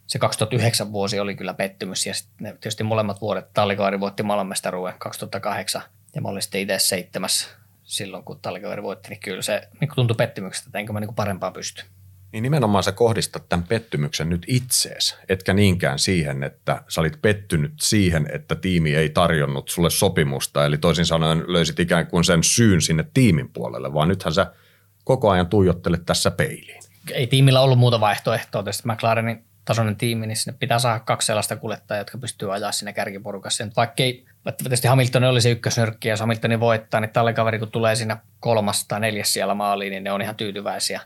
se 0.07 0.19
2009 0.19 0.91
vuosi 0.91 1.19
oli 1.19 1.35
kyllä 1.35 1.53
pettymys 1.53 2.05
ja 2.05 2.13
sitten 2.13 2.47
tietysti 2.47 2.83
molemmat 2.83 3.21
vuodet 3.21 3.53
Tallikaari 3.53 3.99
voitti 3.99 4.23
maailmanmestaruuden 4.23 4.93
2008 4.99 5.81
ja 6.15 6.21
mä 6.21 6.27
olin 6.27 6.41
sitten 6.41 6.61
itse 6.61 6.79
seitsemäs 6.79 7.57
silloin, 7.87 8.23
kun 8.23 8.39
Talkaveri 8.39 8.83
voitti, 8.83 9.09
niin 9.09 9.19
kyllä 9.19 9.41
se 9.41 9.67
niin 9.81 9.89
tuntui 9.95 10.15
pettymyksestä, 10.15 10.67
että 10.67 10.79
enkö 10.79 10.93
mä 10.93 10.99
niin 10.99 11.15
parempaan 11.15 11.53
pysty. 11.53 11.83
Niin 12.31 12.43
nimenomaan 12.43 12.83
sä 12.83 12.91
kohdistat 12.91 13.49
tämän 13.49 13.67
pettymyksen 13.67 14.29
nyt 14.29 14.45
itseesi, 14.47 15.15
etkä 15.29 15.53
niinkään 15.53 15.99
siihen, 15.99 16.43
että 16.43 16.83
sä 16.87 17.01
olit 17.01 17.21
pettynyt 17.21 17.73
siihen, 17.79 18.27
että 18.33 18.55
tiimi 18.55 18.95
ei 18.95 19.09
tarjonnut 19.09 19.69
sulle 19.69 19.89
sopimusta, 19.89 20.65
eli 20.65 20.77
toisin 20.77 21.05
sanoen 21.05 21.43
löysit 21.47 21.79
ikään 21.79 22.07
kuin 22.07 22.23
sen 22.23 22.43
syyn 22.43 22.81
sinne 22.81 23.05
tiimin 23.13 23.49
puolelle, 23.49 23.93
vaan 23.93 24.07
nythän 24.07 24.33
sä 24.33 24.51
koko 25.03 25.29
ajan 25.29 25.47
tuijottelet 25.47 26.05
tässä 26.05 26.31
peiliin. 26.31 26.83
Ei 27.11 27.27
tiimillä 27.27 27.61
ollut 27.61 27.79
muuta 27.79 27.99
vaihtoehtoa. 27.99 28.63
Tietysti 28.63 28.87
McLarenin 28.87 29.43
tasoinen 29.65 29.95
tiimi, 29.95 30.27
niin 30.27 30.37
sinne 30.37 30.57
pitää 30.59 30.79
saada 30.79 30.99
kaksi 30.99 31.25
sellaista 31.25 31.55
kuljettajaa, 31.55 32.01
jotka 32.01 32.17
pystyy 32.17 32.53
ajaa 32.53 32.71
sinne 32.71 32.93
kärkiporukassa. 32.93 33.67
Vaikka 33.75 34.03
ei, 34.03 34.25
tietysti 34.51 34.87
Hamilton 34.87 35.23
oli 35.23 35.41
se 35.41 35.51
ykkösnyrkki, 35.51 36.07
ja 36.07 36.11
jos 36.13 36.19
Hamiltonin 36.19 36.59
voittaa, 36.59 36.99
niin 36.99 37.09
tälle 37.09 37.33
kaveri, 37.33 37.59
kun 37.59 37.71
tulee 37.71 37.95
siinä 37.95 38.17
kolmas 38.39 38.85
tai 38.87 38.99
neljäs 38.99 39.33
siellä 39.33 39.53
maaliin, 39.53 39.91
niin 39.91 40.03
ne 40.03 40.11
on 40.11 40.21
ihan 40.21 40.35
tyytyväisiä. 40.35 41.01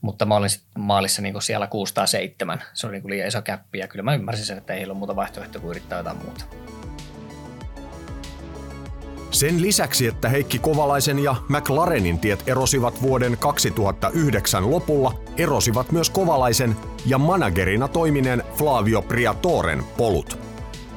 Mutta 0.00 0.26
mä 0.26 0.36
olin 0.36 0.50
maalissa 0.78 1.22
niin 1.22 1.42
siellä 1.42 1.66
6 1.66 1.94
tai 1.94 2.08
7. 2.08 2.62
Se 2.74 2.86
oli 2.86 3.00
niin 3.00 3.10
liian 3.10 3.28
iso 3.28 3.42
käppi, 3.42 3.78
ja 3.78 3.88
kyllä 3.88 4.02
mä 4.02 4.14
ymmärsin 4.14 4.46
sen, 4.46 4.58
että 4.58 4.74
ei 4.74 4.84
ole 4.84 4.94
muuta 4.94 5.16
vaihtoehtoa 5.16 5.60
kuin 5.60 5.70
yrittää 5.70 5.98
jotain 5.98 6.16
muuta. 6.16 6.44
Sen 9.30 9.62
lisäksi, 9.62 10.06
että 10.06 10.28
Heikki 10.28 10.58
Kovalaisen 10.58 11.18
ja 11.18 11.36
McLarenin 11.48 12.18
tiet 12.18 12.48
erosivat 12.48 13.02
vuoden 13.02 13.36
2009 13.38 14.70
lopulla, 14.70 15.20
erosivat 15.36 15.92
myös 15.92 16.10
Kovalaisen 16.10 16.76
ja 17.06 17.18
managerina 17.18 17.88
toimineen 17.88 18.42
Flavio 18.56 19.02
Priatoren 19.02 19.84
polut. 19.96 20.49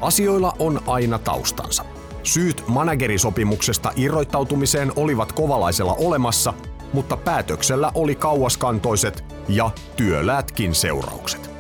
Asioilla 0.03 0.55
on 0.59 0.83
aina 0.87 1.19
taustansa. 1.19 1.85
Syyt 2.23 2.63
managerisopimuksesta 2.67 3.91
irroittautumiseen 3.95 4.91
olivat 4.95 5.31
Kovalaisella 5.31 5.93
olemassa, 5.93 6.53
mutta 6.93 7.17
päätöksellä 7.17 7.91
oli 7.95 8.15
kauaskantoiset 8.15 9.23
ja 9.49 9.71
työläätkin 9.95 10.75
seuraukset. 10.75 11.51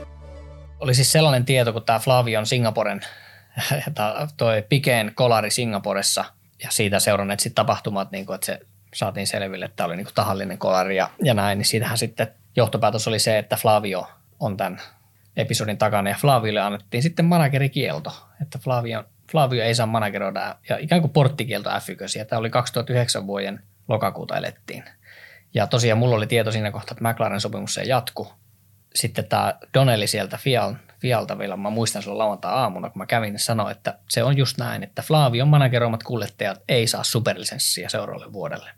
oli 0.79 0.95
siis 0.95 1.11
sellainen 1.11 1.45
tieto, 1.45 1.73
kun 1.73 1.83
tämä 1.83 1.99
Flavion 1.99 2.45
Singaporen, 2.45 3.01
toi 4.37 4.63
Pikeen 4.69 5.11
kolari 5.15 5.51
Singaporessa 5.51 6.25
ja 6.63 6.71
siitä 6.71 6.99
seuranneet 6.99 7.39
sitten 7.39 7.55
tapahtumat, 7.55 8.11
niin 8.11 8.25
kuin, 8.25 8.35
että 8.35 8.45
se 8.45 8.59
saatiin 8.95 9.27
selville, 9.27 9.65
että 9.65 9.75
tämä 9.75 9.87
oli 9.87 9.95
niin 9.95 10.07
tahallinen 10.15 10.57
kolari 10.57 10.97
ja, 10.97 11.09
ja 11.23 11.33
näin, 11.33 11.57
niin 11.57 11.65
siitähän 11.65 11.97
sitten 11.97 12.27
johtopäätös 12.55 13.07
oli 13.07 13.19
se, 13.19 13.37
että 13.37 13.55
Flavio 13.55 14.07
on 14.39 14.57
tämän 14.57 14.81
episodin 15.37 15.77
takana 15.77 16.09
ja 16.09 16.15
Flaviolle 16.19 16.61
annettiin 16.61 17.03
sitten 17.03 17.25
managerikielto, 17.25 18.27
että 18.41 18.59
Flavio, 18.59 19.03
Flavio 19.31 19.63
ei 19.63 19.75
saa 19.75 19.85
manageroida 19.85 20.55
ja 20.69 20.77
ikään 20.77 21.01
kuin 21.01 21.11
porttikielto 21.11 21.69
f 21.69 21.87
tämä 22.27 22.39
oli 22.39 22.49
2009 22.49 23.27
vuoden 23.27 23.63
lokakuuta 23.87 24.37
elettiin. 24.37 24.83
Ja 25.53 25.67
tosiaan 25.67 25.97
mulla 25.97 26.15
oli 26.15 26.27
tieto 26.27 26.51
siinä 26.51 26.71
kohtaa, 26.71 26.95
että 26.97 27.09
McLaren 27.09 27.41
sopimus 27.41 27.77
ei 27.77 27.87
jatku. 27.87 28.33
Sitten 28.95 29.25
tämä 29.25 29.53
Donnelli 29.73 30.07
sieltä 30.07 30.37
Fial, 30.37 30.75
Fialta 30.99 31.37
vielä, 31.37 31.57
mä 31.57 31.69
muistan 31.69 32.01
silloin 32.01 32.17
lauantai-aamuna, 32.17 32.89
kun 32.89 32.99
mä 32.99 33.05
kävin, 33.05 33.33
niin 33.33 33.39
sanoi, 33.39 33.71
että 33.71 33.99
se 34.09 34.23
on 34.23 34.37
just 34.37 34.57
näin, 34.57 34.83
että 34.83 35.01
Flavion 35.01 35.47
manageroimat 35.47 36.03
kuljettajat 36.03 36.61
ei 36.69 36.87
saa 36.87 37.03
superlisenssiä 37.03 37.89
seuraavalle 37.89 38.33
vuodelle. 38.33 38.69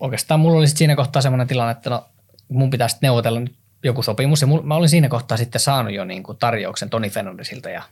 Oikeastaan 0.00 0.40
mulla 0.40 0.58
oli 0.58 0.66
siinä 0.66 0.96
kohtaa 0.96 1.22
semmoinen 1.22 1.46
tilanne, 1.46 1.72
että 1.72 1.90
no 1.90 2.08
mun 2.48 2.70
pitäisi 2.70 2.96
neuvotella 3.02 3.40
nyt 3.40 3.56
joku 3.84 4.02
sopimus. 4.02 4.40
Ja 4.40 4.48
mä 4.62 4.74
olin 4.74 4.88
siinä 4.88 5.08
kohtaa 5.08 5.36
sitten 5.36 5.60
saanut 5.60 5.92
jo 5.92 6.04
niin 6.04 6.22
kuin 6.22 6.38
tarjouksen 6.38 6.90
Toni 6.90 7.10
Fernandesilta 7.10 7.70
ja 7.70 7.82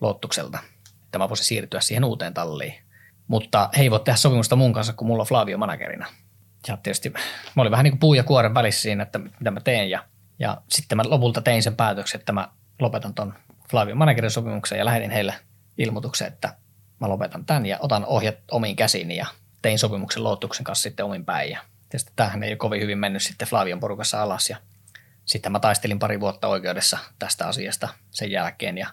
Lottukselta, 0.00 0.58
että 1.04 1.18
mä 1.18 1.28
voisin 1.28 1.46
siirtyä 1.46 1.80
siihen 1.80 2.04
uuteen 2.04 2.34
talliin. 2.34 2.74
Mutta 3.28 3.70
he 3.76 3.82
ei 3.82 3.90
voi 3.90 4.00
tehdä 4.00 4.16
sopimusta 4.16 4.56
mun 4.56 4.72
kanssa, 4.72 4.92
kun 4.92 5.06
mulla 5.06 5.22
on 5.22 5.26
Flavio 5.26 5.58
managerina. 5.58 6.06
Ja 6.68 6.76
tietysti 6.76 7.10
mä 7.56 7.62
olin 7.62 7.70
vähän 7.70 7.84
niin 7.84 7.92
kuin 7.92 8.00
puu 8.00 8.14
ja 8.14 8.24
kuoren 8.24 8.54
välissä 8.54 8.82
siinä, 8.82 9.02
että 9.02 9.18
mitä 9.18 9.50
mä 9.50 9.60
teen. 9.60 9.90
Ja, 9.90 10.04
ja 10.38 10.60
sitten 10.70 10.96
mä 10.96 11.02
lopulta 11.06 11.40
tein 11.40 11.62
sen 11.62 11.76
päätöksen, 11.76 12.18
että 12.18 12.32
mä 12.32 12.48
lopetan 12.80 13.14
ton 13.14 13.34
Flavio 13.70 13.94
managerin 13.94 14.30
sopimuksen 14.30 14.78
ja 14.78 14.84
lähetin 14.84 15.10
heille 15.10 15.34
ilmoituksen, 15.78 16.28
että 16.28 16.56
mä 17.00 17.08
lopetan 17.08 17.44
tämän 17.44 17.66
ja 17.66 17.78
otan 17.80 18.06
ohjat 18.06 18.36
omiin 18.50 18.76
käsiini 18.76 19.16
ja 19.16 19.26
tein 19.62 19.78
sopimuksen 19.78 20.24
Lottuksen 20.24 20.64
kanssa 20.64 20.82
sitten 20.82 21.06
omin 21.06 21.24
päin. 21.24 21.50
Ja 21.50 21.60
tietysti 21.88 22.12
tämähän 22.16 22.42
ei 22.42 22.50
ole 22.50 22.56
kovin 22.56 22.80
hyvin 22.80 22.98
mennyt 22.98 23.22
sitten 23.22 23.48
Flavion 23.48 23.80
porukassa 23.80 24.22
alas 24.22 24.50
ja 24.50 24.56
sitten 25.32 25.52
mä 25.52 25.60
taistelin 25.60 25.98
pari 25.98 26.20
vuotta 26.20 26.48
oikeudessa 26.48 26.98
tästä 27.18 27.46
asiasta 27.46 27.88
sen 28.10 28.30
jälkeen. 28.30 28.78
Ja 28.78 28.88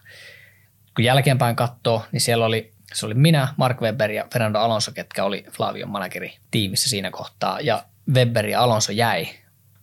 kun 0.95 1.05
jälkeenpäin 1.05 1.55
katsoo, 1.55 2.05
niin 2.11 2.21
siellä 2.21 2.45
oli, 2.45 2.73
se 2.93 3.05
oli 3.05 3.13
minä, 3.13 3.47
Mark 3.57 3.81
Webber 3.81 4.11
ja 4.11 4.27
Fernando 4.33 4.59
Alonso, 4.59 4.91
ketkä 4.91 5.23
oli 5.23 5.45
Flavion 5.51 5.89
manageri 5.89 6.37
tiimissä 6.51 6.89
siinä 6.89 7.11
kohtaa. 7.11 7.59
Ja 7.59 7.83
Webber 8.13 8.45
ja 8.45 8.61
Alonso 8.61 8.91
jäi 8.91 9.27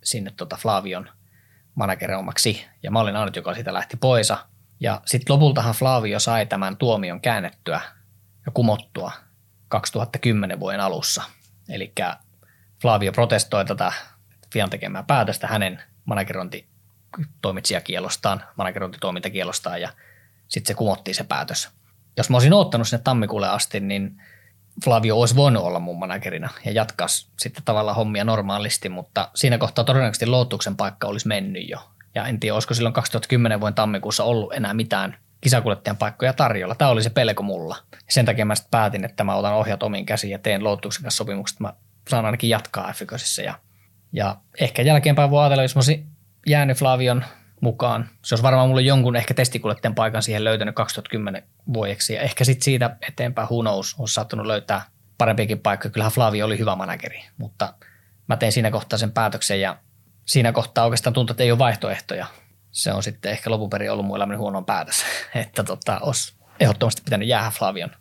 sinne 0.03 0.31
tota 0.37 0.55
Flavion 0.55 1.09
manageroimaksi 1.75 2.65
ja 2.83 2.91
mä 2.91 2.99
olin 2.99 3.15
ainut, 3.15 3.35
joka 3.35 3.53
siitä 3.53 3.73
lähti 3.73 3.97
pois. 3.97 4.33
Ja 4.79 5.01
sitten 5.05 5.33
lopultahan 5.33 5.75
Flavio 5.75 6.19
sai 6.19 6.45
tämän 6.45 6.77
tuomion 6.77 7.21
käännettyä 7.21 7.81
ja 8.45 8.51
kumottua 8.51 9.11
2010 9.67 10.59
vuoden 10.59 10.79
alussa. 10.79 11.23
Eli 11.69 11.93
Flavio 12.81 13.11
protestoi 13.11 13.65
tätä 13.65 13.93
Fian 14.53 14.69
tekemää 14.69 15.03
päätöstä 15.03 15.47
hänen 15.47 15.81
managerointitoimitsijakielostaan, 16.07 18.43
managerointitoimintakielostaan 18.55 19.81
ja 19.81 19.89
sitten 20.47 20.67
se 20.67 20.77
kumottiin 20.77 21.15
se 21.15 21.23
päätös. 21.23 21.69
Jos 22.17 22.29
mä 22.29 22.37
olisin 22.37 22.53
ottanut 22.53 22.87
sinne 22.87 23.03
tammikuulle 23.03 23.49
asti, 23.49 23.79
niin 23.79 24.21
Flavio 24.83 25.19
olisi 25.19 25.35
voinut 25.35 25.63
olla 25.63 25.79
mun 25.79 25.99
managerina 25.99 26.49
ja 26.65 26.71
jatkaa 26.71 27.07
sitten 27.39 27.63
tavallaan 27.65 27.95
hommia 27.95 28.23
normaalisti, 28.23 28.89
mutta 28.89 29.29
siinä 29.35 29.57
kohtaa 29.57 29.85
todennäköisesti 29.85 30.25
Lootuksen 30.25 30.77
paikka 30.77 31.07
olisi 31.07 31.27
mennyt 31.27 31.69
jo. 31.69 31.89
Ja 32.15 32.25
en 32.25 32.39
tiedä, 32.39 32.53
olisiko 32.53 32.73
silloin 32.73 32.93
2010 32.93 33.59
vuoden 33.59 33.75
tammikuussa 33.75 34.23
ollut 34.23 34.53
enää 34.53 34.73
mitään 34.73 35.17
kisakuljettajan 35.41 35.97
paikkoja 35.97 36.33
tarjolla. 36.33 36.75
Tämä 36.75 36.91
oli 36.91 37.03
se 37.03 37.09
pelko 37.09 37.43
mulla. 37.43 37.77
Ja 37.91 37.97
sen 38.09 38.25
takia 38.25 38.45
mä 38.45 38.55
sitten 38.55 38.71
päätin, 38.71 39.05
että 39.05 39.23
mä 39.23 39.35
otan 39.35 39.53
ohjat 39.53 39.83
omiin 39.83 40.05
käsiin 40.05 40.31
ja 40.31 40.39
teen 40.39 40.63
Lootuksen 40.63 41.03
kanssa 41.03 41.17
sopimukset. 41.17 41.59
Mä 41.59 41.73
saan 42.09 42.25
ainakin 42.25 42.49
jatkaa 42.49 42.93
f 42.93 43.01
ja, 43.43 43.59
ja 44.13 44.35
ehkä 44.59 44.81
jälkeenpäin 44.81 45.31
voi 45.31 45.41
ajatella, 45.41 45.63
jos 45.63 45.75
mä 45.75 45.79
olisin 45.79 46.07
jäänyt 46.47 46.77
Flavion 46.77 47.25
mukaan. 47.61 48.09
Se 48.25 48.35
olisi 48.35 48.43
varmaan 48.43 48.67
mulle 48.67 48.81
jonkun 48.81 49.15
ehkä 49.15 49.33
testikuljettajan 49.33 49.95
paikan 49.95 50.23
siihen 50.23 50.43
löytänyt 50.43 50.75
2010 50.75 51.43
vuodeksi 51.73 52.13
ja 52.13 52.21
ehkä 52.21 52.43
sitten 52.43 52.63
siitä 52.63 52.97
eteenpäin 53.07 53.47
who 53.47 53.61
knows, 53.61 53.95
olisi 53.99 54.13
saattanut 54.13 54.45
löytää 54.45 54.81
parempiakin 55.17 55.59
paikkoja. 55.59 55.91
Kyllähän 55.91 56.11
Flavio 56.11 56.45
oli 56.45 56.59
hyvä 56.59 56.75
manageri, 56.75 57.23
mutta 57.37 57.73
mä 58.27 58.37
tein 58.37 58.51
siinä 58.51 58.71
kohtaa 58.71 58.99
sen 58.99 59.11
päätöksen 59.11 59.61
ja 59.61 59.77
siinä 60.25 60.51
kohtaa 60.51 60.83
oikeastaan 60.83 61.13
tuntuu, 61.13 61.33
että 61.33 61.43
ei 61.43 61.51
ole 61.51 61.59
vaihtoehtoja. 61.59 62.25
Se 62.71 62.93
on 62.93 63.03
sitten 63.03 63.31
ehkä 63.31 63.49
lopun 63.49 63.69
perin 63.69 63.91
ollut 63.91 64.05
mun 64.05 64.17
elämän 64.17 64.37
huono 64.37 64.61
päätös, 64.61 65.05
että 65.35 65.63
tota, 65.63 65.99
olisi 65.99 66.33
ehdottomasti 66.59 67.01
pitänyt 67.05 67.27
jäädä 67.27 67.49
Flavion 67.49 67.91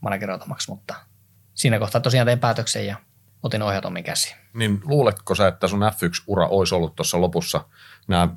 manageroitamaksi, 0.00 0.70
mutta 0.70 0.94
siinä 1.54 1.78
kohtaa 1.78 2.00
tosiaan 2.00 2.26
tein 2.26 2.38
päätöksen 2.38 2.86
ja 2.86 2.96
otin 3.42 3.62
ohjat 3.62 3.84
omiin 3.84 4.04
käsiin. 4.04 4.36
Niin 4.56 4.80
luuletko 4.84 5.34
sä, 5.34 5.48
että 5.48 5.68
sun 5.68 5.80
F1-ura 5.80 6.46
olisi 6.46 6.74
ollut 6.74 6.96
tuossa 6.96 7.20
lopussa 7.20 7.64
nämä 8.08 8.28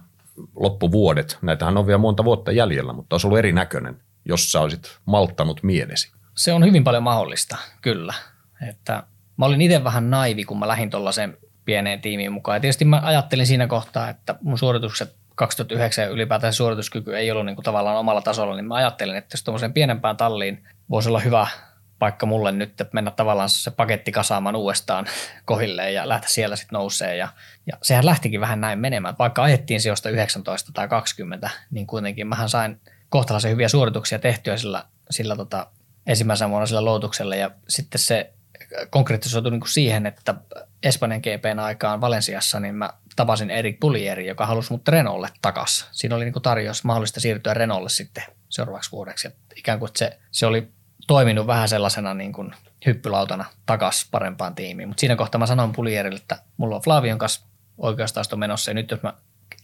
loppuvuodet, 0.56 1.38
näitähän 1.42 1.78
on 1.78 1.88
vielä 1.88 1.98
monta 1.98 2.24
vuotta 2.24 2.52
jäljellä, 2.52 2.94
mutta 2.94 3.14
olisi 3.14 3.28
ollut 3.28 3.40
erinäköinen, 3.40 4.02
jos 4.26 4.52
sä 4.52 4.62
olisit 4.62 4.98
malttanut 5.06 5.64
mielesi. 5.64 6.12
Se 6.36 6.54
on 6.54 6.66
hyvin 6.66 6.84
paljon 6.84 7.04
mahdollista, 7.04 7.58
kyllä. 7.82 8.14
Että 8.70 9.04
mä 9.38 9.46
olin 9.46 9.62
itse 9.62 9.84
vähän 9.84 10.10
naivi, 10.10 10.46
kun 10.46 10.60
mä 10.60 10.68
lähdin 10.68 10.90
tuollaiseen 10.90 11.38
pieneen 11.66 12.02
tiimiin 12.02 12.32
mukaan. 12.32 12.56
Ja 12.56 12.60
tietysti 12.60 12.86
mä 12.86 13.02
ajattelin 13.04 13.48
siinä 13.48 13.68
kohtaa, 13.68 14.10
että 14.10 14.36
mun 14.42 14.58
suoritukset 14.58 15.16
2009 15.36 16.04
ja 16.04 16.10
ylipäätään 16.10 16.54
suorituskyky 16.54 17.18
ei 17.18 17.32
ollut 17.32 17.46
niin 17.46 17.56
kuin 17.56 17.64
tavallaan 17.64 17.98
omalla 17.98 18.22
tasolla, 18.22 18.56
niin 18.56 18.68
mä 18.68 18.76
ajattelin, 18.76 19.16
että 19.16 19.34
jos 19.34 19.44
tuommoiseen 19.44 19.74
pienempään 19.74 20.18
talliin 20.18 20.64
voisi 20.90 21.10
olla 21.10 21.20
hyvä 21.20 21.48
paikka 22.00 22.26
mulle 22.26 22.52
nyt, 22.52 22.70
että 22.82 22.94
mennä 22.94 23.12
tavallaan 23.12 23.50
se 23.50 23.72
paketti 23.72 24.12
kasaamaan 24.12 24.56
uudestaan 24.56 25.06
kohilleen 25.46 25.94
ja 25.94 26.10
lähteä 26.10 26.30
siellä 26.30 26.56
sitten 26.56 26.78
nousee. 26.78 27.16
Ja, 27.16 27.28
ja 27.66 27.78
sehän 27.82 28.06
lähtikin 28.06 28.42
vähän 28.42 28.62
näin 28.62 28.80
menemään. 28.80 29.16
Vaikka 29.20 29.44
ajettiin 29.44 29.82
sijoista 29.82 30.10
19 30.10 30.72
tai 30.74 30.88
20, 30.88 31.50
niin 31.72 31.88
kuitenkin 31.88 32.28
mähän 32.28 32.50
sain 32.50 32.82
kohtalaisen 33.10 33.52
hyviä 33.52 33.70
suorituksia 33.70 34.20
tehtyä 34.20 34.58
sillä, 34.58 34.86
sillä 35.10 35.36
tota, 35.36 35.68
ensimmäisenä 36.08 36.50
vuonna 36.50 36.66
sillä 36.66 36.82
luotuksella. 36.82 37.36
Ja 37.36 37.52
sitten 37.68 38.00
se 38.00 38.34
konkretisoitu 38.90 39.50
niin 39.50 39.62
siihen, 39.68 40.06
että 40.06 40.36
Espanjan 40.84 41.22
GPn 41.22 41.60
aikaan 41.60 42.02
Valensiassa, 42.02 42.60
niin 42.60 42.76
mä 42.76 42.90
tapasin 43.16 43.50
Erik 43.50 43.80
Pulieri, 43.80 44.28
joka 44.28 44.46
halusi 44.46 44.72
mut 44.72 44.88
Renaultille 44.88 45.38
takas. 45.42 45.88
Siinä 45.92 46.16
oli 46.16 46.26
niin 46.26 46.34
kuin 46.34 46.44
tarjous 46.44 46.84
mahdollista 46.84 47.20
siirtyä 47.20 47.54
Renaultille 47.54 47.90
sitten 47.90 48.24
seuraavaksi 48.50 48.92
vuodeksi. 48.92 49.28
Et 49.28 49.36
ikään 49.56 49.80
kuin 49.80 49.92
se, 49.96 50.20
se 50.32 50.46
oli 50.46 50.72
toiminut 51.10 51.48
vähän 51.48 51.70
sellaisena 51.70 52.14
niin 52.14 52.34
kuin 52.34 52.56
hyppylautana 52.86 53.46
takas 53.66 54.08
parempaan 54.12 54.56
tiimiin. 54.56 54.90
Mutta 54.90 55.02
siinä 55.02 55.16
kohtaa 55.16 55.40
mä 55.40 55.46
sanoin 55.46 55.72
Pulierille, 55.72 56.20
että 56.20 56.38
mulla 56.58 56.76
on 56.76 56.82
Flavion 56.82 57.18
kanssa 57.18 57.46
oikeustaisto 57.78 58.38
menossa 58.38 58.72
ja 58.72 58.76
nyt 58.76 58.92
jos 58.92 59.04
mä 59.04 59.14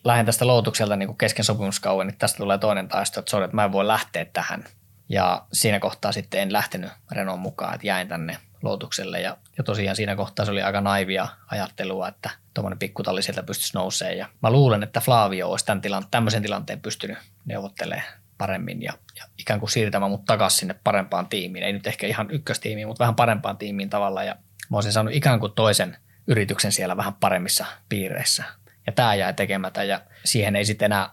lähden 0.03 0.25
tästä 0.25 0.47
loutukselta 0.47 0.95
niin 0.95 1.07
kuin 1.07 1.17
kesken 1.17 1.45
sopimuskauden, 1.45 2.07
niin 2.07 2.17
tästä 2.17 2.37
tulee 2.37 2.57
toinen 2.57 2.87
taisto, 2.87 3.19
että 3.19 3.29
sorry, 3.29 3.45
että 3.45 3.55
mä 3.55 3.63
en 3.63 3.71
voi 3.71 3.87
lähteä 3.87 4.25
tähän. 4.25 4.63
Ja 5.09 5.45
siinä 5.53 5.79
kohtaa 5.79 6.11
sitten 6.11 6.41
en 6.41 6.53
lähtenyt 6.53 6.91
Renault 7.11 7.41
mukaan, 7.41 7.75
että 7.75 7.87
jäin 7.87 8.07
tänne 8.07 8.37
loutukselle. 8.61 9.21
Ja, 9.21 9.37
ja 9.57 9.63
tosiaan 9.63 9.95
siinä 9.95 10.15
kohtaa 10.15 10.45
se 10.45 10.51
oli 10.51 10.61
aika 10.61 10.81
naivia 10.81 11.27
ajattelua, 11.51 12.07
että 12.07 12.29
tuommoinen 12.53 12.79
pikkutalli 12.79 13.21
sieltä 13.21 13.43
pystyisi 13.43 13.77
nousemaan. 13.77 14.17
Ja 14.17 14.29
mä 14.41 14.51
luulen, 14.51 14.83
että 14.83 15.01
Flavio 15.01 15.49
olisi 15.49 15.65
tämän 15.65 15.81
tilan, 15.81 16.05
tämmöisen 16.11 16.41
tilanteen 16.41 16.81
pystynyt 16.81 17.17
neuvottelemaan 17.45 18.24
paremmin 18.37 18.81
ja, 18.81 18.93
ja 19.15 19.23
ikään 19.37 19.59
kuin 19.59 19.69
siirtämään 19.69 20.11
mut 20.11 20.25
takaisin 20.25 20.59
sinne 20.59 20.75
parempaan 20.83 21.27
tiimiin. 21.27 21.63
Ei 21.65 21.73
nyt 21.73 21.87
ehkä 21.87 22.07
ihan 22.07 22.31
ykköstiimiin, 22.31 22.87
mutta 22.87 22.99
vähän 22.99 23.15
parempaan 23.15 23.57
tiimiin 23.57 23.89
tavalla 23.89 24.23
ja 24.23 24.35
mä 24.69 24.77
olisin 24.77 24.91
saanut 24.91 25.13
ikään 25.13 25.39
kuin 25.39 25.51
toisen 25.51 25.97
yrityksen 26.27 26.71
siellä 26.71 26.97
vähän 26.97 27.13
paremmissa 27.13 27.65
piireissä. 27.89 28.43
Ja 28.87 28.93
tämä 28.93 29.15
jäi 29.15 29.33
tekemättä 29.33 29.83
ja 29.83 30.01
siihen 30.23 30.55
ei 30.55 30.65
sitten 30.65 30.85
enää 30.85 31.09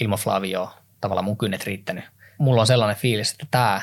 ilman 0.00 0.18
Flavio 0.18 0.74
tavallaan 1.00 1.24
mun 1.24 1.38
kynnet 1.38 1.64
riittänyt. 1.64 2.04
Mulla 2.38 2.60
on 2.60 2.66
sellainen 2.66 2.96
fiilis, 2.96 3.32
että 3.32 3.46
tämä 3.50 3.82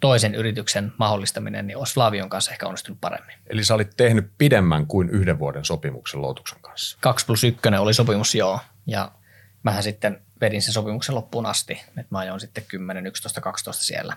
toisen 0.00 0.34
yrityksen 0.34 0.92
mahdollistaminen 0.98 1.66
niin 1.66 1.76
olisi 1.76 1.94
Flavion 1.94 2.28
kanssa 2.28 2.50
ehkä 2.50 2.66
onnistunut 2.66 3.00
paremmin. 3.00 3.36
Eli 3.46 3.64
sä 3.64 3.74
olit 3.74 3.90
tehnyt 3.96 4.30
pidemmän 4.38 4.86
kuin 4.86 5.10
yhden 5.10 5.38
vuoden 5.38 5.64
sopimuksen 5.64 6.22
Lotuksen 6.22 6.58
kanssa. 6.60 6.98
2 7.00 7.26
plus 7.26 7.44
1 7.44 7.60
oli 7.78 7.94
sopimus, 7.94 8.34
joo. 8.34 8.60
Ja 8.86 9.12
mähän 9.62 9.82
sitten 9.82 10.22
vedin 10.40 10.62
sen 10.62 10.74
sopimuksen 10.74 11.14
loppuun 11.14 11.46
asti. 11.46 11.72
että 11.88 12.06
mä 12.10 12.18
ajoin 12.18 12.40
sitten 12.40 12.64
10, 12.68 13.06
11, 13.06 13.40
12 13.40 13.84
siellä. 13.84 14.16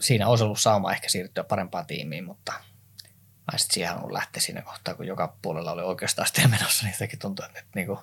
Siinä 0.00 0.28
olisi 0.28 0.44
ollut 0.44 0.60
sauma 0.60 0.92
ehkä 0.92 1.08
siirtyä 1.08 1.44
parempaan 1.44 1.86
tiimiin, 1.86 2.24
mutta 2.24 2.52
mä 3.52 3.58
sitten 3.58 3.74
siihen 3.74 3.88
halunnut 3.88 4.12
lähteä 4.12 4.42
siinä 4.42 4.62
kohtaa, 4.62 4.94
kun 4.94 5.06
joka 5.06 5.36
puolella 5.42 5.72
oli 5.72 5.82
oikeastaan 5.82 6.28
menossa, 6.50 6.86
niin 6.86 6.96
sekin 6.96 7.18
tuntui, 7.18 7.46
että 7.46 7.64
niin 7.74 7.86
kuin 7.86 7.98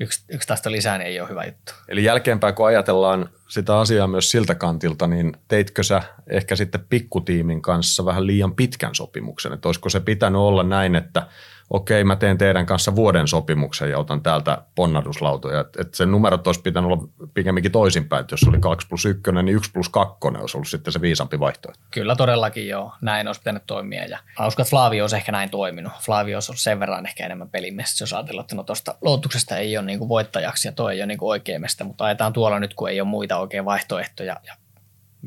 yksi, 0.00 0.24
yksi 0.28 0.48
tasto 0.48 0.72
lisää 0.72 0.98
niin 0.98 1.06
ei 1.06 1.20
ole 1.20 1.28
hyvä 1.28 1.44
juttu. 1.44 1.72
Eli 1.88 2.04
jälkeenpäin, 2.04 2.54
kun 2.54 2.66
ajatellaan 2.66 3.28
sitä 3.48 3.78
asiaa 3.78 4.06
myös 4.06 4.30
siltä 4.30 4.54
kantilta, 4.54 5.06
niin 5.06 5.36
teitkö 5.48 5.82
sä 5.82 6.02
ehkä 6.26 6.56
sitten 6.56 6.86
pikkutiimin 6.88 7.62
kanssa 7.62 8.04
vähän 8.04 8.26
liian 8.26 8.54
pitkän 8.54 8.94
sopimuksen? 8.94 9.52
Että 9.52 9.68
olisiko 9.68 9.88
se 9.88 10.00
pitänyt 10.00 10.40
olla 10.40 10.62
näin, 10.62 10.94
että 10.94 11.26
okei, 11.70 12.04
mä 12.04 12.16
teen 12.16 12.38
teidän 12.38 12.66
kanssa 12.66 12.96
vuoden 12.96 13.28
sopimuksen 13.28 13.90
ja 13.90 13.98
otan 13.98 14.22
täältä 14.22 14.62
ponnahduslautoja. 14.74 15.60
Että 15.60 15.82
et 15.82 15.94
sen 15.94 16.10
numerot 16.10 16.46
olisi 16.46 16.62
pitänyt 16.62 16.90
olla 16.90 17.08
pikemminkin 17.34 17.72
toisinpäin, 17.72 18.20
että 18.20 18.32
jos 18.32 18.48
oli 18.48 18.58
2 18.60 18.88
plus 18.88 19.04
1, 19.04 19.22
niin 19.32 19.56
1 19.56 19.70
plus 19.72 19.88
2 19.88 20.16
olisi 20.40 20.56
ollut 20.56 20.68
sitten 20.68 20.92
se 20.92 21.00
viisampi 21.00 21.40
vaihtoehto. 21.40 21.82
Kyllä 21.90 22.16
todellakin 22.16 22.68
joo, 22.68 22.92
näin 23.00 23.26
olisi 23.26 23.40
pitänyt 23.40 23.62
toimia. 23.66 24.04
Ja 24.04 24.18
mä 24.38 24.46
uskon, 24.46 24.62
että 24.62 24.70
Flavio 24.70 25.04
olisi 25.04 25.16
ehkä 25.16 25.32
näin 25.32 25.50
toiminut. 25.50 25.92
Flavio 26.00 26.36
olisi 26.36 26.52
ollut 26.52 26.60
sen 26.60 26.80
verran 26.80 27.06
ehkä 27.06 27.26
enemmän 27.26 27.50
pelimies, 27.50 28.00
jos 28.00 28.12
ajatellaan, 28.12 28.44
että 28.44 28.56
no 28.56 28.62
tuosta 28.62 28.94
luotuksesta 29.02 29.56
ei 29.56 29.78
ole 29.78 29.86
niin 29.86 30.08
voittajaksi 30.08 30.68
ja 30.68 30.72
toi 30.72 30.94
ei 30.94 31.00
ole 31.00 31.06
niin 31.06 31.18
oikea 31.20 31.60
mestä, 31.60 31.84
mutta 31.84 32.04
ajetaan 32.04 32.32
tuolla 32.32 32.60
nyt, 32.60 32.74
kun 32.74 32.90
ei 32.90 33.00
ole 33.00 33.08
muita 33.08 33.38
oikein 33.38 33.64
vaihtoehtoja 33.64 34.36
ja 34.46 34.54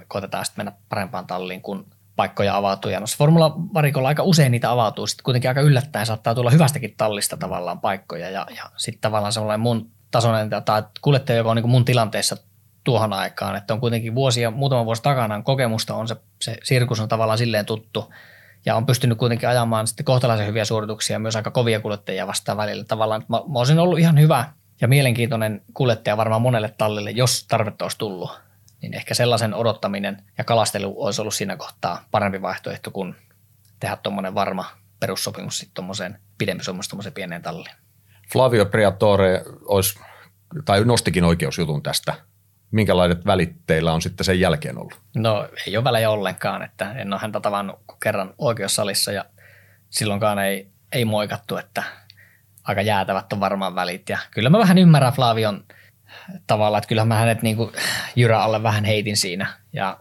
koitetaan 0.07 0.45
sitten 0.45 0.65
mennä 0.65 0.79
parempaan 0.89 1.27
talliin, 1.27 1.61
kun 1.61 1.85
paikkoja 2.19 2.57
avautuu. 2.57 2.91
Ja 2.91 2.99
noissa 2.99 3.17
formula-varikolla 3.17 4.07
aika 4.07 4.23
usein 4.23 4.51
niitä 4.51 4.71
avautuu. 4.71 5.07
Sitten 5.07 5.23
kuitenkin 5.23 5.49
aika 5.49 5.61
yllättäen 5.61 6.05
saattaa 6.05 6.35
tulla 6.35 6.49
hyvästäkin 6.49 6.93
tallista 6.97 7.37
tavallaan 7.37 7.79
paikkoja. 7.79 8.29
Ja, 8.29 8.47
ja 8.55 8.63
sitten 8.77 9.01
tavallaan 9.01 9.33
sellainen 9.33 9.59
mun 9.59 9.91
tasoinen 10.11 10.49
tai 10.65 10.83
kuljettaja, 11.01 11.37
joka 11.37 11.49
on 11.49 11.55
niin 11.55 11.69
mun 11.69 11.85
tilanteessa 11.85 12.37
tuohon 12.83 13.13
aikaan, 13.13 13.55
että 13.55 13.73
on 13.73 13.79
kuitenkin 13.79 14.15
vuosia, 14.15 14.51
muutama 14.51 14.85
vuosi 14.85 15.03
takana 15.03 15.41
kokemusta 15.41 15.95
on 15.95 16.07
se, 16.07 16.15
se 16.41 16.57
sirkus 16.63 16.99
on 16.99 17.09
tavallaan 17.09 17.37
silleen 17.37 17.65
tuttu 17.65 18.13
ja 18.65 18.75
on 18.75 18.85
pystynyt 18.85 19.17
kuitenkin 19.17 19.49
ajamaan 19.49 19.87
sitten 19.87 20.05
kohtalaisen 20.05 20.47
hyviä 20.47 20.65
suorituksia 20.65 21.19
myös 21.19 21.35
aika 21.35 21.51
kovia 21.51 21.79
kuljettajia 21.79 22.27
vastaan 22.27 22.57
välillä. 22.57 22.83
Tavallaan, 22.83 23.25
mä, 23.27 23.37
mä 23.37 23.59
olisin 23.59 23.79
ollut 23.79 23.99
ihan 23.99 24.19
hyvä 24.19 24.45
ja 24.81 24.87
mielenkiintoinen 24.87 25.61
kuljettaja 25.73 26.17
varmaan 26.17 26.41
monelle 26.41 26.73
tallille, 26.77 27.11
jos 27.11 27.45
tarvetta 27.47 27.85
olisi 27.85 27.97
tullut 27.97 28.48
niin 28.81 28.93
ehkä 28.93 29.13
sellaisen 29.13 29.53
odottaminen 29.53 30.23
ja 30.37 30.43
kalastelu 30.43 31.03
olisi 31.05 31.21
ollut 31.21 31.33
siinä 31.33 31.57
kohtaa 31.57 32.05
parempi 32.11 32.41
vaihtoehto 32.41 32.91
kuin 32.91 33.15
tehdä 33.79 33.95
tuommoinen 33.95 34.35
varma 34.35 34.65
perussopimus 34.99 35.57
sitten 35.57 35.73
tuommoiseen 35.73 36.19
pidempi 36.37 36.63
sopimus 36.63 36.87
tuommoiseen 36.87 37.13
pieneen 37.13 37.41
talliin. 37.41 37.75
Flavio 38.33 38.65
Priatore 38.65 39.43
olisi, 39.65 39.99
tai 40.65 40.85
nostikin 40.85 41.23
oikeusjutun 41.23 41.83
tästä. 41.83 42.13
Minkälaiset 42.71 43.25
välit 43.25 43.55
teillä 43.67 43.93
on 43.93 44.01
sitten 44.01 44.25
sen 44.25 44.39
jälkeen 44.39 44.77
ollut? 44.77 44.99
No 45.15 45.49
ei 45.67 45.77
ole 45.77 45.83
välejä 45.83 46.09
ollenkaan, 46.09 46.61
että 46.61 46.93
en 46.93 47.13
ole 47.13 47.21
häntä 47.21 47.39
tavannut 47.39 47.79
kerran 48.03 48.33
oikeussalissa 48.37 49.11
ja 49.11 49.25
silloinkaan 49.89 50.39
ei, 50.39 50.71
ei 50.91 51.05
moikattu, 51.05 51.57
että 51.57 51.83
aika 52.63 52.81
jäätävät 52.81 53.33
on 53.33 53.39
varmaan 53.39 53.75
välit. 53.75 54.09
Ja 54.09 54.17
kyllä 54.31 54.49
mä 54.49 54.59
vähän 54.59 54.77
ymmärrän 54.77 55.13
Flavion– 55.13 55.63
tavalla, 56.47 56.77
että 56.77 56.87
kyllähän 56.87 57.07
mä 57.07 57.15
hänet 57.15 57.41
niin 57.41 57.57
kuin 57.57 57.71
Jyrä 58.15 58.41
alle 58.41 58.63
vähän 58.63 58.85
heitin 58.85 59.17
siinä. 59.17 59.53
Ja 59.73 59.99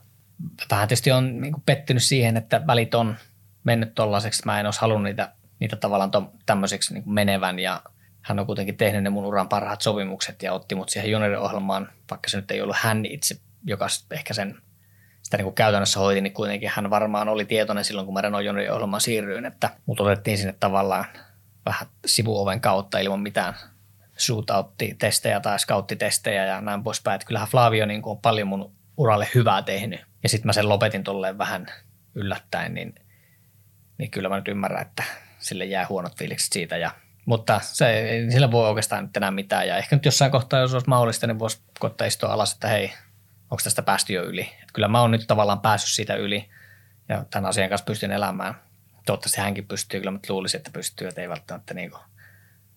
vähän 0.71 0.89
tietysti 0.89 1.13
on 1.13 1.41
niin 1.41 1.53
kuin 1.53 1.63
pettynyt 1.67 2.03
siihen, 2.03 2.37
että 2.37 2.67
välit 2.67 2.95
on 2.95 3.17
mennyt 3.65 3.95
tollaiseksi, 3.95 4.43
mä 4.45 4.61
en 4.61 4.67
olisi 4.67 4.81
halunnut 4.81 5.05
niitä, 5.05 5.33
niitä 5.59 5.77
tavallaan 5.77 6.11
tämmöiseksi 6.47 6.95
niin 6.95 7.05
kuin 7.05 7.15
menevän. 7.15 7.59
Ja 7.59 7.83
hän 8.23 8.39
on 8.39 8.47
kuitenkin 8.47 8.77
tehnyt 8.77 9.03
ne 9.03 9.11
mun 9.11 9.25
uran 9.25 9.49
parhaat 9.49 9.81
sopimukset 9.81 10.43
ja 10.43 10.53
otti 10.53 10.75
mut 10.75 10.89
siihen 10.89 11.11
junioriohjelmaan, 11.11 11.89
vaikka 12.11 12.29
se 12.29 12.37
nyt 12.37 12.51
ei 12.51 12.63
ollut 12.63 12.77
hän 12.79 13.07
itse, 13.07 13.37
joka 13.67 13.87
ehkä 14.11 14.35
sen 14.35 14.59
sitä 15.23 15.37
niin 15.37 15.45
kuin 15.45 15.55
käytännössä 15.55 16.01
hoiti, 16.01 16.21
niin 16.21 16.33
kuitenkin 16.33 16.71
hän 16.75 16.91
varmaan 16.91 17.29
oli 17.29 17.45
tietoinen 17.45 17.85
silloin, 17.85 18.07
kun 18.07 18.15
mä 18.15 18.21
Renault 18.21 18.45
junioriohjelmaan 18.45 19.01
siirryin, 19.01 19.47
että 19.47 19.71
mut 19.87 20.01
otettiin 20.01 20.39
sinne 20.39 20.55
tavallaan 20.61 21.05
vähän 21.67 21.87
sivuoven 22.07 22.61
kautta 22.61 22.99
ilman 22.99 23.21
mitään 23.21 23.55
shootout-testejä 24.19 25.41
tai 25.41 25.59
scouttitestejä 25.59 26.45
ja 26.45 26.61
näin 26.61 26.83
poispäin. 26.83 27.15
Että 27.15 27.27
kyllähän 27.27 27.49
Flavio 27.49 27.87
niin 27.87 28.03
kuin 28.03 28.11
on 28.11 28.23
paljon 28.23 28.49
mun 28.49 28.73
uralle 28.97 29.29
hyvää 29.35 29.63
tehnyt. 29.63 30.01
Ja 30.23 30.29
sitten 30.29 30.47
mä 30.47 30.53
sen 30.53 30.69
lopetin 30.69 31.05
tolleen 31.05 31.39
vähän 31.39 31.67
yllättäen, 32.15 32.75
niin, 32.75 32.95
niin 33.99 34.11
kyllä 34.11 34.29
mä 34.29 34.37
nyt 34.37 34.49
ymmärrän, 34.49 34.83
että 34.83 35.03
sille 35.39 35.65
jää 35.65 35.87
huonot 35.89 36.19
fiilikset 36.19 36.53
siitä. 36.53 36.77
Ja, 36.77 36.91
mutta 37.25 37.61
se, 37.63 38.07
sillä 38.33 38.51
voi 38.51 38.69
oikeastaan 38.69 39.05
nyt 39.05 39.17
enää 39.17 39.31
mitään. 39.31 39.69
Ja 39.69 39.77
ehkä 39.77 39.97
nyt 39.97 40.05
jossain 40.05 40.31
kohtaa, 40.31 40.61
jos 40.61 40.73
olisi 40.73 40.89
mahdollista, 40.89 41.27
niin 41.27 41.39
voisi 41.39 41.61
koittaa 41.79 42.07
istua 42.07 42.33
alas, 42.33 42.53
että 42.53 42.69
hei, 42.69 42.93
onko 43.43 43.61
tästä 43.65 43.83
päästy 43.83 44.13
jo 44.13 44.25
yli. 44.25 44.43
Että 44.43 44.73
kyllä 44.73 44.89
mä 44.89 45.01
oon 45.01 45.11
nyt 45.11 45.27
tavallaan 45.27 45.61
päässyt 45.61 45.95
siitä 45.95 46.15
yli 46.15 46.49
ja 47.09 47.25
tämän 47.31 47.49
asian 47.49 47.69
kanssa 47.69 47.85
pystyn 47.85 48.13
elämään. 48.13 48.55
Toivottavasti 49.07 49.41
hänkin 49.41 49.69
pystyy, 49.69 50.01
kyllä 50.01 50.11
mä 50.11 50.19
luulisin, 50.29 50.59
että 50.59 50.71
pystyy, 50.71 51.09
että 51.09 51.21
ei 51.21 51.29
välttämättä 51.29 51.75
niin 51.75 51.91
kuin 51.91 52.03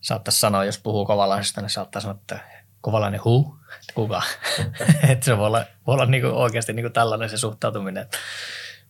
saattaisi 0.01 0.39
sanoa, 0.39 0.65
jos 0.65 0.79
puhuu 0.79 1.05
kovalaisesta, 1.05 1.61
niin 1.61 1.69
saattaa 1.69 2.01
sanoa, 2.01 2.17
että 2.21 2.39
kovalainen 2.81 3.23
hu, 3.25 3.57
että 3.79 3.93
kuka. 3.93 4.21
että 5.09 5.25
se 5.25 5.37
voi 5.37 5.47
olla, 5.47 5.65
voi 5.87 5.93
olla 5.93 6.05
niinku 6.05 6.27
oikeasti 6.27 6.73
niinku 6.73 6.89
tällainen 6.89 7.29
se 7.29 7.37
suhtautuminen. 7.37 8.07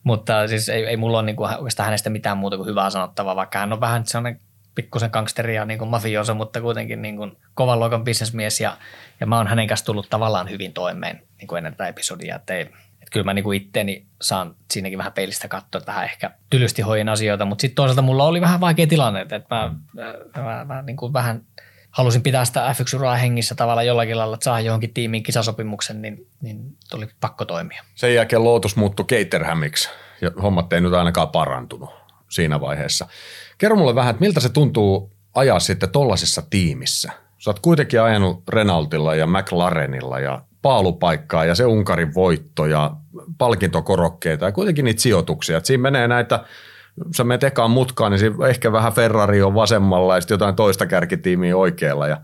Mutta 0.04 0.48
siis 0.48 0.70
ei, 0.70 0.86
ei 0.86 0.98
mulla 0.98 1.18
ole 1.18 1.26
niinku 1.26 1.44
oikeastaan 1.44 1.86
hänestä 1.86 2.10
mitään 2.10 2.38
muuta 2.38 2.58
kuin 2.58 2.70
hyvää 2.70 2.90
sanottavaa, 2.90 3.36
vaikka 3.36 3.60
hän 3.60 3.74
on 3.74 3.82
vähän 3.82 4.06
sellainen 4.06 4.42
pikkusen 4.76 5.10
gangsteri 5.14 5.56
ja 5.56 5.66
niin 5.66 5.88
mafioso, 5.88 6.34
mutta 6.34 6.62
kuitenkin 6.62 7.02
niin 7.02 7.18
kuin 7.18 7.38
kovan 7.54 7.80
luokan 7.80 8.04
bisnesmies 8.04 8.60
ja, 8.60 8.78
ja 9.20 9.28
mä 9.28 9.38
oon 9.38 9.48
hänen 9.48 9.68
kanssa 9.68 9.86
tullut 9.86 10.10
tavallaan 10.10 10.50
hyvin 10.50 10.74
toimeen 10.74 11.24
niin 11.38 11.48
kuin 11.48 11.58
ennen 11.58 11.74
tätä 11.74 11.88
episodia, 11.88 12.36
että 12.36 12.54
ei, 12.54 12.70
kyllä 13.12 13.24
mä 13.24 13.34
niinku 13.34 13.52
itteeni 13.52 14.06
saan 14.22 14.56
siinäkin 14.72 14.98
vähän 14.98 15.14
peilistä 15.14 15.48
katsoa, 15.48 15.80
että 15.80 15.92
vähän 15.92 16.04
ehkä 16.04 16.32
tylysti 16.50 16.82
hoin 16.82 17.10
asioita, 17.10 17.46
mutta 17.46 17.62
sitten 17.62 17.76
toisaalta 17.76 18.02
mulla 18.02 18.24
oli 18.24 18.42
vähän 18.42 18.60
vaikea 18.60 18.88
tilanne, 18.88 19.22
että 19.22 19.42
mä, 19.50 19.76
mä, 19.94 20.44
mä, 20.44 20.66
mä 20.66 20.82
niinku 20.82 21.14
vähän 21.14 21.42
halusin 21.92 22.22
pitää 22.22 22.46
sitä 22.46 22.74
f 22.74 22.82
1 22.82 22.98
hengissä 23.22 23.56
tavallaan 23.56 23.88
jollakin 23.88 24.18
lailla, 24.18 24.34
että 24.34 24.44
saa 24.44 24.60
johonkin 24.60 24.94
tiimiin 24.94 25.24
kisasopimuksen, 25.24 26.02
niin, 26.02 26.28
niin 26.42 26.78
tuli 26.90 27.08
pakko 27.22 27.46
toimia. 27.46 27.84
Sen 27.96 28.16
jälkeen 28.16 28.44
Lotus 28.44 28.76
muuttui 28.76 29.06
Caterhamiksi 29.06 29.90
ja 30.22 30.32
hommat 30.42 30.74
ei 30.74 30.82
nyt 30.82 30.94
ainakaan 30.94 31.30
parantunut 31.30 31.90
siinä 32.30 32.62
vaiheessa. 32.62 33.08
Kerro 33.58 33.78
mulle 33.78 33.96
vähän, 33.96 34.12
että 34.12 34.22
miltä 34.22 34.40
se 34.40 34.50
tuntuu 34.50 35.12
ajaa 35.36 35.60
sitten 35.60 35.90
tollasessa 35.90 36.44
tiimissä? 36.50 37.12
Sä 37.38 37.50
oot 37.50 37.60
kuitenkin 37.60 38.02
ajanut 38.02 38.44
Renaultilla 38.50 39.16
ja 39.16 39.28
McLarenilla 39.28 40.20
ja 40.20 40.42
paalupaikkaa 40.62 41.46
ja 41.46 41.56
se 41.56 41.66
Unkarin 41.66 42.14
voitto 42.14 42.66
ja 42.66 42.92
palkintokorokkeita 43.38 44.46
ja 44.46 44.52
kuitenkin 44.52 44.86
niitä 44.86 45.02
sijoituksia. 45.02 45.58
Et 45.58 45.66
siinä 45.66 45.82
menee 45.82 46.08
näitä, 46.08 46.44
sä 47.16 47.24
menet 47.24 47.44
ekaan 47.44 47.72
mutkaan, 47.72 48.12
niin 48.12 48.44
ehkä 48.50 48.72
vähän 48.72 48.94
Ferrari 48.94 49.42
on 49.42 49.56
vasemmalla 49.56 50.16
ja 50.16 50.22
sitten 50.22 50.36
jotain 50.36 50.56
toista 50.56 50.86
kärkitiimiä 50.86 51.58
oikealla 51.58 52.08
ja 52.08 52.18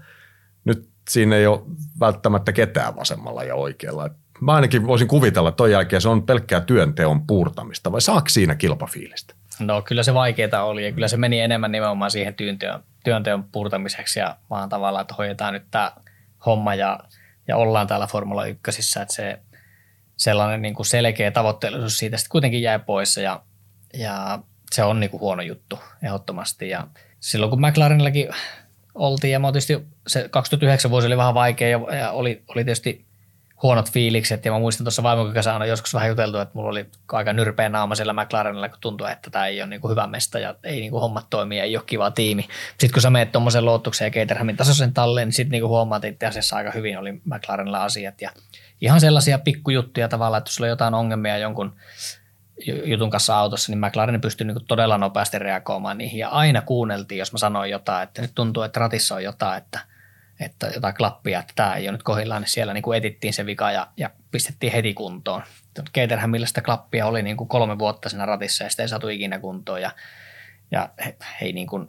nyt 0.65 0.89
siinä 1.09 1.35
ei 1.35 1.47
ole 1.47 1.61
välttämättä 1.99 2.51
ketään 2.51 2.95
vasemmalla 2.95 3.43
ja 3.43 3.55
oikealla. 3.55 4.05
Et 4.05 4.13
mä 4.41 4.53
ainakin 4.53 4.87
voisin 4.87 5.07
kuvitella, 5.07 5.49
että 5.49 5.57
ton 5.57 5.71
jälkeen 5.71 6.01
se 6.01 6.09
on 6.09 6.23
pelkkää 6.23 6.61
työnteon 6.61 7.27
puurtamista 7.27 7.91
vai 7.91 8.01
saako 8.01 8.29
siinä 8.29 8.55
kilpafiilistä? 8.55 9.33
No 9.59 9.81
kyllä 9.81 10.03
se 10.03 10.13
vaikeaa 10.13 10.63
oli 10.63 10.85
ja 10.85 10.91
kyllä 10.91 11.07
se 11.07 11.17
meni 11.17 11.39
enemmän 11.39 11.71
nimenomaan 11.71 12.11
siihen 12.11 12.33
työnteon, 12.33 12.83
työnteon 13.03 13.43
puurtamiseksi 13.43 14.19
ja 14.19 14.35
vaan 14.49 14.69
tavallaan, 14.69 15.01
että 15.01 15.15
hoidetaan 15.17 15.53
nyt 15.53 15.63
tämä 15.71 15.91
homma 16.45 16.75
ja– 16.75 16.99
ja 17.47 17.57
ollaan 17.57 17.87
täällä 17.87 18.07
Formula 18.07 18.45
1, 18.45 18.99
että 19.01 19.13
se 19.13 19.39
sellainen 20.17 20.61
niin 20.61 20.73
kuin 20.73 20.85
selkeä 20.85 21.31
tavoitteellisuus 21.31 21.97
siitä 21.97 22.17
sitten 22.17 22.31
kuitenkin 22.31 22.61
jäi 22.61 22.79
pois 22.79 23.17
ja, 23.17 23.43
ja 23.93 24.39
se 24.71 24.83
on 24.83 24.99
niin 24.99 25.09
kuin 25.09 25.21
huono 25.21 25.41
juttu 25.41 25.79
ehdottomasti. 26.03 26.69
Ja 26.69 26.87
silloin 27.19 27.49
kun 27.49 27.61
McLarenillakin 27.61 28.29
oltiin 28.95 29.31
ja 29.31 29.39
tietysti 29.39 29.87
se 30.07 30.29
2009 30.29 30.91
vuosi 30.91 31.07
oli 31.07 31.17
vähän 31.17 31.33
vaikea 31.33 31.67
ja, 31.67 31.95
ja 31.95 32.11
oli, 32.11 32.43
oli 32.47 32.63
tietysti 32.63 33.05
huonot 33.63 33.91
fiilikset. 33.91 34.45
Ja 34.45 34.51
mä 34.51 34.59
muistan 34.59 34.85
tuossa 34.85 35.03
vaimon 35.03 35.33
kanssa 35.33 35.53
aina 35.53 35.65
joskus 35.65 35.93
vähän 35.93 36.09
juteltu, 36.09 36.37
että 36.37 36.51
mulla 36.55 36.69
oli 36.69 36.85
aika 37.11 37.33
nyrpeä 37.33 37.69
naama 37.69 37.95
siellä 37.95 38.13
McLarenilla, 38.13 38.69
kun 38.69 38.77
tuntui, 38.81 39.11
että 39.11 39.29
tämä 39.29 39.47
ei 39.47 39.61
ole 39.61 39.69
niin 39.69 39.81
kuin 39.81 39.91
hyvä 39.91 40.07
mesta 40.07 40.39
ja 40.39 40.55
ei 40.63 40.79
niin 40.79 40.91
kuin 40.91 41.01
hommat 41.01 41.25
toimi 41.29 41.57
ja 41.57 41.63
ei 41.63 41.77
ole 41.77 41.83
kiva 41.85 42.11
tiimi. 42.11 42.47
Sitten 42.69 42.91
kun 42.93 43.01
sä 43.01 43.09
meet 43.09 43.31
tuommoisen 43.31 43.65
Lotuksen 43.65 44.05
ja 44.05 44.11
Caterhamin 44.11 44.57
tasoisen 44.57 44.93
talleen, 44.93 45.27
niin 45.27 45.33
sitten 45.33 45.51
niin 45.51 45.67
huomaat, 45.67 46.05
että 46.05 46.13
itse 46.13 46.27
asiassa 46.27 46.55
aika 46.55 46.71
hyvin 46.71 46.97
oli 46.97 47.11
McLarenilla 47.11 47.83
asiat. 47.83 48.21
Ja 48.21 48.31
ihan 48.81 49.01
sellaisia 49.01 49.39
pikkujuttuja 49.39 50.07
tavallaan, 50.07 50.37
että 50.37 50.49
jos 50.49 50.55
sulla 50.55 50.65
on 50.65 50.69
jotain 50.69 50.93
ongelmia 50.93 51.37
jonkun 51.37 51.73
jutun 52.83 53.09
kanssa 53.09 53.37
autossa, 53.37 53.71
niin 53.71 53.79
McLaren 53.79 54.21
pystyi 54.21 54.47
niin 54.47 54.65
todella 54.67 54.97
nopeasti 54.97 55.39
reagoimaan 55.39 55.97
niihin. 55.97 56.19
Ja 56.19 56.29
aina 56.29 56.61
kuunneltiin, 56.61 57.19
jos 57.19 57.31
mä 57.31 57.37
sanoin 57.37 57.71
jotain, 57.71 58.03
että 58.03 58.21
nyt 58.21 58.31
tuntuu, 58.35 58.63
että 58.63 58.79
ratissa 58.79 59.15
on 59.15 59.23
jotain, 59.23 59.57
että– 59.57 59.79
että 60.39 60.67
jotain 60.67 60.95
klappia, 60.95 61.39
että 61.39 61.53
tämä 61.55 61.75
ei 61.75 61.87
ole 61.87 61.91
nyt 61.91 62.03
kohdillaan, 62.03 62.41
niin 62.41 62.49
siellä 62.49 62.73
niin 62.73 62.81
kuin 62.81 62.97
etittiin 62.97 63.33
se 63.33 63.45
vika 63.45 63.71
ja, 63.71 63.87
ja 63.97 64.09
pistettiin 64.31 64.73
heti 64.73 64.93
kuntoon. 64.93 65.43
Caterhamilla 65.95 66.47
sitä 66.47 66.61
klappia 66.61 67.05
oli 67.05 67.23
niin 67.23 67.37
kuin 67.37 67.47
kolme 67.47 67.79
vuotta 67.79 68.09
siinä 68.09 68.25
ratissa 68.25 68.63
ja 68.63 68.69
sitä 68.69 68.83
ei 68.83 68.89
saatu 68.89 69.07
ikinä 69.07 69.39
kuntoon 69.39 69.81
ja, 69.81 69.91
ja 70.71 70.89
he, 71.05 71.17
he 71.41 71.51
niin 71.51 71.67
kuin, 71.67 71.87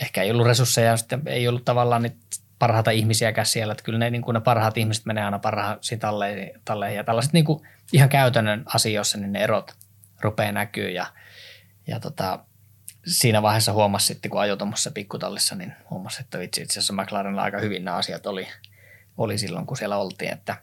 ehkä 0.00 0.22
ei 0.22 0.30
ollut 0.30 0.46
resursseja 0.46 0.90
ja 0.90 0.96
sitten 0.96 1.22
ei 1.26 1.48
ollut 1.48 1.64
tavallaan 1.64 2.02
niitä 2.02 2.16
parhaita 2.58 2.90
ihmisiäkään 2.90 3.46
siellä, 3.46 3.72
että 3.72 3.84
kyllä 3.84 3.98
ne, 3.98 4.10
niin 4.10 4.22
kuin 4.22 4.34
ne 4.34 4.40
parhaat 4.40 4.78
ihmiset 4.78 5.06
menee 5.06 5.24
aina 5.24 5.38
parhaisiin 5.38 6.00
talleihin, 6.00 6.50
talleihin 6.64 6.96
ja 6.96 7.04
tällaiset 7.04 7.32
niin 7.32 7.44
kuin 7.44 7.68
ihan 7.92 8.08
käytännön 8.08 8.62
asioissa, 8.66 9.18
niin 9.18 9.32
ne 9.32 9.42
erot 9.44 9.74
rupeaa 10.20 10.52
näkyy 10.52 10.90
ja, 10.90 11.06
ja 11.86 12.00
tota, 12.00 12.44
siinä 13.06 13.42
vaiheessa 13.42 13.72
huomasi 13.72 14.06
sitten, 14.06 14.30
kun 14.30 14.40
ajoi 14.40 14.56
tuommoisessa 14.56 14.90
pikkutallissa, 14.90 15.54
niin 15.54 15.72
huomasi, 15.90 16.20
että 16.20 16.38
vitsi 16.38 16.62
itse 16.62 16.80
asiassa 16.80 16.92
McLarenilla 16.92 17.42
aika 17.42 17.58
hyvin 17.58 17.84
nämä 17.84 17.96
asiat 17.96 18.26
oli, 18.26 18.48
oli 19.16 19.38
silloin, 19.38 19.66
kun 19.66 19.76
siellä 19.76 19.96
oltiin, 19.96 20.32
että 20.32 20.56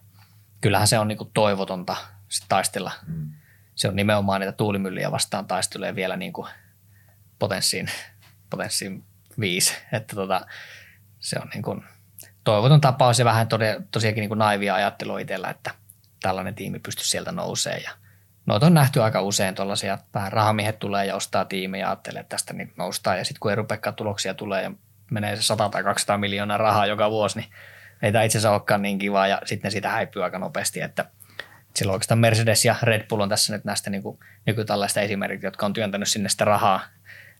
kyllähän 0.61 0.88
se 0.88 0.99
on 0.99 1.07
niin 1.07 1.18
kuin 1.18 1.31
toivotonta 1.34 1.95
sit 2.30 2.45
taistella. 2.49 2.91
Mm. 3.07 3.31
Se 3.76 3.88
on 3.88 3.95
nimenomaan 3.95 4.41
niitä 4.41 4.51
tuulimyllyjä 4.51 5.11
vastaan 5.11 5.47
taisteluja 5.47 5.95
vielä 5.95 6.18
niin 6.18 6.34
kuin 6.34 6.47
potenssiin, 7.39 7.89
potenssiin 8.49 9.03
viisi. 9.39 9.73
Että 9.91 10.15
tota, 10.15 10.45
se 11.19 11.39
on 11.41 11.49
niin 11.53 11.64
kuin 11.64 11.84
toivoton 12.43 12.81
tapaus 12.81 13.19
ja 13.19 13.26
vähän 13.26 13.47
tosiaankin 13.91 14.22
niin 14.22 14.30
kuin 14.30 14.39
naivia 14.39 14.76
ajattelua 14.76 15.19
itsellä, 15.19 15.49
että 15.49 15.72
tällainen 16.22 16.55
tiimi 16.55 16.80
pystyisi 16.80 17.09
sieltä 17.09 17.31
nousee 17.31 17.77
ja 17.77 17.91
Noita 18.48 18.65
on 18.65 18.74
nähty 18.74 19.02
aika 19.02 19.22
usein 19.22 19.56
tuollaisia, 19.56 19.98
vähän 20.14 20.32
rahamiehet 20.32 20.80
tulee 20.80 21.06
ja 21.06 21.15
ostaa 21.15 21.45
tiimiä 21.45 21.82
ja 21.82 21.90
ajattelee, 21.90 22.19
että 22.19 22.30
tästä 22.30 22.53
niin 22.53 22.74
noustaan. 22.78 23.18
Ja 23.18 23.26
sitten 23.26 23.40
kun 23.40 23.52
ei 23.52 23.56
rupeakaan 23.56 23.95
tuloksia 23.95 24.34
tulee 24.34 24.64
ja 24.64 24.72
menee 25.11 25.36
se 25.36 25.41
100 25.41 25.69
tai 25.69 25.84
200 25.84 26.18
miljoonaa 26.18 26.57
rahaa 26.57 26.86
joka 26.86 27.11
vuosi, 27.11 27.40
niin 27.40 27.49
ei 28.02 28.11
tämä 28.11 28.24
itse 28.24 28.38
asiassa 28.38 28.52
olekaan 28.52 28.82
niin 28.82 28.99
kivaa 28.99 29.28
ja 29.28 29.41
sitten 29.45 29.72
siitä 29.72 29.90
häipyy 29.90 30.24
aika 30.24 30.40
nopeasti, 30.40 30.82
että 30.82 31.06
silloin 31.76 31.94
oikeastaan 31.94 32.19
Mercedes 32.19 32.65
ja 32.65 32.76
Red 32.82 33.07
Bull 33.07 33.22
on 33.22 33.30
tässä 33.30 33.53
nyt 33.53 33.65
näistä 33.65 33.90
niin 33.90 34.03
kuin, 34.03 34.19
nykytällaista 34.45 35.02
esimerkkiä, 35.02 35.48
jotka 35.48 35.65
on 35.65 35.74
työntänyt 35.74 36.07
sinne 36.07 36.30
sitä 36.30 36.45
rahaa 36.45 36.82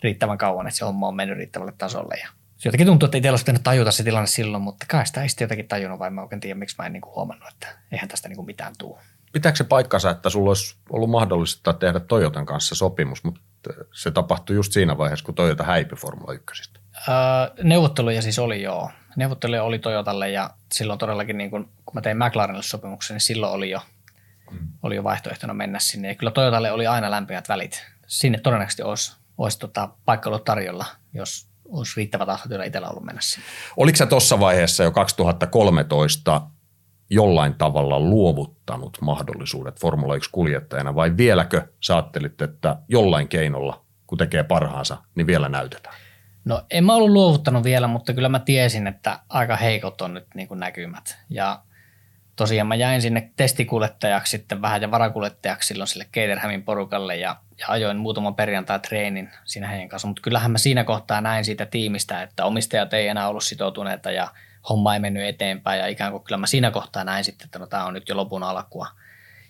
riittävän 0.04 0.38
kauan, 0.38 0.68
että 0.68 0.78
se 0.78 0.86
homma 0.86 1.08
on 1.08 1.16
mennyt 1.16 1.38
riittävälle 1.38 1.74
tasolle. 1.78 2.16
Ja 2.16 2.28
jotenkin 2.66 2.88
tuntuu, 2.88 3.08
että 3.08 3.18
itsellä 3.18 3.34
olisi 3.34 3.44
pitänyt 3.44 3.64
tajuta 3.64 3.92
se 3.92 4.04
tilanne 4.04 4.28
silloin, 4.28 4.64
mutta 4.64 4.86
kai 4.90 5.08
sitä 5.08 5.22
ei 5.22 5.30
sitten 5.30 5.46
jotenkin 5.46 5.68
tajunnut, 5.68 6.00
vai 6.00 6.10
mä 6.10 6.22
oikein 6.22 6.40
tiedä, 6.40 6.60
miksi 6.60 6.76
mä 6.80 6.86
en 6.86 6.94
niin 6.94 7.06
huomannut, 7.06 7.50
että 7.50 7.68
eihän 7.92 8.10
tästä 8.10 8.30
niin 8.30 8.46
mitään 8.46 8.74
tule. 8.78 9.00
Pitääkö 9.32 9.56
se 9.56 9.64
paikkansa, 9.64 10.10
että 10.10 10.30
sulla 10.30 10.50
olisi 10.50 10.76
ollut 10.90 11.10
mahdollista 11.10 11.74
tehdä 11.74 12.00
Toyotan 12.00 12.46
kanssa 12.46 12.76
sopimus, 12.76 13.24
mutta 13.24 13.42
se 13.94 14.12
tapahtui 14.12 14.56
just 14.56 14.74
siinä 14.74 14.98
vaiheessa, 14.98 15.26
kun 15.26 15.36
Toyota 15.36 15.64
häipyi 15.64 15.98
Formula 15.98 16.34
1? 16.34 16.72
Öö, 17.08 17.14
neuvotteluja 17.64 18.22
siis 18.22 18.40
oli 18.40 18.62
joo. 18.62 18.92
Neuvotteluja 19.16 19.64
oli 19.64 19.80
Toyotalle 19.80 20.30
ja 20.30 20.50
silloin 20.74 21.00
todellakin, 21.00 21.38
niin 21.38 21.52
kun, 21.52 21.70
kun 21.86 21.96
mä 21.96 22.02
tein 22.02 22.18
McLarenille 22.18 22.64
sopimuksen, 22.64 23.16
niin 23.16 23.22
silloin 23.22 23.54
oli 23.54 23.70
jo, 23.70 23.80
mm. 24.52 24.68
oli 24.84 24.96
jo 24.96 25.04
vaihtoehtona 25.04 25.54
mennä 25.54 25.80
sinne. 25.80 26.08
Ja 26.08 26.16
kyllä 26.16 26.32
Toyotalle 26.32 26.72
oli 26.72 26.88
aina 26.88 27.12
lämpimät 27.12 27.50
välit. 27.50 27.86
Sinne 28.08 28.38
todennäköisesti 28.38 28.84
olisi, 28.84 29.16
olisi 29.38 29.60
tota, 29.60 29.90
paikka 30.06 30.30
ollut 30.30 30.44
tarjolla, 30.44 30.86
jos 31.14 31.48
olisi 31.72 31.94
riittävä 31.98 32.26
tahtotyöllä 32.26 32.66
itsellä 32.66 32.90
ollut 32.90 33.04
mennä 33.04 33.22
sinne. 33.22 33.46
Oliko 33.78 33.96
se 33.96 34.06
tuossa 34.06 34.40
vaiheessa 34.40 34.84
jo 34.84 34.92
2013 34.92 36.42
jollain 37.10 37.54
tavalla 37.54 38.00
luovuttanut 38.00 38.98
mahdollisuudet 39.02 39.80
Formula 39.80 40.16
1-kuljettajana 40.16 40.96
vai 40.96 41.18
vieläkö 41.18 41.68
sä 41.80 41.96
ajattelit, 41.96 42.42
että 42.42 42.76
jollain 42.90 43.28
keinolla, 43.28 43.86
kun 44.08 44.18
tekee 44.18 44.44
parhaansa, 44.44 44.98
niin 45.16 45.28
vielä 45.28 45.50
näytetään? 45.50 45.96
No 46.46 46.62
en 46.72 46.86
mä 46.86 46.94
ollut 46.94 47.10
luovuttanut 47.10 47.64
vielä, 47.64 47.88
mutta 47.88 48.14
kyllä 48.14 48.30
mä 48.30 48.40
tiesin, 48.40 48.88
että 48.88 49.20
aika 49.30 49.56
heikot 49.56 50.02
on 50.02 50.14
nyt 50.14 50.28
niin 50.36 50.48
kuin 50.48 50.60
näkymät. 50.60 51.18
Ja 51.30 51.62
tosiaan 52.36 52.68
mä 52.68 52.76
jäin 52.76 53.02
sinne 53.02 53.32
testikuljettajaksi 53.36 54.32
sitten 54.32 54.62
vähän 54.62 54.82
ja 54.82 54.92
varakuljettajaksi 54.92 55.68
silloin 55.68 55.88
sille 55.88 56.06
Caterhamin 56.06 56.64
porukalle 56.64 57.16
ja, 57.16 57.36
ja 57.60 57.66
ajoin 57.68 57.98
muutaman 57.98 58.36
perjantai 58.36 58.80
treenin 58.80 59.30
siinä 59.46 59.68
heidän 59.68 59.90
kanssa. 59.90 60.08
Mutta 60.08 60.22
kyllähän 60.22 60.52
mä 60.52 60.58
siinä 60.58 60.84
kohtaa 60.84 61.22
näin 61.22 61.46
siitä 61.46 61.66
tiimistä, 61.66 62.22
että 62.22 62.46
omistajat 62.46 62.94
ei 62.94 63.08
enää 63.08 63.30
ollut 63.30 63.44
sitoutuneita 63.44 64.12
ja– 64.12 64.28
homma 64.70 64.94
ei 64.94 65.00
mennyt 65.00 65.28
eteenpäin 65.28 65.80
ja 65.80 65.88
ikään 65.88 66.12
kuin 66.12 66.24
kyllä 66.24 66.38
mä 66.38 66.48
siinä 66.48 66.72
kohtaa 66.72 67.04
näin 67.04 67.24
sitten, 67.24 67.46
että 67.46 67.60
no 67.60 67.68
tämä 67.68 67.86
on 67.86 67.94
nyt 67.94 68.10
jo 68.10 68.18
lopun 68.18 68.44
alkua. 68.44 68.88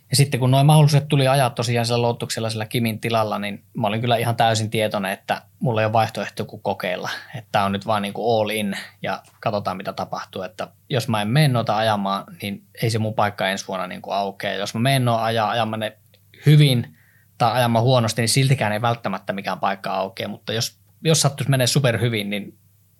Ja 0.09 0.15
sitten 0.15 0.39
kun 0.39 0.51
noin 0.51 0.65
mahdollisuudet 0.65 1.07
tuli 1.07 1.27
ajaa 1.27 1.49
tosiaan 1.49 1.85
sillä 1.85 2.01
loottuksella 2.01 2.49
sillä 2.49 2.65
Kimin 2.65 2.99
tilalla, 2.99 3.39
niin 3.39 3.63
mä 3.73 3.87
olin 3.87 4.01
kyllä 4.01 4.17
ihan 4.17 4.35
täysin 4.35 4.69
tietoinen, 4.69 5.11
että 5.11 5.41
mulla 5.59 5.81
ei 5.81 5.85
ole 5.85 5.93
vaihtoehto 5.93 6.45
kuin 6.45 6.61
kokeilla. 6.61 7.09
Että 7.35 7.49
tämä 7.51 7.65
on 7.65 7.71
nyt 7.71 7.85
vaan 7.85 8.01
niin 8.01 8.13
kuin 8.13 8.41
all 8.41 8.49
in 8.49 8.77
ja 9.01 9.23
katsotaan 9.39 9.77
mitä 9.77 9.93
tapahtuu. 9.93 10.41
Että 10.41 10.67
jos 10.89 11.07
mä 11.07 11.21
en 11.21 11.27
mene 11.27 11.47
noita 11.47 11.77
ajamaan, 11.77 12.23
niin 12.41 12.63
ei 12.81 12.89
se 12.89 12.99
mun 12.99 13.13
paikka 13.13 13.49
ensi 13.49 13.67
vuonna 13.67 13.87
niin 13.87 14.01
kuin 14.01 14.15
aukea. 14.15 14.53
Jos 14.53 14.73
mä 14.73 14.79
menen 14.79 15.05
noita 15.05 15.23
ajaa, 15.23 15.49
ajamaan 15.49 15.79
ne 15.79 15.97
hyvin 16.45 16.97
tai 17.37 17.51
ajamaan 17.51 17.85
huonosti, 17.85 18.21
niin 18.21 18.29
siltikään 18.29 18.73
ei 18.73 18.81
välttämättä 18.81 19.33
mikään 19.33 19.59
paikka 19.59 19.93
aukea. 19.93 20.27
Mutta 20.27 20.53
jos, 20.53 20.79
jos 21.03 21.21
sattuisi 21.21 21.49
menee 21.49 21.67
super 21.67 22.01
hyvin, 22.01 22.29
niin 22.29 22.57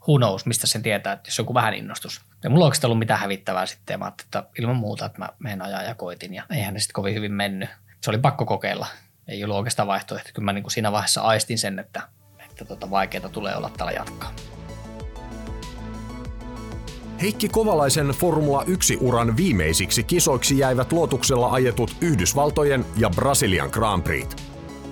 who 0.07 0.17
knows, 0.17 0.45
mistä 0.45 0.67
sen 0.67 0.83
tietää, 0.83 1.13
että 1.13 1.27
jos 1.29 1.37
joku 1.37 1.53
vähän 1.53 1.73
innostus. 1.73 2.21
Ja 2.43 2.49
mulla 2.49 2.65
oikeastaan 2.65 2.89
ollut 2.89 2.99
mitään 2.99 3.19
hävittävää 3.19 3.65
sitten, 3.65 3.93
ja 3.93 3.97
mä 3.97 4.11
että 4.23 4.43
ilman 4.59 4.75
muuta, 4.75 5.05
että 5.05 5.19
mä 5.19 5.29
menen 5.39 5.61
ajaa 5.61 5.83
ja 5.83 5.95
koitin, 5.95 6.33
ja 6.33 6.43
eihän 6.51 6.73
ne 6.73 6.79
sitten 6.79 6.93
kovin 6.93 7.15
hyvin 7.15 7.33
mennyt. 7.33 7.69
Se 8.01 8.09
oli 8.09 8.17
pakko 8.17 8.45
kokeilla. 8.45 8.87
Ei 9.27 9.43
ollut 9.43 9.57
oikeastaan 9.57 9.87
vaihtoehto. 9.87 10.29
Kyllä 10.33 10.45
mä 10.45 10.53
niin 10.53 10.63
kuin 10.63 10.71
siinä 10.71 10.91
vaiheessa 10.91 11.21
aistin 11.21 11.57
sen, 11.57 11.79
että, 11.79 12.01
että 12.49 12.65
tota 12.65 12.89
vaikeaa 12.89 13.29
tulee 13.29 13.55
olla 13.55 13.69
täällä 13.77 13.91
jatkaa. 13.91 14.33
Heikki 17.21 17.49
Kovalaisen 17.49 18.07
Formula 18.07 18.63
1-uran 18.63 19.37
viimeisiksi 19.37 20.03
kisoiksi 20.03 20.57
jäivät 20.57 20.91
luotuksella 20.91 21.51
ajetut 21.51 21.95
Yhdysvaltojen 22.01 22.85
ja 22.97 23.09
Brasilian 23.09 23.69
Grand 23.69 24.03
Prix. 24.03 24.35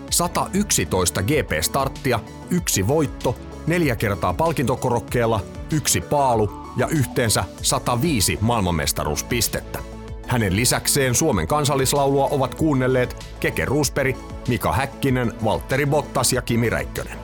111 0.10 1.22
GP-starttia, 1.22 2.20
yksi 2.50 2.88
voitto 2.88 3.36
neljä 3.68 3.96
kertaa 3.96 4.34
palkintokorokkeella, 4.34 5.42
yksi 5.74 6.02
paalu 6.02 6.72
ja 6.78 6.88
yhteensä 6.88 7.44
105 7.62 8.38
maailmanmestaruuspistettä. 8.42 9.80
Hänen 10.28 10.56
lisäkseen 10.56 11.16
Suomen 11.16 11.48
kansallislaulua 11.48 12.28
ovat 12.32 12.56
kuunnelleet 12.56 13.26
Keke 13.40 13.66
Ruusperi, 13.66 14.18
Mika 14.48 14.74
Häkkinen, 14.74 15.34
Valtteri 15.44 15.86
Bottas 15.86 16.34
ja 16.34 16.42
Kimi 16.42 16.70
Räikkönen. 16.70 17.18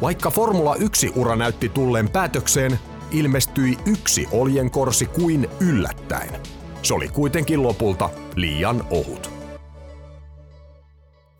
Vaikka 0.00 0.30
Formula 0.30 0.74
1-ura 0.74 1.36
näytti 1.36 1.68
tulleen 1.68 2.08
päätökseen, 2.08 2.78
ilmestyi 3.10 3.78
yksi 3.86 4.28
oljenkorsi 4.32 5.06
kuin 5.06 5.50
yllättäen. 5.60 6.40
Se 6.82 6.94
oli 6.94 7.08
kuitenkin 7.08 7.62
lopulta 7.62 8.10
liian 8.36 8.86
ohut. 8.90 9.30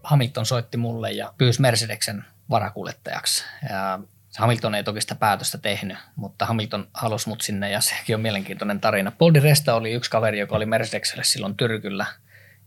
Hamilton 0.03 0.47
soitti 0.47 0.77
mulle 0.77 1.13
ja 1.13 1.35
pyysi 1.39 1.61
Mercedeksen 1.61 2.25
varakuljettajaksi. 2.51 3.45
Ja 3.71 3.99
Hamilton 4.39 4.75
ei 4.75 4.85
toki 4.85 5.01
sitä 5.01 5.15
päätöstä 5.15 5.59
tehnyt, 5.59 5.99
mutta 6.17 6.47
Hamilton 6.47 6.89
halusi 6.95 7.29
mut 7.29 7.41
sinne 7.41 7.71
ja 7.71 7.81
sekin 7.81 8.17
on 8.17 8.23
mielenkiintoinen 8.23 8.81
tarina. 8.81 9.11
Paul 9.11 9.35
Di 9.35 9.41
Resta 9.41 9.75
oli 9.75 9.93
yksi 9.93 10.11
kaveri, 10.11 10.39
joka 10.39 10.57
oli 10.57 10.67
Mercedeselle 10.67 11.25
silloin 11.25 11.57
Tyrkyllä 11.57 12.07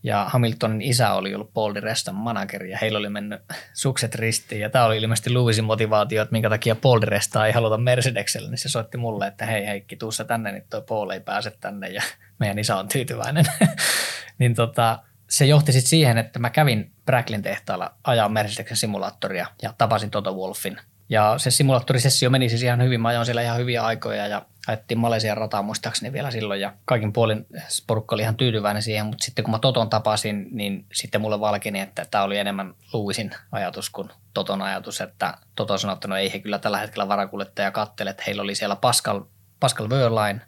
ja 0.03 0.25
Hamiltonin 0.29 0.81
isä 0.81 1.13
oli 1.13 1.35
ollut 1.35 1.53
Paul 1.53 1.75
Di 1.75 1.79
Restan 1.79 2.15
manageri 2.15 2.71
ja 2.71 2.77
heillä 2.81 2.99
oli 2.99 3.09
mennyt 3.09 3.41
sukset 3.73 4.15
ristiin. 4.15 4.61
Ja 4.61 4.69
tämä 4.69 4.85
oli 4.85 4.97
ilmeisesti 4.97 5.33
Lewisin 5.33 5.65
motivaatio, 5.65 6.21
että 6.21 6.31
minkä 6.31 6.49
takia 6.49 6.75
Paul 6.75 7.01
Di 7.01 7.05
Restaa 7.05 7.47
ei 7.47 7.53
haluta 7.53 7.77
Mercedekselle. 7.77 8.49
Niin 8.49 8.57
se 8.57 8.69
soitti 8.69 8.97
mulle, 8.97 9.27
että 9.27 9.45
hei 9.45 9.67
Heikki, 9.67 9.95
tuu 9.95 10.11
sä 10.11 10.23
tänne, 10.23 10.51
niin 10.51 10.63
toi 10.69 10.81
Paul 10.81 11.09
ei 11.09 11.19
pääse 11.19 11.51
tänne 11.51 11.89
ja 11.89 12.01
meidän 12.39 12.59
isä 12.59 12.75
on 12.75 12.87
tyytyväinen. 12.87 13.45
niin 14.39 14.55
tota, 14.55 14.99
se 15.29 15.45
johti 15.45 15.71
sitten 15.71 15.89
siihen, 15.89 16.17
että 16.17 16.39
mä 16.39 16.49
kävin 16.49 16.91
Bracklin 17.05 17.41
tehtaalla 17.41 17.93
ajaa 18.03 18.29
Mercedeksen 18.29 18.77
simulaattoria 18.77 19.47
ja 19.61 19.73
tapasin 19.77 20.11
Toto 20.11 20.33
Wolfin– 20.33 20.77
ja 21.09 21.33
se 21.37 21.51
simulaattorisessio 21.51 22.29
meni 22.29 22.49
siis 22.49 22.63
ihan 22.63 22.83
hyvin. 22.83 23.01
Mä 23.01 23.07
ajoin 23.07 23.25
siellä 23.25 23.41
ihan 23.41 23.57
hyviä 23.57 23.83
aikoja 23.83 24.27
ja 24.27 24.41
ajettiin 24.67 24.97
Malesian 24.97 25.37
rataa 25.37 25.61
muistaakseni 25.61 26.13
vielä 26.13 26.31
silloin. 26.31 26.61
Ja 26.61 26.73
kaikin 26.85 27.13
puolin 27.13 27.45
porukka 27.87 28.15
oli 28.15 28.21
ihan 28.21 28.35
tyytyväinen 28.35 28.83
siihen, 28.83 29.05
mutta 29.05 29.25
sitten 29.25 29.45
kun 29.45 29.51
mä 29.51 29.59
Toton 29.59 29.89
tapasin, 29.89 30.47
niin 30.51 30.85
sitten 30.93 31.21
mulle 31.21 31.39
valkeni, 31.39 31.79
että 31.79 32.05
tämä 32.11 32.23
oli 32.23 32.37
enemmän 32.37 32.73
Luisin 32.93 33.31
ajatus 33.51 33.89
kuin 33.89 34.09
Toton 34.33 34.61
ajatus, 34.61 35.01
että 35.01 35.33
Toto 35.55 35.77
sanoi, 35.77 35.93
että 35.93 36.07
no 36.07 36.15
ei 36.15 36.33
he 36.33 36.39
kyllä 36.39 36.59
tällä 36.59 36.77
hetkellä 36.77 37.07
varakuljettaja 37.07 37.71
kattele, 37.71 38.09
että 38.09 38.23
heillä 38.27 38.41
oli 38.41 38.55
siellä 38.55 38.75
Pascal, 38.75 39.21
Pascal 39.59 39.89
Wehrlein, 39.89 40.41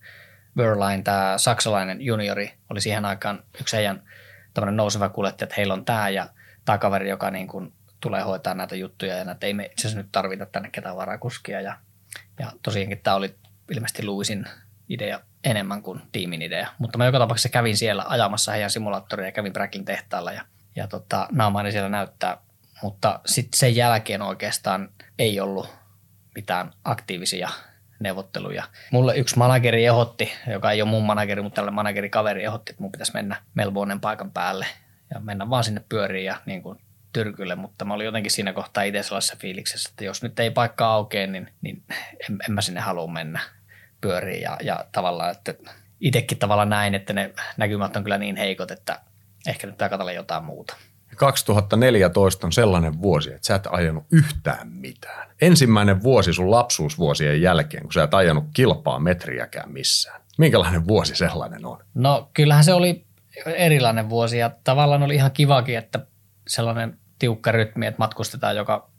Wehrlein, 0.58 1.04
tämä 1.04 1.34
saksalainen 1.38 2.02
juniori, 2.02 2.54
oli 2.70 2.82
siihen 2.82 3.06
aikaan 3.06 3.44
yksi 3.62 3.78
heidän 3.78 4.04
tämmöinen 4.54 4.78
nouseva 4.78 5.10
kuljettaja, 5.10 5.46
että 5.46 5.56
heillä 5.58 5.74
on 5.74 5.86
tämä 5.86 6.10
ja 6.10 6.30
tämä 6.66 6.78
kaveri, 6.78 7.10
joka 7.10 7.32
niin 7.32 7.48
kuin 7.48 7.74
tulee 8.00 8.22
hoitaa 8.22 8.54
näitä 8.54 8.76
juttuja 8.76 9.18
ja 9.18 9.26
näitä 9.26 9.48
ei 9.48 9.54
me 9.54 9.66
itse 9.66 9.82
asiassa 9.82 9.98
nyt 9.98 10.12
tarvita 10.12 10.46
tänne 10.46 10.70
ketään 10.72 10.96
varakuskia. 10.96 11.62
Ja, 11.62 11.78
ja 12.40 12.52
tosiaankin 12.62 13.00
tämä 13.04 13.16
oli 13.16 13.36
ilmeisesti 13.72 14.06
Luisin 14.06 14.46
idea 14.90 15.20
enemmän 15.44 15.82
kuin 15.82 16.02
tiimin 16.12 16.42
idea. 16.42 16.68
Mutta 16.78 16.98
mä 16.98 17.06
joka 17.06 17.20
tapauksessa 17.20 17.50
kävin 17.50 17.78
siellä 17.78 18.06
ajamassa 18.08 18.52
heidän 18.52 18.70
simulaattoria 18.70 19.26
ja 19.26 19.32
kävin 19.32 19.54
Brackin 19.54 19.86
tehtaalla 19.86 20.32
ja, 20.32 20.46
ja 20.76 20.88
tota, 20.88 21.28
naamaani 21.32 21.72
siellä 21.72 21.90
näyttää. 21.90 22.38
Mutta 22.84 23.20
sitten 23.26 23.60
sen 23.60 23.76
jälkeen 23.76 24.22
oikeastaan 24.22 24.90
ei 25.20 25.40
ollut 25.40 25.70
mitään 26.36 26.72
aktiivisia 26.84 27.50
neuvotteluja. 28.00 28.64
Mulle 28.92 29.18
yksi 29.18 29.38
manageri 29.38 29.86
ehotti, 29.86 30.32
joka 30.52 30.72
ei 30.72 30.82
ole 30.82 30.90
mun 30.90 31.06
manageri, 31.06 31.42
mutta 31.42 31.56
tälle 31.56 31.72
managerikaveri 31.72 32.44
ehotti, 32.44 32.72
että 32.72 32.84
mun 32.84 32.92
pitäisi 32.92 33.14
mennä 33.14 33.36
Melbournen 33.54 34.00
paikan 34.00 34.32
päälle 34.32 34.66
ja 35.14 35.20
mennä 35.20 35.50
vaan 35.50 35.64
sinne 35.64 35.84
pyöriin 35.90 36.26
ja 36.26 36.36
niin 36.46 36.64
kuin 36.64 36.80
Tyrkylle, 37.14 37.56
mutta 37.56 37.86
mä 37.86 37.94
olin 37.94 38.06
jotenkin 38.06 38.32
siinä 38.32 38.54
kohtaa 38.54 38.84
itse 38.84 39.04
sellaisessa 39.04 39.38
fiiliksessä, 39.40 39.90
että 39.90 40.04
jos 40.04 40.24
nyt 40.24 40.40
ei 40.40 40.52
paikka 40.52 40.88
aukea, 40.88 41.28
niin, 41.28 41.54
niin 41.62 41.84
en, 42.30 42.38
en 42.50 42.54
mä 42.54 42.62
sinne 42.62 42.82
halua 42.82 43.08
mennä 43.08 43.40
pyöriin 44.02 44.42
ja, 44.42 44.58
ja 44.64 44.86
tavallaan, 44.92 45.32
että 45.32 45.54
itsekin 46.00 46.38
tavallaan 46.38 46.70
näin, 46.70 46.96
että 46.96 47.14
ne 47.14 47.34
näkymät 47.58 47.96
on 47.96 48.04
kyllä 48.04 48.18
niin 48.18 48.36
heikot, 48.36 48.72
että 48.72 49.00
ehkä 49.48 49.68
nyt 49.68 49.76
pitää 49.76 49.90
katsella 49.90 50.12
jotain 50.12 50.44
muuta. 50.44 50.76
2014 51.16 52.48
on 52.48 52.52
sellainen 52.52 53.02
vuosi, 53.02 53.34
että 53.34 53.48
sä 53.48 53.56
et 53.56 53.68
ajanut 53.72 54.04
yhtään 54.12 54.68
mitään. 54.72 55.30
Ensimmäinen 55.42 56.04
vuosi 56.04 56.34
sun 56.34 56.52
lapsuusvuosien 56.52 57.42
jälkeen, 57.42 57.84
kun 57.84 57.94
sä 57.94 58.04
et 58.04 58.14
ajanut 58.14 58.46
kilpaa 58.54 59.00
metriäkään 59.00 59.72
missään. 59.72 60.22
Minkälainen 60.38 60.88
vuosi 60.88 61.16
sellainen 61.16 61.66
on? 61.66 61.84
No 61.94 62.30
kyllähän 62.34 62.64
se 62.64 62.74
oli 62.74 63.06
erilainen 63.46 64.10
vuosi 64.10 64.38
ja 64.38 64.52
tavallaan 64.64 65.04
oli 65.04 65.16
ihan 65.16 65.32
kivakin, 65.32 65.78
että 65.78 66.06
sellainen 66.48 66.99
tiukka 67.20 67.52
rytmi, 67.52 67.86
että 67.86 68.00
matkustetaan 68.00 68.56
joka 68.56 68.90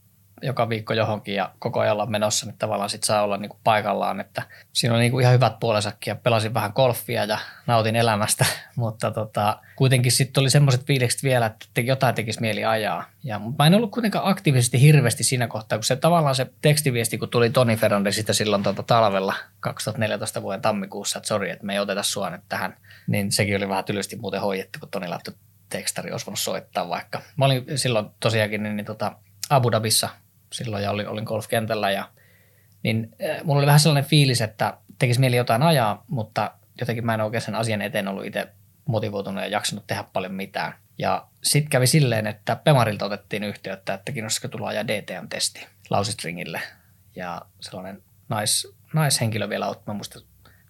joka 0.43 0.69
viikko 0.69 0.95
johonkin 0.95 1.35
ja 1.35 1.51
koko 1.59 1.81
ajan 1.81 1.93
olla 1.93 2.07
menossa, 2.07 2.47
niin 2.47 2.59
tavallaan 2.59 2.91
sit 2.91 3.05
saa 3.05 3.23
olla 3.23 3.37
niin 3.37 3.49
kuin 3.49 3.61
paikallaan, 3.65 4.21
että 4.21 4.43
siinä 4.73 4.95
oli 4.95 5.03
niin 5.03 5.13
kuin 5.13 5.23
ihan 5.23 5.35
hyvät 5.35 5.61
puolensakin 5.61 6.11
ja 6.11 6.15
pelasin 6.15 6.55
vähän 6.55 6.73
golfia 6.75 7.25
ja 7.25 7.39
nautin 7.67 7.97
elämästä, 7.97 8.47
mutta 8.77 9.11
tota, 9.11 9.59
kuitenkin 9.77 10.13
sitten 10.13 10.41
oli 10.41 10.51
semmoiset 10.51 10.87
fiilikset 10.87 11.23
vielä, 11.23 11.47
että 11.47 11.81
jotain 11.81 12.15
tekisi 12.15 12.41
mieli 12.41 12.65
ajaa. 12.65 13.05
Ja 13.25 13.41
mä 13.59 13.67
en 13.67 13.75
ollut 13.75 13.91
kuitenkaan 13.91 14.29
aktiivisesti 14.29 14.81
hirveästi 14.81 15.25
siinä 15.25 15.49
kohtaa, 15.49 15.79
kun 15.79 15.85
se 15.85 15.97
tavallaan 15.97 16.35
se 16.35 16.47
tekstiviesti, 16.63 17.19
kun 17.19 17.29
tuli 17.29 17.51
Toni 17.51 17.77
Fernandesista 17.77 18.35
silloin 18.35 18.63
tota 18.63 18.83
talvella 18.83 19.35
2014 19.61 20.43
vuoden 20.43 20.63
tammikuussa, 20.63 21.19
että 21.19 21.29
sori, 21.29 21.51
että 21.51 21.67
me 21.67 21.73
ei 21.73 21.79
oteta 21.79 22.03
sua 22.03 22.31
nyt 22.31 22.43
tähän, 22.49 22.77
niin 23.07 23.33
sekin 23.33 23.57
oli 23.57 23.69
vähän 23.69 23.85
tylysti 23.85 24.17
muuten 24.17 24.41
hoidettu, 24.41 24.79
kun 24.79 24.89
Toni 24.89 25.09
laittoi 25.09 25.35
tekstari 25.71 26.13
olisi 26.13 26.27
voinut 26.27 26.39
soittaa 26.39 26.89
vaikka. 26.89 27.23
Mä 27.37 27.45
olin 27.45 27.65
silloin 27.79 28.07
tosiaankin 28.21 28.63
niin, 28.63 28.77
niin 28.77 28.85
tota 28.85 29.13
Abu 29.51 29.71
Dhabissa 29.71 30.09
silloin 30.53 30.83
ja 30.83 30.91
olin, 30.91 31.09
olin 31.09 31.25
golfkentällä 31.25 31.91
ja 31.91 32.09
niin 32.83 33.17
äh, 33.31 33.45
mulla 33.45 33.59
oli 33.59 33.67
vähän 33.67 33.81
sellainen 33.81 34.11
fiilis, 34.11 34.41
että 34.41 34.79
tekisi 34.99 35.21
mieli 35.21 35.37
jotain 35.37 35.63
ajaa, 35.63 36.05
mutta 36.09 36.55
jotenkin 36.81 37.07
mä 37.07 37.15
en 37.15 37.21
oikein 37.21 37.41
sen 37.41 37.55
asian 37.55 37.83
eteen 37.83 38.09
ollut 38.09 38.25
itse 38.25 38.49
motivoitunut 38.85 39.43
ja 39.43 39.49
jaksanut 39.49 39.87
tehdä 39.87 40.05
paljon 40.13 40.35
mitään. 40.35 40.75
Ja 40.99 41.27
sitten 41.43 41.71
kävi 41.71 41.87
silleen, 41.87 42.27
että 42.27 42.57
Pemarilta 42.57 43.05
otettiin 43.05 43.45
yhteyttä, 43.45 43.95
että 43.95 44.13
kiinnostaisiko 44.13 44.49
tulla 44.49 44.69
ajaa 44.69 44.87
DTM-testi 44.87 45.67
Lausistringille. 45.91 46.61
Ja 47.17 47.43
sellainen 47.61 48.03
nais, 48.29 48.69
naishenkilö 48.95 49.49
vielä 49.49 49.69
otti, 49.69 49.85
mä 49.87 49.95
muista 49.95 50.21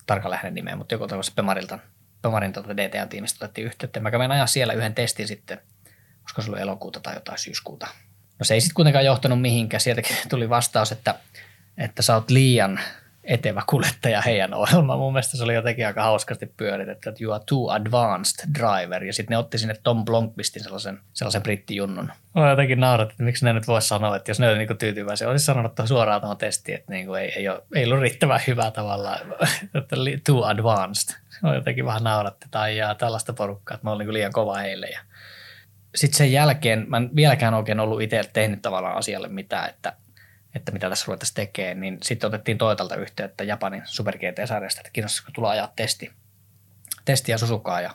tarkalleen 0.06 0.42
hänen 0.42 0.54
nimeä, 0.54 0.76
mutta 0.76 0.94
joku 0.94 1.06
tällaisessa 1.06 1.34
Pemarilta 1.36 1.78
Tomarin 2.22 2.52
tuota 2.52 2.76
DTA-tiimistä 2.76 3.44
otettiin 3.44 3.66
yhteyttä. 3.66 4.00
Mä 4.00 4.10
kävin 4.10 4.30
ajaa 4.30 4.46
siellä 4.46 4.72
yhden 4.72 4.94
testin 4.94 5.28
sitten, 5.28 5.60
koska 6.22 6.42
se 6.42 6.50
oli 6.50 6.60
elokuuta 6.60 7.00
tai 7.00 7.14
jotain 7.14 7.38
syyskuuta. 7.38 7.86
No 8.38 8.44
se 8.44 8.54
ei 8.54 8.60
sitten 8.60 8.74
kuitenkaan 8.74 9.04
johtanut 9.04 9.40
mihinkään. 9.40 9.80
Sieltäkin 9.80 10.16
tuli 10.28 10.48
vastaus, 10.48 10.92
että, 10.92 11.14
että 11.78 12.02
sä 12.02 12.14
oot 12.14 12.30
liian 12.30 12.80
etevä 13.24 13.62
kuljettaja 13.66 14.20
heidän 14.20 14.54
ohjelma. 14.54 14.96
Mun 14.96 15.12
mielestä 15.12 15.36
se 15.36 15.44
oli 15.44 15.54
jotenkin 15.54 15.86
aika 15.86 16.02
hauskasti 16.02 16.46
pyöritetty, 16.46 17.08
että 17.08 17.24
you 17.24 17.32
are 17.32 17.44
too 17.46 17.70
advanced 17.70 18.48
driver. 18.58 19.04
Ja 19.04 19.12
sitten 19.12 19.34
ne 19.34 19.38
otti 19.38 19.58
sinne 19.58 19.74
Tom 19.82 20.04
Blomqvistin 20.04 20.62
sellaisen, 20.62 21.00
sellaisen 21.12 21.42
brittijunnun. 21.42 22.12
Mä 22.34 22.50
jotenkin 22.50 22.80
naurat, 22.80 23.10
että 23.10 23.22
miksi 23.22 23.44
ne 23.44 23.52
nyt 23.52 23.66
voisi 23.66 23.88
sanoa, 23.88 24.16
että 24.16 24.30
jos 24.30 24.40
ne 24.40 24.48
oli 24.48 24.58
niinku 24.58 24.74
tyytyväisiä, 24.74 25.28
olisi 25.28 25.44
sanonut 25.44 25.72
suoraan 25.84 26.20
tuohon 26.20 26.36
testiin, 26.36 26.78
että 26.78 26.92
niinku 26.92 27.14
ei, 27.14 27.32
ei, 27.36 27.48
ole, 27.48 27.62
ei 27.74 27.84
ollut 27.84 28.00
riittävän 28.00 28.40
hyvä 28.46 28.70
tavallaan, 28.70 29.20
että 29.74 29.96
too 30.26 30.44
advanced. 30.44 31.16
On 31.42 31.54
jotenkin 31.54 31.86
vähän 31.86 32.04
nauratti 32.04 32.46
tai 32.50 32.76
jaa 32.76 32.94
tällaista 32.94 33.32
porukkaa, 33.32 33.74
että 33.74 33.86
mä 33.86 33.90
olin 33.90 33.98
niinku 33.98 34.12
liian 34.12 34.32
kova 34.32 34.56
heille. 34.56 34.86
Ja 34.86 35.00
sitten 35.94 36.18
sen 36.18 36.32
jälkeen, 36.32 36.84
mä 36.88 36.96
en 36.96 37.10
vieläkään 37.16 37.54
oikein 37.54 37.80
ollut 37.80 38.02
itse 38.02 38.22
tehnyt 38.32 38.62
tavallaan 38.62 38.96
asialle 38.96 39.28
mitään, 39.28 39.70
että 39.70 39.92
että 40.54 40.72
mitä 40.72 40.88
tässä 40.88 41.04
ruvettaisiin 41.06 41.34
tekemään, 41.34 41.80
niin 41.80 41.98
sitten 42.02 42.28
otettiin 42.28 42.58
toitalta 42.58 42.96
yhteyttä 42.96 43.44
Japanin 43.44 43.82
Super 43.84 44.18
GT-sarjasta, 44.18 44.80
että 44.80 44.90
kiinnostaisiko 44.92 45.30
tulla 45.34 45.50
ajaa 45.50 45.72
testi, 45.76 46.12
testiä 47.04 47.38
Susukaa 47.38 47.80
ja 47.80 47.94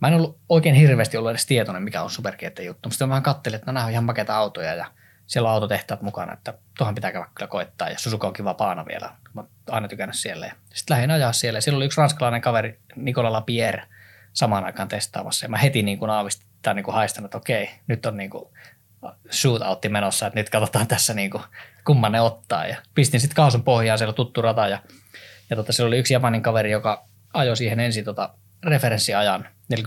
mä 0.00 0.08
en 0.08 0.14
ollut 0.14 0.38
oikein 0.48 0.74
hirveästi 0.74 1.16
ollut 1.16 1.30
edes 1.30 1.46
tietoinen, 1.46 1.82
mikä 1.82 2.02
on 2.02 2.10
Super 2.10 2.36
GT-juttu, 2.36 2.88
mutta 2.88 2.94
sitten 2.94 3.08
mä 3.08 3.12
vähän 3.12 3.22
kattelin, 3.22 3.56
että 3.56 3.66
no 3.66 3.72
nämä 3.72 3.86
on 3.86 3.92
ihan 3.92 4.04
makeita 4.04 4.36
autoja 4.36 4.74
ja 4.74 4.86
siellä 5.26 5.48
on 5.48 5.54
autotehtaat 5.54 6.02
mukana, 6.02 6.32
että 6.32 6.54
tuohon 6.78 6.94
pitää 6.94 7.12
käydä 7.12 7.26
kyllä 7.34 7.48
koittaa 7.48 7.88
ja 7.88 7.98
Susuka 7.98 8.26
on 8.26 8.32
kiva 8.32 8.54
paana 8.54 8.86
vielä, 8.86 9.10
mä 9.34 9.40
oon 9.40 9.50
aina 9.70 9.88
tykännyt 9.88 10.16
siellä 10.16 10.52
sitten 10.74 10.94
lähdin 10.94 11.10
ajaa 11.10 11.32
siellä 11.32 11.56
ja 11.56 11.60
siellä 11.62 11.76
oli 11.76 11.84
yksi 11.84 12.00
ranskalainen 12.00 12.40
kaveri 12.40 12.80
Nicola 12.96 13.32
Lapierre 13.32 13.86
samaan 14.32 14.64
aikaan 14.64 14.88
testaamassa. 14.88 15.44
Ja 15.44 15.48
mä 15.50 15.58
heti 15.58 15.82
niin 15.82 15.98
kuin 15.98 16.10
aavistin 16.10 16.46
tai 16.62 16.74
niin 16.74 16.84
kuin 16.84 16.94
haistanut, 16.94 17.26
että 17.26 17.38
okei, 17.38 17.70
nyt 17.86 18.06
on 18.06 18.16
niin 18.16 18.30
kuin 18.30 18.44
shootoutti 19.30 19.88
menossa, 19.88 20.26
että 20.26 20.40
nyt 20.40 20.50
katsotaan 20.50 20.86
tässä 20.86 21.14
niin 21.14 21.30
kuin, 21.30 21.42
kumman 21.86 22.12
ne 22.12 22.20
ottaa. 22.20 22.66
Ja 22.66 22.76
pistin 22.94 23.20
sitten 23.20 23.36
kaasun 23.36 23.64
pohjaan, 23.64 23.98
siellä 23.98 24.12
tuttu 24.12 24.42
rata 24.42 24.68
ja, 24.68 24.78
ja 25.50 25.56
tota, 25.56 25.72
siellä 25.72 25.88
oli 25.88 25.98
yksi 25.98 26.14
japanin 26.14 26.42
kaveri, 26.42 26.70
joka 26.70 27.04
ajoi 27.34 27.56
siihen 27.56 27.80
ensin 27.80 28.04
tota, 28.04 28.34
referenssiajan 28.64 29.48
46.1, 29.74 29.78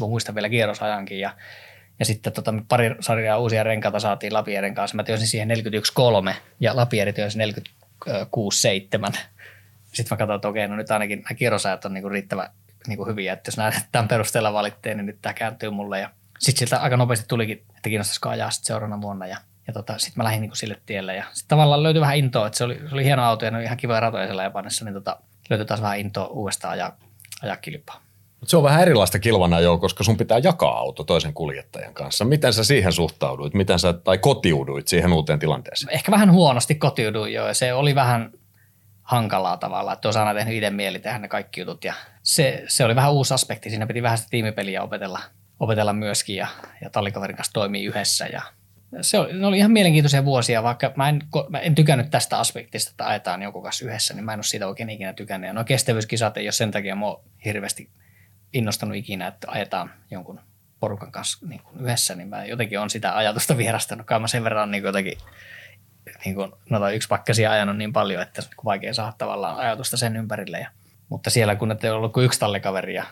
mä 0.00 0.06
muistan 0.06 0.34
vielä 0.34 0.48
kierrosajankin 0.48 1.20
ja 1.20 1.36
ja 1.98 2.04
sitten 2.04 2.32
tota, 2.32 2.54
pari 2.68 2.96
sarjaa 3.00 3.38
uusia 3.38 3.62
renkaita 3.62 4.00
saatiin 4.00 4.32
Lapierin 4.32 4.74
kanssa. 4.74 4.96
Mä 4.96 5.04
työsin 5.04 5.26
siihen 5.26 5.50
41.3 6.30 6.34
ja 6.60 6.76
Lapieri 6.76 7.12
työsi 7.12 7.38
46.7. 7.38 9.16
Sitten 9.92 10.06
mä 10.10 10.16
katsoin, 10.16 10.36
että 10.36 10.48
okei, 10.48 10.68
no 10.68 10.76
nyt 10.76 10.90
ainakin 10.90 11.18
nämä 11.18 11.34
kierrosajat 11.34 11.84
on 11.84 11.94
niinku 11.94 12.08
riittävän 12.08 12.50
niinku 12.86 13.06
hyviä, 13.06 13.32
että 13.32 13.48
jos 13.48 13.56
nämä 13.56 13.72
tämän 13.92 14.08
perusteella 14.08 14.52
valitteen, 14.52 14.96
niin 14.96 15.06
nyt 15.06 15.18
tämä 15.22 15.32
kääntyy 15.32 15.70
mulle. 15.70 16.00
Ja 16.00 16.10
sitten 16.38 16.68
sieltä 16.68 16.82
aika 16.82 16.96
nopeasti 16.96 17.26
tulikin, 17.28 17.64
että 17.76 17.88
kiinnostaisiko 17.88 18.28
ajaa 18.28 18.50
sitten 18.50 18.66
seuraavana 18.66 19.00
vuonna. 19.00 19.26
Ja, 19.26 19.36
ja 19.66 19.72
tota, 19.72 19.98
sitten 19.98 20.14
mä 20.16 20.24
lähdin 20.24 20.40
niin 20.40 20.56
sille 20.56 20.80
tielle. 20.86 21.16
Ja 21.16 21.24
sitten 21.32 21.48
tavallaan 21.48 21.82
löytyi 21.82 22.00
vähän 22.00 22.16
intoa, 22.16 22.46
että 22.46 22.58
se 22.58 22.64
oli, 22.64 22.74
se 22.88 22.94
oli 22.94 23.04
hieno 23.04 23.24
auto 23.24 23.44
ja 23.44 23.50
ne 23.50 23.56
oli 23.56 23.64
ihan 23.64 23.76
kivoja 23.76 24.00
ratoja 24.00 24.26
siellä 24.26 24.42
Japanissa, 24.42 24.84
niin 24.84 24.94
tota, 24.94 25.16
löytyi 25.50 25.66
taas 25.66 25.82
vähän 25.82 25.98
intoa 25.98 26.26
uudestaan 26.26 26.72
ajaa, 26.72 26.96
ajaa 27.42 27.56
kilpaa. 27.56 28.00
Mut 28.40 28.48
se 28.48 28.56
on 28.56 28.62
vähän 28.62 28.82
erilaista 28.82 29.18
kilvana 29.18 29.60
jo, 29.60 29.78
koska 29.78 30.04
sun 30.04 30.16
pitää 30.16 30.38
jakaa 30.38 30.78
auto 30.78 31.04
toisen 31.04 31.34
kuljettajan 31.34 31.94
kanssa. 31.94 32.24
Miten 32.24 32.52
sä 32.52 32.64
siihen 32.64 32.92
suhtauduit? 32.92 33.54
Miten 33.54 33.78
sä, 33.78 33.92
tai 33.92 34.18
kotiuduit 34.18 34.88
siihen 34.88 35.12
uuteen 35.12 35.38
tilanteeseen? 35.38 35.94
Ehkä 35.94 36.12
vähän 36.12 36.32
huonosti 36.32 36.74
kotiuduin 36.74 37.32
jo 37.32 37.46
ja 37.46 37.54
se 37.54 37.74
oli 37.74 37.94
vähän 37.94 38.30
hankalaa 39.02 39.56
tavalla, 39.56 39.92
että 39.92 40.08
olisi 40.08 40.18
aina 40.18 40.34
tehnyt 40.34 40.54
itse 40.54 40.70
mieli 40.70 40.98
tehdä 40.98 41.18
ne 41.18 41.28
kaikki 41.28 41.60
jutut 41.60 41.84
ja 41.84 41.94
se, 42.22 42.64
se 42.68 42.84
oli 42.84 42.96
vähän 42.96 43.12
uusi 43.12 43.34
aspekti. 43.34 43.70
Siinä 43.70 43.86
piti 43.86 44.02
vähän 44.02 44.18
sitä 44.18 44.30
tiimipeliä 44.30 44.82
opetella 44.82 45.20
opetella 45.60 45.92
myöskin 45.92 46.36
ja, 46.36 46.46
ja 46.80 46.90
tallikaverin 46.90 47.36
kanssa 47.36 47.52
toimii 47.52 47.84
yhdessä. 47.84 48.26
Ja 48.26 48.42
se 49.00 49.18
oli, 49.18 49.32
ne 49.32 49.46
oli 49.46 49.58
ihan 49.58 49.70
mielenkiintoisia 49.70 50.24
vuosia, 50.24 50.62
vaikka 50.62 50.92
mä 50.96 51.08
en, 51.08 51.22
mä 51.48 51.58
en 51.58 51.74
tykännyt 51.74 52.10
tästä 52.10 52.38
aspektista, 52.38 52.90
että 52.90 53.06
ajetaan 53.06 53.42
jonkun 53.42 53.62
kanssa 53.62 53.84
yhdessä, 53.84 54.14
niin 54.14 54.24
mä 54.24 54.32
en 54.32 54.38
ole 54.38 54.44
siitä 54.44 54.68
oikein 54.68 54.90
ikinä 54.90 55.12
tykännyt. 55.12 55.48
Ja 55.48 55.54
no 55.54 55.64
kestävyyskisat 55.64 56.36
ei 56.36 56.46
ole 56.46 56.52
sen 56.52 56.70
takia 56.70 56.94
mua 56.94 57.24
hirveästi 57.44 57.90
innostanut 58.52 58.96
ikinä, 58.96 59.26
että 59.26 59.50
ajetaan 59.50 59.90
jonkun 60.10 60.40
porukan 60.80 61.12
kanssa 61.12 61.46
niin 61.46 61.60
kuin 61.62 61.80
yhdessä, 61.80 62.14
niin 62.14 62.28
mä 62.28 62.44
jotenkin 62.44 62.80
on 62.80 62.90
sitä 62.90 63.16
ajatusta 63.16 63.56
vierastanut. 63.56 64.06
Kai 64.06 64.20
mä 64.20 64.28
sen 64.28 64.44
verran 64.44 64.70
niin 64.70 64.84
jotenkin 64.84 65.18
niin 66.24 66.34
kuin, 66.34 66.52
no 66.70 66.90
yksi 66.90 67.08
pakkasia 67.08 67.50
ajanut 67.50 67.76
niin 67.76 67.92
paljon, 67.92 68.22
että 68.22 68.42
vaikea 68.64 68.94
saada 68.94 69.12
tavallaan 69.18 69.56
ajatusta 69.56 69.96
sen 69.96 70.16
ympärille. 70.16 70.58
Ja, 70.58 70.70
mutta 71.08 71.30
siellä 71.30 71.56
kun 71.56 71.76
ei 71.82 71.90
ollut 71.90 72.12
kuin 72.12 72.26
yksi 72.26 72.40
tallikaveri 72.40 72.94
ja 72.94 73.04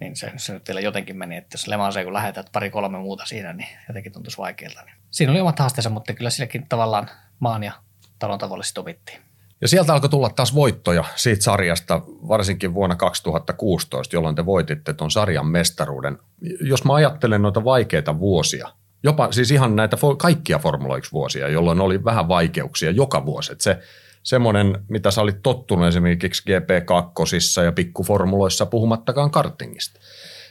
niin 0.00 0.16
se, 0.16 0.32
se 0.36 0.52
nyt 0.52 0.68
vielä 0.68 0.80
jotenkin 0.80 1.16
meni, 1.16 1.36
että 1.36 1.54
jos 1.54 1.68
Lemanseen 1.68 2.06
kun 2.06 2.12
lähetät 2.12 2.46
pari 2.52 2.70
kolme 2.70 2.98
muuta 2.98 3.26
siinä, 3.26 3.52
niin 3.52 3.68
jotenkin 3.88 4.12
tuntuisi 4.12 4.38
vaikealta. 4.38 4.82
Niin. 4.82 4.96
Siinä 5.10 5.32
oli 5.32 5.40
omat 5.40 5.58
haasteensa, 5.58 5.90
mutta 5.90 6.12
kyllä 6.12 6.30
silläkin 6.30 6.66
tavallaan 6.68 7.10
maan 7.40 7.62
ja 7.62 7.72
talon 8.18 8.38
tavalla 8.38 8.64
opittiin. 8.78 9.20
Ja 9.60 9.68
sieltä 9.68 9.92
alkoi 9.92 10.10
tulla 10.10 10.30
taas 10.30 10.54
voittoja 10.54 11.04
siitä 11.14 11.42
sarjasta, 11.42 12.02
varsinkin 12.06 12.74
vuonna 12.74 12.96
2016, 12.96 14.16
jolloin 14.16 14.36
te 14.36 14.46
voititte 14.46 14.92
tuon 14.92 15.10
sarjan 15.10 15.46
mestaruuden. 15.46 16.18
Jos 16.60 16.84
mä 16.84 16.94
ajattelen 16.94 17.42
noita 17.42 17.64
vaikeita 17.64 18.18
vuosia, 18.18 18.68
jopa 19.02 19.32
siis 19.32 19.50
ihan 19.50 19.76
näitä 19.76 19.96
kaikkia 20.18 20.58
Formula 20.58 20.98
1-vuosia, 20.98 21.48
jolloin 21.48 21.80
oli 21.80 22.04
vähän 22.04 22.28
vaikeuksia 22.28 22.90
joka 22.90 23.26
vuosi. 23.26 23.52
Että 23.52 23.64
se 23.64 23.78
semmoinen, 24.26 24.78
mitä 24.88 25.10
sä 25.10 25.20
olit 25.20 25.42
tottunut 25.42 25.86
esimerkiksi 25.86 26.42
GP2 26.50 27.64
ja 27.64 27.72
pikkuformuloissa 27.72 28.66
puhumattakaan 28.66 29.30
kartingista. 29.30 30.00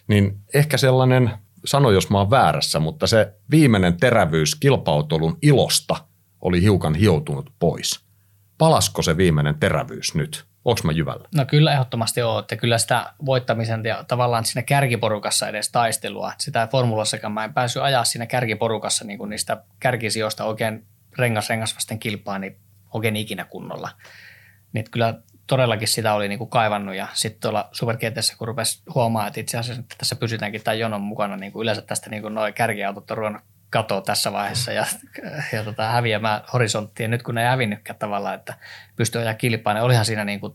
Niin 0.08 0.40
ehkä 0.54 0.78
sellainen, 0.78 1.32
sano 1.66 1.92
jos 1.92 2.10
mä 2.10 2.18
oon 2.18 2.30
väärässä, 2.30 2.80
mutta 2.80 3.08
se 3.08 3.34
viimeinen 3.52 3.98
terävyys 3.98 4.56
kilpautolun 4.56 5.38
ilosta 5.42 5.96
oli 6.42 6.62
hiukan 6.62 6.96
hioutunut 6.96 7.54
pois. 7.60 8.00
Palasko 8.58 9.02
se 9.02 9.18
viimeinen 9.18 9.56
terävyys 9.60 10.16
nyt? 10.16 10.46
Onko 10.66 10.82
mä 10.84 10.92
jyvällä? 10.92 11.28
No 11.36 11.46
kyllä 11.46 11.74
ehdottomasti 11.74 12.22
on, 12.22 12.40
että 12.40 12.56
kyllä 12.56 12.78
sitä 12.78 13.14
voittamisen 13.26 13.86
ja 13.86 14.04
tavallaan 14.08 14.46
siinä 14.46 14.64
kärkiporukassa 14.64 15.48
edes 15.48 15.72
taistelua. 15.72 16.34
Sitä 16.38 16.68
formulassakaan 16.72 17.34
mä 17.34 17.44
en 17.44 17.54
päässyt 17.54 17.84
ajaa 17.84 18.04
siinä 18.04 18.26
kärkiporukassa 18.26 19.06
niin 19.06 19.18
kuin 19.18 19.30
niistä 19.30 19.64
kärkisijoista 19.80 20.46
oikein 20.46 20.86
rengas 21.18 21.50
rengas 21.50 21.76
vasten 21.76 22.00
kilpaa, 22.00 22.40
niin 22.40 22.65
oikein 22.96 23.16
ikinä 23.16 23.46
kunnolla. 23.46 23.90
Niin 24.74 24.86
kyllä 24.92 25.14
todellakin 25.48 25.88
sitä 25.88 26.14
oli 26.14 26.28
niin 26.28 26.40
kuin 26.40 26.50
kaivannut 26.50 26.96
ja 26.96 27.08
sitten 27.14 27.42
tuolla 27.42 27.70
Super 27.72 27.98
kun 28.38 28.48
rupesi 28.48 28.84
huomaamaan, 28.96 29.28
että 29.28 29.40
itse 29.40 29.58
asiassa 29.58 29.82
että 29.82 29.96
tässä 29.98 30.16
pysytäänkin 30.16 30.64
tämän 30.64 30.80
jonon 30.80 31.02
mukana, 31.02 31.38
niin 31.38 31.52
kuin 31.52 31.64
yleensä 31.64 31.82
tästä 31.82 32.10
niin 32.10 32.34
noin 32.34 32.54
kärkiautot 32.54 33.12
on 33.12 33.18
ruvennut 33.18 33.42
katoa 33.70 34.02
tässä 34.02 34.32
vaiheessa 34.32 34.72
ja, 34.72 34.86
ja 35.54 35.64
tota, 35.64 35.88
häviämään 35.90 36.42
horisonttiin. 36.54 37.12
Nyt 37.12 37.24
kun 37.24 37.36
ne 37.36 37.42
ei 37.42 37.48
hävinnytkään 37.48 38.00
tavallaan, 38.00 38.36
että 38.36 38.54
pystyy 38.96 39.22
ajaa 39.22 39.34
kilpaa, 39.34 39.74
niin 39.74 39.84
olihan 39.84 40.06
siinä 40.06 40.26
niin 40.26 40.40
kuin, 40.40 40.54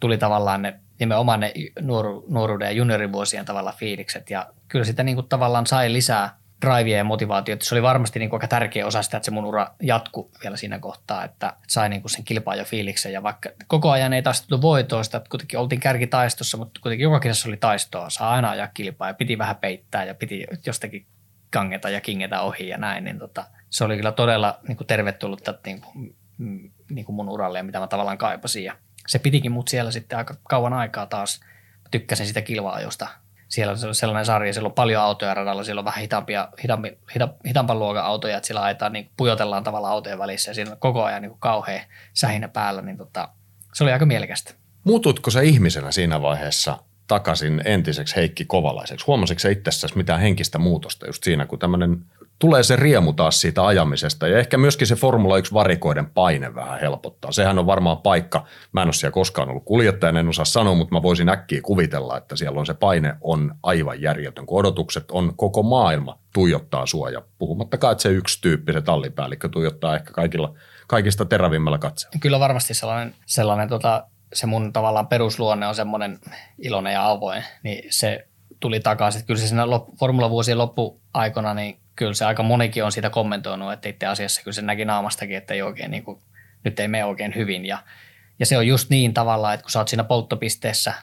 tuli 0.00 0.18
tavallaan 0.18 0.62
ne 0.62 0.80
nimenomaan 1.00 1.40
ne 1.40 1.52
nuoru, 1.80 2.24
nuoruuden 2.28 2.66
ja 2.66 2.72
juniorivuosien 2.72 3.44
tavalla 3.44 3.72
fiilikset 3.72 4.30
ja 4.30 4.46
kyllä 4.68 4.84
sitä 4.84 5.02
niin 5.02 5.14
kuin, 5.14 5.28
tavallaan 5.28 5.66
sai 5.66 5.92
lisää 5.92 6.37
drivea 6.66 6.96
ja 6.96 7.04
motivaatiota. 7.04 7.64
Se 7.64 7.74
oli 7.74 7.82
varmasti 7.82 8.18
niin 8.18 8.30
kuin 8.30 8.38
aika 8.38 8.48
tärkeä 8.48 8.86
osa 8.86 9.02
sitä, 9.02 9.16
että 9.16 9.24
se 9.24 9.30
mun 9.30 9.44
ura 9.44 9.66
jatku 9.82 10.30
vielä 10.42 10.56
siinä 10.56 10.78
kohtaa, 10.78 11.24
että 11.24 11.56
sai 11.68 11.88
niin 11.88 12.02
kuin 12.02 12.10
sen 12.10 12.24
kilpaajan 12.24 12.66
fiiliksen. 12.66 13.12
Ja 13.12 13.22
vaikka 13.22 13.50
koko 13.66 13.90
ajan 13.90 14.12
ei 14.12 14.22
taisteltu 14.22 14.62
voitoista, 14.62 15.16
että 15.16 15.30
kuitenkin 15.30 15.58
oltiin 15.58 15.80
kärkitaistossa, 15.80 16.56
mutta 16.56 16.80
kuitenkin 16.82 17.04
joka 17.04 17.20
kisassa 17.20 17.48
oli 17.48 17.56
taistoa. 17.56 18.10
Saa 18.10 18.30
aina 18.30 18.50
ajaa 18.50 18.68
kilpaa 18.74 19.08
ja 19.08 19.14
piti 19.14 19.38
vähän 19.38 19.56
peittää 19.56 20.04
ja 20.04 20.14
piti 20.14 20.46
jostakin 20.66 21.06
kangeta 21.50 21.90
ja 21.90 22.00
kingetä 22.00 22.40
ohi 22.40 22.68
ja 22.68 22.78
näin, 22.78 23.04
niin 23.04 23.18
tota, 23.18 23.44
se 23.70 23.84
oli 23.84 23.96
kyllä 23.96 24.12
todella 24.12 24.58
niin 24.68 24.76
kuin 24.76 24.86
tervetullutta 24.86 25.54
niin 25.66 25.80
kuin, 25.80 26.16
mm, 26.38 26.70
niin 26.90 27.04
kuin 27.04 27.16
mun 27.16 27.28
uralle 27.28 27.58
ja 27.58 27.64
mitä 27.64 27.80
mä 27.80 27.86
tavallaan 27.86 28.18
kaipasin. 28.18 28.64
Ja 28.64 28.76
se 29.06 29.18
pitikin 29.18 29.52
mut 29.52 29.68
siellä 29.68 29.90
sitten 29.90 30.18
aika 30.18 30.34
kauan 30.48 30.72
aikaa 30.72 31.06
taas. 31.06 31.40
Mä 31.82 31.88
tykkäsin 31.90 32.26
sitä 32.26 32.42
kilva-ajosta. 32.42 33.08
Siellä 33.48 33.70
on 33.70 33.94
sellainen 33.94 34.26
sarja, 34.26 34.52
siellä 34.52 34.66
on 34.66 34.72
paljon 34.72 35.02
autoja 35.02 35.34
radalla, 35.34 35.64
siellä 35.64 35.78
on 35.78 35.84
vähän 35.84 36.00
hitaampia, 36.00 36.48
hitaampi, 36.62 36.98
hita, 37.14 37.28
hitaampan 37.46 37.78
luokan 37.78 38.04
autoja, 38.04 38.36
että 38.36 38.46
siellä 38.46 38.62
ajetaan, 38.62 38.92
niin 38.92 39.10
pujotellaan 39.16 39.64
tavallaan 39.64 39.92
autojen 39.92 40.18
välissä 40.18 40.50
ja 40.50 40.54
siinä 40.54 40.70
on 40.70 40.78
koko 40.78 41.04
ajan 41.04 41.22
niin 41.22 41.30
kuin 41.30 41.40
kauhea 41.40 41.82
sähinä 42.14 42.48
päällä, 42.48 42.82
niin 42.82 42.96
tota, 42.96 43.28
se 43.74 43.84
oli 43.84 43.92
aika 43.92 44.06
mielekästä. 44.06 44.54
Muututko 44.84 45.30
se 45.30 45.44
ihmisenä 45.44 45.92
siinä 45.92 46.22
vaiheessa 46.22 46.78
takaisin 47.08 47.62
entiseksi 47.64 48.16
Heikki 48.16 48.44
Kovalaiseksi? 48.44 49.06
Huomasitko 49.06 49.40
se 49.40 49.50
itsessäsi 49.50 49.96
mitään 49.96 50.20
henkistä 50.20 50.58
muutosta 50.58 51.06
just 51.06 51.24
siinä, 51.24 51.46
kun 51.46 51.58
tämmöinen 51.58 51.98
tulee 52.38 52.62
se 52.62 52.76
riemu 52.76 53.12
taas 53.12 53.40
siitä 53.40 53.66
ajamisesta 53.66 54.28
ja 54.28 54.38
ehkä 54.38 54.58
myöskin 54.58 54.86
se 54.86 54.94
Formula 54.94 55.38
1 55.38 55.54
varikoiden 55.54 56.10
paine 56.10 56.54
vähän 56.54 56.80
helpottaa. 56.80 57.32
Sehän 57.32 57.58
on 57.58 57.66
varmaan 57.66 57.98
paikka, 57.98 58.46
mä 58.72 58.82
en 58.82 58.88
ole 58.88 58.92
siellä 58.92 59.14
koskaan 59.14 59.50
ollut 59.50 59.64
kuljettajana, 59.64 60.20
en 60.20 60.28
osaa 60.28 60.44
sanoa, 60.44 60.74
mutta 60.74 60.94
mä 60.94 61.02
voisin 61.02 61.28
äkkiä 61.28 61.60
kuvitella, 61.62 62.16
että 62.16 62.36
siellä 62.36 62.60
on 62.60 62.66
se 62.66 62.74
paine 62.74 63.14
on 63.20 63.54
aivan 63.62 64.02
järjetön, 64.02 64.46
kun 64.46 64.60
odotukset 64.60 65.10
on 65.10 65.32
koko 65.36 65.62
maailma 65.62 66.18
tuijottaa 66.32 66.86
sua 66.86 67.10
ja 67.10 67.22
puhumattakaan, 67.38 67.92
että 67.92 68.02
se 68.02 68.08
yksi 68.08 68.40
tyyppi, 68.42 68.72
se 68.72 68.80
tallipäällikkö 68.80 69.48
tuijottaa 69.48 69.96
ehkä 69.96 70.12
kaikilla, 70.12 70.54
kaikista 70.86 71.24
terävimmällä 71.24 71.78
katseella. 71.78 72.18
Kyllä 72.20 72.40
varmasti 72.40 72.74
sellainen, 72.74 73.14
sellainen 73.26 73.68
tota, 73.68 74.06
se 74.32 74.46
mun 74.46 74.72
tavallaan 74.72 75.06
perusluonne 75.06 75.66
on 75.66 75.74
semmoinen 75.74 76.18
iloinen 76.58 76.92
ja 76.92 77.10
avoin, 77.10 77.44
niin 77.62 77.84
se 77.90 78.26
tuli 78.60 78.80
takaisin. 78.80 79.26
Kyllä 79.26 79.40
se 79.40 79.46
siinä 79.46 79.70
lop, 79.70 79.88
formulavuosien 79.98 80.58
loppuaikona, 80.58 81.54
niin 81.54 81.78
kyllä 81.98 82.14
se 82.14 82.24
aika 82.24 82.42
monikin 82.42 82.84
on 82.84 82.92
siitä 82.92 83.10
kommentoinut, 83.10 83.72
että 83.72 83.88
itse 83.88 84.06
asiassa 84.06 84.42
kyllä 84.42 84.54
se 84.54 84.62
näki 84.62 84.84
naamastakin, 84.84 85.36
että 85.36 85.54
ei 85.54 85.62
oikein, 85.62 85.90
niin 85.90 86.04
kuin, 86.04 86.20
nyt 86.64 86.80
ei 86.80 86.88
mene 86.88 87.04
oikein 87.04 87.34
hyvin. 87.34 87.66
Ja, 87.66 87.78
ja 88.38 88.46
se 88.46 88.58
on 88.58 88.66
just 88.66 88.90
niin 88.90 89.14
tavallaan, 89.14 89.54
että 89.54 89.64
kun 89.64 89.70
sä 89.70 89.78
oot 89.78 89.88
siinä 89.88 90.04
polttopisteessä 90.04 90.94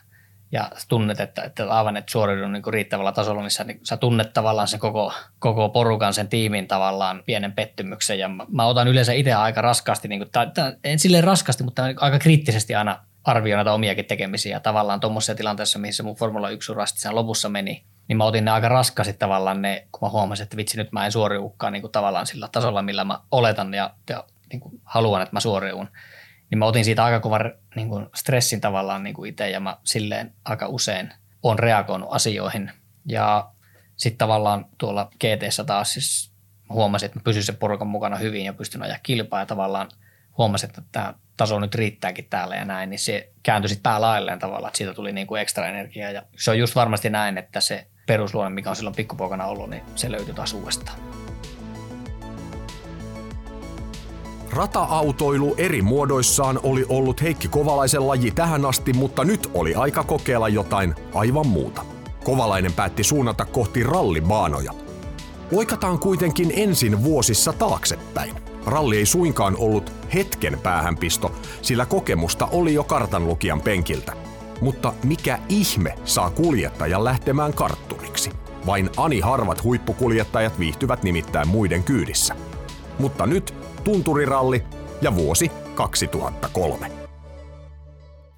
ja 0.51 0.71
tunnet, 0.89 1.19
että, 1.19 1.43
että 1.43 1.69
aivan 1.69 1.97
et 1.97 2.09
suoriudun 2.09 2.53
niin 2.53 2.73
riittävällä 2.73 3.11
tasolla, 3.11 3.43
missä 3.43 3.63
niin 3.63 3.79
sä 3.83 3.97
tunnet 3.97 4.33
tavallaan 4.33 4.67
sen 4.67 4.79
koko, 4.79 5.13
koko 5.39 5.69
porukan, 5.69 6.13
sen 6.13 6.27
tiimin 6.27 6.67
tavallaan 6.67 7.23
pienen 7.25 7.53
pettymyksen. 7.53 8.19
Ja 8.19 8.27
mä, 8.27 8.45
mä 8.49 8.65
otan 8.65 8.87
yleensä 8.87 9.13
itse 9.13 9.33
aika 9.33 9.61
raskaasti, 9.61 10.07
niin 10.07 10.19
kuin, 10.19 10.31
tai, 10.31 10.47
tai, 10.53 10.73
en 10.83 10.99
silleen 10.99 11.23
raskaasti, 11.23 11.63
mutta 11.63 11.83
aika 11.83 12.19
kriittisesti 12.19 12.75
aina 12.75 13.05
arvioin 13.23 13.57
näitä 13.57 13.73
omiakin 13.73 14.05
tekemisiä. 14.05 14.59
Tavallaan 14.59 14.99
tuommoisessa 14.99 15.35
tilanteessa, 15.35 15.79
missä 15.79 16.03
mun 16.03 16.15
Formula 16.15 16.49
1 16.49 16.71
urasti 16.71 16.99
sen 16.99 17.15
lopussa 17.15 17.49
meni, 17.49 17.85
niin 18.07 18.17
mä 18.17 18.25
otin 18.25 18.45
ne 18.45 18.51
aika 18.51 18.69
raskasti 18.69 19.13
tavallaan 19.13 19.61
ne, 19.61 19.87
kun 19.91 20.07
mä 20.07 20.09
huomasin, 20.11 20.43
että 20.43 20.57
vitsi 20.57 20.77
nyt 20.77 20.91
mä 20.91 21.05
en 21.05 21.11
suoriukaan 21.11 21.73
niin 21.73 21.81
kuin 21.81 21.91
tavallaan 21.91 22.27
sillä 22.27 22.49
tasolla, 22.51 22.81
millä 22.81 23.03
mä 23.03 23.19
oletan 23.31 23.73
ja, 23.73 23.93
ja 24.09 24.23
niin 24.51 24.59
kuin 24.59 24.81
haluan, 24.83 25.21
että 25.21 25.35
mä 25.35 25.39
suoriun. 25.39 25.89
Niin 26.49 26.59
mä 26.59 26.65
otin 26.65 26.85
siitä 26.85 27.03
aika 27.03 27.19
kovan 27.19 27.53
niin 27.75 27.89
kuin 27.89 28.05
stressin 28.15 28.61
tavallaan 28.61 29.03
niin 29.03 29.13
kuin 29.13 29.29
itse 29.29 29.49
ja 29.49 29.59
mä 29.59 29.77
silleen 29.83 30.33
aika 30.45 30.67
usein 30.67 31.13
on 31.43 31.59
reagoinut 31.59 32.09
asioihin. 32.11 32.71
Ja 33.05 33.49
sitten 33.97 34.17
tavallaan 34.17 34.65
tuolla 34.77 35.09
gt 35.15 35.65
taas 35.65 35.93
siis 35.93 36.31
huomasin, 36.69 37.05
että 37.05 37.19
mä 37.19 37.23
pysyin 37.23 37.43
sen 37.43 37.55
porukan 37.55 37.87
mukana 37.87 38.15
hyvin 38.15 38.45
ja 38.45 38.53
pystyn 38.53 38.83
ajaa 38.83 38.97
kilpaa 39.03 39.39
ja 39.39 39.45
tavallaan 39.45 39.89
huomasin, 40.37 40.69
että 40.69 40.81
tämä 40.91 41.13
taso 41.37 41.59
nyt 41.59 41.75
riittääkin 41.75 42.27
täällä 42.29 42.55
ja 42.55 42.65
näin, 42.65 42.89
niin 42.89 42.99
se 42.99 43.31
kääntyi 43.43 43.69
sitten 43.69 43.83
päälailleen 43.83 44.39
tavallaan, 44.39 44.69
että 44.69 44.77
siitä 44.77 44.93
tuli 44.93 45.11
niin 45.11 45.27
kuin 45.27 45.41
ekstra 45.41 45.67
energiaa. 45.67 46.11
Ja 46.11 46.23
se 46.37 46.51
on 46.51 46.59
just 46.59 46.75
varmasti 46.75 47.09
näin, 47.09 47.37
että 47.37 47.61
se 47.61 47.87
perusluonne, 48.05 48.55
mikä 48.55 48.69
on 48.69 48.75
silloin 48.75 48.95
pikkupoikana 48.95 49.45
ollut, 49.45 49.69
niin 49.69 49.81
se 49.95 50.11
löytyy 50.11 50.33
taas 50.33 50.53
uudestaan. 50.53 50.97
Rata-autoilu 54.49 55.55
eri 55.57 55.81
muodoissaan 55.81 56.59
oli 56.63 56.85
ollut 56.89 57.21
Heikki 57.21 57.47
Kovalaisen 57.47 58.07
laji 58.07 58.31
tähän 58.31 58.65
asti, 58.65 58.93
mutta 58.93 59.23
nyt 59.23 59.49
oli 59.53 59.75
aika 59.75 60.03
kokeilla 60.03 60.49
jotain 60.49 60.95
aivan 61.13 61.47
muuta. 61.47 61.81
Kovalainen 62.23 62.73
päätti 62.73 63.03
suunnata 63.03 63.45
kohti 63.45 63.83
rallibaanoja. 63.83 64.71
Oikataan 65.55 65.99
kuitenkin 65.99 66.53
ensin 66.55 67.03
vuosissa 67.03 67.53
taaksepäin. 67.53 68.35
Ralli 68.65 68.97
ei 68.97 69.05
suinkaan 69.05 69.55
ollut 69.59 69.91
hetken 70.13 70.59
päähänpisto, 70.63 71.31
sillä 71.61 71.85
kokemusta 71.85 72.47
oli 72.51 72.73
jo 72.73 72.83
kartanlukijan 72.83 73.61
penkiltä. 73.61 74.13
Mutta 74.61 74.93
mikä 75.03 75.39
ihme 75.49 75.95
saa 76.05 76.29
kuljettajan 76.29 77.03
lähtemään 77.03 77.53
kartturiksi? 77.53 78.31
Vain 78.65 78.89
ani 78.97 79.19
harvat 79.19 79.63
huippukuljettajat 79.63 80.59
viihtyvät 80.59 81.03
nimittäin 81.03 81.47
muiden 81.47 81.83
kyydissä. 81.83 82.35
Mutta 82.99 83.25
nyt 83.25 83.53
tunturiralli 83.83 84.63
ja 85.01 85.15
vuosi 85.15 85.51
2003. 85.75 86.91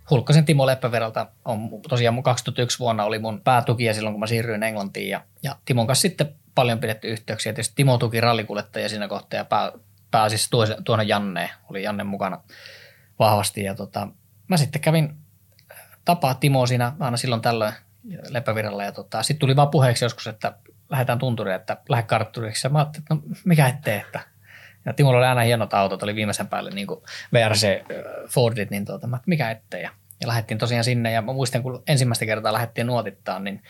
Hulkkasen 0.10 0.46
Timo 0.46 0.66
Leppäverältä 0.66 1.26
on 1.46 1.70
tosiaan 1.90 2.14
mun 2.14 2.24
2001 2.24 2.80
vuonna 2.80 3.04
oli 3.04 3.20
mun 3.20 3.42
päätukija 3.42 3.94
silloin, 3.94 4.14
kun 4.14 4.20
mä 4.20 4.28
siirryin 4.28 4.64
Englantiin 4.64 5.10
ja, 5.10 5.22
ja 5.44 5.56
Timon 5.66 5.88
kanssa 5.88 6.02
sitten 6.02 6.36
paljon 6.56 6.80
pidetty 6.80 7.08
yhteyksiä. 7.08 7.54
Tietysti 7.54 7.76
Timo 7.76 7.98
tuki 7.98 8.22
rallikuljettajia 8.22 8.90
siinä 8.90 9.08
kohtaa 9.08 9.38
ja 9.38 9.46
pää, 9.46 9.72
pääsi 10.12 10.50
tuonne 10.86 11.04
Janne, 11.06 11.50
oli 11.70 11.84
Janne 11.84 12.04
mukana 12.04 12.42
vahvasti 13.20 13.64
ja 13.64 13.76
tota, 13.76 14.08
mä 14.48 14.58
sitten 14.58 14.82
kävin 14.82 15.16
tapaa 16.08 16.34
Timo 16.34 16.68
siinä 16.68 16.92
aina 17.00 17.18
silloin 17.18 17.42
tällöin 17.42 17.74
Leppävirralla 18.30 18.84
ja 18.84 18.92
tota, 18.92 19.24
sitten 19.24 19.40
tuli 19.40 19.56
vaan 19.56 19.70
puheeksi 19.70 20.06
joskus, 20.06 20.28
että 20.28 20.54
lähdetään 20.90 21.20
tunturiin, 21.20 21.56
että 21.56 21.78
lähde 21.90 22.04
kartturiksi 22.04 22.68
ja 22.68 22.72
mä 22.72 22.80
ajattelin, 22.80 23.04
että 23.04 23.16
no 23.16 23.22
mikä 23.46 23.68
ettei, 23.68 23.98
että 23.98 24.20
ja 24.86 24.94
Timolla 24.94 25.18
oli 25.18 25.26
aina 25.26 25.42
hienot 25.42 25.74
autot, 25.74 26.04
oli 26.04 26.16
viimeisen 26.16 26.48
päälle 26.48 26.72
niin 26.72 26.88
kuin 26.88 27.02
VRC 27.34 27.68
Fordit, 28.30 28.70
niin 28.70 28.86
tuota, 28.86 29.08
mä, 29.08 29.20
mikä 29.26 29.52
ettei. 29.52 29.84
Ja, 29.84 29.90
ja 30.22 30.28
lähdettiin 30.28 30.58
tosiaan 30.58 30.84
sinne 30.84 31.12
ja 31.12 31.22
mä 31.22 31.34
muistan, 31.34 31.64
kun 31.64 31.84
ensimmäistä 31.88 32.26
kertaa 32.26 32.54
lähdettiin 32.54 32.88
nuotittaa, 32.88 33.40
niin 33.40 33.64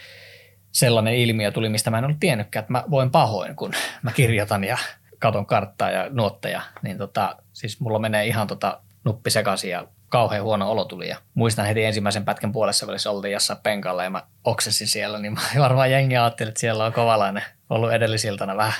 sellainen 0.71 1.15
ilmiö 1.15 1.51
tuli, 1.51 1.69
mistä 1.69 1.91
mä 1.91 1.97
en 1.97 2.03
ollut 2.03 2.19
tiennytkään, 2.19 2.61
että 2.61 2.71
mä 2.71 2.83
voin 2.89 3.11
pahoin, 3.11 3.55
kun 3.55 3.71
mä 4.03 4.11
kirjoitan 4.11 4.63
ja 4.63 4.77
katon 5.19 5.45
karttaa 5.45 5.91
ja 5.91 6.09
nuotteja, 6.09 6.61
niin 6.81 6.97
tota, 6.97 7.35
siis 7.53 7.79
mulla 7.79 7.99
menee 7.99 8.25
ihan 8.25 8.47
tota 8.47 8.81
nuppi 9.03 9.29
sekaisin 9.29 9.71
ja 9.71 9.87
kauhean 10.09 10.43
huono 10.43 10.71
olo 10.71 10.85
tuli. 10.85 11.07
Ja 11.07 11.17
muistan 11.33 11.65
heti 11.65 11.83
ensimmäisen 11.83 12.25
pätkän 12.25 12.51
puolessa 12.51 12.87
välissä 12.87 13.11
oltiin 13.11 13.31
jossain 13.31 13.59
penkalla 13.63 14.03
ja 14.03 14.09
mä 14.09 14.23
oksesin 14.43 14.87
siellä, 14.87 15.19
niin 15.19 15.33
mä 15.33 15.41
varmaan 15.59 15.91
jengi 15.91 16.17
ajatteli, 16.17 16.47
että 16.47 16.59
siellä 16.59 16.85
on 16.85 16.93
kovalainen 16.93 17.43
ollut 17.69 17.91
edellisiltana 17.91 18.57
vähän 18.57 18.73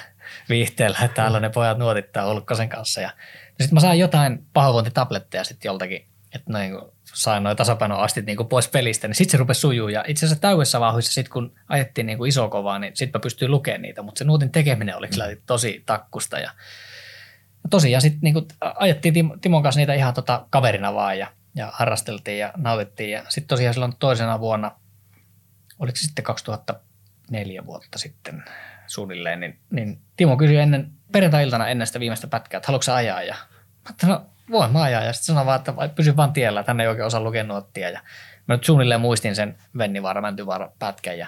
viihteellä, 0.50 0.98
että 1.04 1.16
täällä 1.16 1.40
ne 1.40 1.50
pojat 1.50 1.78
nuotittaa 1.78 2.32
Ulkkosen 2.32 2.70
kanssa. 2.70 3.02
Ja, 3.02 3.10
sitten 3.48 3.74
mä 3.74 3.80
sain 3.80 4.00
jotain 4.00 4.46
pahoinvointitabletteja 4.54 5.44
sitten 5.44 5.70
joltakin, 5.70 6.08
että 6.36 6.52
noin 6.54 6.78
sain 7.14 7.44
noin 7.44 7.58
tasapainoastit 7.58 8.26
niin 8.26 8.48
pois 8.50 8.68
pelistä, 8.68 9.08
niin 9.08 9.16
sitten 9.16 9.32
se 9.32 9.38
rupesi 9.38 9.60
sujuu. 9.60 9.88
Ja 9.88 10.04
itse 10.08 10.26
asiassa 10.26 10.42
täydessä 10.42 10.80
vauhdissa 10.80 11.14
sitten 11.14 11.34
kun 11.34 11.56
ajettiin 11.70 12.08
niin 12.08 12.28
iso 12.28 12.50
kovaa, 12.50 12.80
niin 12.80 12.96
sitten 12.96 13.20
mä 13.20 13.24
pystyin 13.24 13.52
lukemaan 13.52 13.82
niitä, 13.82 14.02
mutta 14.02 14.20
se 14.20 14.26
nuotin 14.26 14.52
tekeminen 14.52 14.98
oli 14.98 15.08
kyllä 15.08 15.26
tosi 15.46 15.84
takkusta. 15.86 16.40
Ja 16.40 16.52
tosiaan 17.70 18.02
sitten 18.02 18.20
niin 18.22 18.48
ajettiin 18.62 19.14
Timon 19.42 19.64
kanssa 19.64 19.80
niitä 19.80 19.94
ihan 19.94 20.14
tota 20.14 20.46
kaverina 20.50 20.94
vaan 20.94 21.20
ja, 21.20 21.28
ja 21.56 21.70
harrasteltiin 21.74 22.40
ja 22.40 22.54
nautittiin. 22.58 23.12
Ja 23.12 23.24
sitten 23.30 23.48
tosiaan 23.48 23.74
silloin 23.74 23.94
toisena 24.00 24.40
vuonna, 24.40 24.72
oliko 25.80 25.96
se 25.96 26.02
sitten 26.02 26.26
2004 26.26 27.66
vuotta 27.66 27.98
sitten 27.98 28.44
suunnilleen, 28.88 29.40
niin, 29.40 29.60
niin 29.70 30.02
Timo 30.18 30.38
kysyi 30.38 30.58
ennen 30.58 30.92
perjantai-iltana 31.12 31.68
ennen 31.68 31.88
sitä 31.88 32.00
viimeistä 32.00 32.28
pätkää, 32.28 32.58
että 32.58 32.68
haluatko 32.68 32.92
ajaa? 32.92 33.24
Ja 33.24 33.36
mä 33.84 33.90
että 33.90 34.08
no 34.08 34.26
voin 34.52 34.72
mä 34.72 34.82
ajaa. 34.82 35.04
Ja 35.04 35.14
sitten 35.14 35.26
sanoin 35.26 35.46
vaan, 35.46 35.60
että 35.60 35.74
pysy 35.96 36.16
vaan 36.16 36.34
tiellä, 36.34 36.64
hän 36.68 36.80
ei 36.80 36.88
oikein 36.88 37.06
osaa 37.06 37.22
lukea 37.22 37.44
nuottia. 37.44 37.90
Ja 37.90 38.02
mä 38.48 38.56
nyt 38.56 38.64
suunnilleen 38.64 39.02
muistin 39.02 39.36
sen 39.36 39.58
Vennivaara, 39.78 40.22
Mäntyvaara 40.22 40.72
pätkän. 40.80 41.18
Ja 41.18 41.28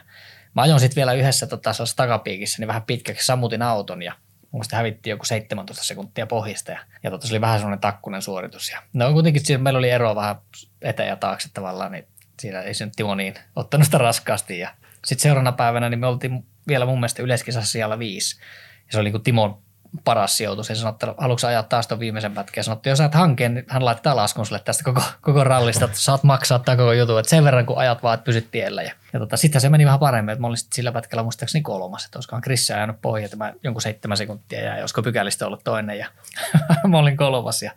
mä 0.55 0.61
ajoin 0.61 0.79
sitten 0.79 0.95
vielä 0.95 1.13
yhdessä 1.13 1.47
tota, 1.47 1.71
takapiikissä 1.95 2.59
niin 2.59 2.67
vähän 2.67 2.83
pitkäksi, 2.83 3.25
sammutin 3.25 3.61
auton 3.61 4.01
ja 4.01 4.13
Muista 4.51 4.75
hävittiin 4.75 5.11
joku 5.11 5.25
17 5.25 5.83
sekuntia 5.83 6.27
pohjista 6.27 6.71
ja, 6.71 6.79
ja 7.03 7.11
tota, 7.11 7.27
se 7.27 7.33
oli 7.33 7.41
vähän 7.41 7.59
semmoinen 7.59 7.79
takkunen 7.79 8.21
suoritus. 8.21 8.69
Ja, 8.69 8.81
no 8.93 9.13
kuitenkin 9.13 9.45
siinä 9.45 9.63
meillä 9.63 9.77
oli 9.77 9.89
ero 9.89 10.15
vähän 10.15 10.35
eteen 10.81 11.09
ja 11.09 11.15
taakse 11.15 11.49
tavallaan, 11.53 11.91
niin 11.91 12.07
siinä 12.39 12.61
ei 12.61 12.73
se 12.73 12.85
nyt 12.85 12.93
Timo 12.95 13.15
niin 13.15 13.33
ottanut 13.55 13.85
sitä 13.85 13.97
raskaasti. 13.97 14.59
Ja 14.59 14.73
sitten 15.05 15.23
seuraavana 15.23 15.51
päivänä 15.51 15.89
niin 15.89 15.99
me 15.99 16.07
oltiin 16.07 16.45
vielä 16.67 16.85
mun 16.85 16.99
mielestä 16.99 17.23
yleiskisassa 17.23 17.71
siellä 17.71 17.99
viisi. 17.99 18.39
Ja 18.77 18.91
se 18.91 18.99
oli 18.99 19.11
niin 19.11 19.23
Timon 19.23 19.61
paras 20.03 20.37
sijoitus. 20.37 20.69
Ja 20.69 20.75
sanoi, 20.75 20.91
että 20.91 21.13
haluatko 21.17 21.47
ajaa 21.47 21.63
taas 21.63 21.87
tuon 21.87 21.99
viimeisen 21.99 22.33
pätkän. 22.33 22.59
Ja 22.59 22.63
sanoi, 22.63 22.75
että 22.75 22.89
jos 22.89 22.97
saat 22.97 23.13
hankkeen, 23.13 23.53
niin 23.53 23.65
hän 23.67 23.85
laittaa 23.85 24.15
laskun 24.15 24.45
sulle 24.45 24.61
tästä 24.65 24.83
koko, 24.83 25.01
koko 25.21 25.43
rallista, 25.43 25.85
että 25.85 25.97
saat 25.97 26.23
maksaa 26.23 26.59
tämä 26.59 26.75
koko 26.75 26.93
jutun. 26.93 27.19
Että 27.19 27.29
sen 27.29 27.43
verran, 27.43 27.65
kun 27.65 27.77
ajat 27.77 28.03
vaan, 28.03 28.13
että 28.13 28.25
pysyt 28.25 28.51
tiellä. 28.51 28.83
Ja, 28.83 28.91
ja 29.13 29.19
tota, 29.19 29.37
sitten 29.37 29.61
se 29.61 29.69
meni 29.69 29.85
vähän 29.85 29.99
paremmin, 29.99 30.33
että 30.33 30.41
mä 30.41 30.47
olin 30.47 30.57
sillä 30.73 30.91
pätkällä 30.91 31.23
muistaakseni 31.23 31.61
kolmas, 31.61 32.05
että 32.05 32.17
olisikohan 32.17 32.41
Krissa 32.41 32.73
jäänyt 32.73 33.01
pohja, 33.01 33.25
että 33.25 33.37
mä 33.37 33.53
jonkun 33.63 33.81
seitsemän 33.81 34.17
sekuntia 34.17 34.61
ja 34.61 34.81
olisiko 34.81 35.01
pykälistä 35.01 35.47
ollut 35.47 35.63
toinen 35.63 35.97
ja 35.97 36.07
mä 36.87 36.97
olin 36.97 37.17
kolmas. 37.17 37.61
Ja 37.63 37.71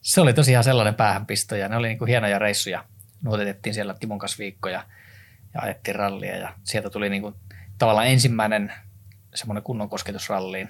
se 0.00 0.20
oli 0.20 0.32
tosiaan 0.32 0.64
sellainen 0.64 0.94
päähänpisto 0.94 1.56
ja 1.56 1.68
ne 1.68 1.76
oli 1.76 1.88
niin 1.88 1.98
kuin 1.98 2.08
hienoja 2.08 2.38
reissuja. 2.38 2.84
Nuotitettiin 3.22 3.74
siellä 3.74 3.94
Timon 3.94 4.18
kanssa 4.18 4.38
viikkoja 4.38 4.82
ja 5.54 5.60
ajettiin 5.60 5.94
rallia 5.94 6.36
ja 6.36 6.52
sieltä 6.64 6.90
tuli 6.90 7.10
niin 7.10 7.22
kuin 7.22 7.34
tavallaan 7.78 8.06
ensimmäinen 8.06 8.72
semmoinen 9.34 9.62
kunnon 9.62 9.88
kosketusralliin. 9.88 10.68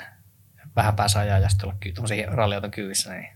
Vähän 0.76 0.96
pääsi 0.96 1.18
ajaa 1.18 1.38
ja 1.38 1.48
sitten 1.48 1.68
olla 1.68 1.78
ky- 1.80 2.26
ralliauton 2.26 2.70
niin 2.76 3.28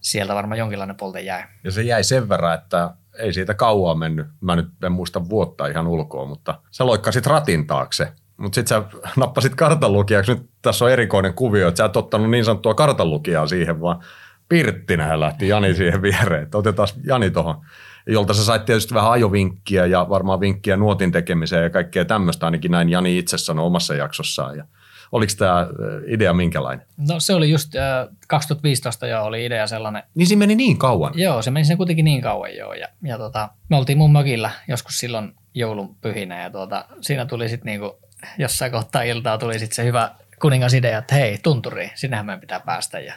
sieltä 0.00 0.34
varmaan 0.34 0.58
jonkinlainen 0.58 0.96
polte 0.96 1.20
jäi. 1.20 1.42
Ja 1.64 1.70
se 1.70 1.82
jäi 1.82 2.04
sen 2.04 2.28
verran, 2.28 2.54
että 2.54 2.94
ei 3.18 3.32
siitä 3.32 3.54
kauaa 3.54 3.94
mennyt. 3.94 4.26
Mä 4.40 4.56
nyt 4.56 4.84
en 4.84 4.92
muista 4.92 5.28
vuotta 5.28 5.66
ihan 5.66 5.86
ulkoa, 5.86 6.26
mutta 6.26 6.60
sä 6.70 6.86
loikkasit 6.86 7.26
ratin 7.26 7.66
taakse. 7.66 8.12
Mutta 8.36 8.54
sitten 8.54 8.82
sä 8.82 8.98
nappasit 9.16 9.54
kartanlukijaksi. 9.54 10.34
Nyt 10.34 10.50
tässä 10.62 10.84
on 10.84 10.90
erikoinen 10.90 11.34
kuvio, 11.34 11.68
että 11.68 11.78
sä 11.78 11.84
et 11.84 11.96
ottanut 11.96 12.30
niin 12.30 12.44
sanottua 12.44 12.74
kartanlukijaa 12.74 13.46
siihen, 13.46 13.80
vaan 13.80 14.04
Pirttinähän 14.48 15.20
lähti 15.20 15.48
Jani 15.48 15.74
siihen 15.74 16.02
viereen. 16.02 16.42
Että 16.42 16.58
otetaan 16.58 16.88
Jani 17.04 17.30
tuohon 17.30 17.64
jolta 18.06 18.34
sä 18.34 18.44
sait 18.44 18.64
tietysti 18.64 18.94
vähän 18.94 19.10
ajovinkkiä 19.10 19.86
ja 19.86 20.06
varmaan 20.08 20.40
vinkkiä 20.40 20.76
nuotin 20.76 21.12
tekemiseen 21.12 21.62
ja 21.62 21.70
kaikkea 21.70 22.04
tämmöistä, 22.04 22.46
ainakin 22.46 22.70
näin 22.70 22.88
Jani 22.88 23.18
itse 23.18 23.38
sanoi 23.38 23.66
omassa 23.66 23.94
jaksossaan. 23.94 24.56
Ja 24.56 24.64
oliko 25.12 25.32
tämä 25.38 25.66
idea 26.06 26.32
minkälainen? 26.32 26.86
No 27.08 27.20
se 27.20 27.34
oli 27.34 27.50
just 27.50 27.76
äh, 27.76 28.08
2015 28.28 29.06
jo 29.06 29.22
oli 29.22 29.44
idea 29.46 29.66
sellainen. 29.66 30.02
Niin 30.14 30.26
se 30.26 30.36
meni 30.36 30.54
niin 30.54 30.78
kauan? 30.78 31.12
Joo, 31.16 31.42
se 31.42 31.50
meni 31.50 31.64
sen 31.64 31.76
kuitenkin 31.76 32.04
niin 32.04 32.22
kauan 32.22 32.56
joo. 32.56 32.74
Ja, 32.74 32.88
ja 33.02 33.18
tota, 33.18 33.48
me 33.68 33.76
oltiin 33.76 33.98
mun 33.98 34.12
mökillä 34.12 34.50
joskus 34.68 34.98
silloin 34.98 35.34
joulun 35.54 35.96
pyhinä 36.00 36.42
ja 36.42 36.50
tuota, 36.50 36.84
siinä 37.00 37.26
tuli 37.26 37.48
sitten 37.48 37.66
niinku, 37.66 37.98
jossain 38.38 38.72
kohtaa 38.72 39.02
iltaa 39.02 39.38
tuli 39.38 39.58
sitten 39.58 39.76
se 39.76 39.84
hyvä 39.84 40.14
kuningasidea, 40.40 40.98
että 40.98 41.14
hei, 41.14 41.38
tunturi, 41.38 41.90
sinnehän 41.94 42.26
meidän 42.26 42.40
pitää 42.40 42.60
päästä. 42.60 43.00
Ja, 43.00 43.14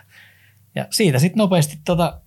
ja 0.75 0.85
siitä 0.89 1.19
sitten 1.19 1.37
nopeasti, 1.37 1.77
tota, 1.85 2.19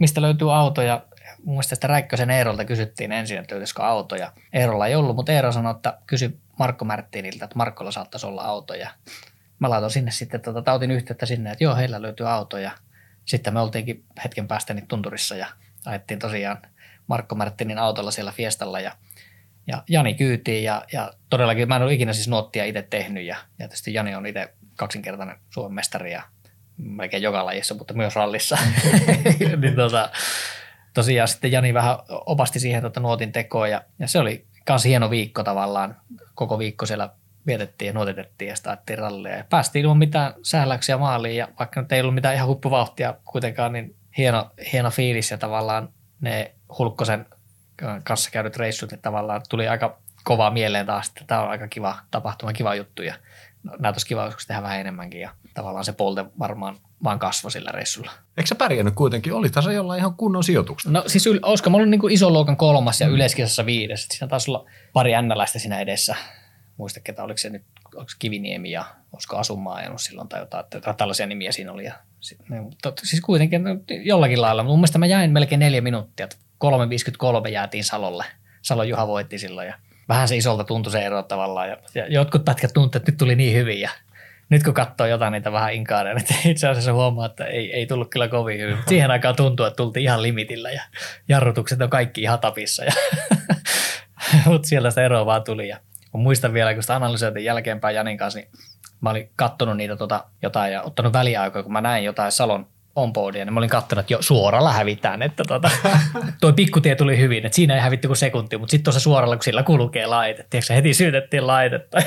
mistä 0.00 0.22
löytyy 0.22 0.54
auto 0.54 0.82
ja 0.82 1.02
mun 1.44 1.54
mielestä 1.54 1.74
sitä 1.74 1.86
Räikkösen 1.86 2.30
Eerolta 2.30 2.64
kysyttiin 2.64 3.12
ensin, 3.12 3.38
että 3.38 3.54
löytyisikö 3.54 3.82
auto 3.82 4.16
ja 4.16 4.32
Eerolla 4.52 4.86
ei 4.86 4.94
ollut, 4.94 5.16
mutta 5.16 5.32
Eero 5.32 5.52
sanoi, 5.52 5.70
että 5.70 5.98
kysy 6.06 6.38
Markko 6.58 6.84
Märttiiniltä, 6.84 7.44
että 7.44 7.56
Markkolla 7.56 7.90
saattaisi 7.90 8.26
olla 8.26 8.42
auto 8.42 8.74
ja 8.74 8.90
mä 9.58 9.70
laitoin 9.70 9.90
sinne 9.90 10.10
sitten, 10.10 10.40
tota, 10.40 10.62
tautin 10.62 10.90
yhteyttä 10.90 11.26
sinne, 11.26 11.50
että 11.50 11.64
joo, 11.64 11.76
heillä 11.76 12.02
löytyy 12.02 12.30
auto 12.30 12.58
ja 12.58 12.70
sitten 13.24 13.54
me 13.54 13.60
oltiinkin 13.60 14.04
hetken 14.24 14.48
päästä 14.48 14.74
niin 14.74 14.86
tunturissa 14.86 15.36
ja 15.36 15.46
ajettiin 15.86 16.18
tosiaan 16.18 16.58
Markko 17.06 17.34
Märttinin 17.34 17.78
autolla 17.78 18.10
siellä 18.10 18.32
Fiestalla 18.32 18.80
ja, 18.80 18.92
ja 19.66 19.82
Jani 19.88 20.14
kyytiin 20.14 20.64
ja, 20.64 20.84
ja 20.92 21.12
todellakin 21.30 21.68
mä 21.68 21.76
en 21.76 21.82
ole 21.82 21.94
ikinä 21.94 22.12
siis 22.12 22.28
nuottia 22.28 22.64
itse 22.64 22.82
tehnyt 22.82 23.24
ja, 23.24 23.36
ja 23.36 23.68
tietysti 23.68 23.94
Jani 23.94 24.14
on 24.14 24.26
itse 24.26 24.54
kaksinkertainen 24.76 25.36
Suomen 25.50 25.74
mestari 25.74 26.12
ja 26.12 26.22
melkein 26.76 27.22
joka 27.22 27.44
lajissa, 27.44 27.74
mutta 27.74 27.94
myös 27.94 28.16
rallissa. 28.16 28.58
niin 29.60 29.76
tota, 29.76 30.10
tosiaan 30.94 31.28
sitten 31.28 31.52
Jani 31.52 31.74
vähän 31.74 31.96
opasti 32.10 32.60
siihen 32.60 32.82
tota 32.82 33.00
nuotin 33.00 33.32
tekoon 33.32 33.70
ja, 33.70 33.82
ja 33.98 34.08
se 34.08 34.18
oli 34.18 34.46
myös 34.68 34.84
hieno 34.84 35.10
viikko 35.10 35.42
tavallaan. 35.42 35.96
Koko 36.34 36.58
viikko 36.58 36.86
siellä 36.86 37.10
vietettiin 37.46 37.86
ja 37.86 37.92
nuotitettiin 37.92 38.48
ja 38.48 38.56
sitä 38.56 38.78
rallia. 38.96 39.36
Ja 39.36 39.44
päästiin 39.50 39.82
ilman 39.82 39.98
mitään 39.98 40.34
sähläyksiä 40.42 40.98
maaliin 40.98 41.36
ja 41.36 41.48
vaikka 41.58 41.80
nyt 41.80 41.92
ei 41.92 42.00
ollut 42.00 42.14
mitään 42.14 42.34
ihan 42.34 42.48
huippuvauhtia 42.48 43.14
kuitenkaan, 43.24 43.72
niin 43.72 43.96
hieno, 44.18 44.50
hieno 44.72 44.90
fiilis 44.90 45.30
ja 45.30 45.38
tavallaan 45.38 45.88
ne 46.20 46.54
Hulkkosen 46.78 47.26
kanssa 48.04 48.30
käydyt 48.30 48.56
reissut, 48.56 48.90
niin 48.90 49.02
tavallaan 49.02 49.42
tuli 49.48 49.68
aika 49.68 49.98
kovaa 50.24 50.50
mieleen 50.50 50.86
taas, 50.86 51.08
että 51.08 51.24
tämä 51.26 51.42
on 51.42 51.50
aika 51.50 51.68
kiva 51.68 51.98
tapahtuma, 52.10 52.52
kiva 52.52 52.74
juttu 52.74 53.02
ja 53.02 53.14
näyttäisi 53.78 54.06
kiva 54.06 54.24
joskus 54.24 54.46
tehdä 54.46 54.62
vähän 54.62 54.80
enemmänkin 54.80 55.20
ja 55.20 55.30
tavallaan 55.54 55.84
se 55.84 55.92
polte 55.92 56.24
varmaan 56.38 56.76
vaan 57.04 57.18
kasvoi 57.18 57.50
sillä 57.50 57.72
reissulla. 57.72 58.10
Eikö 58.36 58.48
sä 58.48 58.54
pärjännyt 58.54 58.94
kuitenkin? 58.94 59.32
Oli 59.32 59.50
tässä 59.50 59.72
jollain 59.72 59.98
ihan 59.98 60.14
kunnon 60.14 60.44
sijoituksella? 60.44 60.98
No 60.98 61.04
siis 61.06 61.26
olisiko 61.42 61.70
mä 61.70 61.76
ollut 61.76 61.90
niin 61.90 62.00
kuin 62.00 62.14
iso 62.14 62.30
luokan 62.30 62.56
kolmas 62.56 63.00
ja 63.00 63.06
mm. 63.06 63.14
yleiskisassa 63.14 63.66
viides. 63.66 64.06
Siinä 64.10 64.28
taisi 64.28 64.50
olla 64.50 64.70
pari 64.92 65.12
ennäläistä 65.12 65.58
siinä 65.58 65.80
edessä. 65.80 66.16
Muista 66.76 67.00
ketä, 67.00 67.22
oliko 67.22 67.38
se 67.38 67.50
nyt 67.50 67.64
oliko 67.94 68.10
Kiviniemi 68.18 68.70
ja 68.70 68.84
olisiko 69.12 69.36
Asumaa 69.36 69.74
ajanut 69.74 70.00
silloin 70.00 70.28
tai 70.28 70.40
jotain. 70.40 70.64
Että 70.74 70.94
tällaisia 70.94 71.26
nimiä 71.26 71.52
siinä 71.52 71.72
oli. 71.72 71.84
Ja 71.84 71.94
tot, 72.82 73.00
siis 73.04 73.20
kuitenkin 73.20 73.64
no, 73.64 73.70
jollakin 74.04 74.40
lailla. 74.40 74.62
Mun 74.62 74.78
mielestä 74.78 74.98
mä 74.98 75.06
jäin 75.06 75.30
melkein 75.30 75.58
neljä 75.58 75.80
minuuttia. 75.80 76.28
3.53 77.44 77.48
jäätiin 77.48 77.84
Salolle. 77.84 78.24
Salon 78.62 78.88
Juha 78.88 79.06
voitti 79.06 79.38
silloin 79.38 79.68
ja 79.68 79.74
vähän 80.08 80.28
se 80.28 80.36
isolta 80.36 80.64
tuntui 80.64 80.92
se 80.92 81.02
ero 81.02 81.22
tavallaan. 81.22 81.68
Ja, 81.68 81.76
ja 81.94 82.06
jotkut 82.08 82.44
pätkät 82.44 82.70
tuntui, 82.74 82.98
että 82.98 83.10
nyt 83.10 83.18
tuli 83.18 83.36
niin 83.36 83.56
hyvin 83.56 83.80
ja 83.80 83.90
nyt 84.52 84.62
kun 84.62 84.74
katsoo 84.74 85.06
jotain 85.06 85.32
niitä 85.32 85.52
vähän 85.52 85.74
inkaareja, 85.74 86.14
niin 86.14 86.26
itse 86.50 86.68
asiassa 86.68 86.92
huomaa, 86.92 87.26
että 87.26 87.44
ei, 87.44 87.72
ei 87.72 87.86
tullut 87.86 88.10
kyllä 88.10 88.28
kovin 88.28 88.60
hyvin. 88.60 88.78
Siihen 88.88 89.10
aikaan 89.10 89.36
tuntuu, 89.36 89.66
että 89.66 89.76
tultiin 89.76 90.04
ihan 90.04 90.22
limitillä 90.22 90.70
ja 90.70 90.82
jarrutukset 91.28 91.82
on 91.82 91.90
kaikki 91.90 92.22
ihan 92.22 92.38
tapissa. 92.38 92.84
Ja 92.84 92.92
Mutta 94.46 94.68
siellä 94.68 94.90
sitä 94.90 95.02
eroa 95.02 95.26
vaan 95.26 95.44
tuli. 95.44 95.68
Ja 95.68 95.78
muistan 96.12 96.52
vielä, 96.52 96.74
kun 96.74 96.82
sitä 96.82 96.96
analysoitin 96.96 97.44
jälkeenpäin 97.44 97.96
Janin 97.96 98.18
kanssa, 98.18 98.38
niin 98.38 98.50
mä 99.00 99.10
olin 99.10 99.30
kattonut 99.36 99.76
niitä 99.76 99.96
tota, 99.96 100.24
jotain 100.42 100.72
ja 100.72 100.82
ottanut 100.82 101.12
väliaikoja, 101.12 101.62
kun 101.62 101.72
mä 101.72 101.80
näin 101.80 102.04
jotain 102.04 102.32
Salon 102.32 102.66
onboardia, 102.96 103.44
niin 103.44 103.54
mä 103.54 103.60
olin 103.60 103.70
katsonut, 103.70 104.00
että 104.00 104.12
jo 104.12 104.22
suoralla 104.22 104.72
hävitään, 104.72 105.22
että 105.22 105.44
tota, 105.48 105.70
toi 106.40 106.52
pikkutie 106.52 106.94
tuli 106.94 107.18
hyvin, 107.18 107.46
että 107.46 107.56
siinä 107.56 107.74
ei 107.74 107.80
hävitty 107.80 108.08
kuin 108.08 108.16
sekunti, 108.16 108.58
mutta 108.58 108.70
sitten 108.70 108.84
tuossa 108.84 109.00
suoralla, 109.00 109.36
kun 109.36 109.42
sillä 109.42 109.62
kulkee 109.62 110.06
laite, 110.06 110.46
tiedätkö, 110.50 110.74
heti 110.74 110.94
syytettiin 110.94 111.46
laitetta. 111.46 111.98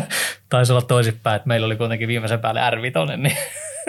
Taisi 0.48 0.72
olla 0.72 0.82
toisinpäin, 0.82 1.36
että 1.36 1.48
meillä 1.48 1.66
oli 1.66 1.76
kuitenkin 1.76 2.08
viimeisen 2.08 2.40
päälle 2.40 2.60
R5, 2.60 3.16
niin 3.16 3.36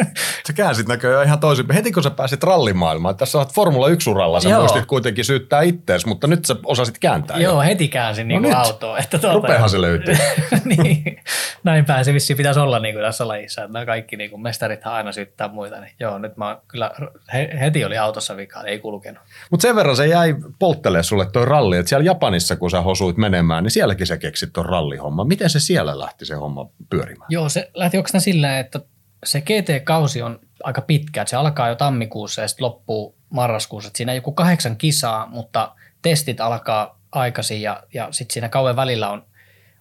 Sä 0.47 0.53
käänsit 0.53 0.87
näköjään 0.87 1.25
ihan 1.25 1.39
toisin. 1.39 1.65
Heti 1.73 1.91
kun 1.91 2.03
sä 2.03 2.09
pääsit 2.09 2.43
rallimaailmaan, 2.43 3.15
tässä 3.15 3.37
olet 3.37 3.53
Formula 3.53 3.89
1-uralla, 3.89 4.39
sä 4.39 4.49
Joo. 4.49 4.59
muistit 4.59 4.85
kuitenkin 4.85 5.25
syyttää 5.25 5.61
ittees, 5.61 6.05
mutta 6.05 6.27
nyt 6.27 6.45
sä 6.45 6.55
osasit 6.65 6.99
kääntää. 6.99 7.37
Joo, 7.37 7.53
jo. 7.53 7.59
heti 7.59 7.87
käänsin 7.87 8.27
niin 8.27 8.41
no 8.41 8.57
autoa. 8.57 8.97
Että 8.97 9.19
tuota, 9.19 9.35
Rupeahan 9.35 9.69
se 9.69 9.81
löytyy. 9.81 10.15
niin, 10.65 11.21
näin 11.63 11.85
pääsi 11.85 12.13
vissiin 12.13 12.37
pitäisi 12.37 12.59
olla 12.59 12.79
niin 12.79 12.95
kuin 12.95 13.05
tässä 13.05 13.27
lajissa, 13.27 13.61
että 13.63 13.73
nämä 13.73 13.85
kaikki 13.85 14.17
niin 14.17 14.29
kuin 14.29 14.41
mestarithan 14.41 14.93
aina 14.93 15.11
syyttää 15.11 15.47
muita. 15.47 15.79
Niin 15.79 15.91
joo, 15.99 16.17
nyt 16.17 16.37
mä 16.37 16.57
kyllä 16.67 16.91
he, 17.33 17.57
heti 17.59 17.85
oli 17.85 17.97
autossa 17.97 18.37
vika, 18.37 18.63
ei 18.63 18.79
kulkenut. 18.79 19.23
Mutta 19.51 19.61
sen 19.61 19.75
verran 19.75 19.95
se 19.95 20.07
jäi 20.07 20.35
polttelee 20.59 21.03
sulle 21.03 21.25
toi 21.31 21.45
ralli, 21.45 21.77
että 21.77 21.89
siellä 21.89 22.05
Japanissa 22.05 22.55
kun 22.55 22.71
sä 22.71 22.81
hosuit 22.81 23.17
menemään, 23.17 23.63
niin 23.63 23.71
sielläkin 23.71 24.07
sä 24.07 24.17
keksit 24.17 24.53
ton 24.53 24.65
rallihomma. 24.65 25.23
Miten 25.23 25.49
se 25.49 25.59
siellä 25.59 25.99
lähti 25.99 26.25
se 26.25 26.35
homma 26.35 26.69
pyörimään? 26.89 27.27
Joo, 27.29 27.49
se 27.49 27.71
lähti 27.73 27.97
oikeastaan 27.97 28.21
silleen, 28.21 28.57
että 28.57 28.79
se 29.23 29.41
GT-kausi 29.41 30.21
on 30.21 30.39
aika 30.63 30.81
pitkä, 30.81 31.21
että 31.21 31.29
se 31.29 31.35
alkaa 31.35 31.69
jo 31.69 31.75
tammikuussa 31.75 32.41
ja 32.41 32.47
sitten 32.47 32.65
loppuu 32.65 33.17
marraskuussa. 33.29 33.87
Että 33.87 33.97
siinä 33.97 34.11
on 34.11 34.15
joku 34.15 34.31
kahdeksan 34.31 34.77
kisaa, 34.77 35.25
mutta 35.25 35.75
testit 36.01 36.41
alkaa 36.41 36.99
aikaisin 37.11 37.61
ja, 37.61 37.83
ja 37.93 38.07
sitten 38.11 38.33
siinä 38.33 38.49
kauan 38.49 38.75
välillä 38.75 39.09
on, 39.09 39.25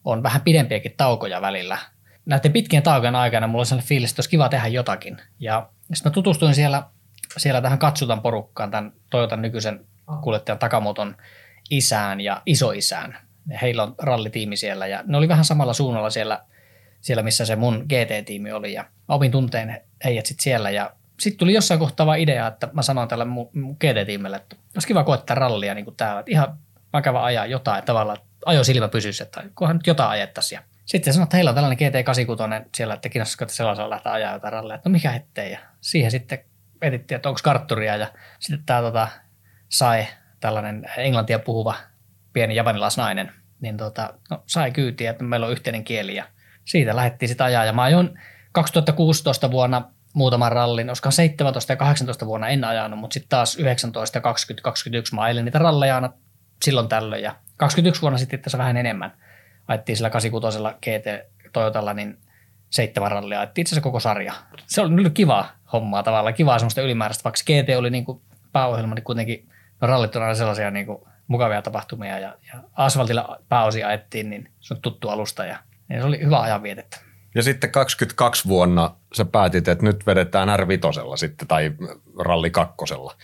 on 0.05 0.23
vähän 0.23 0.41
pidempiäkin 0.41 0.95
taukoja 0.97 1.41
välillä. 1.41 1.79
Näiden 2.27 2.53
pitkien 2.53 2.83
taukojen 2.83 3.17
aikana 3.17 3.47
mulla 3.47 3.61
oli 3.61 3.67
sellainen 3.67 3.89
fiilis, 3.89 4.11
että 4.11 4.21
olisi 4.21 4.31
kiva 4.31 4.49
tehdä 4.49 4.67
jotakin. 4.67 5.19
Ja 5.39 5.69
sitten 5.95 6.11
mä 6.11 6.15
tutustuin 6.15 6.55
siellä, 6.55 6.83
siellä 7.37 7.61
tähän 7.61 7.79
Katsutan 7.79 8.23
porukkaan, 8.23 8.71
tämän 8.71 8.93
Toyotan 9.11 9.43
nykyisen 9.43 9.87
kuljettajan 10.23 10.59
Takamoton 10.59 11.17
isään 11.71 12.21
ja 12.21 12.43
isoisään. 12.47 13.19
Heillä 13.63 13.83
on 13.83 13.95
rallitiimi 13.99 14.57
siellä 14.57 14.87
ja 14.87 15.03
ne 15.07 15.17
oli 15.17 15.29
vähän 15.29 15.45
samalla 15.45 15.73
suunnalla 15.73 16.11
siellä– 16.11 16.41
siellä, 17.03 17.23
missä 17.23 17.45
se 17.45 17.57
mun 17.57 17.87
GT-tiimi 17.89 18.53
oli 18.53 18.73
ja 18.73 18.85
mä 19.13 19.17
opin 19.17 19.31
tunteen 19.31 19.81
heidät 20.05 20.27
sitten 20.27 20.43
siellä 20.43 20.71
ja 20.71 20.93
sitten 21.21 21.39
tuli 21.39 21.55
jossain 21.55 21.81
kohtaa 21.81 22.07
vaan 22.07 22.19
idea, 22.19 22.47
että 22.47 22.69
mä 22.73 22.83
sanoin 22.83 23.09
tälle 23.09 23.25
mun, 23.25 23.51
GT-tiimille, 23.81 24.37
että 24.37 24.57
olisi 24.75 24.89
kiva 24.89 25.05
koettaa 25.05 25.35
rallia 25.35 25.75
niin 25.75 25.85
kuin 25.85 25.97
täällä, 25.97 26.21
että 26.21 26.33
ihan 26.33 26.59
vakava 26.93 27.25
ajaa 27.25 27.47
jotain, 27.47 27.79
että 27.79 27.87
tavallaan 27.87 28.19
ajo 28.47 28.65
silmä 28.65 28.89
pysyisi, 28.89 29.23
että 29.23 29.43
kunhan 29.55 29.77
nyt 29.77 29.87
jotain 29.87 30.11
ajettaisiin. 30.11 30.61
Sitten 30.85 31.13
sanoin, 31.13 31.25
että 31.27 31.37
heillä 31.37 31.49
on 31.49 31.55
tällainen 31.55 31.79
GT86 31.79 32.69
siellä, 32.75 32.95
että 32.95 33.09
kiinnostaisiko, 33.09 33.45
että 33.45 33.55
sellaisella 33.55 33.91
lähteä 33.91 34.13
ajaa 34.13 34.33
jotain 34.33 34.53
rallia, 34.53 34.75
että 34.75 34.89
no 34.89 34.93
mikä 34.93 35.15
ettei. 35.15 35.53
Ja 35.53 35.59
siihen 35.81 36.11
sitten 36.11 36.39
etittiin, 36.83 37.17
että 37.17 37.29
onko 37.29 37.41
kartturia 37.45 37.97
ja 37.97 38.07
sitten 38.39 38.67
tämä 38.67 38.81
tota, 38.81 39.09
sai 39.69 40.07
tällainen 40.41 40.91
englantia 40.97 41.39
puhuva 41.39 41.75
pieni 42.33 42.55
japanilaisnainen, 42.55 43.33
niin 43.61 43.77
tota, 43.77 44.15
no, 44.31 44.43
sai 44.47 44.71
kyytiä, 44.71 45.11
että 45.11 45.25
meillä 45.25 45.47
on 45.47 45.53
yhteinen 45.53 45.85
kieli 45.85 46.15
ja 46.15 46.25
siitä 46.65 46.97
lähdettiin 46.97 47.29
sitä 47.29 47.45
ajaa. 47.45 47.65
Ja 47.65 47.73
mä 47.73 47.83
ajoin 47.83 48.19
2016 48.53 49.51
vuonna 49.51 49.83
muutaman 50.13 50.53
rallin, 50.53 50.89
koska 50.89 51.11
17 51.11 51.73
ja 51.73 51.77
18 51.77 52.27
vuonna 52.27 52.49
en 52.49 52.65
ajanut, 52.65 52.99
mutta 52.99 53.15
sitten 53.15 53.29
taas 53.29 53.57
19, 53.57 54.21
20, 54.21 54.63
21 54.63 55.15
mä 55.15 55.23
ajelin 55.23 55.45
niitä 55.45 55.59
ralleja 55.59 55.95
aina 55.95 56.13
silloin 56.65 56.89
tällöin. 56.89 57.23
Ja 57.23 57.35
21 57.57 58.03
vuonna 58.03 58.19
sitten 58.19 58.41
tässä 58.41 58.59
vähän 58.59 58.77
enemmän. 58.77 59.13
Ajettiin 59.69 59.97
sillä 59.97 60.11
86 60.11 60.59
GT 60.59 61.33
Toyotalla, 61.53 61.95
niin 61.95 62.19
seitsemän 62.71 63.11
rallia, 63.11 63.41
ajettiin 63.41 63.63
itse 63.63 63.75
asiassa 63.75 63.85
koko 63.85 64.01
sarja. 64.01 64.35
Se 64.67 64.81
oli 64.81 64.91
nyt 64.91 65.15
kiva 65.15 65.47
hommaa 65.73 66.03
tavallaan, 66.03 66.35
kivaa 66.35 66.59
semmoista 66.59 66.83
ylimääräistä, 66.83 67.25
vaikka 67.25 67.41
GT 67.43 67.79
oli 67.79 67.91
niin 67.91 68.05
kuin 68.05 68.21
pääohjelma, 68.53 68.95
niin 68.95 69.05
kuitenkin 69.05 69.49
no 69.81 69.89
rallit 69.89 70.17
on 70.17 70.23
aina 70.23 70.35
sellaisia 70.35 70.71
niin 70.71 70.87
kuin 70.87 70.99
mukavia 71.27 71.63
tapahtumia 71.63 72.19
ja, 72.19 72.35
ja 72.53 72.61
asfaltilla 72.73 73.39
pääosia 73.49 73.89
ajettiin, 73.89 74.31
niin 74.31 74.51
se 74.61 74.75
on 74.75 74.81
tuttu 74.81 75.09
alusta 75.09 75.45
ja 75.45 75.59
niin 75.89 76.01
se 76.01 76.07
oli 76.07 76.21
hyvä 76.21 76.41
ajanvietettä. 76.41 77.12
Ja 77.35 77.43
sitten 77.43 77.71
22 77.71 78.49
vuonna 78.49 78.95
sä 79.15 79.25
päätit, 79.25 79.69
että 79.69 79.85
nyt 79.85 80.07
vedetään 80.07 80.59
r 80.59 80.67
sitten 81.17 81.49
tai 81.49 81.73
ralli 82.19 82.51
kakkosella, 82.51 83.15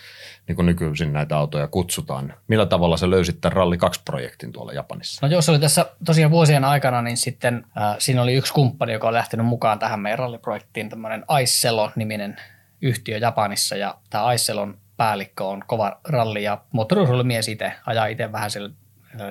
niin 0.47 0.55
kuin 0.55 0.65
nykyisin 0.65 1.13
näitä 1.13 1.37
autoja 1.37 1.67
kutsutaan. 1.67 2.33
Millä 2.47 2.65
tavalla 2.65 2.97
sä 2.97 3.09
löysit 3.09 3.41
tämän 3.41 3.55
ralli 3.55 3.75
2-projektin 3.75 4.51
tuolla 4.51 4.73
Japanissa? 4.73 5.27
No 5.27 5.33
jos 5.33 5.49
oli 5.49 5.59
tässä 5.59 5.85
tosiaan 6.05 6.31
vuosien 6.31 6.65
aikana, 6.65 7.01
niin 7.01 7.17
sitten 7.17 7.65
äh, 7.77 7.95
siinä 7.99 8.21
oli 8.21 8.33
yksi 8.33 8.53
kumppani, 8.53 8.93
joka 8.93 9.07
oli 9.07 9.15
lähtenyt 9.15 9.45
mukaan 9.45 9.79
tähän 9.79 9.99
meidän 9.99 10.19
ralliprojektiin, 10.19 10.89
tämmöinen 10.89 11.25
Aisselo-niminen 11.27 12.37
yhtiö 12.81 13.17
Japanissa 13.17 13.75
ja 13.75 13.95
tämä 14.09 14.23
Aisselon 14.23 14.77
päällikkö 14.97 15.43
on 15.43 15.63
kova 15.67 15.99
ralli 16.07 16.43
ja 16.43 16.61
moottoriurheilumies 16.71 17.47
itse, 17.47 17.73
ajaa 17.85 18.05
itse 18.05 18.31
vähän 18.31 18.51
siellä, 18.51 18.69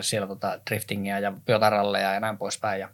siellä 0.01 0.27
tota 0.27 0.61
driftingia 0.71 1.19
ja 1.19 1.33
piotaralleja 1.45 2.15
ja 2.15 2.21
näin 2.21 2.39
poispäin 2.39 2.81
ja 2.81 2.89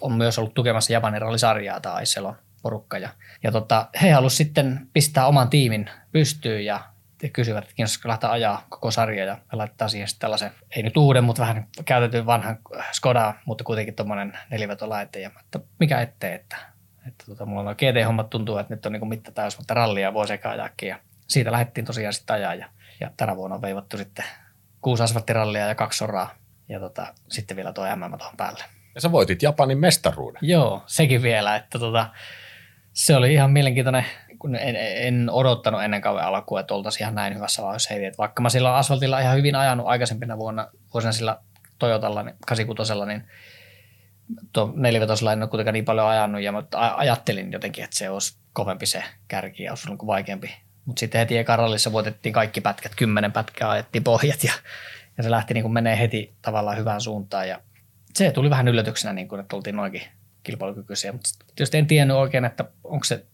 on 0.00 0.12
myös 0.12 0.38
ollut 0.38 0.54
tukemassa 0.54 0.92
Japanin 0.92 1.22
rallisarjaa 1.22 1.80
tämä 1.80 1.94
Aisselon 1.94 2.36
porukka 2.62 2.98
ja, 2.98 3.08
ja 3.42 3.52
tota, 3.52 3.88
he 4.02 4.10
halusivat 4.10 4.36
sitten 4.36 4.88
pistää 4.92 5.26
oman 5.26 5.50
tiimin 5.50 5.90
pystyyn 6.12 6.64
ja 6.64 6.80
kysyvät, 7.32 7.64
että 7.64 7.74
kiinnostaisiko 7.74 8.08
lähteä 8.08 8.30
ajaa 8.30 8.66
koko 8.68 8.90
sarja 8.90 9.24
ja 9.24 9.38
laittaa 9.52 9.88
siihen 9.88 10.08
sitten 10.08 10.20
tällaisen, 10.20 10.50
ei 10.76 10.82
nyt 10.82 10.96
uuden, 10.96 11.24
mutta 11.24 11.42
vähän 11.42 11.66
käytetyn 11.84 12.26
vanhan 12.26 12.58
Skoda, 12.92 13.34
mutta 13.44 13.64
kuitenkin 13.64 13.94
tuommoinen 13.94 14.38
nelivetolaite 14.50 15.20
ja 15.20 15.30
että 15.40 15.60
mikä 15.78 16.00
ettei, 16.00 16.34
että 16.34 16.56
että 17.08 17.24
tota, 17.26 17.46
mulla 17.46 17.70
on 17.70 17.76
GT-hommat 17.78 18.30
tuntuu, 18.30 18.58
että 18.58 18.74
nyt 18.74 18.86
on 18.86 18.92
niin 18.92 19.08
mitta 19.08 19.32
täys, 19.32 19.58
mutta 19.58 19.74
rallia 19.74 20.14
voisi 20.14 20.32
ehkä 20.32 20.50
ajaakin. 20.50 20.88
Ja 20.88 20.98
siitä 21.28 21.52
lähdettiin 21.52 21.84
tosiaan 21.84 22.12
sitten 22.12 22.36
ajaa 22.36 22.54
ja, 22.54 22.68
ja 23.00 23.10
tänä 23.16 23.36
vuonna 23.36 23.56
on 23.56 23.62
veivattu 23.62 23.96
sitten 23.96 24.24
kuusi 24.80 25.02
asfalttirallia 25.02 25.66
ja 25.66 25.74
kaksi 25.74 25.98
soraa 25.98 26.34
ja 26.68 26.80
tota, 26.80 27.14
sitten 27.28 27.56
vielä 27.56 27.72
tuo 27.72 27.96
MM 27.96 28.18
tuohon 28.18 28.36
päälle. 28.36 28.64
Ja 28.98 29.02
sä 29.02 29.12
voitit 29.12 29.42
Japanin 29.42 29.78
mestaruuden. 29.78 30.40
Joo, 30.42 30.82
sekin 30.86 31.22
vielä, 31.22 31.56
että 31.56 31.78
tota, 31.78 32.06
se 32.92 33.16
oli 33.16 33.32
ihan 33.32 33.50
mielenkiintoinen, 33.50 34.04
kun 34.38 34.56
en, 34.56 34.76
en 34.76 35.30
odottanut 35.30 35.82
ennen 35.82 36.00
kauan 36.00 36.24
alkua, 36.24 36.60
että 36.60 36.74
oltaisiin 36.74 37.02
ihan 37.02 37.14
näin 37.14 37.34
hyvässä 37.34 37.62
vaiheessa 37.62 37.94
heti. 37.94 38.16
Vaikka 38.18 38.42
mä 38.42 38.48
silloin 38.50 38.74
asfaltilla 38.74 39.20
ihan 39.20 39.36
hyvin 39.36 39.54
ajanut 39.54 39.86
aikaisempina 39.86 40.38
vuonna, 40.38 40.68
vuosina 40.94 41.12
sillä 41.12 41.38
Toyotalla, 41.78 42.22
niin 42.22 42.36
86 42.46 42.92
niin 43.06 43.24
tuo 44.52 44.72
nelivetosella 44.76 45.32
en 45.32 45.42
ole 45.42 45.50
kuitenkaan 45.50 45.72
niin 45.72 45.84
paljon 45.84 46.06
ajanut, 46.06 46.42
ja 46.42 46.52
mutta 46.52 46.94
ajattelin 46.96 47.52
jotenkin, 47.52 47.84
että 47.84 47.96
se 47.96 48.10
olisi 48.10 48.38
kovempi 48.52 48.86
se 48.86 49.02
kärki 49.28 49.62
ja 49.62 49.72
olisi 49.72 49.88
ollut 49.88 50.06
vaikeampi. 50.06 50.54
Mutta 50.84 51.00
sitten 51.00 51.18
heti 51.18 51.38
eka 51.38 51.56
rallissa 51.56 51.92
voitettiin 51.92 52.32
kaikki 52.32 52.60
pätkät, 52.60 52.94
kymmenen 52.94 53.32
pätkää 53.32 53.70
ajettiin 53.70 54.04
pohjat 54.04 54.44
ja, 54.44 54.52
ja 55.16 55.22
se 55.22 55.30
lähti 55.30 55.54
niin 55.54 55.72
menee 55.72 55.98
heti 55.98 56.34
tavallaan 56.42 56.78
hyvään 56.78 57.00
suuntaan 57.00 57.48
ja 57.48 57.60
se 58.14 58.30
tuli 58.30 58.50
vähän 58.50 58.68
yllätyksenä, 58.68 59.12
niin 59.12 59.28
kuin, 59.28 59.40
että 59.40 59.56
oltiin 59.56 59.76
noinkin 59.76 60.02
kilpailukykyisiä, 60.42 61.12
mutta 61.12 61.28
tietysti 61.46 61.78
en 61.78 61.86
tiennyt 61.86 62.16
oikein, 62.16 62.44
että 62.44 62.64
onko 62.84 63.04
se, 63.04 63.24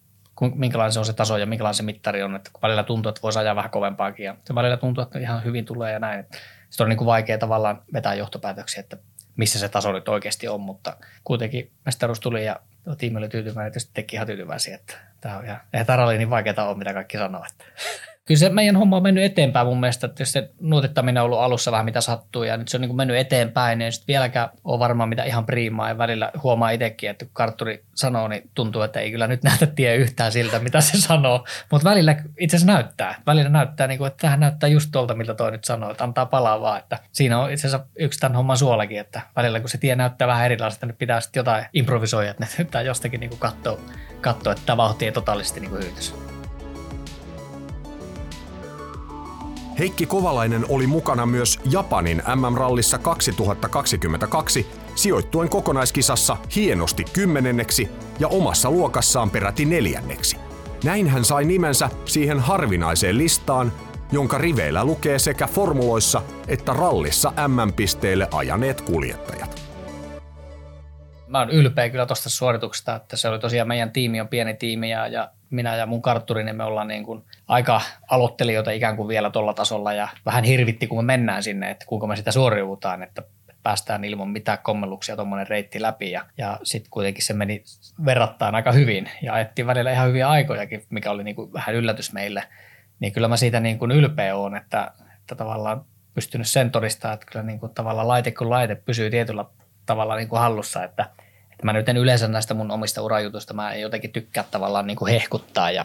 minkälainen 0.55 0.93
se 0.93 0.99
on 0.99 1.07
se 1.07 1.13
taso 1.13 1.37
ja 1.37 1.47
minkälainen 1.47 1.75
se 1.75 1.83
mittari 1.83 2.23
on, 2.23 2.37
että 2.37 2.51
välillä 2.63 2.83
tuntuu, 2.83 3.11
että 3.11 3.23
voisi 3.23 3.39
ajaa 3.39 3.57
vähän 3.57 3.71
kovempaakin 3.71 4.25
ja 4.25 4.37
välillä 4.55 4.77
tuntuu, 4.77 5.03
että 5.03 5.19
ihan 5.19 5.45
hyvin 5.45 5.65
tulee 5.65 5.93
ja 5.93 5.99
näin. 5.99 6.25
Sitten 6.71 6.85
on 6.85 6.89
niin 6.89 6.99
kuin 6.99 7.07
vaikea 7.07 7.39
tavallaan 7.39 7.83
vetää 7.93 8.15
johtopäätöksiä, 8.15 8.81
että 8.81 8.97
missä 9.37 9.59
se 9.59 9.69
taso 9.69 9.93
nyt 9.93 10.09
oikeasti 10.09 10.49
on, 10.49 10.61
mutta 10.61 10.97
kuitenkin 11.25 11.73
mestaruus 11.85 12.21
tuli 12.21 12.45
ja 12.45 12.61
tiimi 12.99 13.19
oli 13.19 13.29
tyytyväinen 13.29 13.73
tietysti 13.73 13.91
teki 13.95 14.17
ihan 14.17 14.27
tyytyväisiä, 14.27 14.75
että 14.75 14.95
tämä 15.21 15.39
on 15.39 15.45
ihan, 15.45 15.61
eihän 15.73 15.87
tämä 15.87 16.13
niin 16.13 16.31
vaikeaa 16.31 16.69
ole, 16.69 16.79
mitä 16.79 16.95
kaikki 16.95 17.19
sanoo. 17.19 17.45
Että 17.45 17.65
kyllä 18.25 18.39
se 18.39 18.49
meidän 18.49 18.77
homma 18.77 18.97
on 18.97 19.03
mennyt 19.03 19.25
eteenpäin 19.25 19.67
mun 19.67 19.81
mielestä. 19.81 20.07
Että 20.07 20.25
se 20.25 20.51
nuotittaminen 20.61 21.23
on 21.23 21.25
ollut 21.25 21.39
alussa 21.39 21.73
vähän 21.73 21.85
mitä 21.85 22.01
sattuu 22.01 22.43
ja 22.43 22.57
nyt 22.57 22.69
se 22.69 22.77
on 22.77 22.81
niin 22.81 22.89
kuin 22.89 22.97
mennyt 22.97 23.17
eteenpäin, 23.17 23.79
niin 23.79 23.93
sitten 23.93 24.13
vieläkään 24.13 24.49
ole 24.65 24.79
varmaan 24.79 25.09
mitä 25.09 25.25
ihan 25.25 25.47
priimaa 25.47 25.89
ja 25.89 25.99
välillä 25.99 26.31
huomaa 26.43 26.71
itsekin, 26.71 27.11
että 27.11 27.25
kun 27.25 27.35
kartturi 27.35 27.85
sanoo, 27.95 28.29
niin 28.29 28.51
tuntuu, 28.55 28.83
että 28.83 29.01
ei 29.01 29.11
kyllä 29.11 29.27
nyt 29.27 29.43
näytä 29.43 29.67
tie 29.67 29.97
yhtään 29.97 30.33
siltä, 30.33 30.59
mitä 30.59 30.81
se 30.81 31.01
sanoo. 31.01 31.45
Mutta 31.71 31.91
välillä 31.91 32.17
itse 32.39 32.57
asiassa 32.57 32.73
näyttää. 32.73 33.23
Välillä 33.27 33.49
näyttää, 33.49 33.87
niin 33.87 33.99
kuin, 33.99 34.09
että 34.09 34.21
tähän 34.21 34.41
näyttää 34.41 34.69
just 34.69 34.89
tuolta, 34.93 35.15
miltä 35.15 35.35
toi 35.35 35.51
nyt 35.51 35.65
sanoo, 35.65 35.91
että 35.91 36.05
antaa 36.05 36.27
palaa 36.27 36.61
vaan. 36.61 36.79
Että 36.79 36.99
siinä 37.13 37.39
on 37.39 37.51
itse 37.53 37.67
asiassa 37.67 37.87
yksi 37.99 38.21
tämän 38.21 38.37
homman 38.37 38.57
suolakin, 38.57 38.99
että 38.99 39.21
välillä 39.37 39.61
kun 39.61 39.69
se 39.69 39.79
tie 39.79 39.97
näyttää 39.97 40.29
vähän 40.29 40.45
erilaiselta, 40.45 40.87
niin 40.87 40.97
pitää 40.97 41.21
sitten 41.21 41.41
jotain 41.41 41.67
improvisoida, 41.73 42.31
että 42.31 42.45
ne 42.59 42.65
pitää 42.65 42.83
jostakin 42.83 43.21
niin 43.21 43.39
katsoa, 43.39 43.79
katsoa, 44.21 44.53
että 44.53 44.67
tämä 44.67 44.77
vauhti 44.77 45.05
ei 45.05 45.13
totaalisesti 45.13 45.61
niin 45.61 45.73
hyytys. 45.73 46.34
Heikki 49.79 50.07
Kovalainen 50.07 50.65
oli 50.69 50.87
mukana 50.87 51.27
myös 51.27 51.61
Japanin 51.71 52.23
MM-rallissa 52.35 52.99
2022 52.99 54.67
sijoittuen 54.95 55.49
kokonaiskisassa 55.49 56.37
hienosti 56.57 57.05
kymmenenneksi 57.13 57.89
ja 58.19 58.29
omassa 58.29 58.71
luokassaan 58.71 59.31
peräti 59.31 59.65
neljänneksi. 59.65 60.37
Näin 60.85 61.09
hän 61.09 61.25
sai 61.25 61.45
nimensä 61.45 61.91
siihen 62.05 62.41
harvinaiseen 62.41 63.19
listaan, 63.19 63.73
jonka 64.13 64.39
riveillä 64.39 64.85
lukee 64.85 65.19
sekä 65.19 65.47
formuloissa 65.47 66.23
että 66.49 66.73
rallissa 66.73 67.33
MM-pisteille 67.49 68.29
ajaneet 68.33 68.81
kuljettajat 68.81 69.65
mä 71.35 71.39
oon 71.39 71.51
ylpeä 71.51 71.91
kyllä 71.91 72.07
tuosta 72.07 72.31
suorituksesta, 72.31 72.97
että 72.97 73.17
se 73.17 73.29
oli 73.29 73.39
tosiaan 73.39 73.69
meidän 73.69 73.91
tiimi 73.91 74.21
on 74.21 74.29
pieni 74.29 74.55
tiimi 74.55 74.91
ja, 74.91 75.07
ja 75.07 75.31
minä 75.51 75.77
ja 75.77 75.87
mun 75.87 76.03
kartturi, 76.03 76.45
niin 76.45 76.57
me 76.57 76.65
ollaan 76.65 76.89
niin 76.89 77.05
kuin 77.05 77.25
aika 77.49 77.81
aloittelijoita 78.11 78.71
ikään 78.71 78.97
kuin 78.97 79.09
vielä 79.09 79.31
tuolla 79.31 79.55
tasolla 79.55 79.93
ja 79.93 80.09
vähän 80.27 80.45
hirvitti, 80.45 80.87
kun 80.87 81.05
me 81.05 81.13
mennään 81.13 81.43
sinne, 81.43 81.71
että 81.71 81.87
kuinka 81.87 82.07
me 82.07 82.17
sitä 82.17 82.33
suoriudutaan, 82.33 83.03
että 83.03 83.23
päästään 83.63 84.05
ilman 84.05 84.29
mitään 84.29 84.59
kommelluksia 84.63 85.17
tuommoinen 85.17 85.49
reitti 85.49 85.83
läpi 85.83 86.11
ja, 86.11 86.25
ja 86.39 86.59
sitten 86.63 86.91
kuitenkin 86.91 87.25
se 87.25 87.35
meni 87.35 87.65
verrattain 88.05 88.55
aika 88.55 88.73
hyvin 88.73 89.11
ja 89.23 89.35
ajettiin 89.35 89.67
välillä 89.67 89.93
ihan 89.93 90.09
hyviä 90.09 90.29
aikojakin, 90.29 90.83
mikä 90.91 91.11
oli 91.11 91.25
niin 91.25 91.37
kuin 91.37 91.53
vähän 91.53 91.75
yllätys 91.75 92.13
meille. 92.13 92.45
Niin 93.01 93.13
kyllä 93.13 93.29
mä 93.29 93.37
siitä 93.37 93.61
niin 93.61 93.79
kuin 93.79 93.91
ylpeä 93.91 94.37
oon, 94.37 94.57
että, 94.57 94.93
että 95.21 95.35
tavallaan 95.35 95.85
pystynyt 96.15 96.49
sen 96.49 96.71
todistamaan, 96.71 97.15
että 97.15 97.27
kyllä 97.33 97.47
niin 97.47 97.61
kuin 97.61 97.75
tavallaan 97.75 98.09
laite 98.09 98.31
kun 98.31 98.51
laite 98.51 98.75
pysyy 98.75 99.11
tietyllä 99.11 99.45
tavalla 99.87 100.17
niin 100.17 100.29
kuin 100.29 100.41
hallussa, 100.41 100.85
että– 100.85 101.11
mä 101.65 101.73
nyt 101.73 101.89
en 101.89 101.97
yleensä 101.97 102.29
näistä 102.29 102.55
mun 102.55 102.71
omista 102.71 103.03
urajutusta, 103.03 103.55
mä 103.55 103.73
en 103.73 103.81
jotenkin 103.81 104.13
tykkää 104.13 104.45
tavallaan 104.51 104.87
niin 104.87 104.97
kuin 104.97 105.13
hehkuttaa 105.13 105.71
ja, 105.71 105.85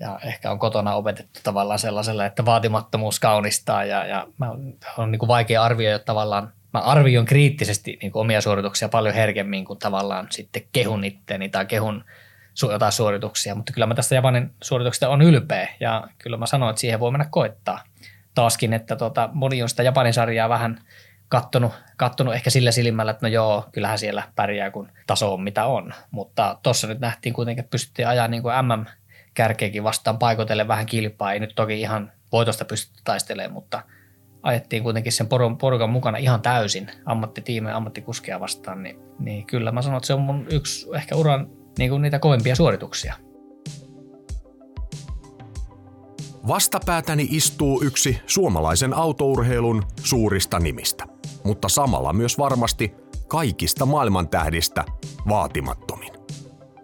ja 0.00 0.18
ehkä 0.24 0.50
on 0.50 0.58
kotona 0.58 0.94
opetettu 0.94 1.40
tavallaan 1.42 1.78
sellaiselle, 1.78 2.26
että 2.26 2.44
vaatimattomuus 2.44 3.20
kaunistaa 3.20 3.84
ja, 3.84 4.06
ja 4.06 4.26
mä 4.38 4.50
on 4.98 5.10
niin 5.12 5.18
kuin 5.18 5.28
vaikea 5.28 5.62
arvioida 5.62 5.98
tavallaan, 5.98 6.52
mä 6.72 6.80
arvioin 6.80 7.26
kriittisesti 7.26 7.98
niin 8.02 8.12
kuin 8.12 8.20
omia 8.20 8.40
suorituksia 8.40 8.88
paljon 8.88 9.14
herkemmin 9.14 9.64
kuin 9.64 9.78
tavallaan 9.78 10.26
sitten 10.30 10.62
kehun 10.72 11.04
itteeni 11.04 11.48
tai 11.48 11.66
kehun 11.66 12.04
jotain 12.72 12.92
suorituksia, 12.92 13.54
mutta 13.54 13.72
kyllä 13.72 13.86
mä 13.86 13.94
tästä 13.94 14.14
Japanin 14.14 14.54
suorituksesta 14.62 15.08
on 15.08 15.22
ylpeä 15.22 15.68
ja 15.80 16.08
kyllä 16.18 16.36
mä 16.36 16.46
sanoin, 16.46 16.70
että 16.70 16.80
siihen 16.80 17.00
voi 17.00 17.10
mennä 17.10 17.26
koettaa. 17.30 17.84
Taaskin, 18.34 18.72
että 18.72 18.96
tota, 18.96 19.30
moni 19.32 19.62
on 19.62 19.68
sitä 19.68 19.82
Japanin 19.82 20.14
sarjaa 20.14 20.48
vähän– 20.48 20.80
kattonut, 21.34 21.72
kattonut 21.96 22.34
ehkä 22.34 22.50
sillä 22.50 22.72
silmällä, 22.72 23.10
että 23.10 23.26
no 23.26 23.32
joo, 23.32 23.64
kyllähän 23.72 23.98
siellä 23.98 24.22
pärjää, 24.34 24.70
kun 24.70 24.88
taso 25.06 25.34
on 25.34 25.42
mitä 25.42 25.64
on. 25.64 25.94
Mutta 26.10 26.58
tuossa 26.62 26.86
nyt 26.86 27.00
nähtiin 27.00 27.32
kuitenkin, 27.32 27.60
että 27.60 27.70
pystyttiin 27.70 28.08
ajaa 28.08 28.28
niin 28.28 28.42
kuin 28.42 28.54
MM-kärkeäkin 28.62 29.84
vastaan 29.84 30.18
paikotelle 30.18 30.68
vähän 30.68 30.86
kilpaa. 30.86 31.32
Ei 31.32 31.40
nyt 31.40 31.52
toki 31.54 31.80
ihan 31.80 32.12
voitosta 32.32 32.64
pystytty 32.64 33.02
taistelemaan, 33.04 33.52
mutta 33.52 33.82
ajettiin 34.42 34.82
kuitenkin 34.82 35.12
sen 35.12 35.28
porukan 35.60 35.90
mukana 35.90 36.18
ihan 36.18 36.42
täysin 36.42 36.90
ammattitiimejä, 37.06 37.76
ammattikuskia 37.76 38.40
vastaan, 38.40 38.82
niin, 38.82 38.98
niin 39.18 39.46
kyllä 39.46 39.72
mä 39.72 39.82
sanon, 39.82 39.96
että 39.96 40.06
se 40.06 40.14
on 40.14 40.20
mun 40.20 40.46
yksi 40.50 40.86
ehkä 40.94 41.16
uran 41.16 41.50
niin 41.78 41.90
kuin 41.90 42.02
niitä 42.02 42.18
kovempia 42.18 42.56
suorituksia. 42.56 43.14
Vastapäätäni 46.48 47.28
istuu 47.30 47.82
yksi 47.82 48.20
suomalaisen 48.26 48.94
autourheilun 48.94 49.82
suurista 50.04 50.58
nimistä 50.58 51.13
mutta 51.44 51.68
samalla 51.68 52.12
myös 52.12 52.38
varmasti 52.38 52.94
kaikista 53.28 53.86
maailmantähdistä 53.86 54.84
vaatimattomin. 55.28 56.12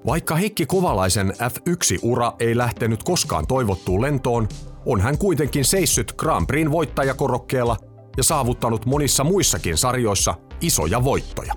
Vaikka 0.06 0.36
Heikki 0.36 0.66
Kovalaisen 0.66 1.30
F1-ura 1.30 2.32
ei 2.38 2.56
lähtenyt 2.56 3.02
koskaan 3.02 3.46
toivottuun 3.46 4.02
lentoon, 4.02 4.48
on 4.86 5.00
hän 5.00 5.18
kuitenkin 5.18 5.64
seissyt 5.64 6.12
Grand 6.12 6.46
Prixn 6.46 6.70
voittajakorokkeella 6.70 7.76
ja 8.16 8.22
saavuttanut 8.22 8.86
monissa 8.86 9.24
muissakin 9.24 9.76
sarjoissa 9.76 10.34
isoja 10.60 11.04
voittoja. 11.04 11.54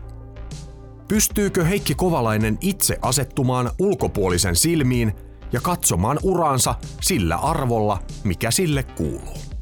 Pystyykö 1.07 1.65
Heikki 1.65 1.95
Kovalainen 1.95 2.57
itse 2.61 2.97
asettumaan 3.01 3.71
ulkopuolisen 3.79 4.55
silmiin 4.55 5.13
ja 5.51 5.61
katsomaan 5.61 6.19
uraansa 6.23 6.75
sillä 7.01 7.35
arvolla, 7.35 7.99
mikä 8.23 8.51
sille 8.51 8.83
kuuluu? 8.83 9.52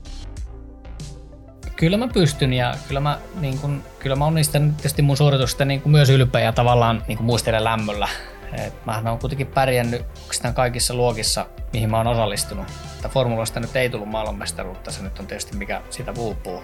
Kyllä 1.81 1.97
mä 1.97 2.07
pystyn 2.07 2.53
ja 2.53 2.75
kyllä 2.87 2.99
mä, 2.99 3.19
niin 3.39 3.59
kun, 3.59 3.83
kyllä 3.99 4.15
mä 4.15 4.25
onnistan 4.25 4.73
tietysti 4.73 5.01
mun 5.01 5.17
suoritusta 5.17 5.65
niin 5.65 5.81
myös 5.85 6.09
ylpeä 6.09 6.41
ja 6.41 6.51
tavallaan 6.51 7.03
niin 7.07 7.23
muistelen 7.23 7.63
lämmöllä. 7.63 8.07
Et 8.53 8.85
mähän 8.85 9.07
on 9.07 9.19
kuitenkin 9.19 9.47
pärjännyt 9.47 10.05
kaikissa 10.53 10.93
luokissa, 10.93 11.45
mihin 11.73 11.89
mä 11.89 11.97
oon 11.97 12.07
osallistunut. 12.07 12.65
Että 12.95 13.09
formuloista 13.09 13.59
nyt 13.59 13.75
ei 13.75 13.89
tullut 13.89 14.09
maailmanmestaruutta, 14.09 14.91
se 14.91 15.03
nyt 15.03 15.19
on 15.19 15.27
tietysti 15.27 15.57
mikä 15.57 15.81
sitä 15.89 16.13
puupuu. 16.13 16.63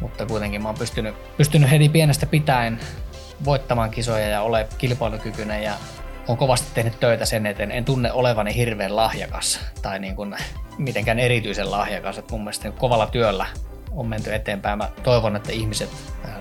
Mutta 0.00 0.26
kuitenkin 0.26 0.62
mä 0.62 0.68
oon 0.68 0.78
pystynyt, 0.78 1.14
pystynyt 1.36 1.70
heti 1.70 1.88
pienestä 1.88 2.26
pitäen 2.26 2.80
voittamaan 3.44 3.90
kisoja 3.90 4.28
ja 4.28 4.42
ole 4.42 4.68
kilpailukykyinen 4.78 5.62
ja 5.62 5.72
on 6.26 6.36
kovasti 6.36 6.68
tehnyt 6.74 7.00
töitä 7.00 7.24
sen 7.24 7.46
eteen. 7.46 7.70
En 7.70 7.84
tunne 7.84 8.12
olevani 8.12 8.54
hirveän 8.54 8.96
lahjakas 8.96 9.60
tai 9.82 9.98
niin 9.98 10.16
kuin 10.16 10.36
mitenkään 10.78 11.18
erityisen 11.18 11.70
lahjakas. 11.70 12.18
Että 12.18 12.32
mun 12.32 12.40
mielestä 12.40 12.68
niin 12.68 12.78
kovalla 12.78 13.06
työllä 13.06 13.46
on 13.90 14.06
menty 14.06 14.34
eteenpäin. 14.34 14.78
Mä 14.78 14.88
toivon, 15.02 15.36
että 15.36 15.52
ihmiset 15.52 15.90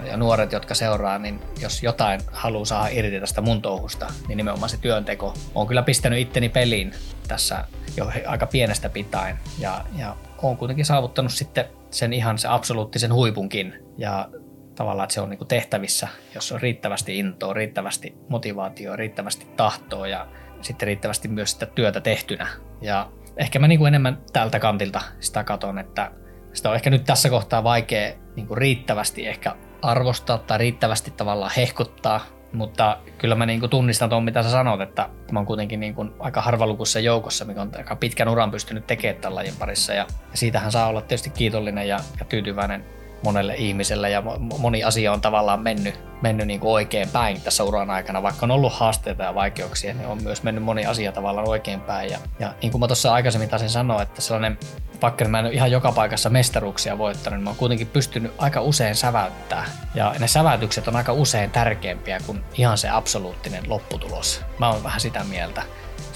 ja 0.08 0.18
nuoret, 0.18 0.52
jotka 0.52 0.76
seuraa, 0.76 1.20
niin 1.20 1.40
jos 1.62 1.84
jotain 1.84 2.22
haluaa 2.32 2.66
saada 2.66 2.88
irti 2.88 3.20
tästä 3.20 3.42
mun 3.42 3.62
touhusta, 3.62 4.08
niin 4.28 4.38
nimenomaan 4.38 4.70
se 4.70 4.78
työnteko. 4.78 5.34
on 5.56 5.68
kyllä 5.68 5.82
pistänyt 5.82 6.20
itteni 6.20 6.50
peliin 6.50 6.94
tässä 7.28 7.66
jo 7.98 8.12
aika 8.28 8.46
pienestä 8.46 8.90
pitäen 8.90 9.40
ja, 9.60 9.86
ja 9.98 10.16
on 10.44 10.58
kuitenkin 10.58 10.86
saavuttanut 10.86 11.32
sitten 11.32 11.66
sen 11.92 12.14
ihan 12.14 12.38
se 12.38 12.48
absoluuttisen 12.48 13.14
huipunkin 13.14 13.74
ja 13.98 14.30
tavallaan, 14.76 15.04
että 15.04 15.14
se 15.14 15.22
on 15.22 15.30
niin 15.30 15.48
tehtävissä, 15.48 16.08
jos 16.36 16.52
on 16.52 16.62
riittävästi 16.62 17.20
intoa, 17.20 17.54
riittävästi 17.54 18.18
motivaatioa, 18.30 18.96
riittävästi 18.96 19.48
tahtoa 19.58 20.08
ja 20.08 20.28
sitten 20.62 20.88
riittävästi 20.88 21.28
myös 21.28 21.52
sitä 21.52 21.66
työtä 21.66 22.02
tehtynä. 22.02 22.48
Ja 22.82 23.12
ehkä 23.38 23.60
mä 23.60 23.68
niin 23.68 23.80
kuin 23.80 23.88
enemmän 23.88 24.18
tältä 24.34 24.60
kantilta 24.60 25.02
sitä 25.20 25.44
katon, 25.44 25.80
että 25.80 26.12
sitä 26.58 26.70
on 26.70 26.76
ehkä 26.76 26.90
nyt 26.90 27.06
tässä 27.06 27.30
kohtaa 27.30 27.64
vaikea 27.64 28.14
niin 28.36 28.48
kuin 28.48 28.58
riittävästi 28.58 29.28
ehkä 29.28 29.56
arvostaa 29.82 30.38
tai 30.38 30.58
riittävästi 30.58 31.12
tavallaan 31.12 31.52
hehkuttaa, 31.58 32.26
mutta 32.54 32.98
kyllä 33.18 33.36
mä 33.36 33.46
niin 33.46 33.60
kuin 33.60 33.70
tunnistan 33.70 34.10
tuon, 34.10 34.24
mitä 34.24 34.44
sä 34.44 34.52
sanot, 34.52 34.82
että 34.82 35.10
mä 35.32 35.40
oon 35.40 35.46
kuitenkin 35.46 35.80
niin 35.80 35.96
kuin 35.96 36.12
aika 36.20 36.42
harvalukussa 36.42 37.00
joukossa, 37.00 37.46
mikä 37.46 37.62
on 37.62 37.72
aika 37.78 37.96
pitkän 37.96 38.30
uran 38.30 38.52
pystynyt 38.52 38.88
tekemään 38.88 39.22
tämän 39.22 39.36
lajin 39.36 39.54
parissa. 39.60 39.94
Ja, 39.94 40.06
ja 40.32 40.38
siitähän 40.38 40.72
saa 40.72 40.88
olla 40.88 41.02
tietysti 41.02 41.30
kiitollinen 41.30 41.88
ja, 41.88 42.00
ja 42.20 42.26
tyytyväinen 42.26 42.97
monelle 43.24 43.56
ihmiselle 43.56 44.10
ja 44.10 44.24
moni 44.60 44.84
asia 44.84 45.14
on 45.14 45.22
tavallaan 45.22 45.60
mennyt, 45.60 46.00
mennyt 46.22 46.48
niin 46.48 46.60
kuin 46.60 46.72
oikein 46.72 47.10
päin 47.10 47.42
tässä 47.42 47.64
uran 47.64 47.90
aikana. 47.90 48.24
Vaikka 48.24 48.46
on 48.46 48.52
ollut 48.52 48.74
haasteita 48.74 49.24
ja 49.24 49.36
vaikeuksia, 49.36 49.94
niin 49.94 50.08
on 50.08 50.24
myös 50.24 50.44
mennyt 50.44 50.64
moni 50.64 50.86
asia 50.86 51.12
tavallaan 51.12 51.50
oikein 51.50 51.82
päin. 51.82 52.12
Ja, 52.12 52.18
ja 52.40 52.54
niin 52.62 52.72
kuin 52.72 52.80
mä 52.80 52.88
tuossa 52.88 53.14
aikaisemmin 53.14 53.50
taisin 53.50 53.70
sanoa, 53.70 54.02
että 54.02 54.22
sellainen, 54.22 54.58
vaikka 55.02 55.26
mä 55.26 55.40
en 55.40 55.46
ole 55.46 55.54
ihan 55.54 55.72
joka 55.72 55.92
paikassa 55.92 56.30
mestaruuksia 56.30 56.98
voittanut, 56.98 57.38
niin 57.38 57.44
mä 57.44 57.50
oon 57.50 57.58
kuitenkin 57.58 57.88
pystynyt 57.88 58.32
aika 58.38 58.62
usein 58.62 58.96
säväyttää. 58.96 59.66
Ja 59.96 60.16
ne 60.20 60.28
säväytykset 60.28 60.88
on 60.88 60.96
aika 60.96 61.14
usein 61.14 61.52
tärkeämpiä 61.52 62.20
kuin 62.26 62.44
ihan 62.54 62.78
se 62.78 62.90
absoluuttinen 62.90 63.64
lopputulos. 63.70 64.42
Mä 64.60 64.70
oon 64.70 64.84
vähän 64.84 65.00
sitä 65.00 65.24
mieltä 65.24 65.64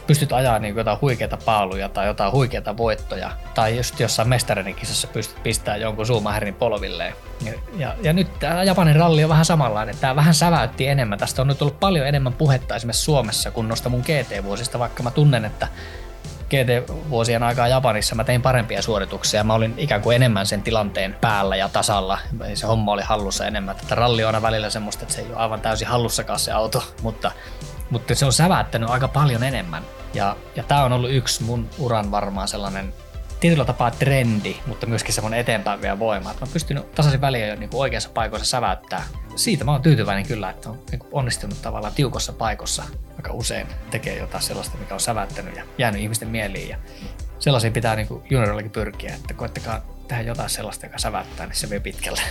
pystyt 0.07 0.33
ajaa 0.33 0.59
niin 0.59 0.75
jotain 0.75 0.97
huikeita 1.01 1.37
paaluja 1.45 1.89
tai 1.89 2.07
jotain 2.07 2.31
huikeita 2.31 2.77
voittoja, 2.77 3.31
tai 3.53 3.77
just 3.77 3.99
jossain 3.99 4.29
mestareiden 4.29 4.75
kisassa 4.75 5.07
pystyt 5.07 5.43
pistämään 5.43 5.81
jonkun 5.81 6.05
Schumacherin 6.05 6.53
polvilleen. 6.53 7.13
Ja, 7.45 7.53
ja, 7.77 7.95
ja 8.03 8.13
nyt 8.13 8.39
tämä 8.39 8.63
Japanin 8.63 8.95
ralli 8.95 9.23
on 9.23 9.29
vähän 9.29 9.45
samanlainen. 9.45 9.95
Tämä 10.01 10.15
vähän 10.15 10.33
säväytti 10.33 10.87
enemmän. 10.87 11.19
Tästä 11.19 11.41
on 11.41 11.47
nyt 11.47 11.61
ollut 11.61 11.79
paljon 11.79 12.07
enemmän 12.07 12.33
puhetta 12.33 12.75
esimerkiksi 12.75 13.03
Suomessa 13.03 13.51
kuin 13.51 13.67
noista 13.67 13.89
mun 13.89 14.01
GT-vuosista, 14.01 14.79
vaikka 14.79 15.03
mä 15.03 15.11
tunnen, 15.11 15.45
että 15.45 15.67
GT-vuosien 16.51 17.43
aikaa 17.43 17.67
Japanissa 17.67 18.15
mä 18.15 18.23
tein 18.23 18.41
parempia 18.41 18.81
suorituksia. 18.81 19.43
Mä 19.43 19.53
olin 19.53 19.73
ikään 19.77 20.01
kuin 20.01 20.15
enemmän 20.15 20.45
sen 20.45 20.61
tilanteen 20.61 21.17
päällä 21.21 21.55
ja 21.55 21.69
tasalla. 21.69 22.19
Se 22.53 22.67
homma 22.67 22.91
oli 22.91 23.01
hallussa 23.01 23.45
enemmän. 23.45 23.75
Että 23.81 23.95
ralli 23.95 24.23
on 24.23 24.27
aina 24.27 24.41
välillä 24.41 24.69
semmoista, 24.69 25.03
että 25.03 25.13
se 25.13 25.21
ei 25.21 25.27
ole 25.27 25.35
aivan 25.35 25.61
täysin 25.61 25.87
hallussakaan 25.87 26.39
se 26.39 26.51
auto, 26.51 26.83
mutta, 27.01 27.31
mutta 27.91 28.15
se 28.15 28.25
on 28.25 28.33
sävättänyt 28.33 28.89
aika 28.89 29.07
paljon 29.07 29.43
enemmän. 29.43 29.83
Ja, 30.13 30.35
ja 30.55 30.63
tämä 30.63 30.83
on 30.83 30.93
ollut 30.93 31.11
yksi 31.11 31.43
mun 31.43 31.69
uran 31.79 32.11
varmaan 32.11 32.47
sellainen 32.47 32.93
tietyllä 33.39 33.65
tapaa 33.65 33.91
trendi, 33.91 34.55
mutta 34.67 34.85
myöskin 34.85 35.13
semmoinen 35.13 35.39
eteenpäin 35.39 35.81
vielä 35.81 35.99
voima. 35.99 36.31
Että 36.31 36.45
mä 36.45 36.51
pystyn 36.53 36.83
tasaisin 36.95 37.21
väliin 37.21 37.47
jo 37.47 37.55
niin 37.55 37.69
oikeassa 37.73 38.09
paikoissa 38.13 38.49
säväyttää. 38.49 39.03
Siitä 39.35 39.63
mä 39.63 39.71
oon 39.71 39.81
tyytyväinen 39.81 40.27
kyllä, 40.27 40.49
että 40.49 40.69
on 40.69 40.79
niin 40.91 41.01
onnistunut 41.11 41.61
tavallaan 41.61 41.93
tiukossa 41.93 42.33
paikossa 42.33 42.83
aika 43.17 43.33
usein 43.33 43.67
tekee 43.91 44.17
jotain 44.17 44.43
sellaista, 44.43 44.77
mikä 44.77 44.93
on 44.93 44.99
sävättänyt 44.99 45.55
ja 45.55 45.63
jäänyt 45.77 46.01
ihmisten 46.01 46.27
mieliin. 46.27 46.69
Ja 46.69 46.77
sellaisiin 47.39 47.73
pitää 47.73 47.95
niin 47.95 48.07
juniorillakin 48.29 48.71
pyrkiä, 48.71 49.15
että 49.15 49.33
koettakaa 49.33 49.81
tehdä 50.07 50.23
jotain 50.23 50.49
sellaista, 50.49 50.85
joka 50.85 50.97
sävättää, 50.97 51.45
niin 51.45 51.55
se 51.55 51.69
vie 51.69 51.79
pitkälle. 51.79 52.21